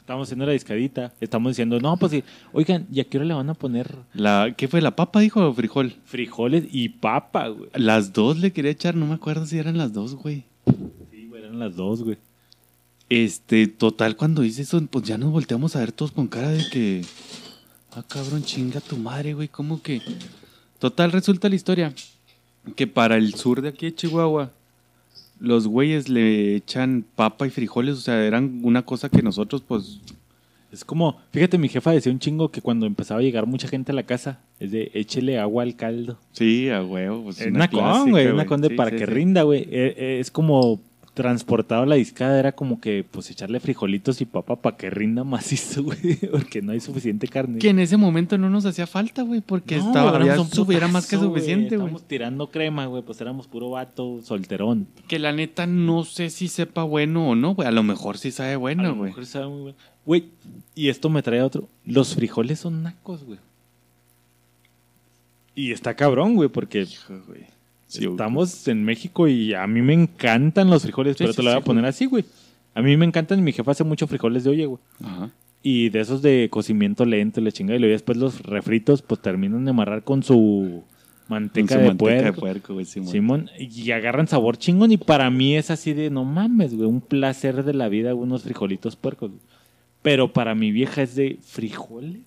Estamos 0.00 0.28
haciendo 0.28 0.44
la 0.44 0.52
discadita. 0.52 1.14
Estamos 1.20 1.50
diciendo, 1.52 1.80
no, 1.80 1.96
pues 1.96 2.12
sí. 2.12 2.22
Oigan, 2.52 2.86
¿y 2.92 3.00
a 3.00 3.04
qué 3.04 3.16
hora 3.16 3.26
le 3.26 3.32
van 3.34 3.48
a 3.48 3.54
poner 3.54 3.96
La, 4.12 4.52
¿Qué 4.56 4.68
fue? 4.68 4.82
¿La 4.82 4.94
papa 4.94 5.20
dijo 5.20 5.40
o 5.48 5.54
frijol? 5.54 5.94
frijoles 6.04 6.64
y 6.70 6.90
papa, 6.90 7.48
güey? 7.48 7.70
Las 7.74 8.12
dos 8.12 8.38
le 8.38 8.52
quería 8.52 8.70
echar, 8.70 8.94
no 8.96 9.06
me 9.06 9.14
acuerdo 9.14 9.46
si 9.46 9.56
eran 9.58 9.78
las 9.78 9.94
dos, 9.94 10.14
güey. 10.14 10.44
Sí, 11.10 11.26
güey, 11.28 11.42
eran 11.42 11.58
las 11.58 11.74
dos, 11.74 12.02
güey. 12.02 12.18
Este, 13.08 13.66
total, 13.66 14.16
cuando 14.16 14.42
dice 14.42 14.62
eso, 14.62 14.84
pues 14.90 15.04
ya 15.06 15.16
nos 15.16 15.30
volteamos 15.30 15.74
a 15.74 15.80
ver 15.80 15.92
todos 15.92 16.12
con 16.12 16.26
cara 16.28 16.50
de 16.50 16.64
que. 16.70 17.02
Ah, 17.92 18.04
cabrón, 18.06 18.42
chinga 18.42 18.80
tu 18.80 18.96
madre, 18.98 19.32
güey, 19.34 19.48
¿cómo 19.48 19.80
que? 19.80 20.02
Total, 20.84 21.10
resulta 21.12 21.48
la 21.48 21.54
historia 21.54 21.94
que 22.76 22.86
para 22.86 23.16
el 23.16 23.32
sur 23.32 23.62
de 23.62 23.70
aquí 23.70 23.86
de 23.86 23.94
Chihuahua, 23.94 24.50
los 25.40 25.66
güeyes 25.66 26.10
le 26.10 26.56
echan 26.56 27.06
papa 27.16 27.46
y 27.46 27.50
frijoles, 27.50 27.94
o 27.96 28.00
sea, 28.02 28.22
eran 28.22 28.60
una 28.62 28.82
cosa 28.82 29.08
que 29.08 29.22
nosotros, 29.22 29.62
pues. 29.66 29.98
Es 30.70 30.84
como, 30.84 31.18
fíjate, 31.30 31.56
mi 31.56 31.70
jefa 31.70 31.92
decía 31.92 32.12
un 32.12 32.18
chingo 32.18 32.50
que 32.50 32.60
cuando 32.60 32.84
empezaba 32.84 33.20
a 33.20 33.22
llegar 33.22 33.46
mucha 33.46 33.66
gente 33.66 33.92
a 33.92 33.94
la 33.94 34.02
casa, 34.02 34.40
es 34.60 34.72
de 34.72 34.90
échele 34.92 35.38
agua 35.38 35.62
al 35.62 35.74
caldo. 35.74 36.18
Sí, 36.32 36.68
a 36.68 36.84
huevo. 36.84 37.24
Pues 37.24 37.40
Es 37.40 37.46
una 37.46 37.60
nacón, 37.60 37.80
clásica, 37.80 38.10
güey, 38.10 38.26
una 38.26 38.44
con 38.44 38.60
de 38.60 38.68
Sí, 38.68 38.74
para 38.74 38.90
sí, 38.90 38.96
que 38.96 39.06
sí. 39.06 39.10
rinda, 39.10 39.42
güey. 39.44 39.62
Eh, 39.62 39.94
eh, 39.96 40.18
es 40.20 40.30
como 40.30 40.82
transportado 41.14 41.84
a 41.84 41.86
la 41.86 41.94
discada, 41.94 42.38
era 42.38 42.52
como 42.52 42.80
que 42.80 43.04
pues 43.08 43.30
echarle 43.30 43.60
frijolitos 43.60 44.20
y 44.20 44.24
papa 44.24 44.56
para 44.56 44.76
que 44.76 44.90
rinda 44.90 45.22
macizo, 45.22 45.84
güey, 45.84 46.16
porque 46.32 46.60
no 46.60 46.72
hay 46.72 46.80
suficiente 46.80 47.28
carne. 47.28 47.60
Que 47.60 47.70
en 47.70 47.78
ese 47.78 47.96
momento 47.96 48.36
no 48.36 48.50
nos 48.50 48.66
hacía 48.66 48.86
falta, 48.88 49.22
güey, 49.22 49.40
porque 49.40 49.76
No, 49.76 49.86
estaba, 49.86 50.44
subiera 50.46 50.88
más 50.88 51.06
que 51.08 51.16
suficiente, 51.16 51.76
güey. 51.76 51.86
Estábamos 51.86 52.08
tirando 52.08 52.50
crema, 52.50 52.86
güey, 52.86 53.02
pues 53.02 53.20
éramos 53.20 53.46
puro 53.46 53.70
vato 53.70 54.20
solterón. 54.22 54.88
Que 55.06 55.20
la 55.20 55.32
neta 55.32 55.66
no 55.66 56.04
sé 56.04 56.30
si 56.30 56.48
sepa 56.48 56.82
bueno 56.82 57.28
o 57.30 57.34
no, 57.36 57.54
güey. 57.54 57.68
A 57.68 57.72
lo 57.72 57.84
mejor 57.84 58.18
sí 58.18 58.32
sabe 58.32 58.54
A 58.54 58.58
bueno, 58.58 58.82
lo 58.82 58.94
güey. 58.96 59.10
mejor 59.10 59.26
sabe 59.26 59.46
muy 59.46 59.60
bueno. 59.62 59.78
Güey, 60.04 60.24
y 60.74 60.88
esto 60.88 61.08
me 61.08 61.22
trae 61.22 61.40
a 61.40 61.46
otro. 61.46 61.68
Los 61.86 62.14
frijoles 62.14 62.58
son 62.58 62.82
nacos, 62.82 63.24
güey. 63.24 63.38
Y 65.54 65.70
está 65.72 65.94
cabrón, 65.94 66.34
güey, 66.34 66.48
porque 66.48 66.82
Hijo, 66.82 67.14
güey. 67.28 67.53
Sí, 67.98 68.06
estamos 68.06 68.66
en 68.68 68.84
México 68.84 69.28
y 69.28 69.54
a 69.54 69.66
mí 69.66 69.82
me 69.82 69.92
encantan 69.94 70.70
los 70.70 70.82
frijoles, 70.82 71.16
Sí, 71.16 71.24
pero 71.24 71.32
sí, 71.32 71.36
te 71.36 71.42
lo 71.42 71.50
voy 71.50 71.58
a 71.60 71.64
poner 71.64 71.84
así, 71.86 72.06
güey. 72.06 72.24
A 72.74 72.82
mí 72.82 72.96
me 72.96 73.04
encantan 73.06 73.38
y 73.38 73.42
mi 73.42 73.52
jefa 73.52 73.70
hace 73.70 73.84
mucho 73.84 74.06
frijoles 74.06 74.44
de 74.44 74.50
olla, 74.50 74.66
güey. 74.66 74.80
Ajá. 75.02 75.30
Y 75.62 75.88
de 75.90 76.00
esos 76.00 76.20
de 76.22 76.48
cocimiento 76.50 77.04
lento, 77.04 77.40
y 77.40 77.44
la 77.44 77.52
chingada. 77.52 77.76
Y 77.76 77.80
luego 77.80 77.92
después 77.92 78.18
los 78.18 78.42
refritos, 78.42 79.00
pues 79.02 79.22
terminan 79.22 79.64
de 79.64 79.70
amarrar 79.70 80.02
con 80.04 80.22
su 80.22 80.82
manteca, 81.28 81.68
Con 81.68 81.76
su 81.76 81.80
de, 81.80 81.86
manteca 81.88 81.96
puerco. 82.10 82.24
de 82.24 82.32
puerco, 82.40 82.72
güey. 82.74 82.84
Simón. 82.84 83.08
Simón, 83.10 83.50
y 83.58 83.90
agarran 83.92 84.28
sabor 84.28 84.58
chingón. 84.58 84.92
Y 84.92 84.98
para 84.98 85.30
mí 85.30 85.56
es 85.56 85.70
así 85.70 85.92
de 85.94 86.10
no 86.10 86.24
mames, 86.24 86.74
güey. 86.74 86.86
Un 86.88 87.00
placer 87.00 87.64
de 87.64 87.72
la 87.74 87.88
vida, 87.88 88.14
unos 88.14 88.42
frijolitos 88.42 88.96
puercos. 88.96 89.30
Pero 90.02 90.32
para 90.34 90.54
mi 90.54 90.70
vieja 90.70 91.00
es 91.00 91.14
de 91.14 91.38
frijoles. 91.42 92.20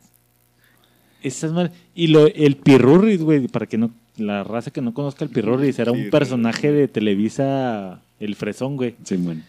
Esas 1.21 1.51
madres- 1.51 1.73
Y 1.95 2.07
lo, 2.07 2.27
el 2.27 2.55
pirurris, 2.55 3.21
güey, 3.21 3.47
para 3.47 3.65
que 3.65 3.77
no. 3.77 3.91
La 4.17 4.43
raza 4.43 4.71
que 4.71 4.81
no 4.81 4.93
conozca 4.93 5.23
el 5.23 5.31
pirurris, 5.31 5.79
era 5.79 5.91
un 5.91 6.09
personaje 6.09 6.71
de 6.71 6.87
Televisa, 6.87 8.01
el 8.19 8.35
fresón, 8.35 8.75
güey. 8.75 8.95
Simón. 9.03 9.43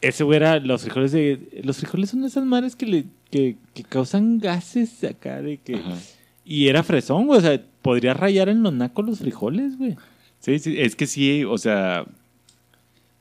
Ese 0.00 0.24
güey 0.24 0.36
era 0.36 0.58
los 0.60 0.82
frijoles 0.82 1.12
de. 1.12 1.62
Los 1.64 1.78
frijoles 1.78 2.10
son 2.10 2.24
esas 2.24 2.44
madres 2.44 2.76
que 2.76 2.86
le. 2.86 3.04
Que, 3.30 3.56
que 3.74 3.82
causan 3.82 4.38
gases 4.38 5.02
acá 5.04 5.40
de 5.42 5.58
que. 5.58 5.76
Ajá. 5.76 5.96
Y 6.44 6.68
era 6.68 6.82
fresón, 6.82 7.26
güey. 7.26 7.38
O 7.38 7.42
sea, 7.42 7.62
podría 7.82 8.14
rayar 8.14 8.48
en 8.48 8.62
los 8.62 8.72
nacos 8.72 9.06
los 9.06 9.18
frijoles, 9.20 9.78
güey. 9.78 9.96
Sí, 10.40 10.58
sí, 10.58 10.76
es 10.78 10.96
que 10.96 11.06
sí, 11.06 11.44
o 11.44 11.58
sea. 11.58 12.04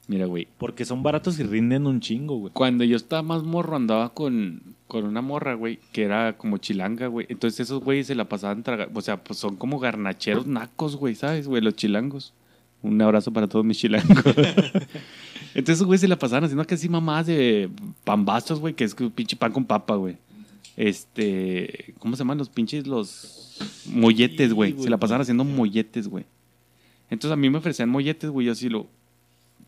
Mira, 0.09 0.25
güey. 0.25 0.47
Porque 0.57 0.85
son 0.85 1.03
baratos 1.03 1.39
y 1.39 1.43
rinden 1.43 1.85
un 1.85 1.99
chingo, 1.99 2.35
güey. 2.35 2.51
Cuando 2.51 2.83
yo 2.83 2.97
estaba 2.97 3.21
más 3.21 3.43
morro, 3.43 3.75
andaba 3.75 4.11
con, 4.15 4.75
con 4.87 5.05
una 5.05 5.21
morra, 5.21 5.53
güey, 5.53 5.77
que 5.91 6.01
era 6.01 6.35
como 6.35 6.57
chilanga, 6.57 7.05
güey. 7.05 7.27
Entonces 7.29 7.59
esos 7.59 7.83
güeyes 7.83 8.07
se 8.07 8.15
la 8.15 8.27
pasaban 8.27 8.63
tragando. 8.63 8.97
O 8.97 9.03
sea, 9.03 9.23
pues 9.23 9.37
son 9.37 9.55
como 9.55 9.77
garnacheros 9.77 10.47
nacos, 10.47 10.95
güey, 10.95 11.13
¿sabes, 11.13 11.47
güey? 11.47 11.61
Los 11.61 11.75
chilangos. 11.75 12.33
Un 12.81 12.99
abrazo 12.99 13.31
para 13.31 13.45
todos 13.45 13.63
mis 13.63 13.77
chilangos. 13.77 14.25
Entonces 15.53 15.75
esos 15.75 15.85
güeyes 15.85 16.01
se 16.01 16.07
la 16.07 16.17
pasaban 16.17 16.43
haciendo 16.45 16.65
casi 16.65 16.89
mamás 16.89 17.27
de 17.27 17.69
pambazos, 18.03 18.59
güey, 18.59 18.73
que 18.73 18.85
es 18.85 18.95
pinche 18.95 19.35
pan 19.35 19.51
con 19.51 19.63
papa, 19.63 19.93
güey. 19.93 20.17
Este, 20.75 21.93
¿cómo 21.99 22.15
se 22.15 22.21
llaman 22.23 22.39
los 22.39 22.49
pinches? 22.49 22.87
Los 22.87 23.59
molletes, 23.93 24.53
güey. 24.53 24.75
Se 24.79 24.89
la 24.89 24.97
pasaban 24.97 25.21
haciendo 25.21 25.43
molletes, 25.43 26.07
güey. 26.07 26.25
Entonces 27.11 27.31
a 27.31 27.35
mí 27.35 27.47
me 27.51 27.59
ofrecían 27.59 27.89
molletes, 27.89 28.31
güey, 28.31 28.47
yo 28.47 28.53
así 28.53 28.69
lo, 28.69 28.87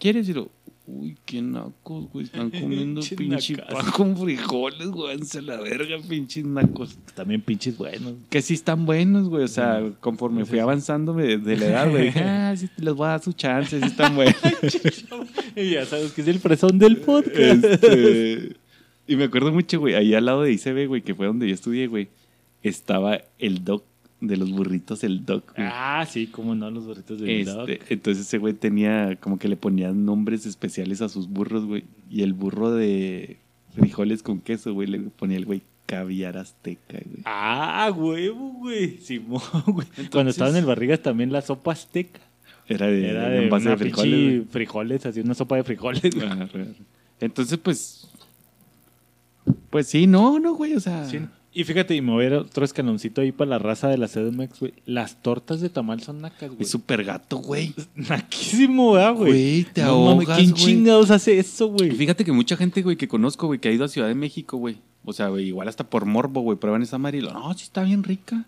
¿quieres? 0.01 0.27
Y 0.27 0.33
lo, 0.33 0.49
uy, 0.87 1.15
qué 1.25 1.41
nacos, 1.41 2.09
güey, 2.11 2.25
están 2.25 2.49
comiendo 2.59 3.01
Pinche 3.15 3.55
pan 3.55 3.91
con 3.91 4.17
frijoles, 4.17 4.87
güey, 4.87 5.15
a 5.15 5.41
la 5.41 5.61
verga, 5.61 5.97
pinches 6.09 6.43
nacos. 6.43 6.97
También 7.13 7.41
pinches 7.41 7.77
buenos. 7.77 8.15
Que 8.29 8.41
sí 8.41 8.55
están 8.55 8.85
buenos, 8.85 9.29
güey, 9.29 9.43
o 9.43 9.47
sea, 9.47 9.81
conforme 9.99 10.43
fui 10.45 10.59
avanzando 10.59 11.13
de, 11.13 11.37
de 11.37 11.57
la 11.57 11.65
edad, 11.65 11.89
güey, 11.89 12.05
dije, 12.05 12.19
ah, 12.25 12.55
sí, 12.57 12.67
les 12.77 12.93
voy 12.93 13.05
a 13.05 13.09
dar 13.11 13.21
su 13.21 13.33
chance, 13.33 13.79
sí 13.79 13.85
están 13.85 14.15
buenos. 14.15 14.35
Y 15.55 15.71
ya 15.71 15.85
sabes 15.85 16.13
que 16.13 16.21
es 16.21 16.27
el 16.27 16.39
fresón 16.39 16.79
del 16.79 16.97
podcast. 16.97 17.63
Este, 17.63 18.55
y 19.05 19.15
me 19.17 19.25
acuerdo 19.25 19.51
mucho, 19.51 19.79
güey, 19.79 19.95
ahí 19.95 20.13
al 20.13 20.25
lado 20.25 20.43
de 20.43 20.53
ICB, 20.53 20.87
güey, 20.87 21.01
que 21.01 21.13
fue 21.13 21.27
donde 21.27 21.47
yo 21.47 21.53
estudié, 21.53 21.87
güey, 21.87 22.09
estaba 22.63 23.19
el 23.37 23.63
doc 23.63 23.83
de 24.21 24.37
los 24.37 24.51
burritos 24.51 25.03
el 25.03 25.25
Doc, 25.25 25.55
güey. 25.55 25.67
Ah, 25.69 26.05
sí, 26.07 26.27
cómo 26.27 26.55
no, 26.55 26.69
los 26.71 26.85
burritos 26.85 27.19
de 27.19 27.41
Este, 27.41 27.81
entonces 27.89 28.27
ese 28.27 28.37
güey 28.37 28.53
tenía 28.53 29.17
como 29.19 29.37
que 29.39 29.47
le 29.47 29.57
ponían 29.57 30.05
nombres 30.05 30.45
especiales 30.45 31.01
a 31.01 31.09
sus 31.09 31.27
burros, 31.27 31.65
güey. 31.65 31.83
Y 32.09 32.21
el 32.21 32.33
burro 32.33 32.71
de 32.71 33.37
frijoles 33.73 34.21
con 34.23 34.39
queso, 34.39 34.73
güey, 34.73 34.87
le 34.87 34.99
ponía 34.99 35.37
el 35.37 35.45
güey 35.45 35.63
caviar 35.87 36.37
azteca, 36.37 36.99
güey. 37.03 37.23
Ah, 37.25 37.91
huevo, 37.93 38.53
güey. 38.59 38.99
Simón, 38.99 39.41
güey. 39.67 39.87
Cuando 40.11 40.29
estaba 40.29 40.51
en 40.51 40.57
el 40.57 40.65
Barrigas 40.65 41.01
también 41.01 41.31
la 41.31 41.41
sopa 41.41 41.71
azteca. 41.73 42.21
Era 42.67 42.87
de, 42.87 43.09
Era 43.09 43.35
en 43.35 43.49
de 43.49 43.55
una 43.55 43.71
de 43.71 43.77
frijoles. 43.77 43.79
frijoles, 43.79 44.35
güey. 44.37 44.47
frijoles, 44.51 45.05
así 45.07 45.19
una 45.19 45.33
sopa 45.33 45.55
de 45.57 45.63
frijoles. 45.63 46.01
güey. 46.15 46.67
Entonces, 47.19 47.57
pues. 47.57 48.07
Pues 49.71 49.87
sí, 49.87 50.05
no, 50.05 50.39
no, 50.39 50.53
güey, 50.53 50.75
o 50.75 50.79
sea. 50.79 51.05
Sí. 51.05 51.19
Y 51.53 51.65
fíjate, 51.65 51.95
y 51.95 52.01
me 52.01 52.11
voy 52.13 52.23
a 52.23 52.27
ir 52.27 52.33
otro 52.35 52.63
escaloncito 52.63 53.19
ahí 53.19 53.33
para 53.33 53.49
la 53.49 53.59
raza 53.59 53.89
de 53.89 53.97
la 53.97 54.07
CDMX, 54.07 54.59
güey. 54.61 54.73
Las 54.85 55.21
tortas 55.21 55.59
de 55.59 55.69
tamal 55.69 56.01
son 56.01 56.21
nacas, 56.21 56.49
güey. 56.49 56.61
Es 56.61 56.69
súper 56.69 57.03
gato, 57.03 57.37
güey. 57.39 57.73
Naquísimo, 57.95 58.93
¿verdad, 58.93 59.15
güey? 59.15 59.31
Güey, 59.31 59.63
te 59.73 59.81
No 59.81 59.89
ahogas, 59.89 60.37
¿Quién 60.37 60.51
güey. 60.51 60.63
chingados 60.63 61.11
hace 61.11 61.37
eso, 61.39 61.65
Y 61.65 61.69
güey? 61.69 61.91
Fíjate 61.91 62.23
que 62.23 62.31
mucha 62.31 62.55
gente, 62.55 62.81
güey, 62.81 62.95
que 62.95 63.07
conozco, 63.09 63.47
güey, 63.47 63.59
que 63.59 63.67
ha 63.67 63.71
ido 63.73 63.83
a 63.83 63.89
Ciudad 63.89 64.07
de 64.07 64.15
México, 64.15 64.57
güey. 64.57 64.77
O 65.03 65.11
sea, 65.13 65.27
güey, 65.27 65.47
igual 65.47 65.67
hasta 65.67 65.89
por 65.89 66.05
morbo, 66.05 66.41
güey, 66.41 66.57
prueban 66.57 66.83
esa 66.83 66.97
madre 66.97 67.17
y 67.17 67.21
lo, 67.21 67.33
no, 67.33 67.53
sí 67.53 67.63
está 67.63 67.83
bien 67.83 68.03
rica. 68.03 68.45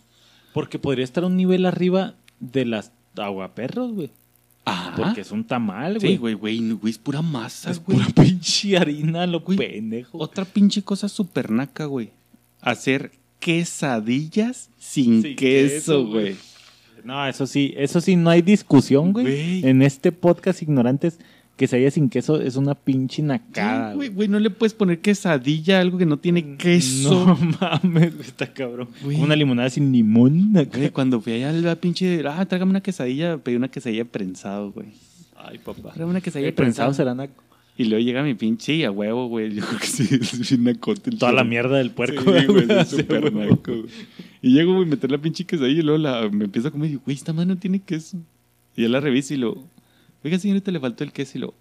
Porque 0.54 0.80
podría 0.80 1.04
estar 1.04 1.26
un 1.26 1.36
nivel 1.36 1.66
arriba 1.66 2.14
de 2.40 2.64
las 2.66 2.92
aguaperros, 3.18 3.92
güey. 3.94 4.12
Ah, 4.66 4.94
Porque 4.96 5.22
es 5.22 5.32
un 5.32 5.44
tamal, 5.44 5.98
güey. 6.00 6.14
Sí, 6.14 6.18
güey, 6.18 6.36
güey, 6.36 6.72
güey, 6.72 6.92
es 6.92 6.98
pura 6.98 7.22
masa, 7.22 7.70
Es 7.72 7.84
güey. 7.84 7.98
pura 7.98 8.08
pinche 8.24 8.78
harina, 8.78 9.28
lo 9.28 9.42
Güey, 9.42 9.58
pendejo. 9.58 10.18
Otra 10.20 10.46
pinche 10.46 10.84
cosa 10.84 11.10
súper 11.10 11.52
naca, 11.52 11.84
güey. 11.86 12.12
Hacer 12.64 13.12
quesadillas 13.40 14.70
sin, 14.78 15.36
queso, 15.36 16.06
güey. 16.08 16.36
No, 17.04 17.28
eso 17.28 17.46
sí, 17.46 17.74
eso 17.76 18.00
sí, 18.00 18.16
no 18.16 18.30
hay 18.30 18.42
discusión, 18.42 19.12
güey. 19.12 19.66
En 19.68 19.82
este 19.82 20.12
podcast 20.12 20.62
ignorantes, 20.62 21.20
que 21.58 21.68
se 21.68 21.76
haya 21.76 21.92
sin 21.92 22.10
queso 22.10 22.42
es 22.42 22.56
una 22.56 22.74
pinche 22.74 23.22
nacada, 23.22 23.94
güey, 23.94 24.10
güey. 24.10 24.28
no 24.28 24.40
le 24.40 24.50
puedes 24.50 24.74
poner 24.74 25.00
quesadilla 25.02 25.78
a 25.78 25.82
algo 25.82 25.98
que 25.98 26.06
no 26.06 26.18
tiene 26.18 26.58
queso. 26.58 27.26
No 27.26 27.38
mames, 27.62 28.16
güey, 28.16 28.28
está 28.28 28.52
cabrón. 28.52 28.90
Una 29.04 29.36
limonada 29.36 29.70
sin 29.70 29.92
limón. 29.92 30.54
Güey, 30.54 30.90
cuando 30.90 31.22
fui 31.22 31.34
allá 31.34 31.50
al 31.50 31.78
pinche, 31.78 32.24
ah, 32.28 32.46
trágame 32.46 32.72
una 32.72 32.82
quesadilla, 32.82 33.38
pedí 33.38 33.56
una 33.56 33.68
quesadilla 33.68 34.04
de 34.04 34.10
prensado, 34.10 34.72
güey. 34.72 34.88
Ay, 35.36 35.60
papá. 35.60 35.92
Trágame 35.92 36.12
una 36.12 36.22
quesadilla 36.22 36.56
prensado 36.56 36.92
prensado. 36.92 36.94
será 36.94 37.14
naco. 37.14 37.44
Y 37.78 37.86
luego 37.86 38.06
llega 38.06 38.22
mi 38.24 38.36
pinche 38.36 38.76
y 38.76 38.84
a 38.84 38.92
huevo, 38.92 39.28
güey. 39.28 39.54
Yo 39.56 39.66
creo 39.68 39.80
que 39.80 39.88
sí, 39.88 40.08
es 40.12 40.50
bien 40.50 40.64
nacote. 40.66 41.12
Toda 41.12 41.32
la 41.32 41.44
mierda 41.44 41.78
del 41.78 41.92
puerco. 41.92 42.22
Sí, 42.22 42.46
güey, 42.46 42.66
es 42.70 42.90
Sí, 42.90 42.98
súper 42.98 43.34
naco. 43.34 43.72
Y 44.42 44.54
llego, 44.54 44.76
güey, 44.76 44.86
meter 44.86 45.10
la 45.12 45.18
pinche 45.18 45.46
quesadilla 45.46 45.80
y 45.80 45.84
luego 45.84 45.98
la, 45.98 46.30
me 46.30 46.46
empiezo 46.46 46.68
a 46.68 46.72
comer 46.72 46.88
y 46.88 46.90
digo, 46.92 47.02
güey, 47.06 47.16
esta 47.18 47.34
madre 47.34 47.48
no 47.48 47.58
tiene 47.58 47.80
queso. 47.80 48.18
Y 48.76 48.84
yo 48.84 48.90
la 48.90 49.00
reviso 49.00 49.34
y 49.34 49.38
lo, 49.38 49.64
oiga, 50.24 50.38
señorita, 50.38 50.72
le 50.72 50.80
faltó 50.80 51.04
el 51.04 51.12
queso 51.12 51.38
y 51.38 51.42
lo, 51.42 51.54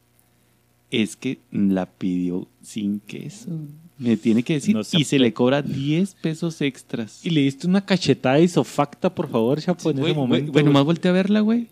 es 0.91 1.17
que 1.17 1.39
la 1.51 1.87
pidió 1.87 2.47
sin 2.61 3.01
queso. 3.01 3.51
Me 3.99 4.17
tiene 4.17 4.43
que 4.43 4.55
decir. 4.55 4.75
No 4.75 4.83
se 4.85 4.99
y 4.99 5.05
se 5.05 5.19
le 5.19 5.33
cobra 5.33 5.63
10 5.63 6.15
pesos 6.17 6.61
extras. 6.61 7.25
Y 7.25 7.31
le 7.31 7.43
diste 7.43 7.67
una 7.67 7.85
cachetada 7.87 8.41
isofacta, 8.41 9.15
por 9.15 9.29
favor, 9.31 9.61
Chapo, 9.61 9.91
en 9.91 9.99
Güey, 9.99 10.11
ese 10.13 10.19
momento. 10.21 10.53
güey, 10.53 10.65
Bueno, 10.65 10.73
más 10.73 10.85
volteé 10.85 11.11
a 11.11 11.15
verla, 11.15 11.41
güey. 11.41 11.69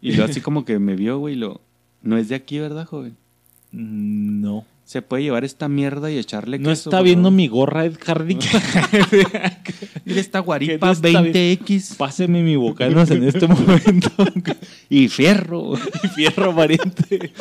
Y 0.00 0.12
luego 0.12 0.24
así 0.30 0.40
como 0.42 0.64
que 0.64 0.78
me 0.78 0.96
vio, 0.96 1.18
güey, 1.18 1.34
y 1.34 1.38
lo, 1.38 1.60
no 2.02 2.16
es 2.16 2.28
de 2.30 2.34
aquí, 2.34 2.58
¿verdad, 2.58 2.86
joven? 2.86 3.16
Mm, 3.74 4.40
No. 4.40 4.64
Se 4.84 5.00
puede 5.00 5.22
llevar 5.22 5.46
esta 5.46 5.66
mierda 5.66 6.10
y 6.10 6.18
echarle 6.18 6.58
No 6.58 6.68
queso, 6.68 6.90
está 6.90 7.00
viendo 7.00 7.30
mi 7.30 7.48
gorra 7.48 7.86
Ed 7.86 7.96
Hardy. 8.04 8.36
Mira 10.04 10.20
esta 10.20 10.40
guaripa 10.40 10.86
no 10.86 10.92
está 10.92 11.22
bien. 11.22 11.32
20X 11.34 11.96
Páseme 11.96 12.42
mi 12.42 12.56
bocanos 12.56 13.10
en 13.10 13.24
este 13.24 13.48
momento. 13.48 14.10
y 14.90 15.08
fierro. 15.08 15.72
y 16.02 16.08
fierro 16.08 16.54
pariente. 16.54 17.32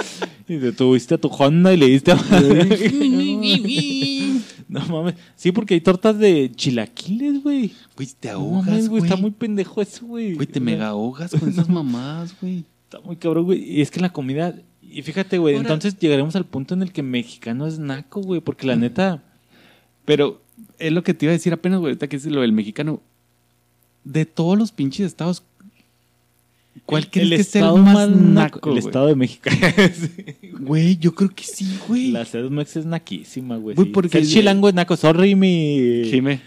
Y 0.48 0.58
te 0.58 0.72
tuviste 0.72 1.16
a 1.16 1.18
tu 1.18 1.28
Honda 1.28 1.74
y 1.74 1.78
le 1.78 1.88
diste 1.88 2.14
a 2.14 2.16
No 4.70 4.86
mames. 4.88 5.16
Sí, 5.36 5.52
porque 5.52 5.74
hay 5.74 5.82
tortas 5.82 6.18
de 6.18 6.50
chilaquiles, 6.56 7.44
güey. 7.44 7.74
Güey, 7.98 8.10
te 8.20 8.30
ahogas, 8.30 8.88
güey. 8.88 9.04
Está 9.04 9.18
muy 9.18 9.32
pendejo 9.32 9.82
eso, 9.82 10.06
güey. 10.06 10.34
Güey, 10.36 10.48
te 10.48 10.62
mega 10.62 10.88
ahogas 10.88 11.32
con 11.38 11.50
esas 11.50 11.68
mamadas, 11.68 12.34
güey. 12.40 12.64
Está 12.86 13.02
muy 13.02 13.18
cabrón, 13.18 13.46
güey. 13.46 13.64
Y 13.70 13.82
es 13.82 13.92
que 13.92 14.00
la 14.00 14.14
comida. 14.14 14.56
Y 14.94 15.02
fíjate, 15.02 15.38
güey. 15.38 15.56
Ahora- 15.56 15.68
Entonces 15.74 16.00
llegaremos 16.00 16.36
al 16.36 16.46
punto 16.46 16.74
en 16.74 16.82
el 16.84 16.92
que 16.92 17.04
mexicano 17.04 17.66
es 17.68 17.80
naco, 17.80 18.22
güey. 18.22 18.42
Porque 18.42 18.68
la 18.68 18.76
neta. 18.76 19.24
Pero 20.06 20.42
es 20.80 20.92
lo 20.92 21.04
que 21.04 21.14
te 21.14 21.26
iba 21.26 21.32
a 21.32 21.34
decir 21.34 21.54
apenas, 21.54 21.80
güey, 21.80 21.92
ahorita 21.92 22.08
que 22.08 22.16
es 22.18 22.26
lo 22.26 22.42
del 22.42 22.52
mexicano. 22.52 23.02
De 24.04 24.26
todos 24.26 24.58
los 24.58 24.72
pinches 24.74 25.06
estados, 25.08 25.44
¿cuál 26.86 27.10
crees 27.10 27.30
que 27.30 27.36
es 27.38 27.56
el 27.56 27.64
más 27.74 28.10
naco, 28.10 28.72
El 28.72 28.78
estado 28.80 29.08
de 29.08 29.16
México. 29.16 29.50
Güey, 30.60 30.98
yo 30.98 31.14
creo 31.14 31.30
que 31.30 31.44
sí, 31.44 31.78
güey. 31.88 32.12
la 32.12 32.24
CEDMX 32.26 32.78
es 32.78 32.86
naquísima, 32.86 33.58
güey. 33.58 33.76
Güey, 33.76 33.88
sí. 33.88 33.94
porque- 33.94 34.18
el 34.20 34.28
chilango 34.28 34.70
es 34.70 34.74
naco. 34.76 34.96
Sorry, 34.96 35.36
mi. 35.36 36.04
Jime, 36.10 36.40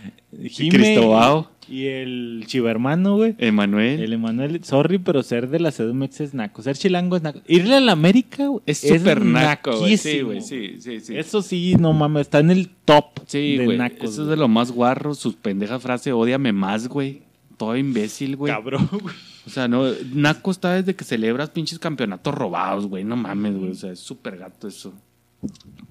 Jime 0.48 0.70
Cristobao. 0.70 1.50
Y 1.68 1.86
el 1.86 2.44
chivermano, 2.46 3.16
güey. 3.16 3.34
Emanuel. 3.38 4.00
El 4.00 4.12
Emanuel, 4.12 4.62
sorry, 4.64 4.98
pero 4.98 5.22
ser 5.22 5.48
de 5.48 5.58
la 5.58 5.72
CDMX 5.72 6.20
es 6.20 6.34
naco. 6.34 6.62
Ser 6.62 6.76
chilango 6.76 7.16
es 7.16 7.22
naco. 7.22 7.40
Irle 7.48 7.74
a 7.76 7.80
la 7.80 7.92
América 7.92 8.46
güey, 8.46 8.62
Es 8.66 8.78
súper 8.78 9.24
naco, 9.24 9.78
güey. 9.78 9.96
Sí, 9.96 10.20
güey, 10.20 10.40
sí, 10.40 10.76
sí, 10.80 11.00
sí. 11.00 11.16
Eso 11.16 11.42
sí, 11.42 11.74
no 11.76 11.92
mames, 11.92 12.22
está 12.22 12.38
en 12.38 12.50
el 12.52 12.68
top 12.84 13.20
Sí, 13.26 13.56
de 13.56 13.64
güey. 13.64 13.78
nacos. 13.78 14.10
Eso 14.10 14.22
es 14.22 14.28
de 14.28 14.36
lo 14.36 14.46
más 14.48 14.70
guarro. 14.70 15.14
Sus 15.14 15.34
pendejas 15.34 15.82
frase, 15.82 16.12
ódiame 16.12 16.52
más, 16.52 16.86
güey. 16.88 17.22
Todo 17.56 17.76
imbécil, 17.76 18.36
güey. 18.36 18.52
Cabrón, 18.52 18.88
güey. 19.02 19.14
O 19.46 19.50
sea, 19.50 19.66
no, 19.68 19.84
Naco 20.12 20.50
está 20.50 20.74
desde 20.74 20.94
que 20.94 21.04
celebras 21.04 21.50
pinches 21.50 21.78
campeonatos 21.78 22.34
robados, 22.34 22.86
güey. 22.86 23.04
No 23.04 23.16
mames, 23.16 23.56
güey. 23.56 23.70
O 23.70 23.74
sea, 23.74 23.92
es 23.92 24.00
súper 24.00 24.36
gato 24.38 24.68
eso. 24.68 24.92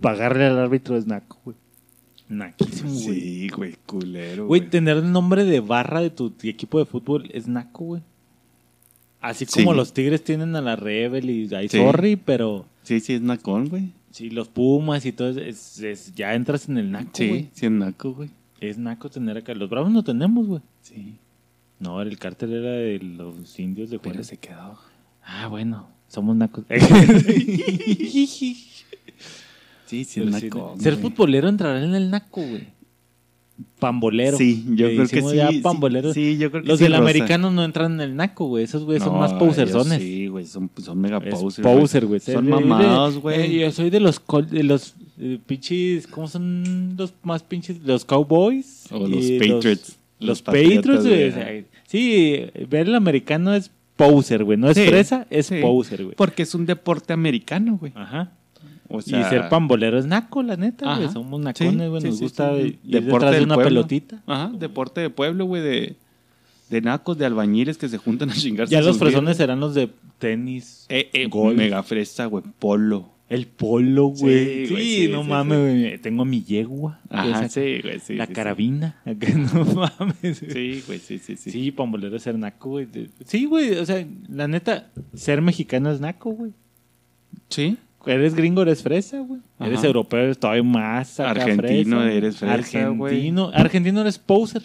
Pagarle 0.02 0.45
al 0.45 0.57
árbitro 0.60 0.97
es 0.97 1.07
naco, 1.07 1.39
güey. 1.43 1.57
Naquísimo, 2.27 2.89
güey. 2.91 3.22
Sí, 3.22 3.49
güey, 3.49 3.76
culero. 3.85 4.47
Güey, 4.47 4.69
tener 4.69 4.97
el 4.97 5.11
nombre 5.11 5.45
de 5.45 5.60
barra 5.60 6.02
de 6.02 6.10
tu 6.10 6.34
equipo 6.43 6.80
de 6.80 6.85
fútbol 6.85 7.30
es 7.34 7.47
naco, 7.47 7.85
güey. 7.85 8.02
Así 9.22 9.45
como 9.45 9.72
Sí. 9.72 9.77
los 9.77 9.93
Tigres 9.93 10.23
tienen 10.23 10.56
a 10.56 10.61
la 10.61 10.76
Rebel 10.76 11.30
y 11.30 11.53
ahí 11.56 11.68
Sí. 11.69 11.77
sorry, 11.77 12.15
pero 12.15 12.65
Sí, 12.84 12.99
sí, 12.99 13.14
es 13.14 13.22
nacón, 13.22 13.69
güey. 13.69 13.89
sí, 14.11 14.30
los 14.30 14.47
Pumas 14.47 15.06
y 15.06 15.11
todo 15.11 15.30
es, 15.39 15.80
es- 15.80 16.14
ya 16.15 16.34
entras 16.35 16.69
en 16.69 16.77
el 16.77 16.91
naco, 16.91 17.10
Sí, 17.14 17.27
güey. 17.30 17.49
sí, 17.53 17.65
es 17.65 17.72
naco, 17.72 18.14
güey. 18.14 18.30
Es 18.60 18.77
naco 18.77 19.10
tener 19.10 19.38
acá. 19.38 19.53
Los 19.53 19.69
Bravos 19.69 19.91
no 19.91 20.03
tenemos, 20.03 20.47
güey. 20.47 20.61
Sí, 20.81 21.15
No, 21.80 22.02
el 22.02 22.18
cártel 22.18 22.53
era 22.53 22.72
de 22.72 22.99
los 22.99 23.60
indios 23.60 23.89
de 23.89 23.99
pero 23.99 24.11
Juárez. 24.14 24.27
se 24.27 24.38
quedó. 24.38 24.80
Ah, 25.23 25.47
bueno, 25.47 25.88
somos 26.07 26.35
nacos. 26.35 26.64
Sí, 29.86 30.03
sí, 30.03 30.22
sí, 30.22 30.26
nacón. 30.26 30.80
Ser 30.80 30.94
güey. 30.95 31.03
futbolero 31.03 31.48
entrará 31.49 31.84
en 31.84 31.94
el 31.95 32.10
naco, 32.10 32.41
güey. 32.41 32.74
Pambolero. 33.80 34.38
Sí, 34.38 34.66
yo 34.76 34.88
creo 34.88 35.07
que 35.07 35.22
sí. 35.22 35.36
ya 35.38 35.49
pambolero. 35.62 36.14
Sí, 36.14 36.38
yo 36.38 36.52
creo 36.52 36.64
que 36.64 36.68
Los 36.68 36.78
sí, 36.80 36.84
del 36.86 36.94
Rosa. 36.94 37.03
americano 37.03 37.52
no 37.52 37.64
entran 37.64 37.94
en 37.94 38.02
el 38.02 38.16
naco, 38.16 38.48
güey. 38.48 38.64
Esos 38.66 38.84
güeyes 38.84 39.03
son 39.03 39.14
No, 39.14 39.20
más 39.20 39.34
poserzones. 39.34 40.02
ellos 40.02 40.03
Sí, 40.03 40.28
güey, 40.28 40.45
son, 40.45 40.70
son 40.84 40.99
mega 40.99 41.18
Es 41.20 41.40
posers. 41.40 41.66
poser, 41.66 42.06
güey. 42.06 42.20
Son 42.20 42.45
de- 42.45 42.52
mamados, 42.52 43.16
eh, 43.16 43.20
güey. 43.20 43.60
yo 43.60 43.72
soy 43.72 43.90
de 43.90 43.99
los, 44.02 44.20
col- 44.20 44.49
de 44.49 44.64
los 44.64 44.95
eh, 45.20 45.40
pinches, 45.45 46.07
¿cómo 46.07 46.28
son 46.28 46.95
los 46.98 47.14
más 47.24 47.44
pinches? 47.44 47.80
Los 47.86 48.03
Cowboys. 48.03 48.88
O 48.91 49.07
los 49.07 49.24
y 49.24 49.40
Patriots. 49.40 49.98
Los, 50.20 50.28
Los 50.28 50.41
Patriots, 50.41 50.76
Patriotas, 50.78 51.06
güey. 51.06 51.16
güey. 51.18 51.30
o 51.30 51.34
sea, 51.34 51.64
sí, 51.88 52.45
ver 52.70 52.88
el 52.88 52.95
americano 52.95 53.53
es 53.53 53.72
poser, 53.95 54.44
güey. 54.44 54.57
No 54.57 54.70
es 54.70 54.76
Sí, 54.78 54.86
fresa, 54.86 55.28
es 55.30 55.45
sí. 55.48 55.60
poser, 55.62 56.03
güey. 56.03 56.16
Porque 56.16 56.44
es 56.44 56.53
un 56.56 56.66
deporte 56.66 57.14
americano, 57.14 57.78
güey. 57.80 57.94
Ajá. 57.95 58.32
O 58.88 58.99
y 58.99 59.03
ser 59.03 59.49
pambolero 59.49 59.98
es 59.98 60.06
naco, 60.06 60.44
la 60.44 60.56
neta, 60.57 60.95
güey. 60.98 61.10
Somos 61.10 61.40
nacones, 61.41 61.90
güey. 61.90 62.02
sí, 62.02 62.07
Nos 62.07 62.18
sí, 62.18 62.24
gusta 62.24 62.56
sí. 62.56 62.62
ir 62.62 62.80
Deporte 62.84 63.26
detrás 63.26 63.32
de 63.40 63.44
una 63.44 63.56
pueblo. 63.56 63.70
pelotita. 63.70 64.22
Ajá, 64.28 64.52
deporte 64.57 65.02
de 65.02 65.10
pueblo, 65.10 65.45
güey, 65.45 65.64
de, 65.64 65.95
de 66.70 66.82
nacos, 66.82 67.18
de 67.18 67.26
albañiles 67.26 67.78
que 67.78 67.90
se 67.90 67.98
juntan 67.98 68.30
a 68.30 68.34
chingarse. 68.34 68.72
Ya 68.72 68.82
los 68.82 68.98
fresones 68.99 69.38
serán 69.38 69.60
los 69.60 69.74
de 69.74 69.90
tenis. 70.20 70.86
Eh, 70.90 71.10
eh, 71.14 71.28
golf. 71.28 71.57
mega 71.57 71.82
fresa, 71.84 72.26
güey, 72.26 72.44
polo. 72.60 73.10
El 73.28 73.48
polo, 73.48 74.10
güey. 74.10 74.45
Sí, 74.45 74.66
Sí, 74.68 74.74
güey, 74.74 74.86
sí, 75.07 75.07
no 75.12 75.24
sí, 75.24 75.30
mames, 75.30 75.57
güey. 75.60 75.98
Tengo 75.98 76.26
mi 76.26 76.44
yegua. 76.44 76.99
Ajá, 77.10 77.45
Esa- 77.45 77.49
sí, 77.49 77.80
güey, 77.82 77.99
sí. 77.99 78.14
la 78.14 78.28
carabina. 78.28 79.02
Acá, 79.06 79.34
no 79.36 79.66
mames. 79.66 80.38
Sí, 80.48 80.84
güey, 80.86 80.99
sí, 80.99 81.18
sí, 81.18 81.36
sí. 81.36 81.49
Sí, 81.49 81.72
pambolero 81.72 82.16
es 82.16 82.22
ser 82.22 82.38
naco, 82.38 82.70
güey. 82.70 82.88
Sí, 83.26 83.45
güey. 83.45 83.78
O 83.80 83.86
sea, 83.88 84.06
la 84.30 84.48
neta, 84.48 84.91
ser 85.16 85.41
mexicano 85.41 85.90
es 85.91 85.99
naco, 85.99 86.30
güey. 86.34 86.52
¿Sí? 87.49 87.78
Eres 88.06 88.36
gringo, 88.36 88.61
eres 88.61 88.84
fresa, 88.84 89.19
güey. 89.19 89.41
Eres 89.60 89.84
europeo, 89.84 90.19
eres 90.19 90.38
todavía 90.38 90.64
más 90.64 91.19
Argentino, 91.19 91.98
fresa. 92.02 92.11
eres 92.14 92.38
fresa. 92.38 92.53
Argentino, 92.53 93.52
argentino 93.53 94.02
eres 94.02 94.18
poser. 94.19 94.64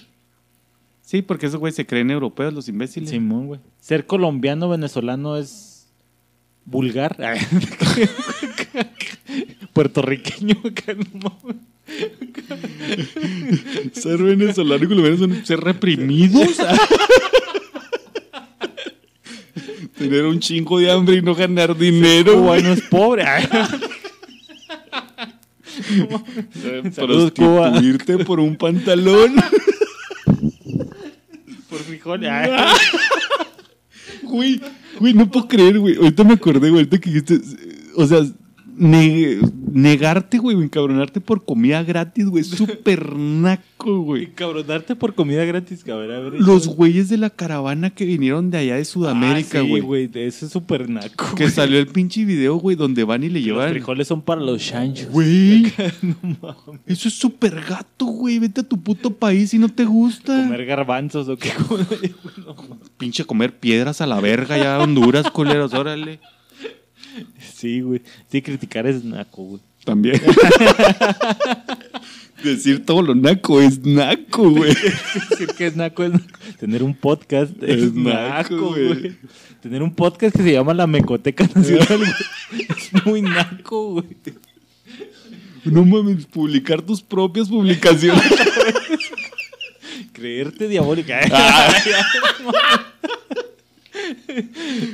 Sí, 1.02 1.22
porque 1.22 1.46
esos 1.46 1.58
güey 1.58 1.72
se 1.72 1.86
creen 1.86 2.10
europeos, 2.10 2.54
los 2.54 2.68
imbéciles. 2.68 3.10
Simón, 3.10 3.46
güey. 3.48 3.60
Ser 3.80 4.06
colombiano, 4.06 4.68
venezolano 4.68 5.36
es 5.36 5.88
vulgar. 6.64 7.16
puertorriqueño. 9.72 10.54
Ser 13.92 14.22
venezolano 14.22 14.84
y 14.84 14.88
colombiano 14.88 15.16
son 15.16 15.44
ser 15.44 15.60
reprimidos. 15.60 16.58
Tener 20.00 20.24
un 20.24 20.40
chingo 20.40 20.78
de 20.78 20.90
hambre 20.90 21.16
y 21.16 21.22
no 21.22 21.34
ganar 21.34 21.76
dinero. 21.76 22.32
Cubano 22.40 22.72
es 22.72 22.80
pobre. 22.82 23.24
Saludos, 26.92 27.32
Cuba. 27.32 27.70
Prostituirte 27.70 28.24
por 28.24 28.40
un 28.40 28.56
pantalón. 28.56 29.34
por 31.68 31.78
frijol. 31.80 32.24
Ay. 32.26 32.50
Güey, 34.22 34.60
güey, 35.00 35.12
no 35.12 35.28
puedo 35.30 35.48
creer, 35.48 35.78
güey. 35.80 35.96
Ahorita 35.96 36.22
me 36.24 36.34
acordé, 36.34 36.70
güey, 36.70 36.84
ahorita 36.84 36.98
que 36.98 37.10
dijiste. 37.10 37.40
O 37.96 38.06
sea, 38.06 38.20
ne- 38.76 39.38
negarte, 39.72 40.38
güey, 40.38 40.56
o 40.56 40.62
encabronarte 40.62 41.20
por 41.20 41.44
comida 41.44 41.82
gratis, 41.82 42.26
güey, 42.26 42.42
es 42.42 42.48
súper 42.50 43.14
naco, 43.16 44.00
güey. 44.02 44.32
Cabronarte 44.32 44.96
por 44.96 45.14
comida 45.14 45.44
gratis, 45.44 45.82
cabrón. 45.84 46.34
Los 46.44 46.66
güeyes 46.68 47.08
de 47.08 47.16
la 47.18 47.30
caravana 47.30 47.90
que 47.90 48.04
vinieron 48.04 48.50
de 48.50 48.58
allá 48.58 48.76
de 48.76 48.84
Sudamérica, 48.84 49.60
Ah, 49.60 49.62
sí, 49.62 49.68
güey. 49.68 49.82
güey. 49.82 50.06
de 50.06 50.26
Eso 50.26 50.46
es 50.46 50.52
súper 50.52 50.88
naco. 50.88 51.34
que 51.34 51.44
güey. 51.44 51.50
salió 51.54 51.78
el 51.78 51.86
pinche 51.86 52.24
video, 52.24 52.56
güey, 52.56 52.76
donde 52.76 53.04
van 53.04 53.22
y 53.24 53.28
le 53.28 53.40
Los 53.40 53.44
llevan. 53.46 53.70
frijoles 53.70 54.08
son 54.08 54.22
para 54.22 54.40
los 54.40 54.60
chanchos. 54.64 55.08
Güey, 55.10 55.72
No 56.02 56.16
mames. 56.42 56.80
eso 56.86 57.08
es 57.08 57.14
súper 57.14 57.60
gato, 57.68 58.06
güey. 58.06 58.38
Vete 58.38 58.60
a 58.60 58.64
tu 58.64 58.80
puto 58.80 59.10
país 59.14 59.50
si 59.50 59.58
no 59.58 59.68
te 59.68 59.84
gusta. 59.84 60.34
Comer 60.44 60.64
garbanzos 60.66 61.28
o 61.28 61.36
qué. 61.36 61.50
No, 62.46 62.56
Pinche 62.98 63.24
comer 63.24 63.58
piedras 63.58 64.00
a 64.00 64.06
la 64.06 64.20
verga 64.20 64.56
ya 64.58 64.76
a 64.76 64.80
Honduras, 64.80 65.30
culeros, 65.30 65.72
órale. 65.74 66.20
Sí, 67.54 67.80
güey. 67.80 68.02
Sí, 68.30 68.42
criticar 68.42 68.86
es 68.86 69.04
naco, 69.04 69.42
güey. 69.42 69.60
También. 69.84 70.20
Decir 72.44 72.84
todo 72.86 73.02
lo 73.02 73.14
naco 73.14 73.60
es 73.60 73.84
naco, 73.84 74.50
güey. 74.50 74.74
Decir 75.30 75.48
que 75.56 75.66
es 75.66 75.76
naco 75.76 76.04
es 76.04 76.12
naco. 76.12 76.38
Tener 76.58 76.82
un 76.82 76.94
podcast 76.94 77.52
es, 77.62 77.82
Es 77.82 77.94
naco, 77.94 78.54
naco, 78.54 78.68
güey. 78.74 79.16
Tener 79.62 79.82
un 79.82 79.94
podcast 79.94 80.36
que 80.36 80.42
se 80.42 80.52
llama 80.52 80.72
La 80.74 80.86
Mecoteca 80.86 81.48
Nacional, 81.54 81.98
güey. 81.98 82.10
Es 82.68 83.06
muy 83.06 83.22
naco, 83.22 83.92
güey. 83.92 84.06
No 85.64 85.84
mames, 85.84 86.24
publicar 86.26 86.80
tus 86.82 87.02
propias 87.02 87.48
publicaciones. 87.48 88.22
Creerte 90.12 90.68
diabólica. 90.68 91.20
Ah. 91.30 91.72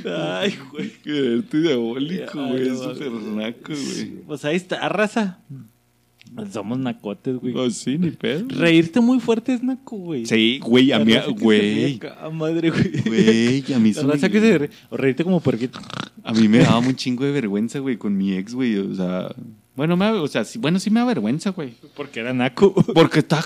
Ay, 0.05 0.57
güey. 0.71 0.91
Quererte 1.03 1.59
diabólico, 1.61 2.39
Ay, 2.39 2.49
güey. 2.51 2.67
Es 2.69 2.79
súper 2.79 3.11
naco, 3.11 3.59
güey. 3.73 4.09
Pues 4.25 4.45
ahí 4.45 4.55
está, 4.55 4.87
raza. 4.89 5.39
Somos 6.51 6.77
nacotes, 6.77 7.37
güey. 7.37 7.53
No, 7.53 7.69
sí, 7.69 7.97
ni 7.97 8.11
pedo. 8.11 8.45
Reírte 8.49 8.99
muy 8.99 9.19
fuerte 9.19 9.53
es 9.53 9.63
naco, 9.63 9.97
güey. 9.97 10.25
Sí, 10.25 10.59
güey, 10.61 10.91
a 10.91 10.99
mí, 10.99 11.13
güey. 11.39 11.95
acá, 11.95 12.29
madre, 12.29 12.69
güey. 12.69 13.01
Güey, 13.05 13.73
a 13.73 13.79
mí 13.79 13.93
La 13.93 14.03
raza 14.03 14.27
me- 14.27 14.31
que 14.31 14.39
se. 14.41 14.69
O 14.89 14.97
reírte 14.97 15.23
como 15.23 15.39
puerquito. 15.39 15.79
A 16.23 16.33
mí 16.33 16.47
me 16.47 16.59
daba 16.59 16.79
un 16.79 16.95
chingo 16.95 17.23
de 17.23 17.31
vergüenza, 17.31 17.79
güey, 17.79 17.97
con 17.97 18.15
mi 18.17 18.33
ex, 18.33 18.53
güey. 18.53 18.77
O 18.77 18.93
sea, 18.93 19.33
bueno, 19.75 19.95
me, 19.95 20.09
o 20.11 20.27
sea, 20.27 20.43
sí, 20.43 20.59
bueno, 20.59 20.79
sí 20.79 20.89
me 20.89 20.99
da 20.99 21.05
vergüenza, 21.05 21.51
güey. 21.51 21.73
Porque 21.95 22.19
era 22.19 22.33
naco. 22.33 22.73
Porque 22.93 23.19
estaba 23.19 23.41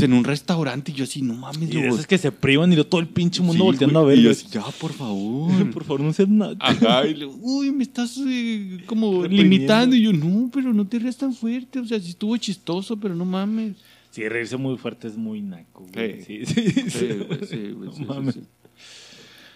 O 0.00 0.06
sea, 0.06 0.06
en 0.06 0.14
un 0.14 0.24
restaurante 0.24 0.92
y 0.92 0.94
yo 0.94 1.04
así, 1.04 1.20
no 1.20 1.34
mames, 1.34 1.70
Y 1.70 1.80
de 1.80 1.88
esos 1.88 2.06
que 2.06 2.16
se 2.16 2.32
privan 2.32 2.72
y 2.72 2.76
lo- 2.76 2.86
todo 2.86 3.00
el 3.00 3.08
pinche 3.08 3.42
mundo 3.42 3.64
volteando 3.64 4.00
a 4.00 4.04
ver. 4.04 4.18
Y 4.18 4.22
yo 4.22 4.30
así, 4.30 4.46
ya, 4.50 4.62
por 4.80 4.92
favor. 4.94 5.70
Por 5.70 5.84
favor, 5.84 6.00
no 6.00 6.12
seas 6.12 6.28
naco. 6.28 6.56
Ajá, 6.60 7.06
y 7.06 7.14
le 7.14 7.26
uy, 7.40 7.70
me 7.70 7.82
estás 7.82 8.18
eh, 8.26 8.78
como 8.86 9.22
Reprimiendo. 9.22 9.42
limitando. 9.54 9.96
Y 9.96 10.02
yo, 10.02 10.12
no, 10.12 10.50
pero 10.52 10.72
no 10.72 10.86
te 10.86 10.98
rías 10.98 11.16
tan 11.16 11.34
fuerte. 11.34 11.78
O 11.80 11.84
sea, 11.84 12.00
sí 12.00 12.10
estuvo 12.10 12.36
chistoso, 12.38 12.96
pero 12.98 13.14
no 13.14 13.24
mames. 13.24 13.74
Sí, 14.10 14.26
reírse 14.28 14.56
muy 14.56 14.76
fuerte 14.78 15.06
es 15.06 15.16
muy 15.16 15.40
naco, 15.42 15.86
güey. 15.94 16.22
Sí. 16.24 16.46
Sí, 16.46 16.64
sí, 16.90 17.08
güey, 17.28 17.40
sí, 17.46 17.56
güey, 17.72 17.88
No 17.88 17.92
sí, 17.92 17.98
sí, 17.98 18.04
mames. 18.06 18.34
sí. 18.34 18.40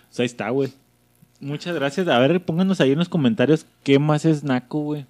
Pues 0.09 0.21
ahí 0.21 0.27
está, 0.27 0.51
güey. 0.51 0.71
Muchas 1.41 1.75
gracias. 1.75 2.07
A 2.09 2.19
ver, 2.19 2.45
pónganos 2.45 2.81
ahí 2.81 2.93
en 2.93 2.99
los 2.99 3.09
comentarios 3.09 3.67
qué 3.83 3.99
más 3.99 4.25
es 4.25 4.45
naco, 4.45 4.81
güey. 4.81 5.07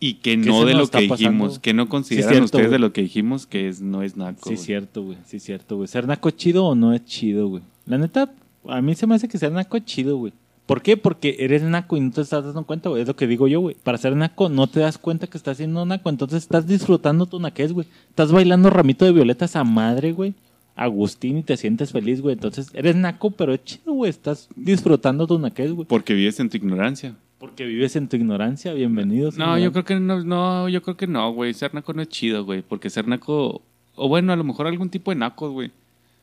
Y 0.00 0.14
que 0.14 0.32
¿Qué 0.32 0.36
no 0.36 0.64
de 0.64 0.74
lo 0.74 0.88
que 0.88 1.00
dijimos, 1.00 1.58
que 1.58 1.72
no 1.72 1.88
consideran 1.88 2.30
cierto, 2.30 2.44
ustedes 2.44 2.70
de 2.70 2.78
lo 2.78 2.92
que 2.92 3.02
dijimos 3.02 3.46
que 3.46 3.68
es, 3.68 3.80
no 3.80 4.02
es 4.02 4.16
naco. 4.16 4.48
Sí, 4.48 4.54
güey. 4.54 4.58
cierto, 4.58 5.02
güey. 5.02 5.18
Sí, 5.24 5.40
cierto, 5.40 5.76
güey. 5.76 5.88
¿Ser 5.88 6.06
naco 6.06 6.28
es 6.28 6.36
chido 6.36 6.66
o 6.66 6.74
no 6.74 6.92
es 6.92 7.04
chido, 7.04 7.48
güey? 7.48 7.62
La 7.86 7.96
neta, 7.98 8.32
a 8.68 8.82
mí 8.82 8.94
se 8.94 9.06
me 9.06 9.14
hace 9.14 9.28
que 9.28 9.38
ser 9.38 9.52
naco 9.52 9.76
es 9.76 9.84
chido, 9.84 10.16
güey. 10.16 10.32
¿Por 10.66 10.80
qué? 10.80 10.96
Porque 10.96 11.36
eres 11.40 11.62
naco 11.62 11.96
y 11.96 12.00
no 12.00 12.10
te 12.10 12.22
estás 12.22 12.44
dando 12.44 12.64
cuenta, 12.64 12.88
güey. 12.88 13.02
Es 13.02 13.08
lo 13.08 13.16
que 13.16 13.26
digo 13.26 13.48
yo, 13.48 13.60
güey. 13.60 13.76
Para 13.82 13.98
ser 13.98 14.16
naco 14.16 14.48
no 14.48 14.66
te 14.66 14.80
das 14.80 14.96
cuenta 14.96 15.26
que 15.26 15.36
estás 15.36 15.58
siendo 15.58 15.84
naco. 15.84 16.08
Entonces 16.08 16.42
estás 16.42 16.66
disfrutando 16.66 17.26
tu 17.26 17.38
naquez, 17.38 17.72
güey. 17.72 17.86
Estás 18.08 18.32
bailando 18.32 18.70
ramito 18.70 19.04
de 19.04 19.12
violetas 19.12 19.56
a 19.56 19.64
madre, 19.64 20.12
güey. 20.12 20.34
Agustín 20.74 21.38
y 21.38 21.42
te 21.42 21.56
sientes 21.58 21.92
feliz, 21.92 22.22
güey. 22.22 22.32
Entonces 22.32 22.70
eres 22.72 22.96
naco, 22.96 23.30
pero 23.30 23.52
es 23.52 23.62
chido, 23.64 23.92
güey. 23.92 24.08
Estás 24.08 24.48
disfrutando 24.56 25.26
tu 25.26 25.38
naquez, 25.38 25.70
güey. 25.72 25.86
Porque 25.86 26.14
vives 26.14 26.40
en 26.40 26.48
tu 26.48 26.56
ignorancia. 26.56 27.14
Porque 27.44 27.66
vives 27.66 27.94
en 27.94 28.08
tu 28.08 28.16
ignorancia. 28.16 28.72
Bienvenidos. 28.72 29.36
No, 29.36 29.58
yo 29.58 29.70
creo 29.70 29.84
que 29.84 30.00
no, 30.00 30.24
no, 30.24 30.66
yo 30.70 30.80
creo 30.80 30.96
que 30.96 31.06
no, 31.06 31.30
güey. 31.30 31.52
Ser 31.52 31.74
naco 31.74 31.92
no 31.92 32.00
es 32.00 32.08
chido, 32.08 32.42
güey. 32.42 32.62
Porque 32.62 32.88
ser 32.88 33.06
naco, 33.06 33.60
o 33.96 34.08
bueno, 34.08 34.32
a 34.32 34.36
lo 34.36 34.44
mejor 34.44 34.66
algún 34.66 34.88
tipo 34.88 35.10
de 35.10 35.16
nacos, 35.16 35.52
güey. 35.52 35.70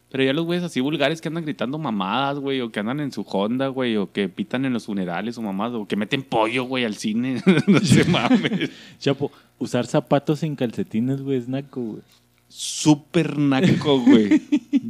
Pero 0.09 0.23
ya 0.23 0.33
los 0.33 0.45
güeyes 0.45 0.63
así 0.63 0.79
vulgares 0.79 1.21
que 1.21 1.27
andan 1.27 1.43
gritando 1.43 1.77
mamadas, 1.77 2.39
güey, 2.39 2.59
o 2.61 2.71
que 2.71 2.79
andan 2.79 3.01
en 3.01 3.11
su 3.11 3.21
Honda, 3.21 3.67
güey, 3.67 3.97
o 3.97 4.11
que 4.11 4.29
pitan 4.29 4.65
en 4.65 4.73
los 4.73 4.87
funerales 4.87 5.37
o 5.37 5.43
mamadas, 5.43 5.75
o 5.75 5.87
que 5.87 5.95
meten 5.95 6.23
pollo, 6.23 6.63
güey, 6.63 6.85
al 6.85 6.95
cine. 6.95 7.43
no 7.67 7.79
se 7.81 8.03
mames. 8.09 8.71
Chapo, 8.97 9.31
usar 9.59 9.85
zapatos 9.85 10.39
sin 10.39 10.55
calcetines, 10.55 11.21
güey, 11.21 11.37
es 11.37 11.47
naco, 11.47 11.81
güey. 11.81 12.01
Súper 12.47 13.37
naco, 13.37 13.99
güey. 13.99 14.41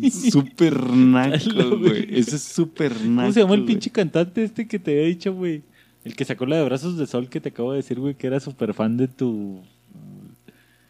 Súper 0.09 0.81
naco, 0.95 1.77
güey. 1.77 2.07
Eso 2.09 2.37
es 2.37 2.41
súper 2.41 2.93
naco. 3.01 3.23
¿Cómo 3.23 3.33
se 3.33 3.41
llama 3.41 3.55
el 3.55 3.65
pinche 3.65 3.89
cantante 3.89 4.45
este 4.45 4.65
que 4.65 4.79
te 4.79 4.91
había 4.91 5.07
dicho, 5.07 5.33
güey? 5.33 5.61
El 6.03 6.15
que 6.15 6.25
sacó 6.25 6.45
la 6.45 6.57
de 6.57 6.65
Brazos 6.65 6.97
de 6.97 7.07
Sol 7.07 7.29
que 7.29 7.41
te 7.41 7.49
acabo 7.49 7.71
de 7.71 7.77
decir, 7.77 7.99
güey, 7.99 8.15
que 8.15 8.27
era 8.27 8.39
súper 8.39 8.73
fan 8.73 8.97
de 8.97 9.07
tu... 9.07 9.63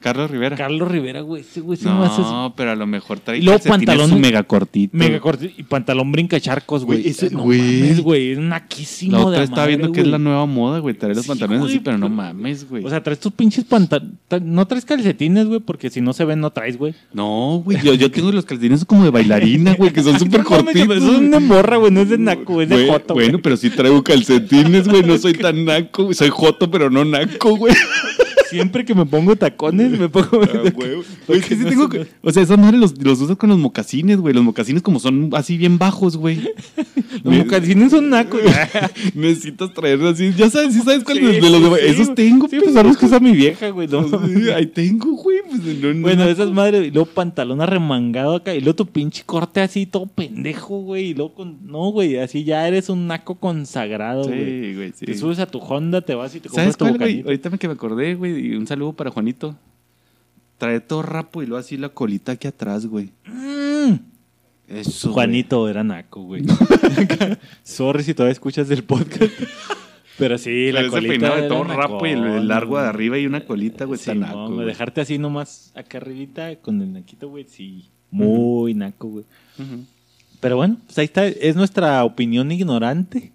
Carlos 0.02 0.32
Rivera. 0.32 0.56
Carlos 0.58 0.90
Rivera, 0.92 1.22
güey. 1.22 1.42
Ese 1.42 1.62
güey 1.62 1.78
se 1.78 1.88
me 1.90 2.06
hace... 2.06 2.22
no, 2.22 2.54
pero 2.58 2.72
a 2.72 2.76
lo 2.76 2.88
mejor 2.88 3.20
trae 3.20 3.38
Y 3.38 3.42
luego 3.44 3.60
pantalón- 3.64 4.20
mega 4.20 4.44
cortito. 4.44 4.98
Mega 4.98 5.20
corto 5.20 5.46
y 5.46 5.64
pantalón 5.64 6.12
brinca 6.12 6.40
charcos, 6.40 6.84
güey. 6.84 7.00
Güey, 7.02 7.12
ese- 7.12 7.30
no 7.30 7.44
güey. 7.44 7.60
mames, 7.62 8.02
güey. 8.02 8.32
Es 8.32 8.38
naquísimo 8.40 9.12
La 9.14 9.18
de 9.20 9.26
otra 9.26 9.44
estaba 9.44 9.62
madre, 9.62 9.78
viendo 9.78 9.92
que 9.94 10.02
es 10.02 10.08
la 10.08 10.18
nueva 10.18 10.46
moda, 10.46 10.80
güey. 10.80 10.96
Traer 10.96 11.16
los 11.16 11.26
Sí, 11.26 11.30
pantalones 11.30 11.60
güey, 11.62 11.72
así, 11.74 11.80
pero 11.80 11.98
no 11.98 12.10
mames, 12.10 12.68
güey. 12.68 12.84
O 12.84 12.90
sea, 12.90 13.02
traes 13.04 13.20
tus 13.20 13.32
pinches 13.32 13.64
pantalones... 13.64 14.16
No 14.42 14.66
traes 14.68 14.86
calcetines, 14.86 15.46
güey, 15.48 15.60
porque 15.60 15.90
si 15.90 16.02
no 16.02 16.14
se 16.14 16.26
ven, 16.26 16.40
no 16.42 16.50
traes, 16.52 16.78
güey. 16.78 16.94
no, 17.14 17.62
güey. 17.64 17.80
Yo, 17.84 17.94
yo 17.94 18.10
tengo 18.12 18.32
los 18.32 18.46
calcetines 18.46 18.84
como 18.86 19.04
de 19.04 19.12
bailarina, 19.12 19.76
güey, 19.76 19.92
que 19.94 20.02
son 20.04 20.18
súper 20.20 20.40
No 20.42 20.46
cortitos. 20.46 20.98
Eso 20.98 21.12
es 21.14 21.18
una 21.20 21.40
morra, 21.40 21.78
güey. 21.78 21.92
No 21.92 22.02
es 22.02 22.10
de 22.10 22.18
naco, 22.18 22.62
es 22.62 22.70
de 22.70 22.76
Güey, 22.76 22.88
joto, 22.90 23.14
güey. 23.14 23.28
Bueno, 23.28 23.40
pero 23.44 23.56
sí 23.58 23.70
traigo 23.70 24.04
calcetines, 24.04 24.88
güey. 24.88 25.04
No 25.04 25.18
soy 25.18 25.34
tan 25.34 25.64
naco. 25.66 26.04
güey. 26.06 26.16
Soy 26.16 26.30
joto, 26.30 26.70
pero 26.72 26.90
no 26.90 27.06
naco, 27.06 27.56
güey. 27.56 27.74
Siempre 28.52 28.86
que 28.86 28.94
me 28.94 29.06
pongo 29.06 29.36
tacones, 29.36 29.98
me 29.98 30.10
pongo... 30.10 30.42
Ah, 30.44 30.70
güey. 30.74 31.42
Sí 31.42 31.56
no 31.56 31.70
tengo 31.70 31.92
se 31.92 32.08
O 32.22 32.32
sea, 32.32 32.44
esas 32.44 32.58
madres 32.58 32.80
los, 32.80 33.04
los 33.04 33.20
usas 33.22 33.38
con 33.38 33.50
los 33.50 33.58
mocasines, 33.58 34.18
güey. 34.18 34.34
Los 34.34 34.44
mocasines 34.44 34.82
como 34.82 35.00
son 35.00 35.30
así 35.34 35.58
bien 35.58 35.78
bajos, 35.78 36.18
güey. 36.18 36.40
Los 37.24 37.36
mocasines 37.36 37.92
son 37.92 38.10
nacos. 38.10 38.42
Necesitas 39.14 39.74
traer 39.74 40.02
así. 40.04 40.34
Ya 40.36 40.50
sabes, 40.50 40.74
sí 40.74 40.82
sabes 40.82 41.04
cuáles 41.04 41.42
de 41.42 41.50
los 41.50 41.62
sí, 41.62 41.86
Esos 41.86 42.06
güey. 42.08 42.16
tengo, 42.16 42.48
Sí, 42.48 42.58
pues 42.60 42.74
son 42.74 42.88
los 42.88 42.98
que 42.98 43.06
usa 43.06 43.20
mi 43.20 43.32
vieja, 43.34 43.70
güey. 43.70 43.88
No, 43.88 44.08
Pues, 44.08 44.50
Ahí 44.56 44.66
tengo, 44.68 45.12
güey. 45.12 45.40
Pues, 45.48 45.62
no, 45.62 45.94
no, 45.94 46.02
Bueno, 46.02 46.24
no. 46.24 46.30
esas 46.30 46.50
madres, 46.52 46.88
y 46.88 46.92
luego 46.92 47.10
pantalón 47.12 47.62
arremangado 47.62 48.36
acá, 48.36 48.56
y 48.56 48.62
luego 48.62 48.76
tu 48.76 48.86
pinche 48.88 49.24
corte 49.26 49.62
así 49.62 49.86
todo 49.86 50.08
pendejo, 50.08 50.80
güey, 50.82 51.10
y 51.10 51.14
luego 51.14 51.34
con... 51.36 51.58
No, 51.66 51.92
güey, 51.92 52.18
así 52.18 52.44
ya 52.44 52.68
eres 52.68 52.90
un 52.90 53.08
naco 53.08 53.36
consagrado, 53.36 54.24
güey. 54.24 54.40
Sí, 54.40 54.76
güey, 54.76 54.94
sí. 54.96 55.06
Te 55.06 55.14
subes 55.16 55.40
a 55.40 55.46
tu 55.46 55.60
Honda, 55.60 56.02
te 56.02 56.16
vas 56.16 56.34
y 56.36 56.40
te 56.40 56.50
¿Sabes 56.50 56.76
compras 56.76 56.78
tu 56.78 56.86
cuál, 56.86 56.98
güey? 56.98 57.24
Ahorita 57.26 57.50
me 57.50 57.58
que 57.58 57.68
me 57.68 57.74
acordé, 57.74 58.16
güey. 58.16 58.41
Y 58.42 58.56
Un 58.56 58.68
saludo 58.68 58.94
para 58.94 59.12
Juanito. 59.12 59.56
Trae 60.58 60.80
todo 60.80 61.02
rapo 61.02 61.42
y 61.42 61.46
luego 61.46 61.60
así 61.60 61.78
la 61.78 61.90
colita 61.90 62.34
aquí 62.34 62.48
atrás, 62.48 62.86
güey. 62.86 63.12
Mm. 63.26 63.94
Eso. 64.68 65.10
güey. 65.10 65.14
Juanito 65.14 65.68
era 65.68 65.84
naco, 65.84 66.24
güey. 66.24 66.44
Sorry 67.64 68.04
si 68.04 68.14
todavía 68.14 68.34
escuchas 68.34 68.70
el 68.70 68.84
podcast. 68.84 69.34
Pero 70.18 70.38
sí, 70.38 70.70
Pero 70.72 70.74
la 70.74 70.82
ese 70.82 70.90
colita 70.90 71.36
de 71.36 71.48
todo 71.48 71.64
rapo 71.64 72.06
y 72.06 72.12
el, 72.12 72.48
largo 72.48 72.80
de 72.80 72.88
arriba 72.88 73.18
y 73.18 73.26
una 73.26 73.46
colita, 73.46 73.86
güey. 73.86 73.98
Sí, 73.98 74.12
está 74.12 74.14
naco, 74.14 74.50
no, 74.50 74.56
güey. 74.56 74.68
dejarte 74.68 75.02
así 75.02 75.18
nomás 75.18 75.72
acá 75.76 75.98
arribita 75.98 76.56
con 76.58 76.82
el 76.82 76.94
naquito, 76.94 77.30
güey, 77.30 77.46
sí. 77.48 77.90
Muy 78.12 78.74
naco, 78.74 79.08
güey. 79.08 79.26
Pero 80.40 80.58
bueno, 80.58 80.78
pues 80.86 80.98
ahí 81.00 81.06
está. 81.06 81.26
Es 81.26 81.56
nuestra 81.56 82.04
opinión 82.04 82.52
ignorante 82.52 83.32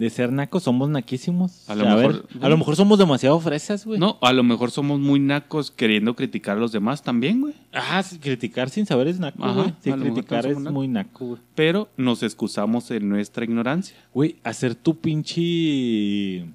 de 0.00 0.08
ser 0.08 0.32
nacos. 0.32 0.62
Somos 0.62 0.88
naquísimos. 0.88 1.68
A 1.68 1.74
lo 1.74 1.84
mejor- 1.84 2.26
a 2.40 2.48
lo 2.48 2.56
mejor 2.56 2.74
somos 2.74 2.98
demasiado 2.98 3.38
fresas, 3.38 3.84
güey. 3.84 4.00
No, 4.00 4.16
a 4.22 4.32
lo 4.32 4.42
mejor 4.42 4.70
somos 4.70 4.98
muy 4.98 5.20
nacos 5.20 5.70
queriendo 5.70 6.16
criticar 6.16 6.56
a 6.56 6.60
los 6.60 6.72
demás 6.72 7.02
también, 7.02 7.42
güey. 7.42 7.52
Ah, 7.74 8.02
sí, 8.02 8.18
criticar 8.18 8.70
sin 8.70 8.86
saber 8.86 9.08
es 9.08 9.20
naco, 9.20 9.44
Ajá, 9.44 9.52
güey. 9.60 9.74
Sí, 9.84 9.92
criticar 9.92 10.46
es 10.46 10.58
muy 10.58 10.88
naco, 10.88 11.26
güey. 11.26 11.40
Pero 11.54 11.90
nos 11.98 12.22
excusamos 12.22 12.90
en 12.90 13.10
nuestra 13.10 13.44
ignorancia. 13.44 13.94
Güey, 14.14 14.36
hacer 14.42 14.74
tu 14.74 14.98
pinche 14.98 16.46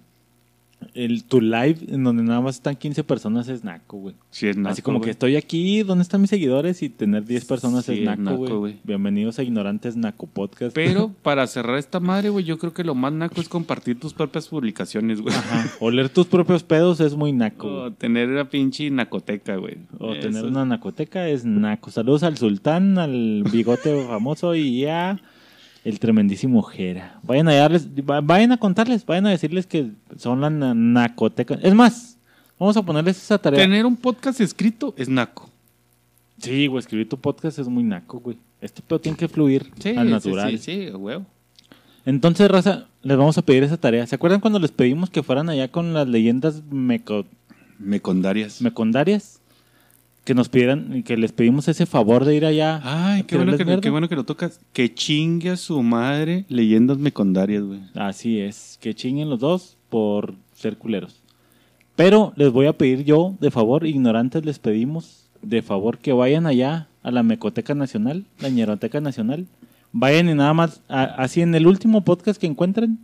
el 0.94 1.24
tu 1.24 1.42
live 1.42 1.78
en 1.88 2.04
donde 2.04 2.24
nada 2.24 2.42
más 2.42 2.56
están 2.56 2.76
15 2.76 3.04
personas 3.04 3.48
es 3.48 3.64
naco, 3.64 3.98
güey. 3.98 4.16
Sí, 4.30 4.48
es 4.48 4.58
naco, 4.58 4.70
Así 4.70 4.82
como 4.82 5.02
que 5.02 5.10
estoy 5.10 5.36
aquí, 5.36 5.84
¿dónde 5.84 6.04
están 6.04 6.22
mis 6.22 6.30
seguidores? 6.30 6.82
Y 6.82 6.90
tener 6.90 7.26
10 7.26 7.46
personas 7.46 7.86
Sí, 7.86 8.04
es 8.04 8.20
naco, 8.20 8.60
güey. 8.60 8.80
Bienvenidos 8.84 9.40
a 9.40 9.44
Ignorantes 9.44 9.96
Naco 9.96 10.28
Podcast. 10.28 10.76
Pero 10.76 11.12
para 11.22 11.48
cerrar 11.48 11.78
esta 11.78 12.00
madre, 12.00 12.30
güey, 12.30 12.46
yo 12.46 12.58
creo 12.58 12.74
que 12.74 12.84
lo 12.84 12.96
más 12.96 13.14
naco 13.14 13.42
es 13.42 13.50
compartir 13.50 14.00
tus 14.00 14.14
propias 14.14 14.48
publicaciones, 14.48 15.22
güey. 15.22 15.36
Ajá. 15.36 15.70
Oler 15.80 16.10
tus 16.10 16.28
propios 16.28 16.64
pedos 16.64 17.00
es 17.00 17.16
muy 17.16 17.34
naco, 17.34 17.68
O 17.68 17.92
tener 17.92 18.30
la 18.30 18.50
pinche 18.50 18.90
nacoteca, 18.90 19.56
güey. 19.58 19.78
O 20.00 20.14
Eso 20.14 20.22
tener 20.22 20.46
una 20.46 20.66
nacoteca 20.66 21.28
es 21.28 21.46
naco. 21.46 21.92
Saludos 21.92 22.24
al 22.24 22.38
sultán, 22.38 22.98
al 22.98 23.44
bigote 23.52 24.06
famoso 24.08 24.56
y 24.56 24.86
a 24.86 25.20
el 25.86 26.00
tremendísimo 26.00 26.62
Jera. 26.64 27.20
Vayan 27.24 27.48
a 27.48 27.54
darles, 27.54 27.88
va- 27.90 28.20
vayan 28.20 28.52
a 28.52 28.58
contarles, 28.58 29.06
vayan 29.06 29.28
a 29.28 29.30
decirles 29.30 29.66
que 29.66 29.92
son 30.18 30.42
la 30.42 30.50
na- 30.50 30.74
nacoteca. 30.74 31.58
Es 31.62 31.74
más, 31.74 32.18
vamos 32.60 32.76
a 32.76 32.82
ponerles 32.82 33.16
esa 33.18 33.38
tarea. 33.38 33.60
Tener 33.62 33.86
un 33.86 33.96
podcast 33.96 34.42
escrito 34.42 34.94
es 34.98 35.08
naco. 35.08 35.50
Sí, 36.40 36.68
güey, 36.68 36.80
escribir 36.80 37.08
tu 37.08 37.18
podcast 37.18 37.60
es 37.60 37.68
muy 37.70 37.84
naco, 37.84 38.20
güey. 38.20 38.38
Este 38.60 38.82
pedo 38.82 39.00
tiene 39.00 39.18
que 39.18 39.28
fluir 39.30 39.72
al 39.96 40.10
natural. 40.10 40.52
Sí, 40.52 40.58
sí, 40.58 40.86
sí, 40.88 40.90
güey. 40.90 41.20
Entonces, 42.06 42.50
raza, 42.52 42.88
les 43.02 43.18
vamos 43.18 43.38
a 43.38 43.42
pedir 43.42 43.64
esa 43.64 43.78
tarea. 43.78 44.06
¿Se 44.06 44.16
acuerdan 44.16 44.42
cuando 44.42 44.60
les 44.60 44.72
pedimos 44.72 45.10
que 45.10 45.24
fueran 45.24 45.50
allá 45.50 45.70
con 45.72 45.94
las 45.94 46.08
leyendas 46.08 46.62
meco- 46.72 47.26
Mecondarias. 47.80 48.62
mecondarias? 48.62 49.35
Que 50.26 50.34
nos 50.34 50.50
pidieran, 50.50 51.04
que 51.04 51.16
les 51.18 51.32
pedimos 51.32 51.68
ese 51.70 51.86
favor 51.86 52.26
de 52.26 52.36
ir 52.36 52.46
allá. 52.46 52.82
Ay, 52.84 53.24
qué 53.24 53.38
bueno, 53.38 53.56
que, 53.58 53.80
qué 53.80 53.90
bueno 53.92 54.10
que 54.10 54.16
lo 54.16 54.24
tocas. 54.26 54.60
Que 54.74 54.94
chingue 54.94 55.52
a 55.52 55.56
su 55.58 55.82
madre 55.84 56.46
leyendas 56.50 56.98
mecondarias, 56.98 57.64
güey. 57.64 57.80
Así 57.94 58.40
es, 58.40 58.78
que 58.82 58.94
chinguen 58.96 59.30
los 59.30 59.40
dos 59.40 59.78
por 59.90 60.34
ser 60.56 60.78
culeros. 60.78 61.22
Pero 61.96 62.34
les 62.36 62.52
voy 62.52 62.66
a 62.66 62.74
pedir 62.74 63.06
yo, 63.06 63.36
de 63.40 63.52
favor, 63.52 63.86
ignorantes, 63.86 64.44
les 64.44 64.60
pedimos, 64.60 65.30
de 65.42 65.62
favor, 65.62 66.00
que 66.00 66.12
vayan 66.12 66.46
allá 66.48 66.88
a 67.04 67.12
la 67.12 67.24
Mecoteca 67.24 67.74
Nacional, 67.76 68.26
la 68.40 68.50
Ñeroteca 68.50 69.00
Nacional. 69.00 69.46
Vayan 69.94 70.28
y 70.28 70.34
nada 70.34 70.54
más, 70.54 70.82
a- 70.90 71.04
así 71.04 71.42
en 71.42 71.54
el 71.56 71.68
último 71.68 72.02
podcast 72.04 72.42
que 72.42 72.48
encuentren, 72.48 72.98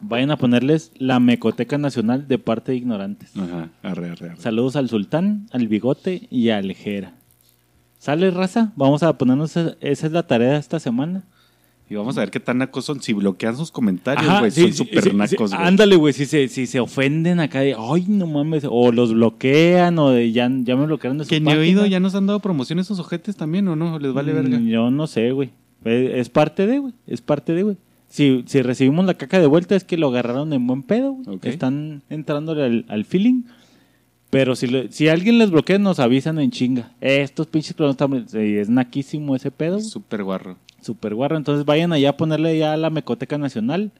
vayan 0.00 0.30
a 0.30 0.36
ponerles 0.36 0.92
la 0.96 1.20
Mecoteca 1.20 1.78
Nacional 1.78 2.28
de 2.28 2.38
parte 2.38 2.72
de 2.72 2.78
ignorantes. 2.78 3.36
Ajá, 3.36 3.70
arre, 3.82 4.10
arre, 4.10 4.30
arre. 4.30 4.40
Saludos 4.40 4.76
al 4.76 4.88
Sultán, 4.88 5.46
al 5.52 5.68
Bigote 5.68 6.26
y 6.30 6.50
a 6.50 6.58
Alejera. 6.58 7.14
¿Sale, 7.98 8.30
raza? 8.30 8.72
Vamos 8.76 9.02
a 9.02 9.16
ponernos, 9.16 9.56
esa 9.56 9.76
esa 9.80 10.06
es 10.06 10.12
la 10.12 10.26
tarea 10.26 10.52
de 10.52 10.58
esta 10.58 10.78
semana. 10.78 11.24
Y 11.88 11.96
vamos 11.96 12.16
a 12.16 12.20
ver 12.20 12.30
qué 12.30 12.40
tan 12.40 12.58
nacos 12.58 12.86
son. 12.86 13.02
Si 13.02 13.12
bloquean 13.12 13.56
sus 13.56 13.70
comentarios, 13.70 14.38
güey, 14.40 14.50
sí, 14.50 14.62
son 14.62 14.72
súper 14.74 15.04
sí, 15.04 15.10
sí. 15.10 15.16
nacos, 15.16 15.54
güey. 15.54 15.66
Ándale, 15.66 15.96
güey, 15.96 16.12
si 16.14 16.24
se, 16.24 16.48
si 16.48 16.66
se 16.66 16.80
ofenden 16.80 17.40
acá 17.40 17.60
de, 17.60 17.74
ay, 17.78 18.06
no 18.08 18.26
mames, 18.26 18.64
o 18.68 18.90
los 18.90 19.12
bloquean, 19.12 19.98
o 19.98 20.10
de 20.10 20.32
ya, 20.32 20.50
ya 20.62 20.76
me 20.76 20.86
bloquearon 20.86 21.18
de 21.18 21.24
su 21.24 21.30
Que 21.30 21.40
ni 21.40 21.52
oído 21.52 21.84
ya 21.86 22.00
nos 22.00 22.14
han 22.14 22.26
dado 22.26 22.40
promoción 22.40 22.78
esos 22.78 22.98
ojetes 23.00 23.36
también, 23.36 23.68
¿o 23.68 23.76
no? 23.76 23.98
Les 23.98 24.12
vale 24.14 24.32
Mm, 24.32 24.36
verga. 24.36 24.58
Yo 24.60 24.90
no 24.90 25.06
sé, 25.06 25.30
güey. 25.32 25.50
Eh, 25.84 26.14
Es 26.16 26.30
parte 26.30 26.66
de, 26.66 26.78
güey, 26.78 26.94
es 27.06 27.20
parte 27.20 27.52
de, 27.52 27.62
güey. 27.62 27.76
Si, 28.14 28.44
si 28.46 28.62
recibimos 28.62 29.04
la 29.06 29.14
caca 29.14 29.40
de 29.40 29.48
vuelta 29.48 29.74
es 29.74 29.82
que 29.82 29.96
lo 29.96 30.06
agarraron 30.06 30.52
en 30.52 30.64
buen 30.68 30.84
pedo, 30.84 31.14
güey. 31.14 31.36
Ok. 31.36 31.46
Están 31.46 32.02
entrándole 32.08 32.62
al, 32.64 32.84
al 32.86 33.04
feeling. 33.04 33.42
Pero 34.30 34.54
si, 34.54 34.68
lo- 34.68 34.86
si 34.92 35.08
alguien 35.08 35.36
les 35.38 35.50
bloquea, 35.50 35.78
nos 35.80 35.98
avisan 35.98 36.38
en 36.38 36.52
chinga. 36.52 36.92
Eh, 37.00 37.22
estos 37.22 37.48
pinches 37.48 37.74
clones 37.74 37.94
están... 37.94 38.14
Es 38.32 38.68
naquísimo 38.68 39.34
ese 39.34 39.50
pedo. 39.50 39.80
Súper 39.80 40.22
guarro. 40.22 40.56
Super 40.80 41.12
guarro. 41.16 41.36
Entonces 41.36 41.64
vayan 41.64 41.92
allá 41.92 42.10
a 42.10 42.16
ponerle 42.16 42.56
ya 42.56 42.72
a 42.72 42.76
la 42.76 42.88
Mecoteca 42.88 43.36
Nacional. 43.36 43.90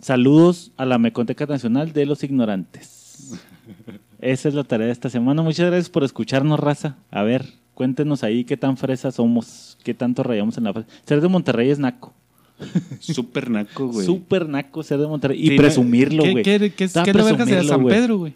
Saludos 0.00 0.72
a 0.78 0.86
la 0.86 0.96
Mecoteca 0.98 1.44
Nacional 1.44 1.92
de 1.92 2.06
los 2.06 2.22
Ignorantes. 2.24 3.34
Esa 4.20 4.48
es 4.48 4.54
la 4.54 4.64
tarea 4.64 4.86
de 4.86 4.92
esta 4.94 5.10
semana. 5.10 5.42
Muchas 5.42 5.66
gracias 5.66 5.90
por 5.90 6.04
escucharnos, 6.04 6.58
raza. 6.58 6.96
A 7.10 7.22
ver, 7.22 7.44
cuéntenos 7.74 8.24
ahí 8.24 8.44
qué 8.44 8.56
tan 8.56 8.76
fresas 8.78 9.16
somos, 9.16 9.76
qué 9.84 9.92
tanto 9.94 10.22
rayamos 10.22 10.56
en 10.56 10.64
la 10.64 10.72
fresa. 10.72 10.88
Ser 11.04 11.20
de 11.20 11.28
Monterrey 11.28 11.68
es 11.70 11.78
naco. 11.78 12.14
Súper 13.00 13.50
naco, 13.50 13.88
güey. 13.88 14.06
Súper 14.06 14.48
naco 14.48 14.82
ser 14.82 14.98
de 14.98 15.06
Monterrey. 15.06 15.40
Y 15.40 15.48
Sí, 15.48 15.56
presumirlo, 15.56 16.22
¿Qué, 16.22 16.32
güey. 16.32 16.44
qué, 16.44 16.58
qué, 16.58 16.70
qué 16.72 16.84
es 16.84 16.94
la 16.94 17.04
verga 17.04 17.46
será 17.46 17.64
San. 17.64 17.84
Pedro, 17.86 18.18
güey? 18.18 18.34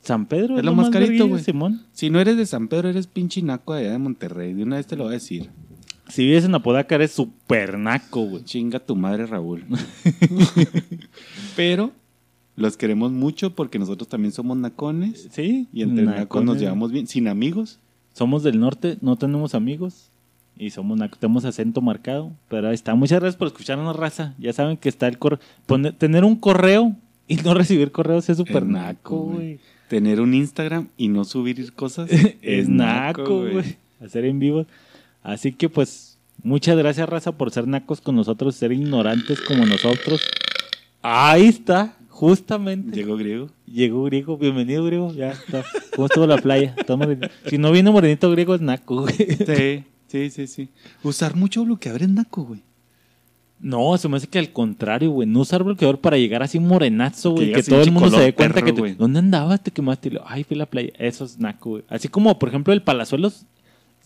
San 0.00 0.26
Pedro 0.26 0.58
Es 0.58 0.64
lo 0.64 0.74
más 0.74 0.90
carito, 0.90 1.10
verguilla, 1.10 1.28
güey. 1.28 1.44
Simón. 1.44 1.82
Si 1.92 2.10
no 2.10 2.20
eres 2.20 2.36
de 2.36 2.46
San 2.46 2.68
Pedro, 2.68 2.88
eres 2.88 3.06
pinche 3.06 3.40
naco 3.42 3.72
allá 3.72 3.92
de 3.92 3.98
Monterrey. 3.98 4.52
De 4.52 4.64
una 4.64 4.76
vez 4.76 4.86
te 4.86 4.96
lo 4.96 5.04
voy 5.04 5.12
a 5.12 5.14
decir. 5.14 5.50
Si 6.08 6.24
vives 6.26 6.44
en 6.44 6.54
Apodaca 6.54 6.96
eres 6.96 7.12
super 7.12 7.78
naco, 7.78 8.22
güey. 8.24 8.44
Chinga 8.44 8.80
tu 8.80 8.96
madre, 8.96 9.26
Raúl. 9.26 9.64
Pero 11.56 11.92
los 12.56 12.76
queremos 12.76 13.12
mucho 13.12 13.54
porque 13.54 13.78
nosotros 13.78 14.08
también 14.08 14.32
somos 14.32 14.56
nacones. 14.56 15.28
Sí. 15.30 15.68
Y 15.72 15.82
entre 15.82 16.04
nacos 16.04 16.42
nos 16.42 16.56
nacones. 16.56 16.60
llevamos 16.62 16.90
bien. 16.92 17.06
Sin 17.06 17.28
amigos. 17.28 17.78
Somos 18.12 18.42
del 18.42 18.58
norte, 18.60 18.98
no 19.00 19.16
tenemos 19.16 19.54
amigos 19.54 20.11
y 20.56 20.70
somos 20.70 20.98
tenemos 21.18 21.44
acento 21.44 21.80
marcado, 21.80 22.32
pero 22.48 22.68
ahí 22.68 22.74
está. 22.74 22.94
Muchas 22.94 23.20
gracias 23.20 23.36
por 23.36 23.48
escucharnos, 23.48 23.96
raza. 23.96 24.34
Ya 24.38 24.52
saben 24.52 24.76
que 24.76 24.88
está 24.88 25.08
el 25.08 25.18
correo. 25.18 25.40
Tener 25.98 26.24
un 26.24 26.36
correo 26.36 26.94
y 27.26 27.36
no 27.36 27.54
recibir 27.54 27.92
correos 27.92 28.28
es 28.28 28.36
súper 28.36 28.66
naco, 28.66 29.16
güey. 29.16 29.58
Tener 29.88 30.20
un 30.20 30.34
Instagram 30.34 30.88
y 30.96 31.08
no 31.08 31.24
subir 31.24 31.72
cosas 31.74 32.10
Es 32.42 32.68
naco, 32.68 33.40
güey. 33.40 33.76
Hacer 34.04 34.24
en 34.24 34.38
vivo. 34.38 34.66
Así 35.22 35.52
que 35.52 35.68
pues, 35.68 36.18
muchas 36.42 36.76
gracias, 36.76 37.08
raza, 37.08 37.32
por 37.32 37.50
ser 37.50 37.68
nacos 37.68 38.00
con 38.00 38.16
nosotros, 38.16 38.54
ser 38.54 38.72
ignorantes 38.72 39.40
como 39.40 39.64
nosotros. 39.66 40.22
Ahí 41.02 41.46
está, 41.46 41.96
justamente. 42.08 42.96
Llegó 42.96 43.16
griego. 43.16 43.50
Llegó 43.66 44.04
griego, 44.04 44.36
bienvenido 44.36 44.84
griego, 44.84 45.12
ya 45.14 45.30
está. 45.32 45.64
¿Cómo 45.94 46.06
estuvo 46.06 46.26
la 46.26 46.38
playa? 46.38 46.74
Si 47.46 47.58
no 47.58 47.70
viene 47.70 47.90
morenito 47.90 48.30
griego 48.30 48.54
es 48.54 48.60
naco, 48.60 49.02
güey. 49.02 49.14
Sí, 49.14 49.84
sí, 50.12 50.30
sí, 50.30 50.46
sí. 50.46 50.68
Usar 51.02 51.34
mucho 51.34 51.64
bloqueador 51.64 52.02
es 52.02 52.08
naco, 52.08 52.44
güey. 52.44 52.62
No, 53.58 53.96
se 53.96 54.08
me 54.08 54.16
hace 54.16 54.26
que 54.26 54.38
al 54.38 54.52
contrario, 54.52 55.10
güey. 55.10 55.28
No 55.28 55.40
usar 55.40 55.62
bloqueador 55.62 56.00
para 56.00 56.18
llegar 56.18 56.42
así 56.42 56.58
morenazo, 56.58 57.30
güey. 57.30 57.44
Que, 57.44 57.50
llegas 57.50 57.66
todo 57.66 57.82
el 57.82 57.92
mundo 57.92 58.10
se 58.10 58.20
dé 58.24 58.34
cuenta 58.34 58.54
perro, 58.56 58.66
que 58.66 58.72
te-. 58.72 58.94
¿Dónde 58.94 59.20
andabas? 59.20 59.62
Te 59.62 59.70
quemaste. 59.70 60.08
Y 60.08 60.12
lo, 60.12 60.22
Ay, 60.26 60.44
fui 60.44 60.56
a 60.56 60.58
la 60.58 60.66
playa. 60.66 60.92
Eso 60.98 61.24
es 61.24 61.38
naco, 61.38 61.70
güey. 61.70 61.84
Así 61.88 62.08
como, 62.08 62.38
por 62.38 62.48
ejemplo, 62.48 62.72
el 62.72 62.82
Palazuelos 62.82 63.46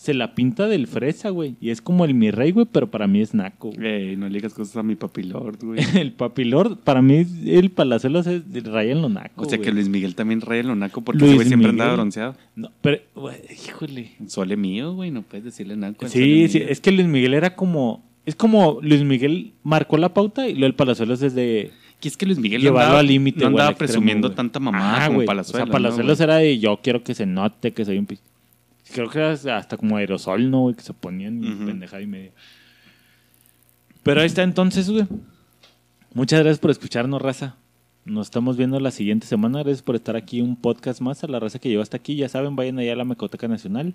se 0.06 0.14
la 0.14 0.34
pinta 0.34 0.66
del 0.66 0.86
fresa, 0.86 1.28
güey. 1.30 1.56
Y 1.60 1.70
es 1.70 1.82
como 1.82 2.04
el 2.04 2.14
mi 2.14 2.30
rey, 2.30 2.50
güey, 2.52 2.66
pero 2.70 2.90
para 2.90 3.06
mí 3.06 3.20
es 3.20 3.34
naco. 3.34 3.70
güey. 3.72 3.86
Ey, 4.10 4.16
no 4.16 4.28
le 4.28 4.34
digas 4.38 4.54
cosas 4.54 4.76
a 4.78 4.82
mi 4.82 4.94
papilord, 4.96 5.62
güey. 5.62 5.78
El 6.00 6.12
papilord, 6.12 6.78
para 6.78 7.02
mí, 7.02 7.26
el 7.46 7.70
Palazuelos 7.70 8.26
es 8.26 8.42
raya 8.64 8.92
en 8.92 9.02
lo 9.02 9.08
naco. 9.08 9.42
O 9.42 9.48
sea 9.48 9.58
que. 9.58 9.70
Luis 9.70 9.88
Miguel 9.88 10.14
también 10.14 10.40
raya 10.40 10.60
en 10.62 10.68
lo 10.68 10.74
naco 10.76 11.02
porque 11.02 11.18
Luis 11.20 11.30
ese 11.32 11.36
güey 11.36 11.48
siempre 11.48 11.68
Miguel. 11.72 11.80
andaba 11.82 11.96
bronceado. 11.96 12.34
No, 12.54 12.70
pero, 12.80 13.00
güey, 13.14 13.36
híjole. 13.50 14.12
Sole 14.26 14.56
mío, 14.56 14.94
güey, 14.94 15.10
no 15.10 15.22
puedes 15.22 15.44
decirle 15.44 15.76
naco. 15.76 16.08
Sí, 16.08 16.48
sí, 16.48 16.58
mío. 16.60 16.68
es 16.70 16.80
que 16.80 16.92
Luis 16.92 17.06
Miguel 17.06 17.34
era 17.34 17.54
como. 17.54 18.02
Es 18.24 18.34
como 18.34 18.78
Luis 18.82 19.02
Miguel 19.04 19.52
marcó 19.62 19.96
la 19.98 20.12
pauta 20.14 20.48
y 20.48 20.52
luego 20.52 20.66
el 20.66 20.74
Palazuelos 20.74 21.20
es 21.22 21.34
de. 21.34 21.70
Que 22.00 22.08
es 22.08 22.16
que 22.16 22.26
Luis 22.26 22.38
Miguel 22.38 22.60
llevarlo 22.60 22.82
andaba- 22.88 23.00
al 23.00 23.06
límite. 23.06 23.40
No 23.40 23.46
andaba 23.46 23.70
extremo, 23.70 23.88
presumiendo 23.88 24.28
güey. 24.28 24.36
tanta 24.36 24.60
mamada 24.60 24.96
Ah, 25.02 25.06
como 25.06 25.16
güey. 25.18 25.26
Palazuelos. 25.26 25.62
O 25.62 25.64
sea, 25.66 25.72
Palazuelos 25.72 26.18
¿no, 26.18 26.24
era 26.24 26.36
de 26.36 26.58
yo 26.58 26.78
quiero 26.82 27.02
que 27.02 27.14
se 27.14 27.24
note 27.24 27.72
que 27.72 27.84
soy 27.84 27.96
un 27.98 28.06
Creo 28.96 29.10
que 29.10 29.18
era 29.18 29.58
hasta 29.58 29.76
como 29.76 29.98
aerosol, 29.98 30.50
¿no? 30.50 30.72
Que 30.74 30.82
se 30.82 30.94
ponían 30.94 31.44
y 31.44 31.50
pendejada 31.66 32.00
y 32.00 32.06
media. 32.06 32.32
Pero 34.02 34.22
ahí 34.22 34.26
está 34.26 34.42
entonces, 34.42 34.88
güey. 34.88 35.06
Muchas 36.14 36.40
gracias 36.40 36.58
por 36.58 36.70
escucharnos, 36.70 37.20
raza. 37.20 37.56
Nos 38.06 38.28
estamos 38.28 38.56
viendo 38.56 38.80
la 38.80 38.90
siguiente 38.90 39.26
semana. 39.26 39.58
Gracias 39.58 39.82
por 39.82 39.96
estar 39.96 40.16
aquí 40.16 40.40
un 40.40 40.56
podcast 40.56 41.02
más 41.02 41.22
a 41.22 41.26
la 41.26 41.38
raza 41.38 41.58
que 41.58 41.68
llegó 41.68 41.82
hasta 41.82 41.98
aquí. 41.98 42.16
Ya 42.16 42.30
saben, 42.30 42.56
vayan 42.56 42.78
allá 42.78 42.94
a 42.94 42.96
la 42.96 43.04
Mecoteca 43.04 43.46
Nacional. 43.48 43.94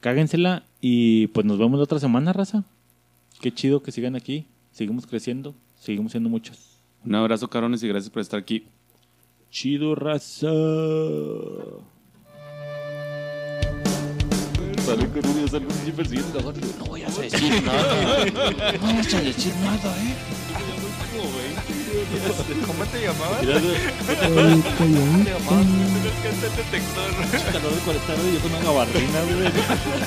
Cáguensela 0.00 0.64
y 0.82 1.28
pues 1.28 1.46
nos 1.46 1.56
vemos 1.56 1.78
la 1.78 1.84
otra 1.84 1.98
semana, 1.98 2.34
raza. 2.34 2.62
Qué 3.40 3.54
chido 3.54 3.82
que 3.82 3.90
sigan 3.90 4.16
aquí. 4.16 4.44
Seguimos 4.70 5.06
creciendo. 5.06 5.54
Seguimos 5.80 6.12
siendo 6.12 6.28
muchos. 6.28 6.76
Un 7.06 7.14
abrazo, 7.14 7.48
carones, 7.48 7.82
y 7.82 7.88
gracias 7.88 8.10
por 8.10 8.20
estar 8.20 8.38
aquí. 8.38 8.66
Chido, 9.50 9.94
raza. 9.94 10.50
Sale 14.84 15.08
con 15.08 15.24
un 15.30 15.48
salgo 15.50 15.68
un 15.86 15.92
persiguiendo 15.92 16.38
a 16.40 16.42
otro. 16.46 16.66
No 16.78 16.84
vayas 16.92 17.18
a 17.18 17.22
decir 17.22 17.62
nada. 17.64 18.24
No 18.26 18.86
vayas 18.86 19.14
a 19.14 19.20
decir 19.20 19.52
nada, 19.62 19.96
¿eh? 19.98 20.14
¿Cómo 22.66 22.84
te 22.86 23.00
llamabas? 23.02 23.44
Güey, 23.44 23.54
Te 24.62 25.30
llamabas 25.30 25.66
el 26.24 26.40
detector. 26.40 27.10
calor 27.52 27.72
de 27.72 27.80
40 27.80 28.12
grados 28.12 28.26
y 28.28 28.34
yo 28.34 28.40
con 28.40 28.50
una 28.52 28.62
gabardina, 28.64 29.20
güey. 29.22 29.52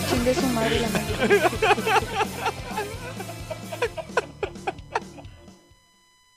Chingue 0.10 0.34
su 0.36 0.48
madre 0.48 0.80
la 0.80 0.90
madre. 0.90 1.42